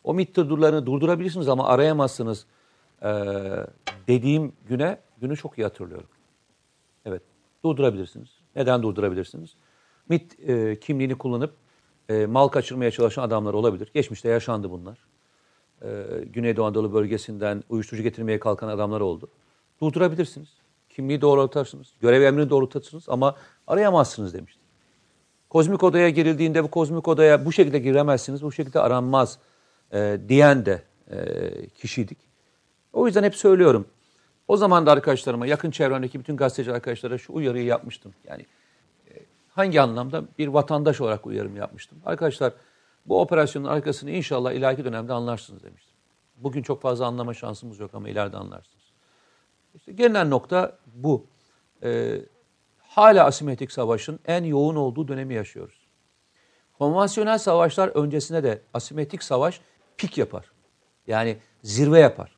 O 0.04 0.14
MİT 0.14 0.36
tırlarını 0.36 0.86
durdurabilirsiniz 0.86 1.50
ama 1.50 1.68
arayamazsınız 1.68 2.46
ee, 3.04 3.08
dediğim 4.08 4.54
güne 4.68 4.98
günü 5.22 5.38
çok 5.38 5.58
iyi 5.58 5.64
hatırlıyorum. 5.64 6.10
Evet 7.06 7.22
durdurabilirsiniz. 7.64 8.30
Neden 8.56 8.84
durdurabilirsiniz? 8.84 9.56
MİT 10.10 10.50
e, 10.50 10.80
kimliğini 10.80 11.16
kullanıp 11.16 11.54
e, 12.10 12.26
mal 12.26 12.48
kaçırmaya 12.48 12.92
çalışan 12.92 13.24
adamlar 13.24 13.54
olabilir. 13.54 13.92
Geçmişte 13.94 14.30
yaşandı 14.30 14.72
bunlar. 14.72 14.98
E, 15.82 16.06
Güneydoğu 16.26 16.66
Anadolu 16.66 16.94
bölgesinden 16.94 17.64
uyuşturucu 17.70 18.04
getirmeye 18.04 18.40
kalkan 18.40 18.68
adamlar 18.68 19.02
oldu. 19.02 19.28
Durdurabilirsiniz. 19.82 20.50
Kimliği 20.90 21.22
doğrultarsınız. 21.22 21.94
Görev 22.02 22.22
emrini 22.22 22.50
doğrultarsınız 22.50 23.10
ama 23.10 23.36
arayamazsınız 23.68 24.34
demiştim. 24.34 24.62
Kozmik 25.50 25.84
odaya 25.84 26.10
girildiğinde 26.10 26.64
bu 26.64 26.68
kozmik 26.72 27.08
odaya 27.08 27.46
bu 27.46 27.52
şekilde 27.52 27.80
giremezsiniz, 27.80 28.44
bu 28.44 28.52
şekilde 28.52 28.80
aranmaz 28.80 29.40
e, 29.94 30.20
diyen 30.28 30.66
de 30.66 30.84
e, 31.12 31.18
kişiydik. 31.68 32.18
O 32.94 33.08
yüzden 33.08 33.24
hep 33.24 33.36
söylüyorum. 33.36 33.88
O 34.48 34.58
zaman 34.58 34.86
da 34.86 34.92
arkadaşlarıma, 34.92 35.48
yakın 35.48 35.72
çevremdeki 35.72 36.20
bütün 36.20 36.38
gazeteci 36.38 36.72
arkadaşlara 36.72 37.18
şu 37.18 37.34
uyarıyı 37.34 37.66
yapmıştım. 37.66 38.14
Yani 38.28 38.46
e, 39.10 39.14
hangi 39.50 39.82
anlamda? 39.82 40.24
Bir 40.40 40.48
vatandaş 40.48 41.02
olarak 41.02 41.28
uyarım 41.28 41.56
yapmıştım. 41.56 41.98
Arkadaşlar 42.06 42.54
bu 43.06 43.22
operasyonun 43.22 43.68
arkasını 43.68 44.12
inşallah 44.12 44.52
ileriki 44.52 44.86
dönemde 44.86 45.14
anlarsınız 45.14 45.64
demiştim. 45.64 45.96
Bugün 46.38 46.62
çok 46.62 46.82
fazla 46.82 47.06
anlama 47.06 47.34
şansımız 47.34 47.80
yok 47.80 47.92
ama 47.94 48.10
ileride 48.10 48.38
anlarsınız. 48.38 48.84
İşte 49.76 49.92
gelinen 49.92 50.30
nokta 50.30 50.78
bu. 50.96 51.26
Ee, 51.84 52.22
hala 52.80 53.26
asimetrik 53.26 53.72
savaşın 53.72 54.20
en 54.26 54.44
yoğun 54.44 54.76
olduğu 54.76 55.08
dönemi 55.08 55.34
yaşıyoruz. 55.34 55.88
Konvansiyonel 56.78 57.38
savaşlar 57.38 57.88
öncesinde 57.88 58.44
de 58.44 58.62
asimetrik 58.74 59.24
savaş 59.24 59.62
pik 60.02 60.18
yapar. 60.18 60.52
Yani 61.08 61.38
zirve 61.64 62.00
yapar. 62.00 62.36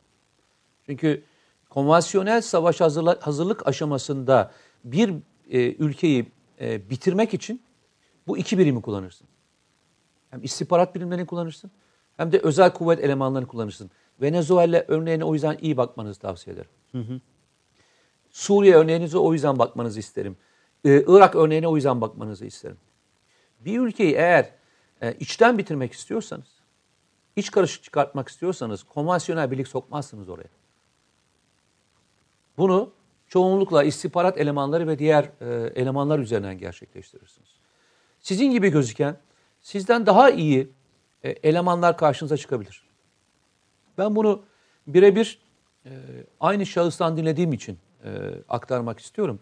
Çünkü 0.85 1.23
konvansiyonel 1.69 2.41
savaş 2.41 2.81
hazırla, 2.81 3.17
hazırlık 3.21 3.67
aşamasında 3.67 4.51
bir 4.83 5.13
e, 5.49 5.75
ülkeyi 5.75 6.31
e, 6.61 6.89
bitirmek 6.89 7.33
için 7.33 7.61
bu 8.27 8.37
iki 8.37 8.57
birimi 8.57 8.81
kullanırsın. 8.81 9.27
Hem 10.29 10.43
istihbarat 10.43 10.95
birimlerini 10.95 11.25
kullanırsın 11.25 11.71
hem 12.17 12.31
de 12.31 12.39
özel 12.39 12.73
kuvvet 12.73 12.99
elemanlarını 12.99 13.47
kullanırsın. 13.47 13.91
Venezuela 14.21 14.85
örneğine 14.87 15.23
o 15.23 15.33
yüzden 15.33 15.57
iyi 15.61 15.77
bakmanızı 15.77 16.19
tavsiye 16.19 16.53
ederim. 16.53 16.71
Suriye 18.29 18.75
örneğinize 18.75 19.17
o 19.17 19.33
yüzden 19.33 19.59
bakmanızı 19.59 19.99
isterim. 19.99 20.37
Ee, 20.85 21.03
Irak 21.07 21.35
örneğine 21.35 21.67
o 21.67 21.75
yüzden 21.75 22.01
bakmanızı 22.01 22.45
isterim. 22.45 22.77
Bir 23.59 23.79
ülkeyi 23.79 24.13
eğer 24.13 24.49
e, 25.01 25.13
içten 25.13 25.57
bitirmek 25.57 25.93
istiyorsanız, 25.93 26.52
iç 27.35 27.51
karışık 27.51 27.83
çıkartmak 27.83 28.27
istiyorsanız 28.27 28.83
konvansiyonel 28.83 29.51
birlik 29.51 29.67
sokmazsınız 29.67 30.29
oraya. 30.29 30.49
Bunu 32.57 32.91
çoğunlukla 33.27 33.83
istihbarat 33.83 34.37
elemanları 34.37 34.87
ve 34.87 34.99
diğer 34.99 35.23
e, 35.41 35.71
elemanlar 35.75 36.19
üzerinden 36.19 36.57
gerçekleştirirsiniz. 36.57 37.49
Sizin 38.19 38.51
gibi 38.51 38.69
gözüken, 38.69 39.17
sizden 39.61 40.05
daha 40.05 40.29
iyi 40.29 40.69
e, 41.23 41.29
elemanlar 41.29 41.97
karşınıza 41.97 42.37
çıkabilir. 42.37 42.83
Ben 43.97 44.15
bunu 44.15 44.43
birebir 44.87 45.39
e, 45.85 45.91
aynı 46.39 46.65
şahıstan 46.65 47.17
dinlediğim 47.17 47.53
için 47.53 47.79
e, 48.05 48.09
aktarmak 48.49 48.99
istiyorum. 48.99 49.39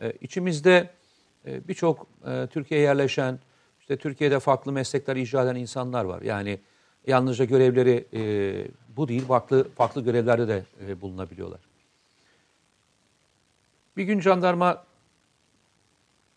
E, 0.00 0.12
içimizde 0.12 0.90
e, 1.46 1.68
birçok 1.68 2.06
e, 2.26 2.46
Türkiye'ye 2.46 2.86
yerleşen, 2.86 3.38
işte 3.80 3.96
Türkiye'de 3.96 4.40
farklı 4.40 4.72
meslekler 4.72 5.16
icra 5.16 5.42
eden 5.42 5.54
insanlar 5.54 6.04
var. 6.04 6.22
Yani 6.22 6.60
yalnızca 7.08 7.44
görevleri 7.44 8.06
e, 8.14 8.22
bu 8.96 9.08
değil, 9.08 9.24
farklı 9.24 9.68
farklı 9.70 10.04
görevlerde 10.04 10.48
de 10.48 10.64
e, 10.86 11.00
bulunabiliyorlar. 11.00 11.60
Bir 13.96 14.04
gün 14.04 14.20
jandarma 14.20 14.84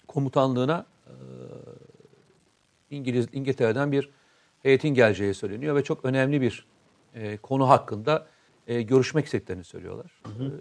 komutanlığına 0.08 0.86
e, 1.08 1.14
İngiliz 2.90 3.28
İngiltere'den 3.34 3.92
bir 3.92 4.10
heyetin 4.64 4.90
geleceği 4.90 5.34
söyleniyor 5.34 5.76
ve 5.76 5.84
çok 5.84 6.06
önemli 6.06 6.42
bir 6.42 6.66
e, 7.16 7.38
konu 7.38 7.70
hakkında 7.70 8.28
e, 8.68 8.82
görüşmek 8.82 9.26
istediklerini 9.26 9.64
söylüyorlar. 9.64 10.12
Hı 10.24 10.30
hı. 10.30 10.46
E, 10.46 10.54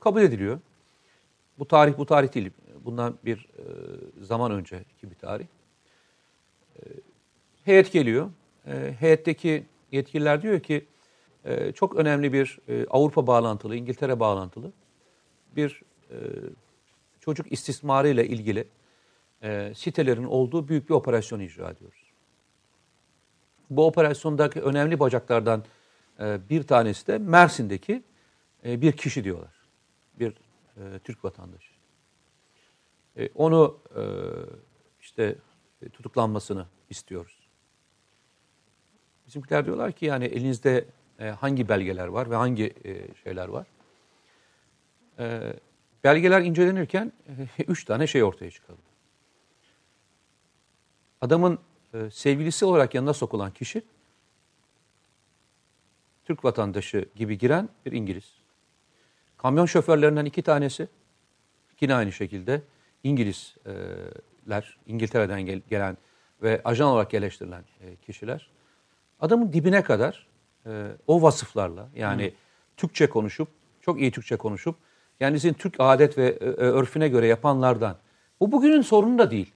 kabul 0.00 0.22
ediliyor. 0.22 0.60
Bu 1.58 1.68
tarih 1.68 1.98
bu 1.98 2.06
tarih 2.06 2.34
değil. 2.34 2.50
Bundan 2.84 3.18
bir 3.24 3.48
e, 3.58 3.64
zaman 4.24 4.52
önceki 4.52 5.10
bir 5.10 5.14
tarih. 5.14 5.46
E, 6.76 6.82
heyet 7.64 7.92
geliyor. 7.92 8.30
E, 8.68 8.94
heyetteki 9.00 9.66
yetkililer 9.92 10.42
diyor 10.42 10.60
ki 10.60 10.86
e, 11.44 11.72
çok 11.72 11.96
önemli 11.96 12.32
bir 12.32 12.58
e, 12.68 12.86
Avrupa 12.90 13.26
bağlantılı, 13.26 13.76
İngiltere 13.76 14.20
bağlantılı 14.20 14.72
bir 15.56 15.82
e, 16.10 16.16
çocuk 17.20 17.52
istismarı 17.52 18.08
ile 18.08 18.26
ilgili 18.26 18.68
sitelerin 19.74 20.24
olduğu 20.24 20.68
büyük 20.68 20.88
bir 20.88 20.94
operasyon 20.94 21.40
icra 21.40 21.70
ediyoruz. 21.70 22.12
Bu 23.70 23.86
operasyondaki 23.86 24.60
önemli 24.60 25.00
bacaklardan 25.00 25.64
bir 26.20 26.62
tanesi 26.62 27.06
de 27.06 27.18
Mersin'deki 27.18 28.02
bir 28.64 28.92
kişi 28.92 29.24
diyorlar. 29.24 29.54
Bir 30.20 30.34
Türk 31.04 31.24
vatandaşı. 31.24 31.72
Onu 33.34 33.78
işte 35.00 35.36
tutuklanmasını 35.92 36.66
istiyoruz. 36.90 37.37
Bizimkiler 39.28 39.66
diyorlar 39.66 39.92
ki 39.92 40.06
yani 40.06 40.24
elinizde 40.24 40.84
e, 41.18 41.28
hangi 41.28 41.68
belgeler 41.68 42.06
var 42.06 42.30
ve 42.30 42.36
hangi 42.36 42.74
e, 42.84 43.14
şeyler 43.24 43.48
var? 43.48 43.66
E, 45.18 45.52
belgeler 46.04 46.40
incelenirken 46.40 47.12
e, 47.58 47.62
üç 47.62 47.84
tane 47.84 48.06
şey 48.06 48.24
ortaya 48.24 48.50
çıkardı. 48.50 48.80
Adamın 51.20 51.58
e, 51.94 52.10
sevgilisi 52.10 52.64
olarak 52.64 52.94
yanına 52.94 53.12
sokulan 53.12 53.50
kişi 53.50 53.82
Türk 56.24 56.44
vatandaşı 56.44 57.08
gibi 57.16 57.38
giren 57.38 57.68
bir 57.86 57.92
İngiliz. 57.92 58.32
Kamyon 59.38 59.66
şoförlerinden 59.66 60.24
iki 60.24 60.42
tanesi 60.42 60.88
yine 61.80 61.94
aynı 61.94 62.12
şekilde 62.12 62.62
İngilizler, 63.04 64.78
İngiltere'den 64.86 65.46
gel, 65.46 65.60
gelen 65.70 65.96
ve 66.42 66.60
ajan 66.64 66.88
olarak 66.88 67.12
yerleştirilen 67.12 67.64
e, 67.80 67.96
kişiler. 67.96 68.57
Adamın 69.20 69.52
dibine 69.52 69.82
kadar 69.82 70.26
e, 70.66 70.86
o 71.06 71.22
vasıflarla 71.22 71.88
yani 71.94 72.26
Hı. 72.26 72.30
Türkçe 72.76 73.08
konuşup, 73.08 73.48
çok 73.80 74.00
iyi 74.00 74.10
Türkçe 74.12 74.36
konuşup 74.36 74.76
kendisinin 75.18 75.52
Türk 75.54 75.74
adet 75.78 76.18
ve 76.18 76.26
e, 76.28 76.44
örfüne 76.44 77.08
göre 77.08 77.26
yapanlardan. 77.26 77.96
Bu 78.40 78.52
bugünün 78.52 78.82
sorunu 78.82 79.18
da 79.18 79.30
değil. 79.30 79.52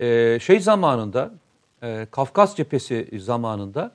E, 0.00 0.38
şey 0.40 0.60
zamanında, 0.60 1.34
e, 1.82 2.06
Kafkas 2.10 2.56
cephesi 2.56 3.08
zamanında 3.18 3.92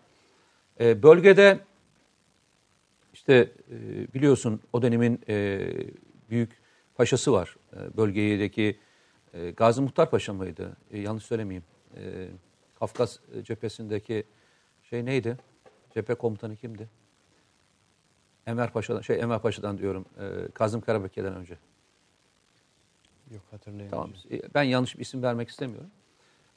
e, 0.80 1.04
bölgede 1.04 1.60
işte 3.14 3.52
e, 3.72 4.14
biliyorsun 4.14 4.62
o 4.74 4.82
dönemin 4.82 5.20
e, 5.30 5.68
büyük 6.30 6.52
paşası 6.96 7.34
var. 7.34 7.56
E, 7.74 7.98
bölgedeki 7.98 8.80
e, 9.34 9.52
Gazi 9.52 9.82
Muhtar 9.82 10.10
Paşa 10.10 10.34
mıydı? 10.34 10.78
E, 10.92 11.00
yanlış 11.00 11.26
söylemeyeyim. 11.26 11.64
E, 11.96 12.28
Kafkas 12.80 13.20
cephesindeki 13.44 14.24
şey 14.94 15.06
neydi? 15.06 15.38
Cephe 15.94 16.16
komutanı 16.16 16.56
kimdi? 16.56 16.90
Enver 18.46 18.74
Paşa'dan, 18.74 19.02
şey 19.02 19.20
Enver 19.20 19.42
Paşa'dan 19.42 19.78
diyorum. 19.78 20.06
E, 20.20 20.52
Kazım 20.54 20.82
Karabekir'den 20.82 21.36
önce. 21.36 21.58
Yok 23.32 23.42
hatırlayamıyorum. 23.52 24.14
Tamam. 24.30 24.40
E, 24.40 24.54
ben 24.54 24.64
yanlış 24.64 24.96
bir 24.96 25.02
isim 25.02 25.24
vermek 25.24 25.50
istemiyorum. 25.50 25.90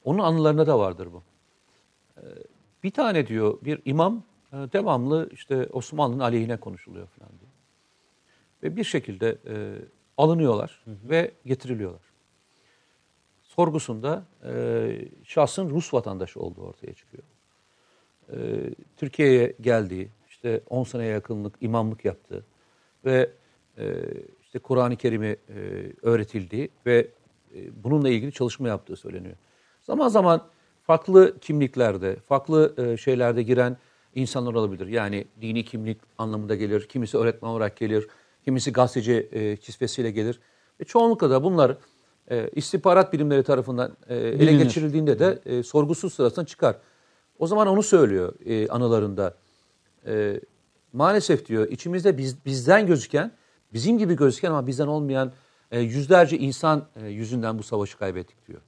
Onun 0.03 0.19
anılarında 0.19 0.67
da 0.67 0.79
vardır 0.79 1.09
bu. 1.13 1.23
E, 2.17 2.23
bir 2.83 2.91
tane 2.91 3.27
diyor 3.27 3.57
bir 3.61 3.81
imam 3.85 4.23
e, 4.53 4.55
devamlı 4.55 5.29
işte 5.31 5.67
Osmanlı'nın 5.71 6.19
aleyhine 6.19 6.57
konuşuluyor 6.57 7.07
falan 7.07 7.29
diyor. 7.29 7.51
Ve 8.63 8.75
bir 8.75 8.83
şekilde 8.83 9.37
e, 9.47 9.75
alınıyorlar 10.17 10.81
hı 10.85 10.91
hı. 10.91 11.09
ve 11.09 11.31
getiriliyorlar. 11.45 12.01
Sorgusunda 13.41 14.25
e, 14.43 15.09
şahsın 15.23 15.69
Rus 15.69 15.93
vatandaşı 15.93 16.39
olduğu 16.39 16.61
ortaya 16.61 16.93
çıkıyor. 16.93 17.23
E, 18.31 18.35
Türkiye'ye 18.97 19.53
geldiği, 19.61 20.09
işte 20.29 20.61
10 20.69 20.83
seneye 20.83 21.11
yakınlık 21.11 21.55
imamlık 21.61 22.05
yaptığı 22.05 22.45
ve 23.05 23.31
e, 23.77 23.85
işte 24.41 24.59
Kur'an-ı 24.59 24.95
Kerim'i 24.95 25.27
e, 25.27 25.37
öğretildiği 26.01 26.69
ve 26.85 27.07
e, 27.55 27.83
bununla 27.83 28.09
ilgili 28.09 28.31
çalışma 28.31 28.67
yaptığı 28.67 28.95
söyleniyor. 28.95 29.35
Zaman 29.81 30.07
zaman 30.07 30.47
farklı 30.83 31.39
kimliklerde, 31.39 32.15
farklı 32.15 32.73
e, 32.77 32.97
şeylerde 32.97 33.43
giren 33.43 33.77
insanlar 34.15 34.53
olabilir. 34.53 34.87
Yani 34.87 35.25
dini 35.41 35.65
kimlik 35.65 35.97
anlamında 36.17 36.55
gelir, 36.55 36.87
kimisi 36.87 37.17
öğretmen 37.17 37.49
olarak 37.49 37.77
gelir, 37.77 38.07
kimisi 38.45 38.71
gazeteci 38.71 39.29
e, 39.31 39.55
kisvesiyle 39.55 40.11
gelir. 40.11 40.39
Ve 40.79 40.83
çoğunlukla 40.85 41.29
da 41.29 41.43
bunlar 41.43 41.77
e, 42.31 42.49
istihbarat 42.55 43.13
birimleri 43.13 43.43
tarafından 43.43 43.97
e, 44.09 44.15
ele 44.15 44.39
Bilinir. 44.39 44.63
geçirildiğinde 44.63 45.19
de 45.19 45.39
e, 45.45 45.63
sorgusuz 45.63 46.13
sırasına 46.13 46.45
çıkar. 46.45 46.75
O 47.39 47.47
zaman 47.47 47.67
onu 47.67 47.83
söylüyor 47.83 48.33
e, 48.45 48.67
anılarında. 48.67 49.33
E, 50.05 50.41
maalesef 50.93 51.45
diyor 51.45 51.67
içimizde 51.67 52.17
biz, 52.17 52.45
bizden 52.45 52.87
gözüken, 52.87 53.31
bizim 53.73 53.97
gibi 53.97 54.15
gözüken 54.15 54.49
ama 54.49 54.67
bizden 54.67 54.87
olmayan 54.87 55.31
e, 55.71 55.79
yüzlerce 55.79 56.37
insan 56.37 56.87
e, 56.95 57.07
yüzünden 57.07 57.59
bu 57.59 57.63
savaşı 57.63 57.97
kaybettik 57.97 58.47
diyor. 58.47 58.61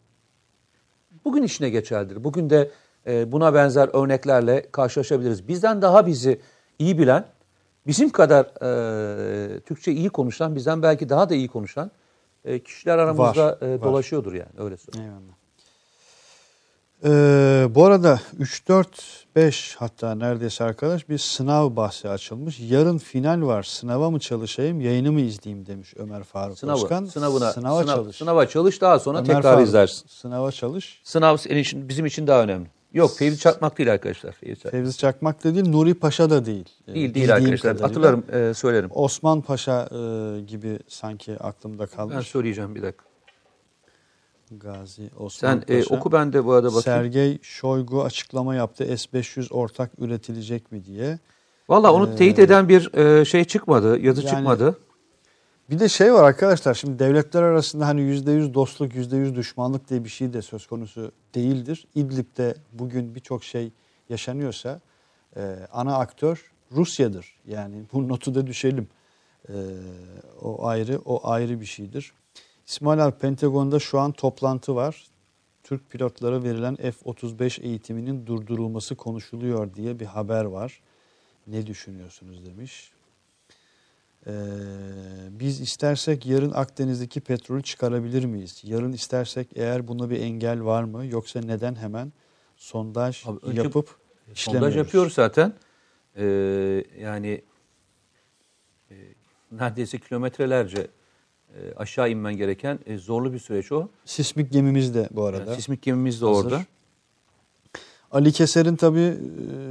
Bugün 1.25 1.43
işine 1.43 1.69
geçerlidir. 1.69 2.23
Bugün 2.23 2.49
de 2.49 2.71
e, 3.07 3.31
buna 3.31 3.53
benzer 3.53 3.89
örneklerle 3.93 4.65
karşılaşabiliriz. 4.71 5.47
Bizden 5.47 5.81
daha 5.81 6.07
bizi 6.07 6.41
iyi 6.79 6.97
bilen, 6.97 7.25
bizim 7.87 8.09
kadar 8.09 8.45
e, 8.45 9.59
Türkçe 9.59 9.91
iyi 9.91 10.09
konuşan, 10.09 10.55
bizden 10.55 10.83
belki 10.83 11.09
daha 11.09 11.29
da 11.29 11.35
iyi 11.35 11.47
konuşan 11.47 11.91
e, 12.45 12.59
kişiler 12.59 12.97
aramızda 12.97 13.45
Var, 13.45 13.57
e, 13.61 13.71
var. 13.71 13.81
dolaşıyordur 13.81 14.33
yani 14.33 14.51
öyle 14.57 14.77
söyleyeyim. 14.77 15.11
Eyvallah. 15.11 15.38
Ee, 17.05 17.67
bu 17.75 17.85
arada 17.85 18.19
3, 18.39 18.67
4, 18.67 19.25
5 19.35 19.75
hatta 19.79 20.15
neredeyse 20.15 20.63
arkadaş 20.63 21.09
bir 21.09 21.17
sınav 21.17 21.75
bahsi 21.75 22.09
açılmış. 22.09 22.59
Yarın 22.59 22.97
final 22.97 23.41
var. 23.41 23.63
Sınava 23.63 24.09
mı 24.11 24.19
çalışayım, 24.19 24.81
yayını 24.81 25.11
mı 25.11 25.21
izleyeyim 25.21 25.65
demiş 25.65 25.93
Ömer 25.97 26.23
Faruk 26.23 26.59
Sınavı, 26.59 26.83
Özkan. 26.83 27.05
sınavına, 27.05 27.51
Sınava 27.51 27.81
sınav- 27.81 27.95
çalış. 27.95 28.15
Sınava 28.15 28.47
çalış 28.47 28.81
daha 28.81 28.99
sonra 28.99 29.17
Ömer 29.17 29.25
tekrar 29.27 29.41
Faruk, 29.41 29.67
izlersin. 29.67 30.07
Sınava 30.07 30.51
çalış. 30.51 31.01
Sınav 31.03 31.37
senin 31.37 31.59
için, 31.59 31.89
bizim 31.89 32.05
için 32.05 32.27
daha 32.27 32.43
önemli. 32.43 32.67
Yok 32.93 33.17
Fevzi 33.17 33.39
Çakmak 33.39 33.77
değil 33.77 33.91
arkadaşlar. 33.93 34.31
Fevzi 34.31 34.55
Çakmak. 34.55 34.71
Fevzi 34.71 34.97
Çakmak 34.97 35.43
da 35.43 35.55
değil, 35.55 35.69
Nuri 35.69 35.93
Paşa 35.93 36.29
da 36.29 36.45
değil. 36.45 36.69
Ee, 36.87 36.93
Değil 36.93 37.13
değil 37.13 37.33
arkadaşlar. 37.33 37.59
kadarıyla. 37.77 37.87
Hatırlarım 37.87 38.49
e, 38.49 38.53
söylerim. 38.53 38.89
Osman 38.93 39.41
Paşa 39.41 39.81
e, 39.91 40.41
gibi 40.41 40.79
sanki 40.87 41.37
aklımda 41.39 41.87
kalmış. 41.87 42.15
Ben 42.15 42.21
söyleyeceğim 42.21 42.75
bir 42.75 42.81
dakika. 42.81 43.08
Gazi 44.51 45.09
Osman 45.19 45.63
Sen 45.67 45.75
e, 45.75 45.79
Paşa. 45.79 45.95
oku 45.95 46.11
ben 46.11 46.33
de 46.33 46.45
bu 46.45 46.53
arada 46.53 46.67
bakayım. 46.75 46.81
Sergey 46.83 47.39
Shoigu 47.41 48.03
açıklama 48.03 48.55
yaptı. 48.55 48.97
S-500 48.97 49.53
ortak 49.53 49.91
üretilecek 49.97 50.71
mi 50.71 50.85
diye. 50.85 51.19
Valla 51.69 51.93
onu 51.93 52.15
teyit 52.15 52.39
eden 52.39 52.69
bir 52.69 52.93
e, 52.93 53.25
şey 53.25 53.43
çıkmadı, 53.45 53.99
yazı 53.99 54.21
Ee, 54.21 54.25
Yani- 54.25 54.35
çıkmadı. 54.35 54.77
Bir 55.69 55.79
de 55.79 55.89
şey 55.89 56.13
var 56.13 56.23
arkadaşlar 56.23 56.73
şimdi 56.73 56.99
devletler 56.99 57.43
arasında 57.43 57.87
hani 57.87 58.01
%100 58.01 58.53
dostluk 58.53 58.95
%100 58.95 59.35
düşmanlık 59.35 59.89
diye 59.89 60.03
bir 60.03 60.09
şey 60.09 60.33
de 60.33 60.41
söz 60.41 60.67
konusu 60.67 61.11
değildir. 61.35 61.87
İdlib'de 61.95 62.55
bugün 62.73 63.15
birçok 63.15 63.43
şey 63.43 63.71
yaşanıyorsa 64.09 64.79
e, 65.37 65.55
ana 65.71 65.97
aktör 65.97 66.51
Rusya'dır. 66.71 67.33
Yani 67.47 67.75
bu 67.93 68.07
notu 68.07 68.35
da 68.35 68.47
düşelim. 68.47 68.87
E, 69.49 69.53
o 70.41 70.65
ayrı 70.67 70.99
o 71.05 71.29
ayrı 71.29 71.61
bir 71.61 71.65
şeydir. 71.65 72.13
İsmail 72.69 73.05
abi 73.05 73.17
Pentagon'da 73.17 73.79
şu 73.79 73.99
an 73.99 74.11
toplantı 74.11 74.75
var. 74.75 75.07
Türk 75.63 75.89
pilotlara 75.89 76.43
verilen 76.43 76.75
F-35 76.75 77.61
eğitiminin 77.61 78.25
durdurulması 78.25 78.95
konuşuluyor 78.95 79.73
diye 79.73 79.99
bir 79.99 80.05
haber 80.05 80.45
var. 80.45 80.81
Ne 81.47 81.67
düşünüyorsunuz 81.67 82.45
demiş. 82.45 82.91
Ee, 84.27 84.31
biz 85.29 85.61
istersek 85.61 86.25
yarın 86.25 86.51
Akdeniz'deki 86.51 87.21
petrolü 87.21 87.63
çıkarabilir 87.63 88.25
miyiz? 88.25 88.61
Yarın 88.63 88.91
istersek 88.91 89.47
eğer 89.55 89.87
buna 89.87 90.09
bir 90.09 90.19
engel 90.21 90.63
var 90.63 90.83
mı? 90.83 91.05
Yoksa 91.05 91.39
neden 91.39 91.75
hemen 91.75 92.13
sondaj 92.57 93.27
Abi 93.27 93.39
önce 93.41 93.61
yapıp 93.61 93.85
işlemiyoruz? 94.33 94.73
Sondaj 94.73 94.77
yapıyoruz 94.77 95.13
zaten. 95.13 95.53
E, 96.15 96.25
yani 96.99 97.41
e, 98.91 98.95
neredeyse 99.51 99.97
kilometrelerce 99.97 100.87
e, 101.55 101.73
aşağı 101.77 102.09
inmen 102.09 102.37
gereken 102.37 102.79
e, 102.85 102.97
zorlu 102.97 103.33
bir 103.33 103.39
süreç 103.39 103.71
o. 103.71 103.87
Sismik 104.05 104.51
gemimiz 104.51 104.95
de 104.95 105.07
bu 105.11 105.23
arada. 105.25 105.43
Yani 105.51 105.55
sismik 105.55 105.81
gemimiz 105.81 106.21
de 106.21 106.25
hazır. 106.25 106.45
orada. 106.45 106.61
Ali 108.11 108.31
Keser'in 108.31 108.75
tabii 108.75 108.99
e, 108.99 109.13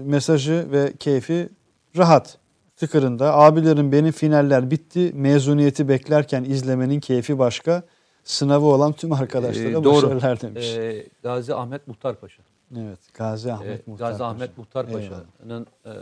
mesajı 0.04 0.68
ve 0.72 0.92
keyfi 0.98 1.48
rahat. 1.96 2.38
Tıkırında 2.76 3.34
abilerim 3.34 3.92
benim 3.92 4.12
finaller 4.12 4.70
bitti. 4.70 5.12
Mezuniyeti 5.14 5.88
beklerken 5.88 6.44
izlemenin 6.44 7.00
keyfi 7.00 7.38
başka. 7.38 7.82
Sınavı 8.24 8.66
olan 8.66 8.92
tüm 8.92 9.12
arkadaşlara 9.12 9.68
Ee, 9.68 9.84
doğru. 9.84 9.94
başarılar 9.96 10.40
demiş. 10.40 10.66
E, 10.76 11.06
Gazi 11.22 11.54
Ahmet 11.54 11.88
Muhtar 11.88 12.20
Paşa. 12.20 12.42
evet. 12.76 12.98
Gazi 13.14 13.52
Ahmet 13.52 13.86
Muhtar 13.86 14.06
Gazi 14.06 14.18
Paşa. 14.18 14.24
Ahmet 14.30 14.58
Muhtar. 14.58 14.86
Paşa'nın 14.92 15.66
e, 15.86 15.92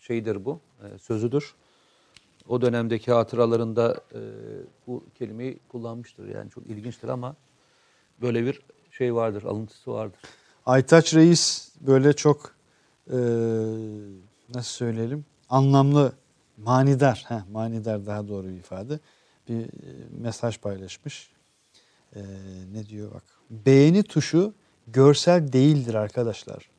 şeyidir 0.00 0.44
bu, 0.44 0.60
e, 0.82 0.98
sözüdür. 0.98 1.54
O 2.48 2.60
dönemdeki 2.60 3.12
hatıralarında 3.12 4.00
e, 4.14 4.20
bu 4.86 5.04
kelimeyi 5.18 5.58
kullanmıştır. 5.68 6.28
Yani 6.28 6.50
çok 6.50 6.66
ilginçtir 6.66 7.08
ama 7.08 7.36
böyle 8.20 8.46
bir 8.46 8.62
şey 8.90 9.14
vardır, 9.14 9.42
alıntısı 9.42 9.92
vardır. 9.92 10.20
Aytaç 10.66 11.14
Reis 11.14 11.72
böyle 11.80 12.12
çok 12.12 12.54
e, 13.10 13.18
nasıl 14.54 14.70
söyleyelim 14.70 15.24
anlamlı 15.48 16.12
manidar 16.56 17.24
heh, 17.28 17.50
manidar 17.52 18.06
daha 18.06 18.28
doğru 18.28 18.48
bir 18.48 18.56
ifade 18.56 19.00
bir 19.48 19.64
e, 19.64 19.68
mesaj 20.20 20.58
paylaşmış. 20.58 21.30
E, 22.16 22.20
ne 22.72 22.86
diyor 22.86 23.14
bak 23.14 23.22
beğeni 23.50 24.02
tuşu 24.02 24.54
görsel 24.86 25.52
değildir 25.52 25.94
arkadaşlar. 25.94 26.70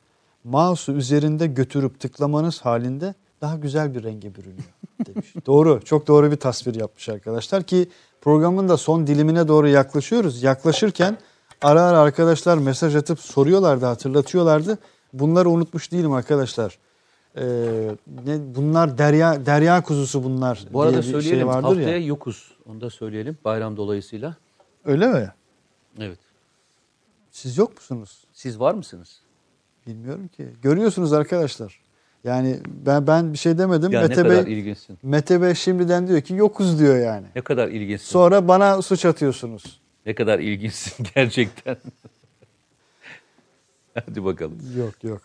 Mouse'u 0.44 0.94
üzerinde 0.94 1.46
götürüp 1.46 2.00
tıklamanız 2.00 2.60
halinde 2.60 3.14
daha 3.40 3.56
güzel 3.56 3.94
bir 3.94 4.02
renge 4.02 4.34
bürünüyor 4.34 4.74
demiş. 5.06 5.34
doğru 5.46 5.80
çok 5.84 6.06
doğru 6.06 6.30
bir 6.30 6.36
tasvir 6.36 6.74
yapmış 6.74 7.08
arkadaşlar 7.08 7.62
ki 7.62 7.88
programın 8.20 8.68
da 8.68 8.76
son 8.76 9.06
dilimine 9.06 9.48
doğru 9.48 9.68
yaklaşıyoruz. 9.68 10.42
Yaklaşırken 10.42 11.18
ara 11.62 11.82
ara 11.82 11.98
arkadaşlar 11.98 12.58
mesaj 12.58 12.96
atıp 12.96 13.20
soruyorlardı 13.20 13.86
hatırlatıyorlardı. 13.86 14.78
Bunları 15.12 15.50
unutmuş 15.50 15.92
değilim 15.92 16.12
arkadaşlar. 16.12 16.78
Ee, 17.36 17.42
ne, 18.26 18.54
bunlar 18.54 18.98
derya 18.98 19.46
derya 19.46 19.82
kuzusu 19.82 20.24
bunlar 20.24 20.64
Bu 20.72 20.82
arada 20.82 20.96
bir 20.96 21.02
söyleyelim 21.02 21.38
şey 21.38 21.46
vardır 21.46 21.68
haftaya 21.68 21.88
ya. 21.98 22.06
yokuz. 22.06 22.52
Onu 22.70 22.80
da 22.80 22.90
söyleyelim 22.90 23.38
bayram 23.44 23.76
dolayısıyla. 23.76 24.36
Öyle 24.84 25.06
mi? 25.06 25.32
Evet. 26.00 26.18
Siz 27.30 27.58
yok 27.58 27.74
musunuz? 27.74 28.24
Siz 28.32 28.60
var 28.60 28.74
mısınız? 28.74 29.20
Bilmiyorum 29.86 30.28
ki. 30.28 30.48
Görüyorsunuz 30.62 31.12
arkadaşlar. 31.12 31.80
Yani 32.24 32.60
ben 32.86 33.06
ben 33.06 33.32
bir 33.32 33.38
şey 33.38 33.58
demedim. 33.58 33.92
Ya 33.92 34.00
ne 34.00 34.08
Mete 34.08 34.22
kadar 34.22 34.46
Bey, 34.46 34.52
ilginçsin. 34.52 34.98
Mete 35.02 35.42
Bey 35.42 35.54
şimdiden 35.54 36.08
diyor 36.08 36.20
ki 36.20 36.34
yokuz 36.34 36.78
diyor 36.78 36.98
yani. 36.98 37.26
Ne 37.36 37.42
kadar 37.42 37.68
ilginçsin. 37.68 38.06
Sonra 38.06 38.48
bana 38.48 38.82
suç 38.82 39.04
atıyorsunuz. 39.04 39.80
Ne 40.06 40.14
kadar 40.14 40.38
ilginçsin 40.38 41.06
gerçekten. 41.14 41.76
Hadi 43.94 44.24
bakalım. 44.24 44.58
Yok 44.78 44.94
yok. 45.04 45.20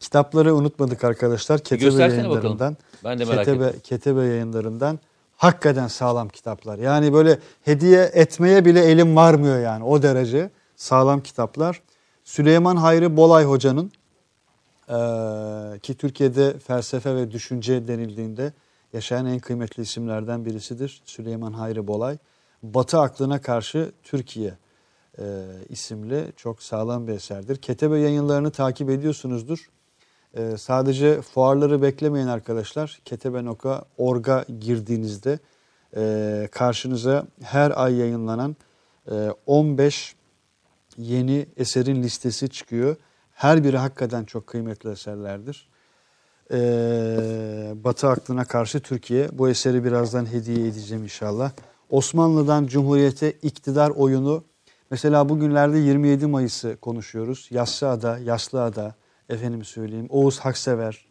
Kitapları 0.00 0.54
unutmadık 0.54 1.04
arkadaşlar. 1.04 1.58
Ketebe 1.58 1.84
göstersene 1.84 2.18
yayınlarından. 2.18 2.54
bakalım. 2.54 2.76
Ben 3.04 3.18
de 3.18 3.24
merak 3.24 3.44
Ketebe, 3.44 3.64
ettim. 3.64 3.80
Ketebe 3.84 4.24
yayınlarından. 4.24 4.98
Hakikaten 5.36 5.88
sağlam 5.88 6.28
kitaplar. 6.28 6.78
Yani 6.78 7.12
böyle 7.12 7.38
hediye 7.62 8.10
etmeye 8.14 8.64
bile 8.64 8.84
elim 8.84 9.16
varmıyor 9.16 9.60
yani 9.60 9.84
o 9.84 10.02
derece 10.02 10.50
sağlam 10.76 11.20
kitaplar. 11.20 11.82
Süleyman 12.24 12.76
Hayri 12.76 13.16
Bolay 13.16 13.44
Hoca'nın 13.44 13.92
eee, 14.88 15.78
ki 15.78 15.94
Türkiye'de 15.94 16.58
felsefe 16.58 17.16
ve 17.16 17.30
düşünce 17.30 17.88
denildiğinde 17.88 18.52
yaşayan 18.92 19.26
en 19.26 19.38
kıymetli 19.38 19.82
isimlerden 19.82 20.44
birisidir. 20.44 21.02
Süleyman 21.04 21.52
Hayri 21.52 21.86
Bolay. 21.86 22.18
Batı 22.62 22.98
aklına 22.98 23.40
karşı 23.40 23.92
Türkiye 24.02 24.54
eee, 25.18 25.24
isimli 25.68 26.32
çok 26.36 26.62
sağlam 26.62 27.06
bir 27.06 27.12
eserdir. 27.12 27.56
Ketebe 27.56 27.98
yayınlarını 27.98 28.50
takip 28.50 28.90
ediyorsunuzdur. 28.90 29.70
Ee, 30.36 30.56
sadece 30.58 31.22
fuarları 31.22 31.82
beklemeyin 31.82 32.26
arkadaşlar. 32.26 32.98
Ketebe.org'a 33.04 34.44
girdiğinizde 34.60 35.38
e, 35.96 36.48
karşınıza 36.52 37.26
her 37.42 37.84
ay 37.84 37.94
yayınlanan 37.94 38.56
e, 39.10 39.30
15 39.46 40.16
yeni 40.98 41.46
eserin 41.56 42.02
listesi 42.02 42.48
çıkıyor. 42.48 42.96
Her 43.36 43.64
biri 43.64 43.76
hakikaten 43.76 44.24
çok 44.24 44.46
kıymetli 44.46 44.90
eserlerdir. 44.90 45.68
Ee, 46.52 46.56
Batı 47.84 48.08
aklına 48.08 48.44
karşı 48.44 48.80
Türkiye. 48.80 49.28
Bu 49.32 49.48
eseri 49.48 49.84
birazdan 49.84 50.26
hediye 50.26 50.68
edeceğim 50.68 51.02
inşallah. 51.04 51.52
Osmanlı'dan 51.90 52.66
Cumhuriyete 52.66 53.32
iktidar 53.32 53.90
oyunu. 53.90 54.44
Mesela 54.90 55.28
bugünlerde 55.28 55.78
27 55.78 56.26
Mayıs'ı 56.26 56.76
konuşuyoruz. 56.80 57.48
Yassıada, 57.50 58.18
Yaslıada, 58.18 58.94
efendim 59.28 59.64
söyleyeyim 59.64 60.06
Oğuz 60.10 60.38
Haksever 60.38 61.06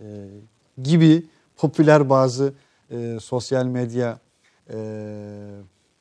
e, 0.00 0.06
gibi 0.82 1.26
popüler 1.56 2.10
bazı 2.10 2.52
e, 2.90 3.18
sosyal 3.20 3.66
medya 3.66 4.18
e, 4.70 4.76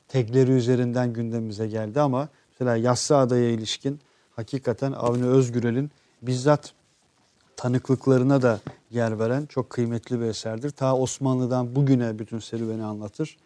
tagleri 0.07 0.51
üzerinden 0.51 1.13
gündemimize 1.13 1.67
geldi 1.67 2.01
ama 2.01 2.29
mesela 2.51 2.75
Yassıada'ya 2.75 3.49
ilişkin 3.49 3.99
hakikaten 4.35 4.91
Avni 4.91 5.25
Özgürel'in 5.25 5.91
bizzat 6.21 6.73
tanıklıklarına 7.55 8.41
da 8.41 8.59
yer 8.91 9.19
veren 9.19 9.45
çok 9.45 9.69
kıymetli 9.69 10.19
bir 10.19 10.25
eserdir. 10.25 10.69
Ta 10.69 10.95
Osmanlı'dan 10.95 11.75
bugüne 11.75 12.19
bütün 12.19 12.39
serüveni 12.39 12.83
anlatır. 12.83 13.37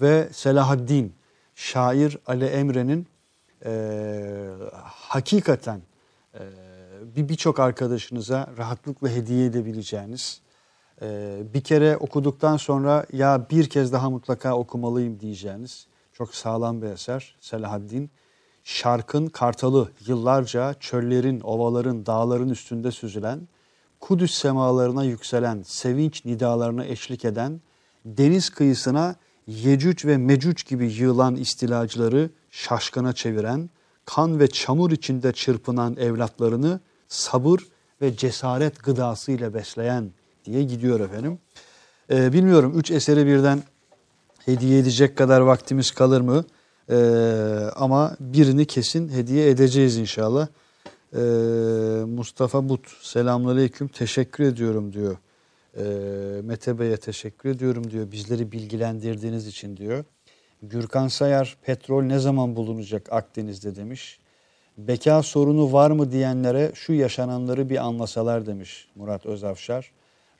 Ve 0.00 0.28
Selahaddin 0.32 1.14
şair 1.54 2.18
Ali 2.26 2.44
Emre'nin 2.44 3.06
e, 3.64 4.50
hakikaten 4.84 5.80
e, 6.34 6.40
bir 7.16 7.28
birçok 7.28 7.60
arkadaşınıza 7.60 8.50
rahatlıkla 8.58 9.08
hediye 9.08 9.46
edebileceğiniz 9.46 10.40
e, 11.02 11.38
bir 11.54 11.60
kere 11.60 11.96
okuduktan 11.96 12.56
sonra 12.56 13.06
ya 13.12 13.46
bir 13.50 13.68
kez 13.68 13.92
daha 13.92 14.10
mutlaka 14.10 14.56
okumalıyım 14.56 15.20
diyeceğiniz 15.20 15.86
çok 16.12 16.34
sağlam 16.34 16.82
bir 16.82 16.86
eser 16.86 17.36
Selahaddin. 17.40 18.10
Şarkın 18.72 19.26
kartalı 19.26 19.90
yıllarca 20.06 20.74
çöllerin, 20.80 21.40
ovaların, 21.40 22.06
dağların 22.06 22.48
üstünde 22.48 22.90
süzülen, 22.90 23.48
Kudüs 24.00 24.34
semalarına 24.34 25.04
yükselen, 25.04 25.62
sevinç 25.62 26.24
nidalarına 26.24 26.84
eşlik 26.84 27.24
eden, 27.24 27.60
deniz 28.04 28.50
kıyısına 28.50 29.16
Yecüc 29.46 30.08
ve 30.08 30.16
Mecüc 30.16 30.64
gibi 30.68 30.92
yığılan 30.92 31.36
istilacıları 31.36 32.30
şaşkına 32.50 33.12
çeviren, 33.12 33.70
kan 34.04 34.40
ve 34.40 34.46
çamur 34.46 34.90
içinde 34.90 35.32
çırpınan 35.32 35.96
evlatlarını 35.96 36.80
sabır 37.08 37.60
ve 38.02 38.16
cesaret 38.16 38.82
gıdası 38.82 39.32
ile 39.32 39.54
besleyen 39.54 40.10
diye 40.44 40.62
gidiyor 40.62 41.00
efendim. 41.00 41.38
Ee, 42.10 42.32
bilmiyorum 42.32 42.72
üç 42.76 42.90
eseri 42.90 43.26
birden 43.26 43.62
hediye 44.44 44.78
edecek 44.78 45.16
kadar 45.16 45.40
vaktimiz 45.40 45.90
kalır 45.90 46.20
mı? 46.20 46.44
Ee, 46.90 46.96
ama 47.76 48.16
birini 48.20 48.64
kesin 48.64 49.08
hediye 49.08 49.50
edeceğiz 49.50 49.96
inşallah. 49.96 50.48
Ee, 51.14 51.18
Mustafa 52.06 52.68
But 52.68 52.80
selamünaleyküm 53.02 53.88
teşekkür 53.88 54.44
ediyorum 54.44 54.92
diyor. 54.92 55.16
Ee, 55.76 55.82
Mete 56.42 56.78
Bey'e 56.78 56.96
teşekkür 56.96 57.48
ediyorum 57.48 57.90
diyor. 57.90 58.12
Bizleri 58.12 58.52
bilgilendirdiğiniz 58.52 59.46
için 59.46 59.76
diyor. 59.76 60.04
Gürkan 60.62 61.08
Sayar 61.08 61.56
petrol 61.62 62.02
ne 62.02 62.18
zaman 62.18 62.56
bulunacak 62.56 63.12
Akdeniz'de 63.12 63.76
demiş. 63.76 64.20
Beka 64.78 65.22
sorunu 65.22 65.72
var 65.72 65.90
mı 65.90 66.12
diyenlere 66.12 66.72
şu 66.74 66.92
yaşananları 66.92 67.70
bir 67.70 67.76
anlasalar 67.76 68.46
demiş 68.46 68.88
Murat 68.94 69.26
Özavşar. 69.26 69.92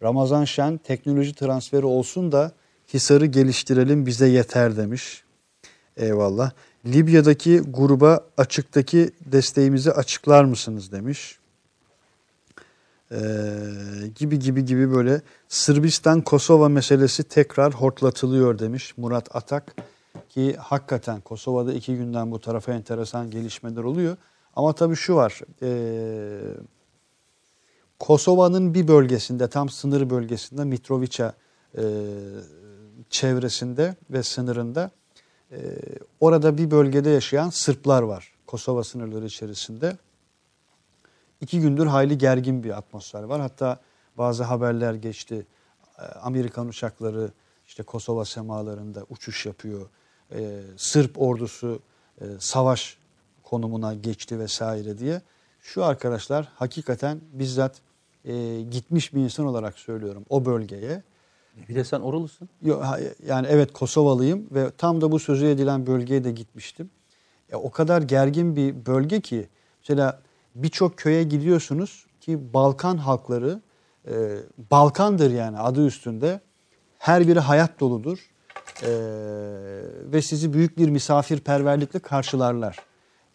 Ramazan 0.02 0.44
Şen 0.44 0.76
teknoloji 0.76 1.34
transferi 1.34 1.86
olsun 1.86 2.32
da 2.32 2.52
Hisar'ı 2.94 3.26
geliştirelim 3.26 4.06
bize 4.06 4.28
yeter 4.28 4.76
demiş. 4.76 5.24
Eyvallah. 6.00 6.50
Libya'daki 6.86 7.60
gruba 7.60 8.26
açıktaki 8.36 9.10
desteğimizi 9.26 9.92
açıklar 9.92 10.44
mısınız 10.44 10.92
demiş. 10.92 11.38
Ee, 13.12 13.18
gibi 14.14 14.38
gibi 14.38 14.64
gibi 14.64 14.94
böyle 14.94 15.22
Sırbistan 15.48 16.20
Kosova 16.20 16.68
meselesi 16.68 17.24
tekrar 17.24 17.74
hortlatılıyor 17.74 18.58
demiş 18.58 18.94
Murat 18.96 19.36
Atak 19.36 19.74
ki 20.28 20.56
hakikaten 20.56 21.20
Kosova'da 21.20 21.72
iki 21.72 21.96
günden 21.96 22.30
bu 22.30 22.40
tarafa 22.40 22.72
enteresan 22.72 23.30
gelişmeler 23.30 23.82
oluyor. 23.82 24.16
Ama 24.56 24.72
tabii 24.72 24.96
şu 24.96 25.14
var 25.14 25.40
ee, 25.62 26.40
Kosova'nın 27.98 28.74
bir 28.74 28.88
bölgesinde 28.88 29.48
tam 29.48 29.68
sınır 29.68 30.10
bölgesinde 30.10 30.64
Mitrovica 30.64 31.34
e, 31.78 31.82
çevresinde 33.10 33.96
ve 34.10 34.22
sınırında 34.22 34.90
e, 35.52 35.58
orada 36.20 36.58
bir 36.58 36.70
bölgede 36.70 37.10
yaşayan 37.10 37.50
Sırplar 37.50 38.02
var 38.02 38.32
Kosova 38.46 38.84
sınırları 38.84 39.26
içerisinde. 39.26 39.96
İki 41.40 41.60
gündür 41.60 41.86
hayli 41.86 42.18
gergin 42.18 42.64
bir 42.64 42.78
atmosfer 42.78 43.22
var. 43.22 43.40
Hatta 43.40 43.80
bazı 44.18 44.44
haberler 44.44 44.94
geçti. 44.94 45.46
E, 45.98 46.02
Amerikan 46.02 46.68
uçakları 46.68 47.30
işte 47.66 47.82
Kosova 47.82 48.24
semalarında 48.24 49.06
uçuş 49.10 49.46
yapıyor. 49.46 49.88
E, 50.34 50.60
Sırp 50.76 51.22
ordusu 51.22 51.80
e, 52.20 52.24
savaş 52.38 52.98
konumuna 53.42 53.94
geçti 53.94 54.38
vesaire 54.38 54.98
diye. 54.98 55.22
Şu 55.60 55.84
arkadaşlar 55.84 56.48
hakikaten 56.54 57.20
bizzat 57.32 57.80
e, 58.24 58.60
gitmiş 58.60 59.14
bir 59.14 59.20
insan 59.20 59.46
olarak 59.46 59.78
söylüyorum 59.78 60.24
o 60.28 60.44
bölgeye. 60.44 61.02
Bir 61.68 61.74
de 61.74 61.84
sen 61.84 62.00
oralısın. 62.00 62.48
Yo, 62.62 62.82
Yani 63.26 63.46
evet 63.50 63.72
Kosovalıyım 63.72 64.46
ve 64.50 64.70
tam 64.78 65.00
da 65.00 65.12
bu 65.12 65.18
sözü 65.18 65.46
edilen 65.46 65.86
bölgeye 65.86 66.24
de 66.24 66.30
gitmiştim. 66.30 66.90
E, 67.52 67.56
o 67.56 67.70
kadar 67.70 68.02
gergin 68.02 68.56
bir 68.56 68.86
bölge 68.86 69.20
ki 69.20 69.48
mesela 69.82 70.20
birçok 70.54 70.96
köye 70.96 71.22
gidiyorsunuz 71.22 72.06
ki 72.20 72.54
Balkan 72.54 72.96
halkları 72.96 73.60
e, 74.08 74.36
Balkandır 74.70 75.30
yani 75.30 75.58
adı 75.58 75.86
üstünde. 75.86 76.40
Her 76.98 77.28
biri 77.28 77.40
hayat 77.40 77.80
doludur 77.80 78.30
E, 78.82 78.90
ve 80.12 80.22
sizi 80.22 80.52
büyük 80.52 80.78
bir 80.78 80.88
misafirperverlikle 80.88 81.98
karşılarlar. 81.98 82.76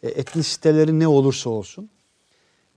E, 0.04 0.10
etnisiteleri 0.10 1.00
ne 1.00 1.08
olursa 1.08 1.50
olsun. 1.50 1.90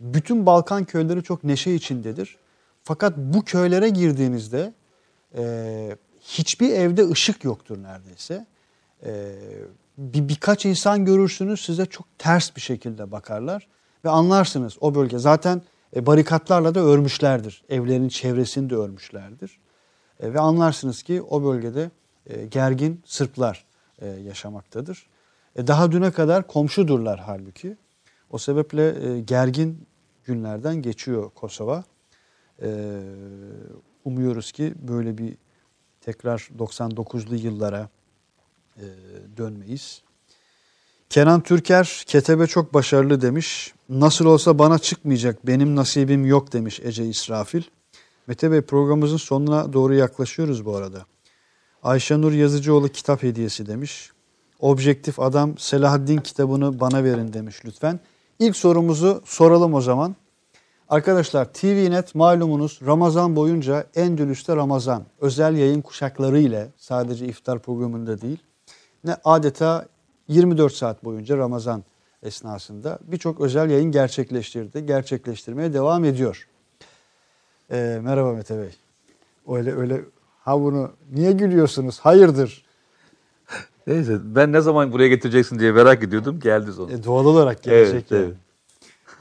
Bütün 0.01 0.47
Balkan 0.47 0.85
köyleri 0.85 1.23
çok 1.23 1.45
neşe 1.45 1.73
içindedir. 1.73 2.39
Fakat 2.83 3.17
bu 3.17 3.45
köylere 3.45 3.89
girdiğinizde 3.89 4.73
e, 5.37 5.97
hiçbir 6.21 6.71
evde 6.71 7.09
ışık 7.09 7.45
yoktur 7.45 7.83
neredeyse. 7.83 8.47
E, 9.05 9.35
bir 9.99 10.29
birkaç 10.29 10.67
insan 10.67 11.05
görürsünüz 11.05 11.65
size 11.65 11.87
çok 11.87 12.07
ters 12.19 12.57
bir 12.57 12.61
şekilde 12.61 13.11
bakarlar 13.11 13.69
ve 14.05 14.09
anlarsınız 14.09 14.77
o 14.81 14.95
bölge 14.95 15.19
zaten 15.19 15.63
e, 15.97 16.07
barikatlarla 16.07 16.75
da 16.75 16.81
örmüşlerdir. 16.81 17.65
Evlerin 17.69 18.09
çevresini 18.09 18.71
de 18.71 18.77
örmüşlerdir. 18.77 19.59
E, 20.21 20.35
ve 20.35 20.41
anlarsınız 20.41 21.03
ki 21.03 21.23
o 21.23 21.45
bölgede 21.45 21.91
e, 22.27 22.47
gergin 22.47 23.03
Sırplar 23.05 23.67
e, 23.99 24.07
yaşamaktadır. 24.09 25.07
E, 25.57 25.67
daha 25.67 25.93
düne 25.93 26.11
kadar 26.11 26.47
komşudurlar 26.47 27.21
halbuki. 27.21 27.77
O 28.31 28.39
sebeple 28.39 29.09
e, 29.09 29.21
gergin 29.21 29.87
günlerden 30.25 30.83
geçiyor 30.83 31.31
Kosova. 31.31 31.85
E, 32.63 32.69
umuyoruz 34.09 34.53
ki 34.53 34.75
böyle 34.89 35.19
bir 35.19 35.35
tekrar 36.01 36.49
99'lu 36.59 37.37
yıllara 37.37 37.89
e, 38.77 38.85
dönmeyiz. 39.37 40.03
Kenan 41.11 41.41
Türker, 41.41 42.05
Ketebe 42.07 42.47
çok 42.47 42.75
başarılı 42.75 43.21
demiş. 43.21 43.75
Nasıl 43.89 44.25
olsa 44.25 44.59
bana 44.59 44.79
çıkmayacak, 44.79 45.47
benim 45.47 45.77
nasibim 45.77 46.27
yok 46.27 46.53
demiş 46.53 46.81
Ece 46.85 47.07
İsrafil. 47.07 47.63
Mete 48.27 48.51
Bey 48.51 48.61
programımızın 48.61 49.17
sonuna 49.17 49.73
doğru 49.73 49.95
yaklaşıyoruz 49.95 50.65
bu 50.65 50.77
arada. 50.77 51.07
Ayşenur 51.83 52.33
Yazıcıoğlu 52.33 52.89
kitap 52.89 53.23
hediyesi 53.23 53.67
demiş. 53.67 54.11
Objektif 54.61 55.21
adam 55.21 55.59
Selahaddin 55.59 56.17
kitabını 56.17 56.81
bana 56.81 57.05
verin 57.05 57.33
demiş 57.33 57.57
lütfen. 57.65 58.01
İlk 58.39 58.57
sorumuzu 58.57 59.23
soralım 59.25 59.75
o 59.75 59.81
zaman. 59.81 60.17
Arkadaşlar 60.89 61.53
TVNet 61.53 62.15
malumunuz 62.15 62.81
Ramazan 62.87 63.37
boyunca 63.37 63.87
Endülüs'te 63.95 64.57
Ramazan 64.57 65.05
özel 65.21 65.57
yayın 65.57 65.81
kuşakları 65.81 66.39
ile 66.39 66.69
sadece 66.77 67.27
iftar 67.27 67.59
programında 67.59 68.21
değil 68.21 68.39
ne 69.05 69.17
adeta 69.25 69.87
24 70.29 70.73
saat 70.73 71.05
boyunca 71.05 71.37
Ramazan 71.37 71.85
esnasında 72.23 72.99
birçok 73.03 73.41
özel 73.41 73.71
yayın 73.71 73.93
gerçekleştirdi. 73.93 74.87
Gerçekleştirmeye 74.87 75.73
devam 75.73 76.05
ediyor. 76.05 76.49
Ee, 77.71 78.01
merhaba 78.03 78.33
Mete 78.33 78.59
Bey. 78.59 78.71
Öyle 79.57 79.77
öyle 79.77 80.01
ha 80.45 80.61
bunu 80.61 80.91
niye 81.13 81.33
gülüyorsunuz? 81.33 81.99
Hayırdır? 81.99 82.65
Neyse 83.87 84.19
ben 84.23 84.53
ne 84.53 84.61
zaman 84.61 84.93
buraya 84.93 85.09
getireceksin 85.09 85.59
diye 85.59 85.73
merak 85.73 86.03
ediyordum. 86.03 86.41
Geldi 86.41 86.73
sonra. 86.73 86.93
E, 86.93 87.05
doğal 87.05 87.25
olarak 87.25 87.63
gelecek 87.63 87.95
Evet, 87.95 88.11
yani. 88.11 88.25
evet. 88.25 88.37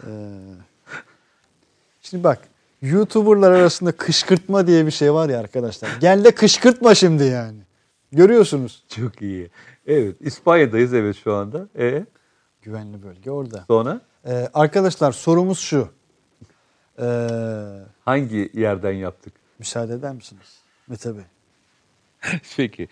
Ee, 0.08 0.67
şimdi 2.10 2.24
bak 2.24 2.40
YouTuber'lar 2.82 3.52
arasında 3.52 3.92
kışkırtma 3.92 4.68
diye 4.68 4.86
bir 4.86 4.92
şey 4.92 5.14
var 5.14 5.30
ya 5.30 5.40
arkadaşlar. 5.40 5.90
Gel 6.00 6.24
de 6.24 6.32
kışkırtma 6.36 6.96
şimdi 6.96 7.24
yani. 7.24 7.58
Görüyorsunuz. 8.12 8.84
Çok 8.96 9.22
iyi. 9.22 9.50
Evet 9.88 10.16
İspanya'dayız 10.20 10.94
evet 10.94 11.16
şu 11.24 11.34
anda. 11.34 11.68
E 11.80 12.06
Güvenli 12.62 13.04
bölge 13.04 13.32
orada. 13.32 13.64
sonra 13.68 14.02
Ee, 14.28 14.50
arkadaşlar 14.54 15.12
sorumuz 15.12 15.60
şu. 15.60 15.90
Ee, 17.02 17.28
hangi 18.06 18.52
yerden 18.54 18.92
yaptık? 18.92 19.34
müsaade 19.60 19.94
eder 19.94 20.14
misiniz? 20.14 20.58
Mete 20.88 21.14
Bey. 21.16 21.24
Peki. 22.58 22.88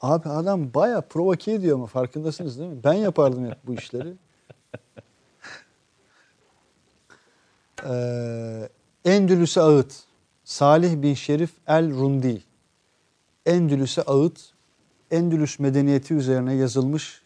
Abi 0.00 0.28
adam 0.28 0.74
baya 0.74 1.00
provoke 1.00 1.52
ediyor 1.52 1.74
ama 1.76 1.86
farkındasınız 1.86 2.58
değil 2.58 2.70
mi? 2.70 2.84
Ben 2.84 2.92
yapardım 2.92 3.46
hep 3.50 3.58
bu 3.66 3.74
işleri. 3.74 4.14
Ee, 7.84 8.68
Endülüs'e 9.04 9.60
ağıt. 9.60 9.92
Salih 10.44 11.02
bin 11.02 11.14
Şerif 11.14 11.50
el 11.66 11.90
Rundi. 11.90 12.42
Endülüs'e 13.46 14.02
ağıt. 14.02 14.40
Endülüs 15.10 15.58
medeniyeti 15.58 16.14
üzerine 16.14 16.54
yazılmış 16.54 17.22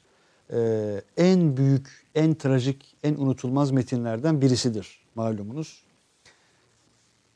e, 0.52 1.02
en 1.16 1.56
büyük, 1.56 2.06
en 2.14 2.35
trajik, 2.35 2.97
en 3.02 3.14
unutulmaz 3.14 3.70
metinlerden 3.70 4.40
birisidir 4.40 5.01
malumunuz. 5.14 5.82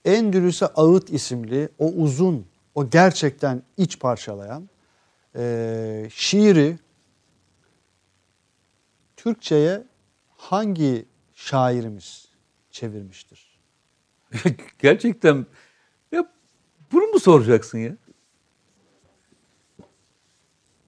Endülüs'e 0.04 0.66
Ağıt 0.66 1.10
isimli 1.10 1.68
o 1.78 1.86
uzun, 1.86 2.46
o 2.74 2.90
gerçekten 2.90 3.62
iç 3.76 3.98
parçalayan 3.98 4.68
e, 5.36 6.06
şiiri 6.14 6.78
Türkçe'ye 9.16 9.82
hangi 10.36 11.06
şairimiz 11.34 12.23
çevirmiştir? 12.74 13.58
Gerçekten 14.78 15.46
ya 16.12 16.24
bunu 16.92 17.06
mu 17.06 17.20
soracaksın 17.20 17.78
ya? 17.78 17.92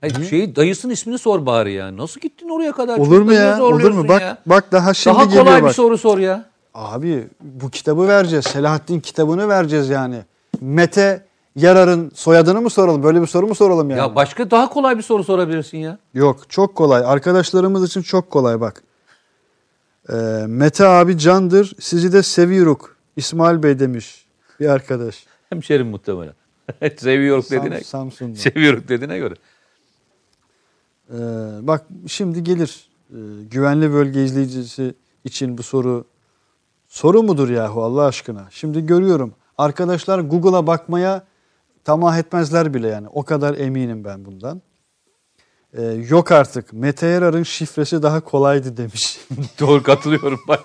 Hayır, 0.00 0.24
şey 0.30 0.56
dayısının 0.56 0.92
ismini 0.92 1.18
sor 1.18 1.46
bari 1.46 1.72
ya. 1.72 1.96
Nasıl 1.96 2.20
gittin 2.20 2.48
oraya 2.48 2.72
kadar? 2.72 2.98
Olur 2.98 3.20
mu 3.20 3.32
ya? 3.32 3.62
Olur 3.62 3.90
mu? 3.90 4.08
Bak 4.08 4.22
ya. 4.22 4.38
bak 4.46 4.72
daha 4.72 4.94
şimdi 4.94 5.16
Daha 5.16 5.24
geliyor 5.24 5.44
kolay 5.44 5.62
bak. 5.62 5.68
bir 5.68 5.74
soru 5.74 5.98
sor 5.98 6.18
ya. 6.18 6.50
Abi 6.74 7.28
bu 7.40 7.70
kitabı 7.70 8.08
vereceğiz. 8.08 8.44
Selahattin 8.44 9.00
kitabını 9.00 9.48
vereceğiz 9.48 9.88
yani. 9.88 10.24
Mete 10.60 11.24
Yarar'ın 11.56 12.10
soyadını 12.14 12.60
mı 12.60 12.70
soralım? 12.70 13.02
Böyle 13.02 13.22
bir 13.22 13.26
soru 13.26 13.46
mu 13.46 13.54
soralım 13.54 13.90
yani? 13.90 13.98
Ya 13.98 14.14
başka 14.14 14.50
daha 14.50 14.68
kolay 14.68 14.96
bir 14.96 15.02
soru 15.02 15.24
sorabilirsin 15.24 15.78
ya. 15.78 15.98
Yok 16.14 16.50
çok 16.50 16.74
kolay. 16.74 17.02
Arkadaşlarımız 17.06 17.84
için 17.84 18.02
çok 18.02 18.30
kolay 18.30 18.60
bak. 18.60 18.82
Ee, 20.12 20.14
Mete 20.46 20.86
abi 20.86 21.18
candır. 21.18 21.72
Sizi 21.80 22.12
de 22.12 22.22
seviyoruz. 22.22 22.76
İsmail 23.16 23.62
Bey 23.62 23.78
demiş 23.78 24.26
bir 24.60 24.66
arkadaş. 24.68 25.26
Hemşerim 25.50 25.86
muhtemelen. 25.86 26.34
Seviyoruz 26.96 27.46
Sam- 27.46 27.58
dediğine, 27.58 27.84
Samsun'da. 27.84 28.36
seviyoruz 28.38 28.88
dediğine 28.88 29.18
göre. 29.18 29.34
Ee, 31.10 31.14
bak 31.66 31.84
şimdi 32.06 32.44
gelir 32.44 32.88
Ee, 33.10 33.16
güvenli 33.50 33.92
bölge 33.92 34.24
izleyicisi 34.24 34.94
için 35.24 35.58
bu 35.58 35.62
soru 35.62 36.04
soru 36.88 37.22
mudur 37.22 37.48
yahu 37.48 37.82
Allah 37.82 38.04
aşkına? 38.04 38.46
Şimdi 38.50 38.86
görüyorum 38.86 39.34
arkadaşlar 39.58 40.18
Google'a 40.18 40.66
bakmaya 40.66 41.24
tamah 41.84 42.18
etmezler 42.18 42.74
bile 42.74 42.88
yani 42.88 43.08
o 43.08 43.22
kadar 43.22 43.54
eminim 43.58 44.04
ben 44.04 44.24
bundan. 44.24 44.62
Ee, 45.76 45.82
yok 45.82 46.32
artık 46.32 46.72
Mete 46.72 47.06
Yarar'ın 47.06 47.42
şifresi 47.42 48.02
daha 48.02 48.20
kolaydı 48.20 48.76
demiş. 48.76 49.18
Doğru 49.60 49.82
katılıyorum 49.82 50.40
bak. 50.48 50.64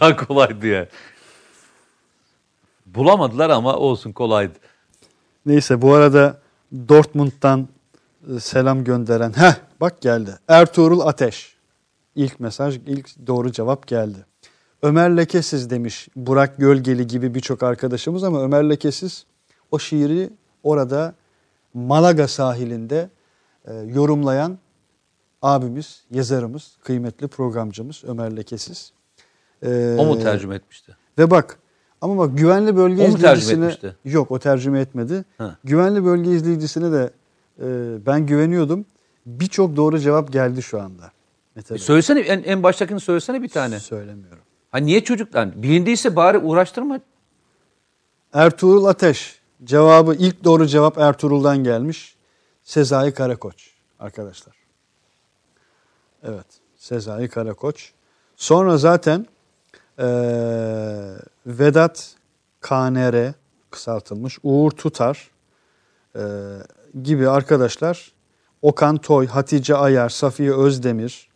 Daha 0.00 0.16
kolaydı 0.16 0.66
ya. 0.66 0.88
Bulamadılar 2.86 3.50
ama 3.50 3.76
olsun 3.76 4.12
kolaydı. 4.12 4.58
Neyse 5.46 5.82
bu 5.82 5.94
arada 5.94 6.40
Dortmund'dan 6.88 7.68
e, 8.36 8.40
selam 8.40 8.84
gönderen. 8.84 9.32
Heh 9.36 9.54
bak 9.80 10.00
geldi. 10.00 10.38
Ertuğrul 10.48 11.00
Ateş. 11.00 11.54
İlk 12.14 12.40
mesaj, 12.40 12.76
ilk 12.86 13.26
doğru 13.26 13.52
cevap 13.52 13.86
geldi. 13.86 14.18
Ömer 14.82 15.16
Lekesiz 15.16 15.70
demiş 15.70 16.08
Burak 16.16 16.56
Gölgeli 16.58 17.06
gibi 17.06 17.34
birçok 17.34 17.62
arkadaşımız 17.62 18.24
ama 18.24 18.42
Ömer 18.42 18.70
Lekesiz 18.70 19.26
o 19.70 19.78
şiiri 19.78 20.30
orada 20.62 21.14
Malaga 21.74 22.28
sahilinde 22.28 23.10
e, 23.68 23.74
yorumlayan 23.74 24.58
abimiz, 25.42 26.04
yazarımız, 26.10 26.76
kıymetli 26.84 27.28
programcımız 27.28 28.02
Ömer 28.06 28.36
Lekesiz. 28.36 28.92
Ee, 29.62 29.96
O 29.98 30.04
mu 30.04 30.18
tercüme 30.18 30.54
etmişti? 30.54 30.96
ve 31.18 31.30
bak 31.30 31.58
ama 32.00 32.18
bak 32.18 32.38
güvenli 32.38 32.76
bölge 32.76 33.02
O 33.02 33.06
izleyicisine 33.08 33.64
etmişti? 33.64 33.96
yok 34.04 34.30
o 34.30 34.38
tercüme 34.38 34.80
etmedi. 34.80 35.24
Ha. 35.38 35.56
Güvenli 35.64 36.04
bölge 36.04 36.30
izleyicisine 36.30 36.92
de 36.92 37.10
e, 37.60 37.66
ben 38.06 38.26
güveniyordum. 38.26 38.86
Birçok 39.26 39.76
doğru 39.76 39.98
cevap 39.98 40.32
geldi 40.32 40.62
şu 40.62 40.80
anda. 40.80 41.10
Mete 41.56 41.74
Bey. 41.74 41.78
Söylesene 41.78 42.20
en, 42.20 42.42
en 42.42 42.62
baştakini 42.62 43.00
söylesene 43.00 43.42
bir 43.42 43.48
tane. 43.48 43.80
Söylemiyorum. 43.80 44.42
Ha 44.70 44.78
niye 44.78 45.04
çocuk 45.04 45.34
lan? 45.34 45.52
Bilindiyse 45.56 46.16
bari 46.16 46.38
uğraştırma. 46.38 47.00
Ertuğrul 48.32 48.84
Ateş. 48.84 49.40
Cevabı 49.64 50.14
ilk 50.14 50.44
doğru 50.44 50.66
cevap 50.66 50.98
Ertuğrul'dan 50.98 51.64
gelmiş. 51.64 52.13
Sezai 52.64 53.14
Karakoç 53.14 53.70
arkadaşlar. 54.00 54.56
Evet. 56.22 56.46
Sezai 56.76 57.28
Karakoç. 57.28 57.92
Sonra 58.36 58.78
zaten 58.78 59.26
eee, 59.98 61.16
Vedat 61.46 62.14
KNR 62.60 63.32
kısaltılmış. 63.70 64.38
Uğur 64.42 64.70
Tutar 64.70 65.30
eee, 66.16 66.22
gibi 67.02 67.28
arkadaşlar. 67.28 68.12
Okan 68.62 68.96
Toy, 68.96 69.26
Hatice 69.26 69.76
Ayar, 69.76 70.08
Safiye 70.08 70.52
Özdemir, 70.52 71.28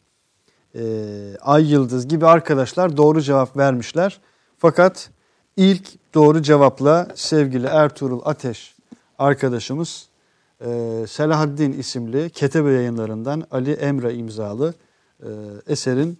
eee, 0.74 1.36
Ay 1.40 1.72
Yıldız 1.72 2.08
gibi 2.08 2.26
arkadaşlar 2.26 2.96
doğru 2.96 3.20
cevap 3.22 3.56
vermişler. 3.56 4.20
Fakat 4.58 5.10
ilk 5.56 6.14
doğru 6.14 6.42
cevapla 6.42 7.08
sevgili 7.14 7.66
Ertuğrul 7.66 8.20
Ateş 8.24 8.76
arkadaşımız 9.18 10.07
eee, 10.64 11.06
Selahaddin 11.06 11.72
isimli 11.72 12.30
Ketebe 12.30 12.70
yayınlarından 12.72 13.44
Ali 13.50 13.72
Emre 13.72 14.14
imzalı 14.14 14.74
eee, 15.22 15.28
eserin 15.66 16.18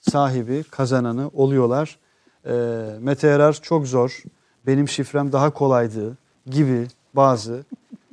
sahibi, 0.00 0.62
kazananı 0.70 1.28
oluyorlar. 1.28 1.98
Eee 2.46 2.52
Mete 3.00 3.28
Erar 3.28 3.52
çok 3.62 3.86
zor, 3.86 4.22
benim 4.66 4.88
şifrem 4.88 5.32
daha 5.32 5.50
kolaydı 5.50 6.18
gibi 6.46 6.86
bazı 7.14 7.64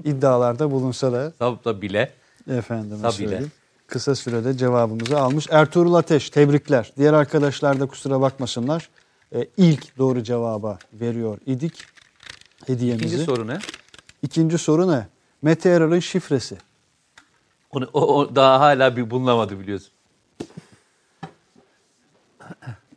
iddialarda 0.04 0.72
bulunsa 0.72 1.12
da 1.14 1.34
Tabii 1.40 1.82
bile. 1.82 2.14
efendime 2.50 3.02
Tabii 3.02 3.14
söyleyeyim. 3.14 3.52
Kısa 3.88 4.16
sürede 4.16 4.58
cevabımızı 4.58 5.20
almış. 5.20 5.48
Ertuğrul 5.52 5.94
Ateş 5.94 6.30
tebrikler. 6.30 6.94
Diğer 6.98 7.14
arkadaşlar 7.14 7.80
da 7.80 7.86
kusura 7.86 8.22
bakmasınlar. 8.22 8.90
Ee, 9.36 9.48
ilk 9.58 9.98
doğru 9.98 10.24
cevaba 10.24 10.80
veriyor 10.94 11.38
idik 11.46 11.84
hediyemizi. 12.66 13.06
İkinci 13.06 13.24
soru 13.26 13.48
ne? 13.48 13.60
İkinci 14.22 14.58
soru 14.58 14.92
ne? 14.92 15.08
Mete 15.42 15.70
Erar'ın 15.70 16.00
şifresi. 16.00 16.58
Onu, 17.72 17.90
o, 17.94 18.16
o 18.16 18.36
daha 18.36 18.60
hala 18.60 18.98
bir 18.98 19.10
bulunamadı 19.10 19.60
biliyorsun. 19.60 19.92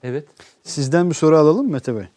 evet. 0.03 0.29
Sizden 0.63 1.11
bir 1.11 1.15
soru 1.15 1.37
alalım 1.37 1.67
mı 1.67 1.73
Mete 1.73 1.97
Bey? 1.97 2.09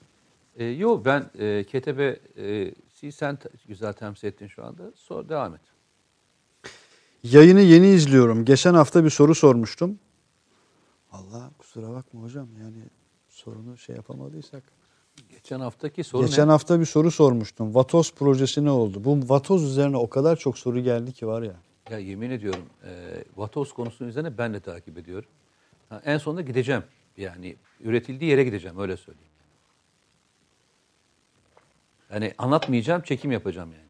E, 0.55 0.65
yo 0.65 1.01
ben 1.05 1.29
e, 1.39 1.63
Ketebe 1.63 2.19
e, 2.37 2.73
sen 3.11 3.37
güzel 3.67 3.93
temsil 3.93 4.27
ettin 4.27 4.47
şu 4.47 4.65
anda. 4.65 4.83
Sor 4.95 5.29
devam 5.29 5.55
et. 5.55 5.61
Yayını 7.23 7.61
yeni 7.61 7.87
izliyorum. 7.87 8.45
Geçen 8.45 8.73
hafta 8.73 9.03
bir 9.03 9.09
soru 9.09 9.35
sormuştum. 9.35 9.99
Allah 11.11 11.51
kusura 11.57 11.89
bakma 11.93 12.21
hocam 12.21 12.47
yani 12.63 12.83
sorunu 13.29 13.77
şey 13.77 13.95
yapamadıysak. 13.95 14.63
Geçen 15.29 15.59
haftaki 15.59 16.03
soru 16.03 16.25
Geçen 16.25 16.47
ne? 16.47 16.51
hafta 16.51 16.79
bir 16.79 16.85
soru 16.85 17.11
sormuştum. 17.11 17.75
Vatoz 17.75 18.13
projesi 18.13 18.65
ne 18.65 18.71
oldu? 18.71 19.03
Bu 19.03 19.29
Vatoz 19.29 19.63
üzerine 19.63 19.97
o 19.97 20.09
kadar 20.09 20.35
çok 20.35 20.57
soru 20.57 20.79
geldi 20.79 21.13
ki 21.13 21.27
var 21.27 21.41
ya. 21.41 21.55
Ya 21.89 21.97
yemin 21.97 22.31
ediyorum 22.31 22.65
e, 22.85 23.23
Vatoz 23.35 23.73
konusunun 23.73 24.09
üzerine 24.09 24.37
ben 24.37 24.53
de 24.53 24.59
takip 24.59 24.97
ediyorum. 24.97 25.29
Ha, 25.89 26.01
en 26.05 26.17
sonunda 26.17 26.41
gideceğim. 26.41 26.83
Yani 27.17 27.55
üretildiği 27.79 28.31
yere 28.31 28.43
gideceğim 28.43 28.79
öyle 28.79 28.97
söyleyeyim. 28.97 29.29
Yani 32.13 32.33
anlatmayacağım, 32.37 33.01
çekim 33.01 33.31
yapacağım 33.31 33.71
yani. 33.71 33.83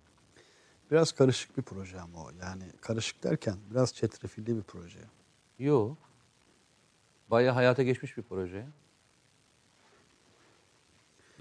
Biraz 0.91 1.12
karışık 1.12 1.58
bir 1.58 1.62
proje 1.64 2.02
ama 2.02 2.24
o. 2.24 2.32
Yani 2.41 2.64
karışık 2.82 3.24
derken 3.24 3.56
biraz 3.72 3.94
çetrefilli 3.94 4.58
bir 4.58 4.64
proje. 4.64 5.00
Yo. 5.60 5.95
Bayağı 7.32 7.54
hayata 7.54 7.84
geçmiş 7.84 8.18
bir 8.18 8.24
proje. 8.24 8.66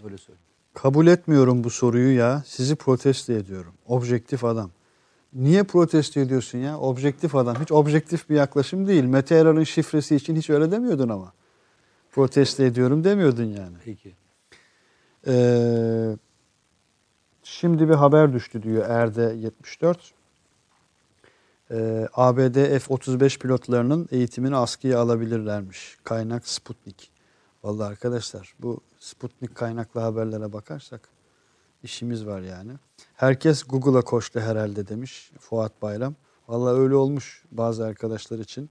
Öyle 0.04 0.18
söyleyeyim. 0.18 0.46
Kabul 0.74 1.06
etmiyorum 1.06 1.64
bu 1.64 1.70
soruyu 1.70 2.16
ya. 2.16 2.42
Sizi 2.46 2.76
protesto 2.76 3.32
ediyorum. 3.32 3.72
Objektif 3.86 4.44
adam. 4.44 4.70
Niye 5.32 5.62
protesto 5.62 6.20
ediyorsun 6.20 6.58
ya? 6.58 6.78
Objektif 6.78 7.34
adam. 7.34 7.56
Hiç 7.60 7.72
objektif 7.72 8.30
bir 8.30 8.34
yaklaşım 8.34 8.86
değil. 8.86 9.04
Mete 9.04 9.34
Erar'ın 9.34 9.64
şifresi 9.64 10.16
için 10.16 10.36
hiç 10.36 10.50
öyle 10.50 10.70
demiyordun 10.70 11.08
ama. 11.08 11.32
Protesto 12.12 12.62
ediyorum 12.62 13.04
demiyordun 13.04 13.44
yani. 13.44 13.76
Peki. 13.84 14.14
Ee, 15.26 16.16
şimdi 17.42 17.88
bir 17.88 17.94
haber 17.94 18.32
düştü 18.32 18.62
diyor 18.62 18.84
Erde 18.88 19.22
74. 19.22 20.12
Ee, 21.70 22.08
ABD 22.14 22.78
F-35 22.78 23.38
pilotlarının 23.38 24.08
eğitimini 24.10 24.56
askıya 24.56 25.00
alabilirlermiş. 25.00 25.98
Kaynak 26.04 26.48
Sputnik. 26.48 27.10
Vallahi 27.64 27.88
arkadaşlar 27.88 28.54
bu 28.58 28.80
Sputnik 29.02 29.54
kaynaklı 29.54 30.00
haberlere 30.00 30.52
bakarsak 30.52 31.08
işimiz 31.82 32.26
var 32.26 32.40
yani. 32.40 32.72
Herkes 33.14 33.64
Google'a 33.64 34.02
koştu 34.02 34.40
herhalde 34.40 34.88
demiş 34.88 35.32
Fuat 35.40 35.82
Bayram. 35.82 36.14
Vallahi 36.48 36.74
öyle 36.74 36.94
olmuş 36.94 37.44
bazı 37.50 37.84
arkadaşlar 37.84 38.38
için. 38.38 38.70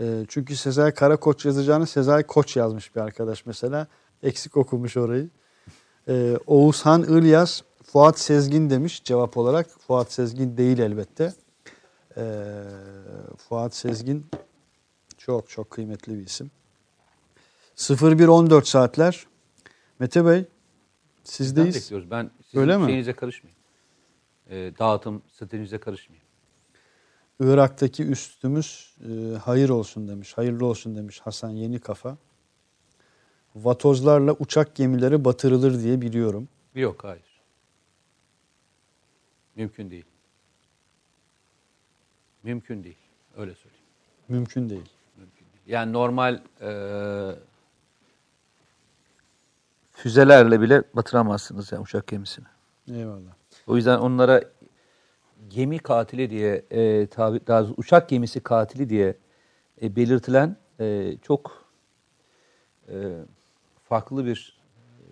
Ee, 0.00 0.24
çünkü 0.28 0.56
Sezai 0.56 0.94
Karakoç 0.94 1.44
yazacağını 1.44 1.86
Sezai 1.86 2.22
Koç 2.22 2.56
yazmış 2.56 2.96
bir 2.96 3.00
arkadaş 3.00 3.46
mesela. 3.46 3.86
Eksik 4.22 4.56
okumuş 4.56 4.96
orayı. 4.96 5.30
Ee, 6.08 6.36
Oğuzhan 6.46 7.02
İlyas 7.02 7.60
Fuat 7.82 8.18
Sezgin 8.18 8.70
demiş 8.70 9.04
cevap 9.04 9.36
olarak. 9.36 9.66
Fuat 9.86 10.12
Sezgin 10.12 10.56
değil 10.56 10.78
elbette. 10.78 11.34
Ee, 12.16 12.64
Fuat 13.48 13.74
Sezgin 13.74 14.26
çok 15.18 15.50
çok 15.50 15.70
kıymetli 15.70 16.18
bir 16.18 16.26
isim. 16.26 16.50
01.14 17.76 18.64
saatler. 18.64 19.31
Mete 20.02 20.24
Bey 20.26 20.44
Sizden 21.24 21.64
sizdeyiz. 21.64 21.74
bekliyoruz. 21.74 22.10
Ben 22.10 22.30
sizin 22.44 22.60
Öyle 22.60 22.76
mi? 22.78 22.86
şeyinize 22.86 23.12
karışmayayım. 23.12 23.60
Ee, 24.50 24.72
dağıtım 24.78 25.22
stratejinize 25.28 25.78
karışmayayım. 25.78 26.26
Irak'taki 27.40 28.04
üstümüz 28.04 28.96
e, 29.08 29.36
hayır 29.36 29.68
olsun 29.68 30.08
demiş. 30.08 30.38
Hayırlı 30.38 30.66
olsun 30.66 30.96
demiş 30.96 31.20
Hasan 31.20 31.50
Yeni 31.50 31.78
Kafa. 31.78 32.16
Vatozlarla 33.54 34.32
uçak 34.32 34.74
gemileri 34.74 35.24
batırılır 35.24 35.82
diye 35.82 36.00
biliyorum. 36.00 36.48
Yok 36.74 37.04
hayır. 37.04 37.40
Mümkün 39.56 39.90
değil. 39.90 40.04
Mümkün 42.42 42.84
değil. 42.84 42.98
Öyle 43.36 43.54
söyleyeyim. 43.54 43.86
Mümkün 44.28 44.70
değil. 44.70 44.90
Mümkün 45.16 45.44
değil. 45.44 45.62
Yani 45.66 45.92
normal 45.92 46.42
e, 46.60 46.70
füzelerle 50.02 50.60
bile 50.60 50.82
batıramazsınız 50.94 51.72
yani 51.72 51.82
uçak 51.82 52.06
gemisini. 52.06 52.46
Eyvallah. 52.88 53.32
O 53.66 53.76
yüzden 53.76 53.98
onlara 53.98 54.42
gemi 55.48 55.78
katili 55.78 56.30
diye 56.30 56.64
e, 56.70 57.06
tabi, 57.06 57.46
daha 57.46 57.66
uçak 57.76 58.08
gemisi 58.08 58.40
katili 58.40 58.88
diye 58.88 59.16
e, 59.82 59.96
belirtilen 59.96 60.56
e, 60.80 61.16
çok 61.22 61.64
e, 62.88 62.94
farklı 63.84 64.26
bir 64.26 64.60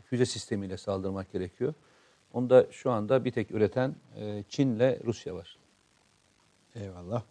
füze 0.05 0.27
sistemiyle 0.27 0.77
saldırmak 0.77 1.33
gerekiyor. 1.33 1.75
Onu 2.33 2.51
da 2.51 2.67
şu 2.71 2.91
anda 2.91 3.25
bir 3.25 3.33
tek 3.33 3.51
üreten 3.51 3.97
e, 4.17 4.45
Çin'le 4.49 4.99
Rusya 5.05 5.35
var. 5.35 5.59
Eyvallah. 6.75 7.23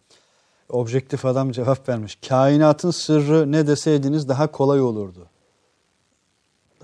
Objektif 0.68 1.24
adam 1.24 1.50
cevap 1.50 1.88
vermiş. 1.88 2.18
Kainatın 2.28 2.90
sırrı 2.90 3.52
ne 3.52 3.66
deseydiniz 3.66 4.28
daha 4.28 4.46
kolay 4.46 4.80
olurdu. 4.80 5.28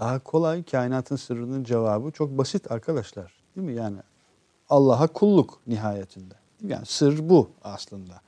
Daha 0.01 0.19
kolay 0.19 0.63
kainatın 0.63 1.17
sırrının 1.17 1.65
cevabı 1.65 2.11
çok 2.11 2.39
basit 2.39 2.73
arkadaşlar. 2.73 3.33
Değil 3.57 3.67
mi? 3.67 3.75
Yani 3.75 3.99
Allah'a 4.69 5.07
kulluk 5.07 5.59
nihayetinde. 5.67 6.35
Yani 6.67 6.87
sır 6.87 7.29
bu 7.29 7.51
aslında. 7.63 8.21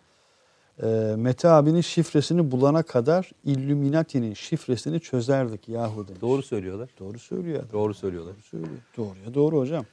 Ee, 0.82 1.14
Mete 1.16 1.48
abinin 1.48 1.80
şifresini 1.80 2.50
bulana 2.50 2.82
kadar 2.82 3.30
Illuminati'nin 3.44 4.34
şifresini 4.34 5.00
çözerdik 5.00 5.68
yahu 5.68 6.08
demiş. 6.08 6.20
Doğru 6.20 6.42
söylüyorlar. 6.42 6.90
Doğru 6.98 7.18
söylüyor. 7.18 7.58
adam. 7.58 7.72
Doğru 7.72 7.94
söylüyorlar. 7.94 8.34
Söylüyor. 8.50 8.78
Doğruya 8.96 9.34
doğru 9.34 9.58
hocam. 9.58 9.84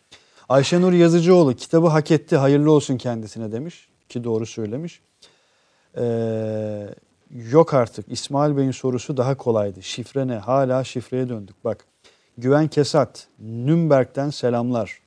Ayşenur 0.50 0.94
Yazıcıoğlu 0.94 1.54
kitabı 1.56 1.88
hak 1.88 2.12
etti 2.12 2.38
hayırlı 2.38 2.72
olsun 2.72 2.98
kendisine 2.98 3.52
demiş. 3.52 3.90
Ki 4.10 4.24
doğru 4.24 4.46
söylemiş. 4.46 5.02
Ee, 5.98 6.88
yok 7.32 7.74
artık 7.74 8.06
İsmail 8.12 8.58
Bey'in 8.58 8.72
sorusu 8.72 9.18
daha 9.18 9.38
kolaydı. 9.38 9.84
Şifre 9.84 10.28
ne? 10.28 10.36
Hala 10.36 10.84
şifreye 10.84 11.30
döndük. 11.30 11.56
Bak 11.66 11.86
Güven 12.38 12.68
Kesat 12.68 13.28
Nürnberg'den 13.40 14.30
selamlar. 14.30 15.00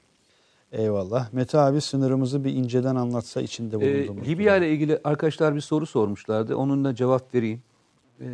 Eyvallah. 0.73 1.33
Mete 1.33 1.59
abi 1.59 1.81
sınırımızı 1.81 2.45
bir 2.45 2.53
inceden 2.53 2.97
anlatsa 2.97 3.41
içinde 3.41 3.77
Ee, 3.77 3.81
bulunduğumuz. 4.07 4.29
Libya 4.29 4.57
ile 4.57 4.71
ilgili 4.73 5.01
arkadaşlar 5.05 5.55
bir 5.55 5.61
soru 5.61 5.87
sormuşlardı. 5.87 6.57
Onunla 6.57 6.95
cevap 6.95 7.35
vereyim. 7.35 7.63
Ee, 8.21 8.27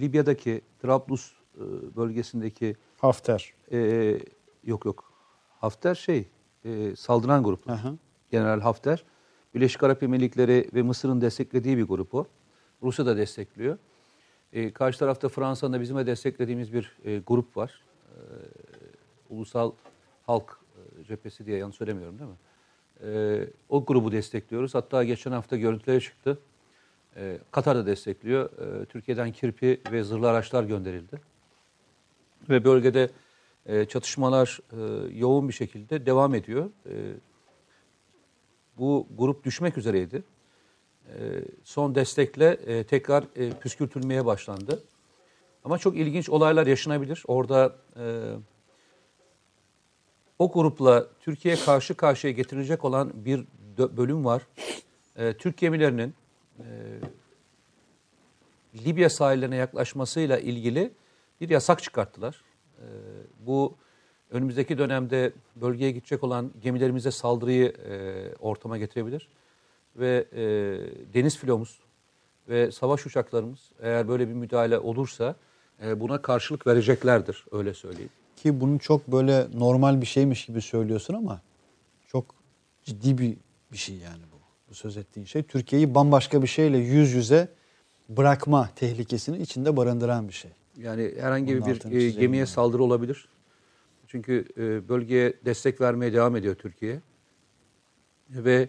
Libya'daki 0.00 0.60
Trablus 0.82 1.32
e, 1.56 1.60
bölgesindeki 1.96 2.76
Hafter. 2.98 3.52
e, 3.72 3.78
yok 4.64 4.84
yok 4.84 5.04
Hafter 5.60 5.94
şey 5.94 6.28
e, 6.64 6.96
saldıran 6.96 7.42
grup. 7.44 7.60
General 8.30 8.60
Hafter. 8.60 9.04
Birleşik 9.54 9.82
Arap 9.82 10.02
Emirlikleri 10.02 10.68
ve 10.74 10.82
Mısır'ın 10.82 11.20
desteklediği 11.20 11.76
bir 11.78 11.82
grup 11.82 12.14
o. 12.14 12.26
Rusya 12.82 13.06
da 13.06 13.16
destekliyor. 13.16 13.78
E, 14.52 14.72
karşı 14.72 14.98
tarafta 14.98 15.28
Fransa'nın 15.28 15.72
da 15.72 15.80
bizim 15.80 15.96
de 15.96 16.06
desteklediğimiz 16.06 16.72
bir 16.72 16.96
e, 17.04 17.18
grup 17.18 17.56
var. 17.56 17.82
E, 18.08 18.18
Ulusal 19.30 19.72
Halk 20.26 20.58
e, 21.00 21.04
Cephesi 21.04 21.46
diye 21.46 21.58
yanlış 21.58 21.76
söylemiyorum 21.76 22.18
değil 22.18 22.30
mi? 22.30 22.36
E, 23.02 23.40
o 23.68 23.84
grubu 23.84 24.12
destekliyoruz. 24.12 24.74
Hatta 24.74 25.04
geçen 25.04 25.32
hafta 25.32 25.56
görüntüleri 25.56 26.00
çıktı. 26.00 26.38
E, 27.16 27.38
Katar 27.50 27.76
da 27.76 27.86
destekliyor. 27.86 28.50
E, 28.58 28.84
Türkiye'den 28.84 29.32
kirpi 29.32 29.80
ve 29.92 30.04
zırhlı 30.04 30.30
araçlar 30.30 30.64
gönderildi. 30.64 31.20
Ve 32.50 32.64
bölgede 32.64 33.10
e, 33.66 33.84
çatışmalar 33.84 34.60
e, 34.72 35.16
yoğun 35.18 35.48
bir 35.48 35.54
şekilde 35.54 36.06
devam 36.06 36.34
ediyor. 36.34 36.70
E, 36.86 36.92
bu 38.78 39.08
grup 39.18 39.44
düşmek 39.44 39.78
üzereydi. 39.78 40.22
E, 41.08 41.44
son 41.64 41.94
destekle 41.94 42.46
e, 42.66 42.84
tekrar 42.84 43.24
e, 43.36 43.50
püskürtülmeye 43.50 44.26
başlandı. 44.26 44.82
Ama 45.64 45.78
çok 45.78 45.96
ilginç 45.96 46.28
olaylar 46.28 46.66
yaşanabilir. 46.66 47.22
Orada 47.26 47.76
e, 47.96 48.32
o 50.38 50.52
grupla 50.52 51.06
Türkiye 51.20 51.56
karşı 51.56 51.94
karşıya 51.94 52.32
getirilecek 52.32 52.84
olan 52.84 53.12
bir 53.14 53.44
bölüm 53.78 54.24
var. 54.24 54.42
Türk 55.38 55.56
gemilerinin 55.56 56.14
Libya 58.74 59.10
sahillerine 59.10 59.56
yaklaşmasıyla 59.56 60.38
ilgili 60.38 60.92
bir 61.40 61.48
yasak 61.48 61.82
çıkarttılar. 61.82 62.44
Bu 63.38 63.74
önümüzdeki 64.30 64.78
dönemde 64.78 65.32
bölgeye 65.56 65.90
gidecek 65.90 66.24
olan 66.24 66.50
gemilerimize 66.62 67.10
saldırıyı 67.10 67.74
ortama 68.40 68.78
getirebilir. 68.78 69.28
Ve 69.96 70.26
e, 70.32 70.44
deniz 71.14 71.38
filomuz 71.38 71.78
ve 72.48 72.72
savaş 72.72 73.06
uçaklarımız 73.06 73.60
eğer 73.80 74.08
böyle 74.08 74.28
bir 74.28 74.34
müdahale 74.34 74.78
olursa 74.78 75.36
e, 75.84 76.00
buna 76.00 76.22
karşılık 76.22 76.66
vereceklerdir 76.66 77.44
öyle 77.52 77.74
söyleyeyim. 77.74 78.10
Ki 78.36 78.60
bunu 78.60 78.78
çok 78.78 79.12
böyle 79.12 79.46
normal 79.54 80.00
bir 80.00 80.06
şeymiş 80.06 80.46
gibi 80.46 80.62
söylüyorsun 80.62 81.14
ama 81.14 81.40
çok 82.06 82.24
ciddi 82.84 83.18
bir 83.18 83.36
bir 83.72 83.78
şey 83.78 83.96
yani 83.96 84.22
bu. 84.32 84.36
Bu 84.70 84.74
söz 84.74 84.96
ettiğin 84.96 85.26
şey 85.26 85.42
Türkiye'yi 85.42 85.94
bambaşka 85.94 86.42
bir 86.42 86.46
şeyle 86.46 86.78
yüz 86.78 87.12
yüze 87.12 87.48
bırakma 88.08 88.70
tehlikesini 88.76 89.38
içinde 89.38 89.76
barındıran 89.76 90.28
bir 90.28 90.32
şey. 90.32 90.50
Yani 90.76 91.12
herhangi 91.20 91.62
Bunun 91.62 91.74
bir 91.90 91.92
e, 91.92 92.10
gemiye 92.10 92.38
yani. 92.38 92.46
saldırı 92.46 92.82
olabilir. 92.82 93.28
Çünkü 94.06 94.44
e, 94.56 94.88
bölgeye 94.88 95.34
destek 95.44 95.80
vermeye 95.80 96.12
devam 96.12 96.36
ediyor 96.36 96.54
Türkiye. 96.54 97.00
Ve 98.30 98.68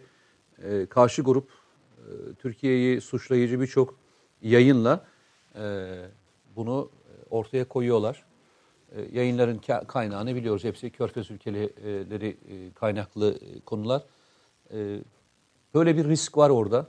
e, 0.64 0.86
karşı 0.86 1.22
grup 1.22 1.50
e, 1.98 2.34
Türkiye'yi 2.40 3.02
suçlayıcı 3.02 3.62
birçok 3.62 3.96
yayınla 4.42 5.06
e, 5.56 5.62
bunu 6.56 6.90
ortaya 7.30 7.68
koyuyorlar. 7.68 8.26
E, 8.96 9.02
yayınların 9.12 9.58
ka- 9.58 9.88
kaynağını 9.88 10.36
biliyoruz. 10.36 10.64
Hepsi 10.64 10.90
Körfez 10.90 11.32
ülkeleri 11.32 12.38
e, 12.50 12.74
kaynaklı 12.74 13.32
e, 13.32 13.60
konular. 13.60 14.04
E, 14.74 15.00
böyle 15.74 15.98
bir 15.98 16.06
risk 16.06 16.38
var 16.38 16.50
orada. 16.50 16.88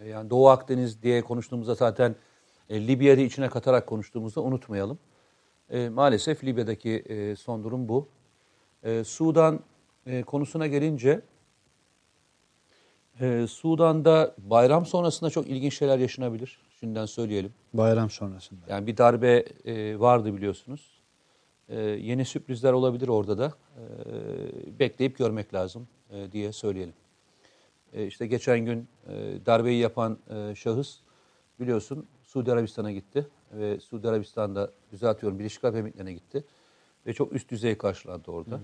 E, 0.00 0.08
yani 0.08 0.30
Doğu 0.30 0.48
Akdeniz 0.48 1.02
diye 1.02 1.22
konuştuğumuzda 1.22 1.74
zaten 1.74 2.16
e, 2.70 2.86
Libya'yı 2.86 3.26
içine 3.26 3.48
katarak 3.48 3.86
konuştuğumuzda 3.86 4.40
unutmayalım. 4.40 4.98
E, 5.70 5.88
maalesef 5.88 6.44
Libya'daki 6.44 6.90
e, 6.90 7.36
son 7.36 7.64
durum 7.64 7.88
bu. 7.88 8.08
E, 8.82 9.04
Sudan 9.04 9.60
e, 10.06 10.22
konusuna 10.22 10.66
gelince 10.66 11.20
e, 13.20 13.46
Sudan'da 13.46 14.34
bayram 14.38 14.86
sonrasında 14.86 15.30
çok 15.30 15.46
ilginç 15.48 15.78
şeyler 15.78 15.98
yaşanabilir. 15.98 16.58
Şimdiden 16.80 17.06
söyleyelim. 17.06 17.52
Bayram 17.74 18.10
sonrasında. 18.10 18.60
Yani 18.68 18.86
bir 18.86 18.96
darbe 18.96 19.44
e, 19.64 20.00
vardı 20.00 20.36
biliyorsunuz. 20.36 21.00
E, 21.68 21.80
yeni 21.80 22.24
sürprizler 22.24 22.72
olabilir 22.72 23.08
orada 23.08 23.38
da. 23.38 23.52
E, 23.76 24.78
bekleyip 24.78 25.18
görmek 25.18 25.54
lazım 25.54 25.88
e, 26.10 26.32
diye 26.32 26.52
söyleyelim. 26.52 26.94
E, 27.92 28.06
işte 28.06 28.26
geçen 28.26 28.58
gün 28.60 28.88
e, 29.08 29.12
darbeyi 29.46 29.80
yapan 29.80 30.18
e, 30.30 30.54
şahıs 30.54 30.98
biliyorsun 31.60 32.06
Suudi 32.22 32.52
Arabistan'a 32.52 32.92
gitti. 32.92 33.26
Ve 33.52 33.80
Suudi 33.80 34.08
Arabistan'da 34.08 34.70
düzeltiyorum 34.92 35.38
Birleşik 35.38 35.64
Arap 35.64 35.76
Emirlikleri'ne 35.76 36.12
gitti. 36.12 36.44
Ve 37.06 37.12
çok 37.12 37.32
üst 37.32 37.50
düzey 37.50 37.78
karşılandı 37.78 38.30
orada. 38.30 38.60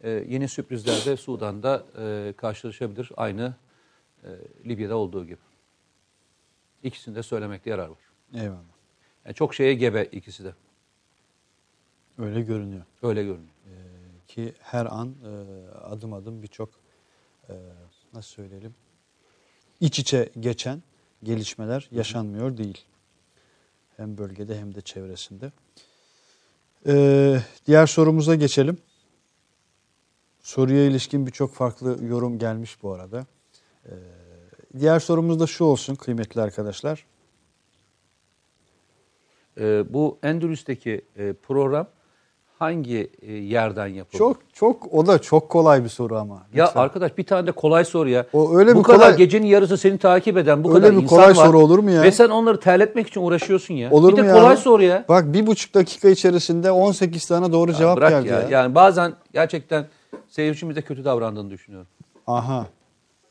E, 0.00 0.10
yeni 0.10 0.48
sürprizler 0.48 1.06
de 1.06 1.16
Sudan'da 1.16 1.84
e, 1.98 2.34
karşılaşabilir. 2.36 3.10
Aynı 3.16 3.54
e, 4.24 4.28
Libya'da 4.68 4.96
olduğu 4.96 5.24
gibi. 5.24 5.40
İkisini 6.82 7.14
de 7.14 7.22
söylemekte 7.22 7.70
yarar 7.70 7.88
var. 7.88 7.98
Eyvallah. 8.34 8.62
Yani 9.24 9.34
çok 9.34 9.54
şeye 9.54 9.74
gebe 9.74 10.04
ikisi 10.04 10.44
de. 10.44 10.54
Öyle 12.18 12.42
görünüyor. 12.42 12.84
Öyle 13.02 13.22
görünüyor. 13.22 13.52
Ki 14.28 14.54
her 14.60 14.86
an 14.86 15.14
e, 15.24 15.68
adım 15.78 16.12
adım 16.12 16.42
birçok 16.42 16.70
e, 17.48 17.54
nasıl 18.12 18.30
söyleyelim 18.30 18.74
iç 19.82 19.98
içe 19.98 20.28
geçen 20.40 20.82
gelişmeler 21.22 21.88
yaşanmıyor 21.90 22.56
değil. 22.56 22.84
Hem 23.96 24.18
bölgede 24.18 24.58
hem 24.58 24.74
de 24.74 24.80
çevresinde. 24.80 25.52
E, 26.86 26.94
diğer 27.66 27.86
sorumuza 27.86 28.34
geçelim. 28.34 28.78
Soruya 30.40 30.84
ilişkin 30.84 31.26
birçok 31.26 31.54
farklı 31.54 32.04
yorum 32.04 32.38
gelmiş 32.38 32.82
bu 32.82 32.92
arada. 32.92 33.26
E, 33.86 33.92
diğer 34.80 34.98
sorumuz 35.00 35.40
da 35.40 35.46
şu 35.46 35.64
olsun 35.64 35.94
kıymetli 35.94 36.40
arkadaşlar. 36.40 37.04
Ee, 39.60 39.84
bu 39.94 40.18
Endülüs'teki 40.22 41.04
e, 41.16 41.32
program 41.32 41.86
hangi 42.58 43.10
e, 43.22 43.32
yerden 43.32 43.86
yapılır? 43.86 44.18
Çok 44.18 44.36
çok 44.52 44.94
o 44.94 45.06
da 45.06 45.18
çok 45.18 45.48
kolay 45.48 45.84
bir 45.84 45.88
soru 45.88 46.16
ama. 46.16 46.46
Ya 46.54 46.64
Lütfen. 46.66 46.80
arkadaş 46.80 47.18
bir 47.18 47.24
tane 47.24 47.46
de 47.46 47.52
kolay 47.52 47.84
soru 47.84 48.08
ya. 48.08 48.26
O 48.32 48.56
öyle 48.56 48.74
bu 48.74 48.78
bir 48.78 48.84
kadar 48.84 48.98
kolay- 48.98 49.16
gecenin 49.16 49.46
yarısı 49.46 49.76
seni 49.78 49.98
takip 49.98 50.36
eden 50.36 50.64
bu 50.64 50.68
Öyle 50.74 50.80
kadar 50.80 50.96
bir 50.96 51.02
insan 51.02 51.16
kolay 51.16 51.28
var. 51.28 51.34
soru 51.46 51.58
olur 51.58 51.78
mu 51.78 51.90
ya? 51.90 52.02
Ve 52.02 52.12
sen 52.12 52.28
onları 52.28 52.60
terletmek 52.60 53.08
için 53.08 53.20
uğraşıyorsun 53.20 53.74
ya. 53.74 53.90
Olur 53.90 54.12
bir 54.12 54.16
de 54.16 54.22
mu 54.22 54.28
ya? 54.28 54.34
kolay 54.34 54.56
soru 54.56 54.82
ya. 54.82 55.04
Bak 55.08 55.32
bir 55.32 55.46
buçuk 55.46 55.74
dakika 55.74 56.08
içerisinde 56.08 56.70
18 56.70 57.26
tane 57.26 57.52
doğru 57.52 57.72
cevap 57.72 57.96
Bırak 57.96 58.10
geldi 58.10 58.28
ya. 58.28 58.40
ya. 58.40 58.48
Yani 58.48 58.74
bazen 58.74 59.12
gerçekten 59.32 59.86
seyircimize 60.28 60.82
kötü 60.82 61.04
davrandığını 61.04 61.50
düşünüyorum. 61.50 61.88
Aha. 62.26 62.66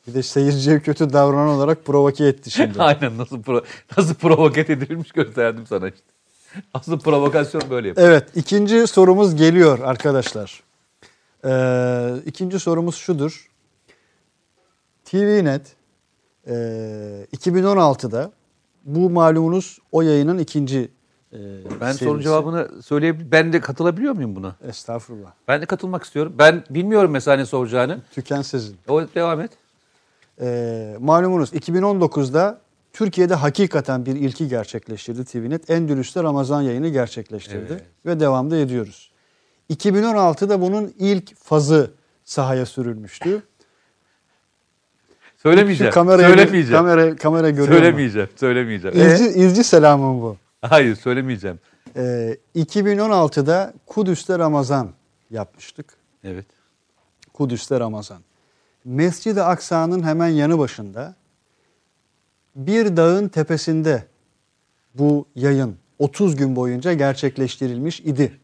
Bir 0.08 0.14
de 0.14 0.24
seyirciye 0.24 0.80
kötü 0.80 1.14
davranan 1.14 1.48
olarak 1.48 1.86
provoke 1.86 2.26
etti 2.26 2.52
şimdi. 2.52 2.82
Aynen 2.84 3.18
nasıl 3.18 3.42
pro, 3.42 3.64
nasıl 3.98 4.14
provoke 4.14 4.62
edilmiş 4.62 5.12
gösterdim 5.12 5.68
sana 5.68 5.88
işte. 5.88 6.02
Asıl 6.74 7.00
provokasyon 7.00 7.64
böyle 7.70 7.88
yapıyor. 7.88 8.10
Evet 8.10 8.28
ikinci 8.36 8.88
sorumuz 8.88 9.36
geliyor 9.36 9.80
arkadaşlar. 9.80 10.64
Ee, 11.46 12.14
ikinci 12.26 12.60
sorumuz 12.60 12.96
şudur. 12.96 13.50
TVNet 15.06 15.76
e, 16.48 16.54
2016'da 17.38 18.32
bu 18.86 19.10
malumunuz 19.10 19.80
o 19.92 20.02
yayının 20.02 20.38
ikinci 20.38 20.90
e, 21.34 21.38
Ben 21.82 21.86
serisi. 21.86 22.06
sorun 22.06 22.22
cevabını 22.22 22.82
söyleyip 22.84 23.16
ben 23.32 23.54
de 23.54 23.62
katılabiliyor 23.62 24.14
muyum 24.14 24.36
buna? 24.36 24.56
Estağfurullah. 24.68 25.32
Ben 25.48 25.62
de 25.62 25.66
katılmak 25.66 26.04
istiyorum. 26.04 26.34
Ben 26.38 26.64
bilmiyorum 26.70 27.12
mesela 27.12 27.38
ne 27.38 27.46
soracağını. 27.46 28.00
Tükensizin. 28.12 28.78
O 28.88 29.02
devam 29.16 29.42
et. 29.42 29.52
Ee, 30.42 30.96
malumunuz 31.00 31.54
2019'da 31.54 32.62
Türkiye'de 32.94 33.36
hakikaten 33.36 34.06
bir 34.06 34.16
ilki 34.16 34.48
gerçekleştirdi 34.48 35.26
TVNet. 35.26 35.70
Endülüs'te 35.70 36.24
Ramazan 36.24 36.62
yayını 36.62 36.88
gerçekleştirdi 36.88 37.68
Evet. 37.74 37.84
ve 38.06 38.20
devamda 38.20 38.58
ediyoruz. 38.58 39.12
2016'da 39.70 40.62
bunun 40.62 40.94
ilk 41.00 41.36
fazı 41.36 41.92
sahaya 42.26 42.66
sürülmüştü. 42.66 43.44
Söylemeyeceğim. 45.38 45.92
Şu 45.92 45.94
kameraya, 45.96 46.28
söylemeyeceğim. 46.30 46.78
Kamera, 46.84 47.16
kamera 47.16 47.50
görüyor 47.50 47.68
mu? 47.68 47.74
söylemeyeceğim. 47.74 48.30
Söylemeyeceğim. 48.36 48.98
İzci, 48.98 49.24
Ee? 49.26 49.46
izci 49.46 49.64
selamım 49.64 50.22
bu. 50.22 50.38
Hayır 50.62 50.96
söylemeyeceğim. 50.96 51.60
Ee, 51.96 52.38
2016'da 52.56 53.74
Kudüs'te 53.86 54.40
Ramazan 54.40 54.90
yapmıştık. 55.32 55.86
Evet. 56.24 56.46
Kudüs'te 57.34 57.80
Ramazan. 57.80 58.22
Mescid-i 58.86 59.42
Aksa'nın 59.42 60.04
hemen 60.04 60.28
yanı 60.28 60.60
başında 60.60 61.16
bir 62.56 62.98
dağın 62.98 63.28
tepesinde 63.28 64.04
bu 64.96 65.26
yayın 65.36 65.78
30 66.00 66.36
gün 66.36 66.56
boyunca 66.56 66.94
gerçekleştirilmiş 66.94 68.00
idi. 68.00 68.40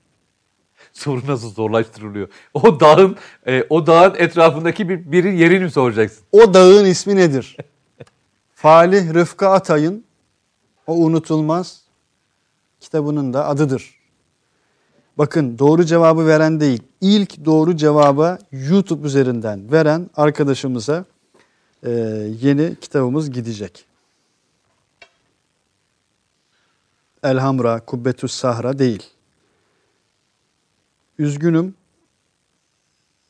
Soru 0.93 1.27
nasıl 1.27 1.49
zorlaştırılıyor? 1.49 2.29
O 2.53 2.79
dağın 2.79 3.17
e, 3.47 3.63
o 3.69 3.87
dağın 3.87 4.15
etrafındaki 4.15 4.89
bir 4.89 5.11
biri 5.11 5.37
yerini 5.39 5.63
mi 5.63 5.71
soracaksın? 5.71 6.23
O 6.31 6.53
dağın 6.53 6.85
ismi 6.85 7.15
nedir? 7.15 7.57
Falih 8.53 9.13
Rıfkı 9.13 9.49
Atay'ın 9.49 10.03
o 10.87 10.93
unutulmaz 10.93 11.81
kitabının 12.79 13.33
da 13.33 13.45
adıdır. 13.45 13.96
Bakın 15.17 15.59
doğru 15.59 15.85
cevabı 15.85 16.27
veren 16.27 16.59
değil, 16.59 16.83
ilk 17.01 17.45
doğru 17.45 17.77
cevaba 17.77 18.37
YouTube 18.51 19.07
üzerinden 19.07 19.71
veren 19.71 20.09
arkadaşımıza 20.15 21.05
e, 21.83 21.89
yeni 22.41 22.75
kitabımız 22.75 23.31
gidecek. 23.31 23.85
Elhamra, 27.23 27.79
Kubbetüs 27.79 28.33
Sahra 28.33 28.79
değil. 28.79 29.03
Üzgünüm, 31.19 31.75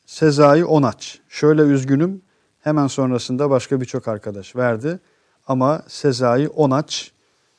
Sezai 0.06 0.64
Onaç. 0.64 1.18
Şöyle 1.28 1.62
üzgünüm, 1.62 2.22
hemen 2.60 2.86
sonrasında 2.86 3.50
başka 3.50 3.80
birçok 3.80 4.08
arkadaş 4.08 4.56
verdi. 4.56 5.00
Ama 5.46 5.82
Sezai 5.88 6.48
Onaç, 6.48 7.12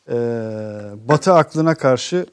e, 0.10 0.14
Batı 1.08 1.34
aklına 1.34 1.76
karşı 1.76 2.26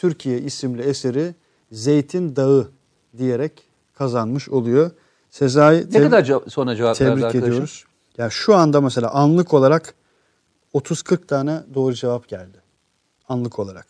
Türkiye 0.00 0.38
isimli 0.40 0.82
eseri 0.82 1.34
Zeytin 1.72 2.36
Dağı 2.36 2.70
diyerek 3.18 3.62
kazanmış 3.94 4.48
oluyor. 4.48 4.90
Sezai 5.30 5.86
Ne 5.92 6.02
kadar 6.02 6.24
ce- 6.24 6.50
sonra 6.50 6.76
cevap 6.76 7.00
verdi 7.00 7.10
tebrik 7.10 7.24
arkadaşım? 7.24 7.48
ediyoruz. 7.52 7.84
Ya 8.18 8.30
şu 8.30 8.54
anda 8.54 8.80
mesela 8.80 9.10
anlık 9.10 9.54
olarak 9.54 9.94
30-40 10.74 11.26
tane 11.26 11.62
doğru 11.74 11.94
cevap 11.94 12.28
geldi. 12.28 12.62
Anlık 13.28 13.58
olarak. 13.58 13.86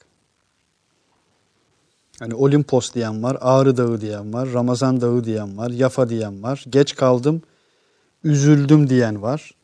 Hani 2.19 2.35
Olimpos 2.35 2.95
diyen 2.95 3.23
var, 3.23 3.39
Ağrı 3.41 3.77
Dağı 3.77 4.01
diyen 4.01 4.33
var, 4.33 4.53
Ramazan 4.53 5.01
Dağı 5.01 5.25
diyen 5.25 5.59
var, 5.59 5.71
Yafa 5.71 6.09
diyen 6.09 6.43
var, 6.43 6.65
geç 6.71 6.97
kaldım, 6.97 7.43
üzüldüm 8.25 8.91
diyen 8.91 9.23
var. 9.23 9.55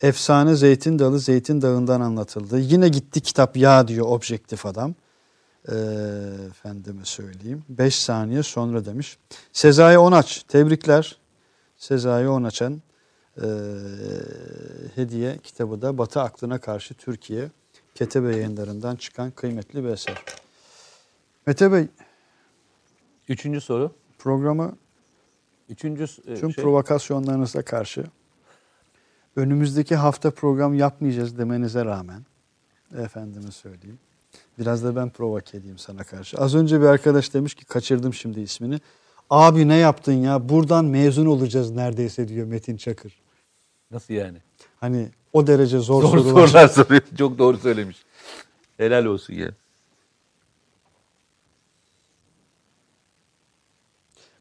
Efsane 0.00 0.56
Zeytin 0.56 0.98
Dalı 0.98 1.18
Zeytin 1.18 1.62
Dağı'ndan 1.62 2.00
anlatıldı. 2.00 2.58
Yine 2.58 2.88
gitti 2.88 3.20
kitap 3.20 3.56
ya 3.56 3.88
diyor 3.88 4.06
objektif 4.08 4.66
adam. 4.66 4.94
Ee, 5.68 5.74
efendime 6.50 7.04
söyleyeyim. 7.04 7.64
5 7.68 7.98
saniye 7.98 8.42
sonra 8.42 8.84
demiş. 8.84 9.18
Sezai 9.52 9.98
Onaç 9.98 10.42
tebrikler. 10.42 11.18
Sezai 11.76 12.28
Onaç'ın 12.28 12.82
e, 13.42 13.46
hediye 14.94 15.38
kitabı 15.38 15.82
da 15.82 15.98
Batı 15.98 16.20
Aklına 16.20 16.58
Karşı 16.58 16.94
Türkiye 16.94 17.50
Ketebe 17.94 18.36
yayınlarından 18.36 18.96
çıkan 18.96 19.30
kıymetli 19.30 19.84
bir 19.84 19.88
eser. 19.88 20.24
Mete 21.46 21.72
Bey 21.72 21.88
Üçüncü 23.28 23.60
soru. 23.60 23.92
programı 24.18 24.76
Üçüncü 25.68 26.04
e, 26.04 26.34
tüm 26.34 26.52
şey. 26.52 26.64
provokasyonlarınıza 26.64 27.62
karşı 27.62 28.04
önümüzdeki 29.36 29.96
hafta 29.96 30.30
program 30.30 30.74
yapmayacağız 30.74 31.38
demenize 31.38 31.84
rağmen 31.84 32.26
efendime 32.98 33.50
söyleyeyim. 33.50 33.98
Biraz 34.58 34.84
da 34.84 34.96
ben 34.96 35.10
provoke 35.10 35.56
edeyim 35.58 35.78
sana 35.78 36.04
karşı. 36.04 36.38
Az 36.38 36.54
önce 36.54 36.80
bir 36.80 36.86
arkadaş 36.86 37.34
demiş 37.34 37.54
ki 37.54 37.64
kaçırdım 37.64 38.14
şimdi 38.14 38.40
ismini. 38.40 38.80
Abi 39.30 39.68
ne 39.68 39.76
yaptın 39.76 40.12
ya? 40.12 40.48
Buradan 40.48 40.84
mezun 40.84 41.26
olacağız 41.26 41.70
neredeyse 41.70 42.28
diyor 42.28 42.46
Metin 42.46 42.76
Çakır. 42.76 43.12
Nasıl 43.90 44.14
yani? 44.14 44.38
Hani 44.80 45.08
o 45.32 45.46
derece 45.46 45.78
zor, 45.78 46.02
Zor 46.02 46.08
sorular. 46.18 46.46
sorular 46.46 46.68
soruyor. 46.68 47.02
Çok 47.18 47.38
doğru 47.38 47.58
söylemiş. 47.58 47.96
Helal 48.76 49.04
olsun 49.04 49.34
ya. 49.34 49.50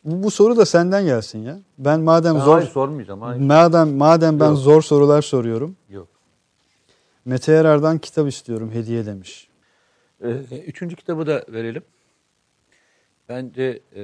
Bu, 0.03 0.23
bu 0.23 0.31
soru 0.31 0.57
da 0.57 0.65
senden 0.65 1.05
gelsin 1.05 1.39
ya. 1.39 1.59
Ben 1.77 1.99
madem 1.99 2.35
Ben 2.35 2.39
zor 2.39 2.55
hayır 2.57 2.69
sormayacağım. 2.69 3.21
Hayır. 3.21 3.41
madem 3.41 3.97
madem 3.97 4.39
ben 4.39 4.49
Yok. 4.49 4.57
zor 4.57 4.81
sorular 4.81 5.21
soruyorum. 5.21 5.75
Yok. 5.89 6.07
Mete 7.25 7.51
Yarar'dan 7.51 7.97
kitap 7.97 8.27
istiyorum 8.27 8.71
hediye 8.73 9.05
demiş. 9.05 9.47
Ee, 10.23 10.27
üçüncü 10.67 10.95
kitabı 10.95 11.27
da 11.27 11.45
verelim. 11.49 11.83
Bence 13.29 13.81
e, 13.95 14.01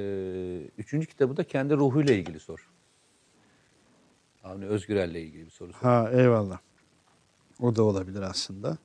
üçüncü 0.78 1.06
kitabı 1.06 1.36
da 1.36 1.44
kendi 1.44 1.74
ruhuyla 1.76 2.14
ilgili 2.14 2.40
sor. 2.40 2.68
Avni 4.44 4.66
Özgürel'le 4.66 5.14
ilgili 5.14 5.44
bir 5.44 5.50
soru 5.50 5.72
sor. 5.72 5.80
Ha 5.80 6.10
eyvallah. 6.12 6.58
O 7.60 7.76
da 7.76 7.82
olabilir 7.82 8.22
aslında. 8.22 8.78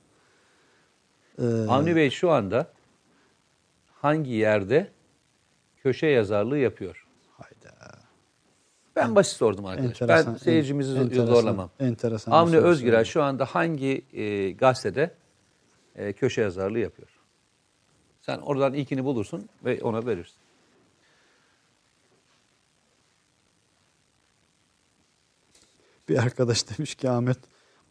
Ee, 1.38 1.42
Avni 1.68 1.96
Bey 1.96 2.10
şu 2.10 2.30
anda 2.30 2.72
hangi 3.92 4.30
yerde 4.32 4.90
köşe 5.82 6.06
yazarlığı 6.06 6.58
yapıyor? 6.58 7.06
hayda. 7.36 7.98
Ben 8.96 9.14
basit 9.16 9.36
sordum 9.36 9.64
arkadaş. 9.66 10.00
Ben 10.08 10.34
seyircimizi 10.34 10.98
en- 10.98 11.02
enteresan- 11.02 11.26
zorlamam. 11.26 11.70
Enteresan 11.80 12.32
Avni 12.32 12.56
Özgürel 12.58 13.04
şu 13.04 13.22
anda 13.22 13.44
hangi 13.44 14.04
e, 14.12 14.50
gazetede 14.50 15.14
e, 15.96 16.12
köşe 16.12 16.40
yazarlığı 16.40 16.78
yapıyor? 16.78 17.08
Sen 18.28 18.38
oradan 18.38 18.74
ilkini 18.74 19.04
bulursun 19.04 19.48
ve 19.64 19.82
ona 19.82 20.06
verirsin. 20.06 20.36
Bir 26.08 26.18
arkadaş 26.18 26.64
demiş 26.70 26.94
ki 26.94 27.10
Ahmet 27.10 27.38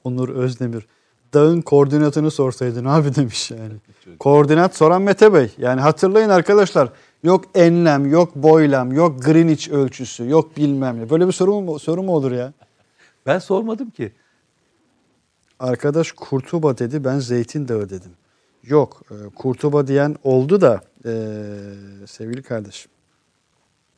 Onur 0.03 0.29
Özdemir 0.29 0.87
dağın 1.33 1.61
koordinatını 1.61 2.31
sorsaydın 2.31 2.85
abi 2.85 3.15
demiş 3.15 3.51
yani. 3.51 3.73
Koordinat 4.19 4.75
soran 4.75 5.01
Mete 5.01 5.33
Bey. 5.33 5.53
Yani 5.57 5.81
hatırlayın 5.81 6.29
arkadaşlar. 6.29 6.89
Yok 7.23 7.45
enlem, 7.55 8.05
yok 8.05 8.35
boylam, 8.35 8.91
yok 8.91 9.23
Greenwich 9.23 9.69
ölçüsü, 9.69 10.29
yok 10.29 10.57
bilmem 10.57 10.99
ne. 10.99 11.09
Böyle 11.09 11.27
bir 11.27 11.31
soru 11.31 11.61
mu, 11.61 11.79
soru 11.79 12.03
mu 12.03 12.15
olur 12.15 12.31
ya? 12.31 12.53
Ben 13.25 13.39
sormadım 13.39 13.89
ki. 13.89 14.11
Arkadaş 15.59 16.11
Kurtuba 16.11 16.77
dedi 16.77 17.03
ben 17.03 17.19
Zeytin 17.19 17.67
Dağı 17.67 17.89
dedim. 17.89 18.11
Yok 18.67 19.01
e, 19.11 19.15
Kurtuba 19.35 19.87
diyen 19.87 20.15
oldu 20.23 20.61
da 20.61 20.81
e, 21.05 21.11
sevgili 22.07 22.43
kardeşim. 22.43 22.91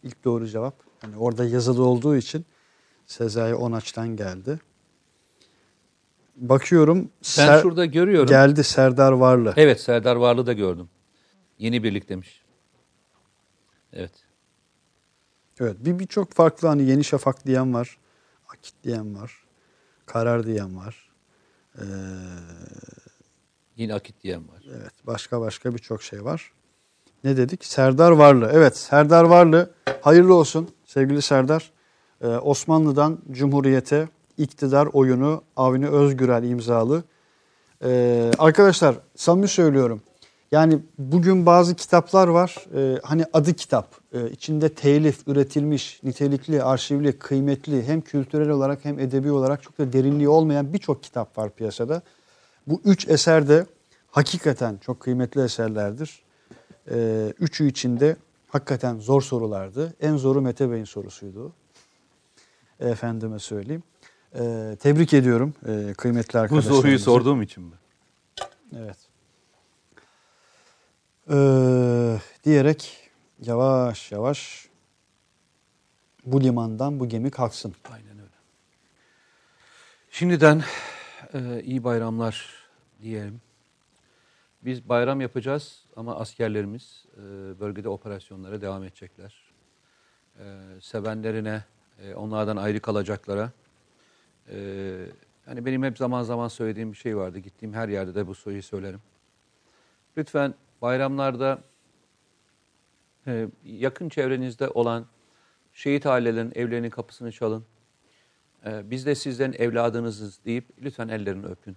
İlk 0.03 0.23
doğru 0.23 0.47
cevap. 0.47 0.75
Hani 1.01 1.17
orada 1.17 1.45
yazılı 1.45 1.83
olduğu 1.85 2.15
için 2.15 2.45
Sezai 3.05 3.55
Onaç'tan 3.55 4.07
geldi. 4.15 4.59
Bakıyorum 6.35 7.09
Ben 7.37 7.47
Ser- 7.47 7.61
şurada 7.61 7.85
görüyorum. 7.85 8.29
geldi 8.29 8.63
Serdar 8.63 9.11
Varlı. 9.11 9.53
Evet 9.57 9.81
Serdar 9.81 10.15
Varlı 10.15 10.45
da 10.45 10.53
gördüm. 10.53 10.89
Yeni 11.57 11.83
birlik 11.83 12.09
demiş. 12.09 12.41
Evet. 13.93 14.11
Evet 15.59 15.75
bir 15.79 15.99
birçok 15.99 16.33
farklı 16.33 16.67
hani 16.67 16.83
Yeni 16.83 17.03
Şafak 17.03 17.45
diyen 17.45 17.73
var. 17.73 17.97
Akit 18.49 18.73
diyen 18.83 19.15
var. 19.21 19.43
Karar 20.05 20.45
diyen 20.45 20.77
var. 20.77 21.09
Ee, 21.77 21.81
Yine 23.79 23.93
akit 23.93 24.23
diyen 24.23 24.41
var. 24.47 24.63
evet 24.77 24.93
başka 25.07 25.41
başka 25.41 25.73
birçok 25.73 26.03
şey 26.03 26.25
var. 26.25 26.51
Ne 27.23 27.37
dedik? 27.37 27.65
Serdar 27.65 28.11
Varlı. 28.11 28.49
Evet 28.53 28.77
Serdar 28.77 29.23
Varlı 29.23 29.71
hayırlı 30.01 30.33
olsun 30.33 30.69
sevgili 30.85 31.21
Serdar. 31.21 31.71
Ee, 32.21 32.27
Osmanlı'dan 32.27 33.19
Cumhuriyete 33.31 34.07
iktidar 34.37 34.85
oyunu 34.93 35.41
Avni 35.55 35.87
Özgürel 35.87 36.43
imzalı. 36.43 37.03
Ee, 37.83 38.31
arkadaşlar 38.37 38.95
samimi 39.15 39.47
söylüyorum. 39.47 40.01
Yani 40.51 40.79
bugün 40.97 41.45
bazı 41.45 41.75
kitaplar 41.75 42.27
var. 42.27 42.65
Ee, 42.75 42.99
hani 43.03 43.25
adı 43.33 43.53
kitap. 43.53 43.95
Ee, 44.13 44.29
içinde 44.29 44.69
telif, 44.69 45.27
üretilmiş, 45.27 45.99
nitelikli, 46.03 46.63
arşivli, 46.63 47.19
kıymetli 47.19 47.83
hem 47.87 48.01
kültürel 48.01 48.49
olarak 48.49 48.85
hem 48.85 48.99
edebi 48.99 49.31
olarak 49.31 49.63
çok 49.63 49.77
da 49.77 49.93
derinliği 49.93 50.29
olmayan 50.29 50.73
birçok 50.73 51.03
kitap 51.03 51.37
var 51.37 51.49
piyasada. 51.49 52.01
Bu 52.67 52.81
üç 52.85 53.07
eser 53.07 53.47
de 53.49 53.65
hakikaten 54.11 54.77
çok 54.77 54.99
kıymetli 54.99 55.41
eserlerdir. 55.41 56.21
Ee, 56.91 57.33
üçü 57.39 57.67
içinde 57.67 58.15
hakikaten 58.47 58.99
zor 58.99 59.21
sorulardı. 59.21 59.93
En 60.01 60.17
zoru 60.17 60.41
Mete 60.41 60.71
Bey'in 60.71 60.83
sorusuydu. 60.85 61.53
Efendime 62.79 63.39
söyleyeyim. 63.39 63.83
Ee, 64.35 64.77
tebrik 64.79 65.13
ediyorum 65.13 65.53
e, 65.67 65.93
kıymetli 65.93 66.33
Bu 66.33 66.39
arkadaşlarımızı. 66.41 66.81
soruyu 66.81 66.99
sorduğum 66.99 67.41
için 67.41 67.63
mi? 67.63 67.75
Evet. 68.77 68.97
Ee, 71.31 72.19
diyerek 72.43 73.09
yavaş 73.41 74.11
yavaş 74.11 74.69
bu 76.25 76.41
limandan 76.43 76.99
bu 76.99 77.09
gemi 77.09 77.31
kalksın. 77.31 77.75
Aynen 77.91 78.19
öyle. 78.19 78.29
Şimdiden 80.11 80.63
e, 81.33 81.61
iyi 81.63 81.83
bayramlar 81.83 82.53
diyelim. 83.01 83.41
Biz 84.61 84.89
bayram 84.89 85.21
yapacağız 85.21 85.85
ama 85.95 86.15
askerlerimiz 86.15 87.05
e, 87.17 87.19
bölgede 87.59 87.89
operasyonlara 87.89 88.61
devam 88.61 88.83
edecekler. 88.83 89.35
E, 90.39 90.43
sevenlerine, 90.81 91.63
e, 92.03 92.13
onlardan 92.13 92.57
ayrı 92.57 92.79
kalacaklara. 92.79 93.51
E, 94.51 94.57
hani 95.45 95.65
benim 95.65 95.83
hep 95.83 95.97
zaman 95.97 96.23
zaman 96.23 96.47
söylediğim 96.47 96.91
bir 96.91 96.97
şey 96.97 97.17
vardı. 97.17 97.39
Gittiğim 97.39 97.73
her 97.73 97.89
yerde 97.89 98.15
de 98.15 98.27
bu 98.27 98.35
soruyu 98.35 98.63
söylerim. 98.63 99.01
Lütfen 100.17 100.53
bayramlarda 100.81 101.59
e, 103.27 103.47
yakın 103.65 104.09
çevrenizde 104.09 104.67
olan 104.67 105.05
şehit 105.73 106.05
ailelerin 106.05 106.51
evlerinin 106.55 106.89
kapısını 106.89 107.31
çalın. 107.31 107.65
Ee, 108.65 108.91
biz 108.91 109.05
de 109.05 109.15
sizlerin 109.15 109.55
evladınızız 109.59 110.39
deyip 110.45 110.65
lütfen 110.81 111.07
ellerini 111.07 111.45
öpün. 111.45 111.75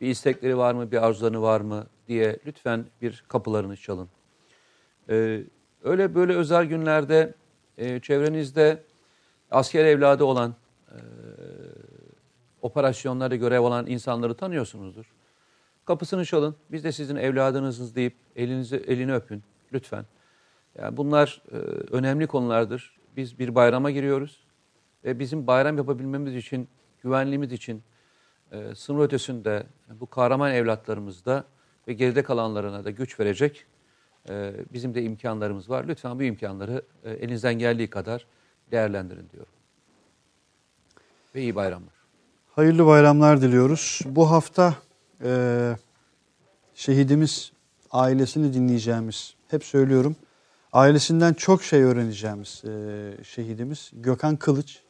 Bir 0.00 0.08
istekleri 0.08 0.56
var 0.56 0.74
mı, 0.74 0.90
bir 0.90 1.06
arzuları 1.06 1.42
var 1.42 1.60
mı 1.60 1.86
diye 2.08 2.38
lütfen 2.46 2.84
bir 3.02 3.24
kapılarını 3.28 3.76
çalın. 3.76 4.08
Ee, 5.08 5.40
öyle 5.84 6.14
böyle 6.14 6.34
özel 6.34 6.64
günlerde 6.64 7.34
e, 7.78 8.00
çevrenizde 8.00 8.82
asker 9.50 9.84
evladı 9.84 10.24
olan, 10.24 10.54
e, 10.88 10.98
operasyonlarda 12.62 13.36
görev 13.36 13.60
alan 13.60 13.86
insanları 13.86 14.34
tanıyorsunuzdur. 14.34 15.12
Kapısını 15.84 16.24
çalın, 16.24 16.56
biz 16.72 16.84
de 16.84 16.92
sizin 16.92 17.16
evladınızız 17.16 17.96
deyip 17.96 18.14
elinizi 18.36 18.76
elini 18.76 19.14
öpün 19.14 19.42
lütfen. 19.72 20.04
Yani 20.78 20.96
bunlar 20.96 21.42
e, 21.52 21.56
önemli 21.96 22.26
konulardır. 22.26 22.96
Biz 23.16 23.38
bir 23.38 23.54
bayrama 23.54 23.90
giriyoruz 23.90 24.43
ve 25.04 25.18
bizim 25.18 25.46
bayram 25.46 25.76
yapabilmemiz 25.76 26.36
için, 26.36 26.68
güvenliğimiz 27.02 27.52
için 27.52 27.82
e, 28.52 28.74
sınır 28.74 29.04
ötesinde 29.04 29.66
bu 30.00 30.06
kahraman 30.06 30.52
evlatlarımızda 30.52 31.44
ve 31.88 31.92
geride 31.92 32.22
kalanlarına 32.22 32.84
da 32.84 32.90
güç 32.90 33.20
verecek 33.20 33.66
e, 34.28 34.52
bizim 34.72 34.94
de 34.94 35.02
imkanlarımız 35.02 35.70
var. 35.70 35.84
Lütfen 35.88 36.18
bu 36.18 36.22
imkanları 36.22 36.82
e, 37.04 37.10
elinizden 37.10 37.54
geldiği 37.54 37.90
kadar 37.90 38.26
değerlendirin 38.70 39.30
diyorum. 39.32 39.52
Ve 41.34 41.42
iyi 41.42 41.54
bayramlar. 41.54 41.94
Hayırlı 42.50 42.86
bayramlar 42.86 43.40
diliyoruz. 43.40 44.00
Bu 44.06 44.30
hafta 44.30 44.74
e, 45.24 45.76
şehidimiz 46.74 47.52
ailesini 47.90 48.54
dinleyeceğimiz, 48.54 49.34
hep 49.48 49.64
söylüyorum, 49.64 50.16
ailesinden 50.72 51.34
çok 51.34 51.62
şey 51.62 51.82
öğreneceğimiz 51.82 52.64
e, 52.64 53.24
şehidimiz 53.24 53.90
Gökhan 53.92 54.36
Kılıç, 54.36 54.83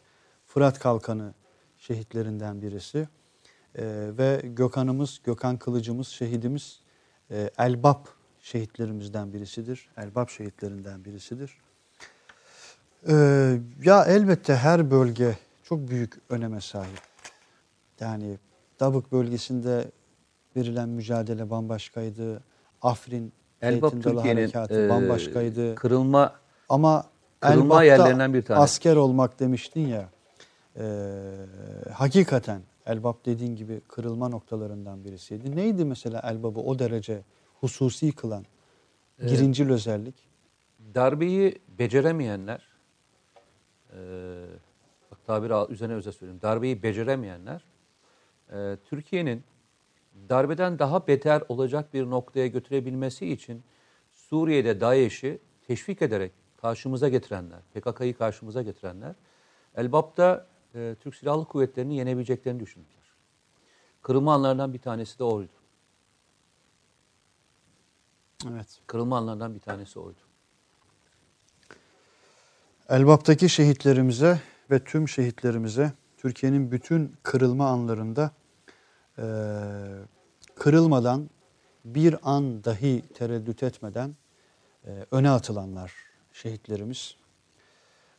Fırat 0.54 0.78
Kalkanı 0.78 1.34
şehitlerinden 1.78 2.62
birisi. 2.62 2.98
E, 2.98 3.84
ve 4.18 4.40
Gökhan'ımız, 4.44 5.20
Gökhan 5.24 5.56
Kılıcımız, 5.56 6.08
şehidimiz 6.08 6.80
e, 7.30 7.50
Elbap 7.58 8.08
şehitlerimizden 8.40 9.32
birisidir. 9.32 9.88
Elbap 9.96 10.30
şehitlerinden 10.30 11.04
birisidir. 11.04 11.58
Ee, 13.08 13.58
ya 13.84 14.04
elbette 14.04 14.54
her 14.56 14.90
bölge 14.90 15.38
çok 15.62 15.88
büyük 15.90 16.14
öneme 16.28 16.60
sahip. 16.60 17.00
Yani 18.00 18.38
Dabık 18.80 19.12
bölgesinde 19.12 19.90
verilen 20.56 20.88
mücadele 20.88 21.50
bambaşkaydı. 21.50 22.42
Afrin, 22.82 23.32
Elbap 23.62 23.92
Türkiye'nin 24.02 24.52
e, 24.70 24.88
bambaşkaydı. 24.88 25.74
kırılma 25.74 26.32
Ama 26.68 27.04
kırılma 27.40 27.84
Elbap'ta 27.84 27.84
yerlerinden 27.84 28.34
bir 28.34 28.42
tanesi. 28.42 28.62
asker 28.62 28.96
olmak 28.96 29.40
demiştin 29.40 29.86
ya. 29.86 30.13
E, 30.78 30.84
hakikaten 31.92 32.62
Elbap 32.86 33.26
dediğin 33.26 33.56
gibi 33.56 33.80
kırılma 33.80 34.28
noktalarından 34.28 35.04
birisiydi. 35.04 35.56
Neydi 35.56 35.84
mesela 35.84 36.20
Elbap'ı 36.24 36.60
o 36.60 36.78
derece 36.78 37.22
hususi 37.60 38.12
kılan 38.12 38.44
birincil 39.18 39.70
özellik? 39.70 40.34
darbeyi 40.94 41.58
beceremeyenler, 41.78 42.68
e, 43.92 43.98
bak 45.10 45.26
tabiri 45.26 45.72
üzerine 45.72 45.94
öze 45.94 46.12
söyleyeyim, 46.12 46.42
darbeyi 46.42 46.82
beceremeyenler, 46.82 47.64
e, 48.52 48.76
Türkiye'nin 48.84 49.44
darbeden 50.28 50.78
daha 50.78 51.06
beter 51.06 51.42
olacak 51.48 51.94
bir 51.94 52.10
noktaya 52.10 52.46
götürebilmesi 52.46 53.26
için 53.26 53.62
Suriye'de 54.12 54.80
DAEŞ'i 54.80 55.38
teşvik 55.66 56.02
ederek 56.02 56.32
karşımıza 56.56 57.08
getirenler, 57.08 57.60
PKK'yı 57.74 58.16
karşımıza 58.16 58.62
getirenler, 58.62 59.14
Elbap'ta 59.76 60.46
e, 60.74 60.96
Türk 61.00 61.14
Silahlı 61.14 61.44
Kuvvetleri'ni 61.44 61.96
yenebileceklerini 61.96 62.60
düşündüler. 62.60 63.14
Kırılma 64.02 64.34
anlarından 64.34 64.72
bir 64.72 64.78
tanesi 64.78 65.18
de 65.18 65.24
oydu. 65.24 65.52
Evet. 68.50 68.80
Kırılma 68.86 69.18
anlarından 69.18 69.54
bir 69.54 69.60
tanesi 69.60 69.98
oydu. 69.98 70.18
Elbap'taki 72.88 73.48
şehitlerimize 73.48 74.40
ve 74.70 74.84
tüm 74.84 75.08
şehitlerimize 75.08 75.92
Türkiye'nin 76.16 76.70
bütün 76.72 77.16
kırılma 77.22 77.68
anlarında 77.68 78.30
eee, 79.18 79.24
kırılmadan 80.54 81.30
bir 81.84 82.16
an 82.22 82.64
dahi 82.64 83.02
tereddüt 83.14 83.62
etmeden 83.62 84.16
eee, 84.86 85.06
öne 85.10 85.30
atılanlar 85.30 85.92
şehitlerimiz. 86.32 87.16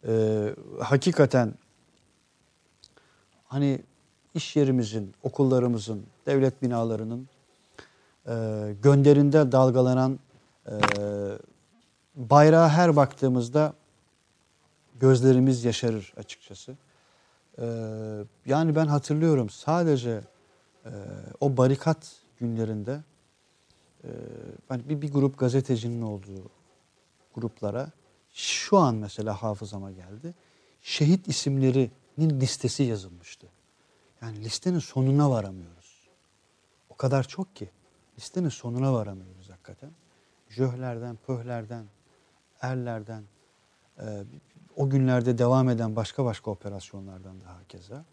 Eee, 0.08 0.56
hakikaten 0.80 1.54
hani 3.48 3.80
iş 4.34 4.56
yerimizin, 4.56 5.14
okullarımızın, 5.24 6.06
devlet 6.26 6.62
binalarının 6.62 7.28
eee, 8.28 8.74
gönderinde 8.74 9.52
dalgalanan 9.52 10.20
eee 10.68 11.38
bayrağa 12.16 12.70
her 12.70 12.96
baktığımızda 12.96 13.74
gözlerimiz 15.00 15.66
yaşarır 15.66 16.14
açıkçası. 16.18 16.76
Ee, 17.60 17.66
yani 18.46 18.76
ben 18.76 18.86
hatırlıyorum 18.86 19.50
sadece 19.50 20.22
e, 20.86 20.92
o 21.40 21.58
barikat 21.58 22.16
günlerinde 22.40 23.04
e, 24.04 24.10
hani 24.68 24.90
bir, 24.90 25.02
bir 25.02 25.12
grup 25.12 25.40
gazetecinin 25.40 26.02
olduğu 26.02 26.50
gruplara 27.36 27.92
şu 28.34 28.78
an 28.78 28.96
mesela 28.96 29.44
hafızama 29.44 29.92
geldi. 29.92 30.34
Şehit 30.82 31.28
isimlerinin 31.28 31.92
listesi 32.20 32.84
yazılmıştı. 32.84 33.48
Yani 34.22 34.44
listenin 34.44 34.80
sonuna 34.80 35.30
varamıyoruz. 35.30 36.10
O 36.90 36.96
kadar 36.96 37.24
çok 37.28 37.56
ki 37.56 37.70
listenin 38.18 38.50
sonuna 38.50 38.94
varamıyoruz 38.94 39.50
hakikaten. 39.50 39.92
Jöhlerden, 40.50 41.18
pöhlerden, 41.28 41.86
erlerden, 42.62 43.24
e, 44.00 44.24
o 44.76 44.90
günlerde 44.90 45.38
devam 45.38 45.70
eden 45.70 45.96
başka 45.96 46.26
başka 46.26 46.52
operasyonlardan 46.52 47.42
daha 47.42 47.64
keza. 47.68 48.06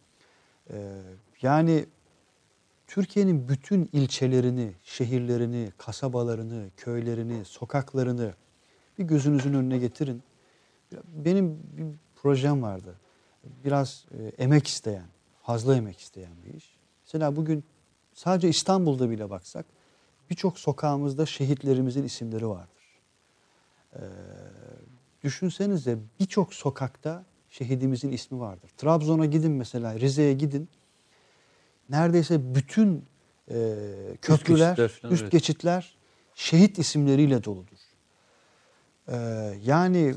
E, 0.70 1.02
yani 1.42 1.86
Türkiye'nin 2.86 3.48
bütün 3.48 3.90
ilçelerini, 3.92 4.74
şehirlerini, 4.82 5.72
kasabalarını, 5.78 6.70
köylerini, 6.76 7.44
sokaklarını 7.44 8.34
bir 8.98 9.04
gözünüzün 9.04 9.54
önüne 9.54 9.78
getirin. 9.78 10.22
Benim 11.06 11.58
bir 11.76 11.86
projem 12.14 12.62
vardı. 12.62 12.96
Biraz 13.64 14.04
e, 14.18 14.42
emek 14.42 14.66
isteyen, 14.66 15.06
fazla 15.42 15.76
emek 15.76 16.00
isteyen 16.00 16.32
bir 16.44 16.54
iş. 16.54 16.76
Mesela 17.04 17.36
bugün 17.36 17.64
sadece 18.14 18.48
İstanbul'da 18.48 19.10
bile 19.10 19.30
baksak 19.30 19.66
birçok 20.30 20.58
sokağımızda 20.58 21.26
şehitlerimizin 21.26 22.02
isimleri 22.02 22.48
vardır. 22.48 22.82
Ee, 23.94 24.00
düşünsenize 25.22 25.98
birçok 26.20 26.54
sokakta 26.54 27.24
şehidimizin 27.50 28.12
ismi 28.12 28.40
vardır. 28.40 28.70
Trabzon'a 28.76 29.26
gidin 29.26 29.52
mesela, 29.52 30.00
Rize'ye 30.00 30.32
gidin. 30.32 30.68
Neredeyse 31.88 32.54
bütün 32.54 33.04
e, 33.50 33.76
köprüler, 34.22 34.76
geçitler 34.76 35.10
üst, 35.10 35.22
evet. 35.22 35.32
geçitler 35.32 35.96
şehit 36.34 36.78
isimleriyle 36.78 37.44
doludur. 37.44 37.78
Ee, 39.08 39.14
yani 39.64 40.14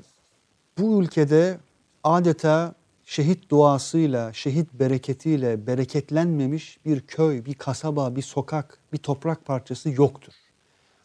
bu 0.78 1.04
ülkede 1.04 1.58
adeta 2.04 2.76
şehit 3.06 3.50
duasıyla, 3.50 4.34
şehit 4.34 4.74
bereketiyle 4.74 5.68
bereketlenmemiş 5.68 6.80
bir 6.86 7.02
köy, 7.02 7.46
bir 7.46 7.54
kasaba, 7.54 8.16
bir 8.16 8.22
sokak, 8.22 8.80
bir 8.94 8.98
toprak 8.98 9.46
parçası 9.46 9.90
yoktur 9.90 10.34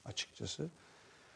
açıkçası. 0.05 0.69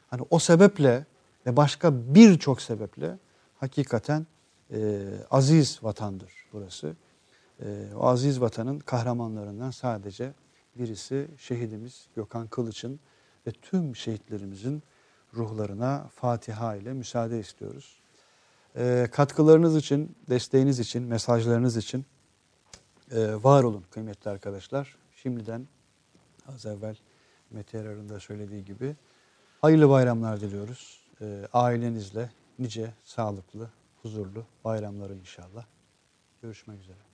Hani 0.08 0.22
o 0.30 0.38
sebeple 0.38 1.06
ve 1.46 1.56
başka 1.56 2.14
birçok 2.14 2.62
sebeple 2.62 3.18
hakikaten 3.56 4.26
e, 4.70 5.02
aziz 5.30 5.78
vatandır 5.82 6.32
burası. 6.52 6.96
E, 7.60 7.86
o 7.96 8.06
aziz 8.06 8.40
vatanın 8.40 8.78
kahramanlarından 8.78 9.70
sadece 9.70 10.32
birisi 10.76 11.28
şehidimiz 11.38 12.06
Gökhan 12.16 12.46
Kılıç'ın 12.46 13.00
ve 13.46 13.50
tüm 13.50 13.96
şehitlerimizin 13.96 14.82
ruhlarına 15.34 16.10
Fatiha 16.14 16.76
ile 16.76 16.92
müsaade 16.92 17.40
istiyoruz. 17.40 18.03
E, 18.76 19.08
katkılarınız 19.12 19.76
için, 19.76 20.16
desteğiniz 20.30 20.78
için, 20.78 21.02
mesajlarınız 21.02 21.76
için 21.76 22.06
e, 23.10 23.34
var 23.42 23.64
olun 23.64 23.84
kıymetli 23.90 24.30
arkadaşlar. 24.30 24.96
Şimdiden 25.12 25.68
az 26.46 26.66
evvel 26.66 26.96
Mete 27.50 27.78
Yarar'ın 27.78 28.08
da 28.08 28.20
söylediği 28.20 28.64
gibi 28.64 28.96
hayırlı 29.60 29.88
bayramlar 29.88 30.40
diliyoruz. 30.40 31.00
E, 31.20 31.48
ailenizle 31.52 32.30
nice 32.58 32.94
sağlıklı, 33.04 33.70
huzurlu 34.02 34.44
bayramları 34.64 35.14
inşallah. 35.14 35.64
Görüşmek 36.42 36.80
üzere. 36.80 37.13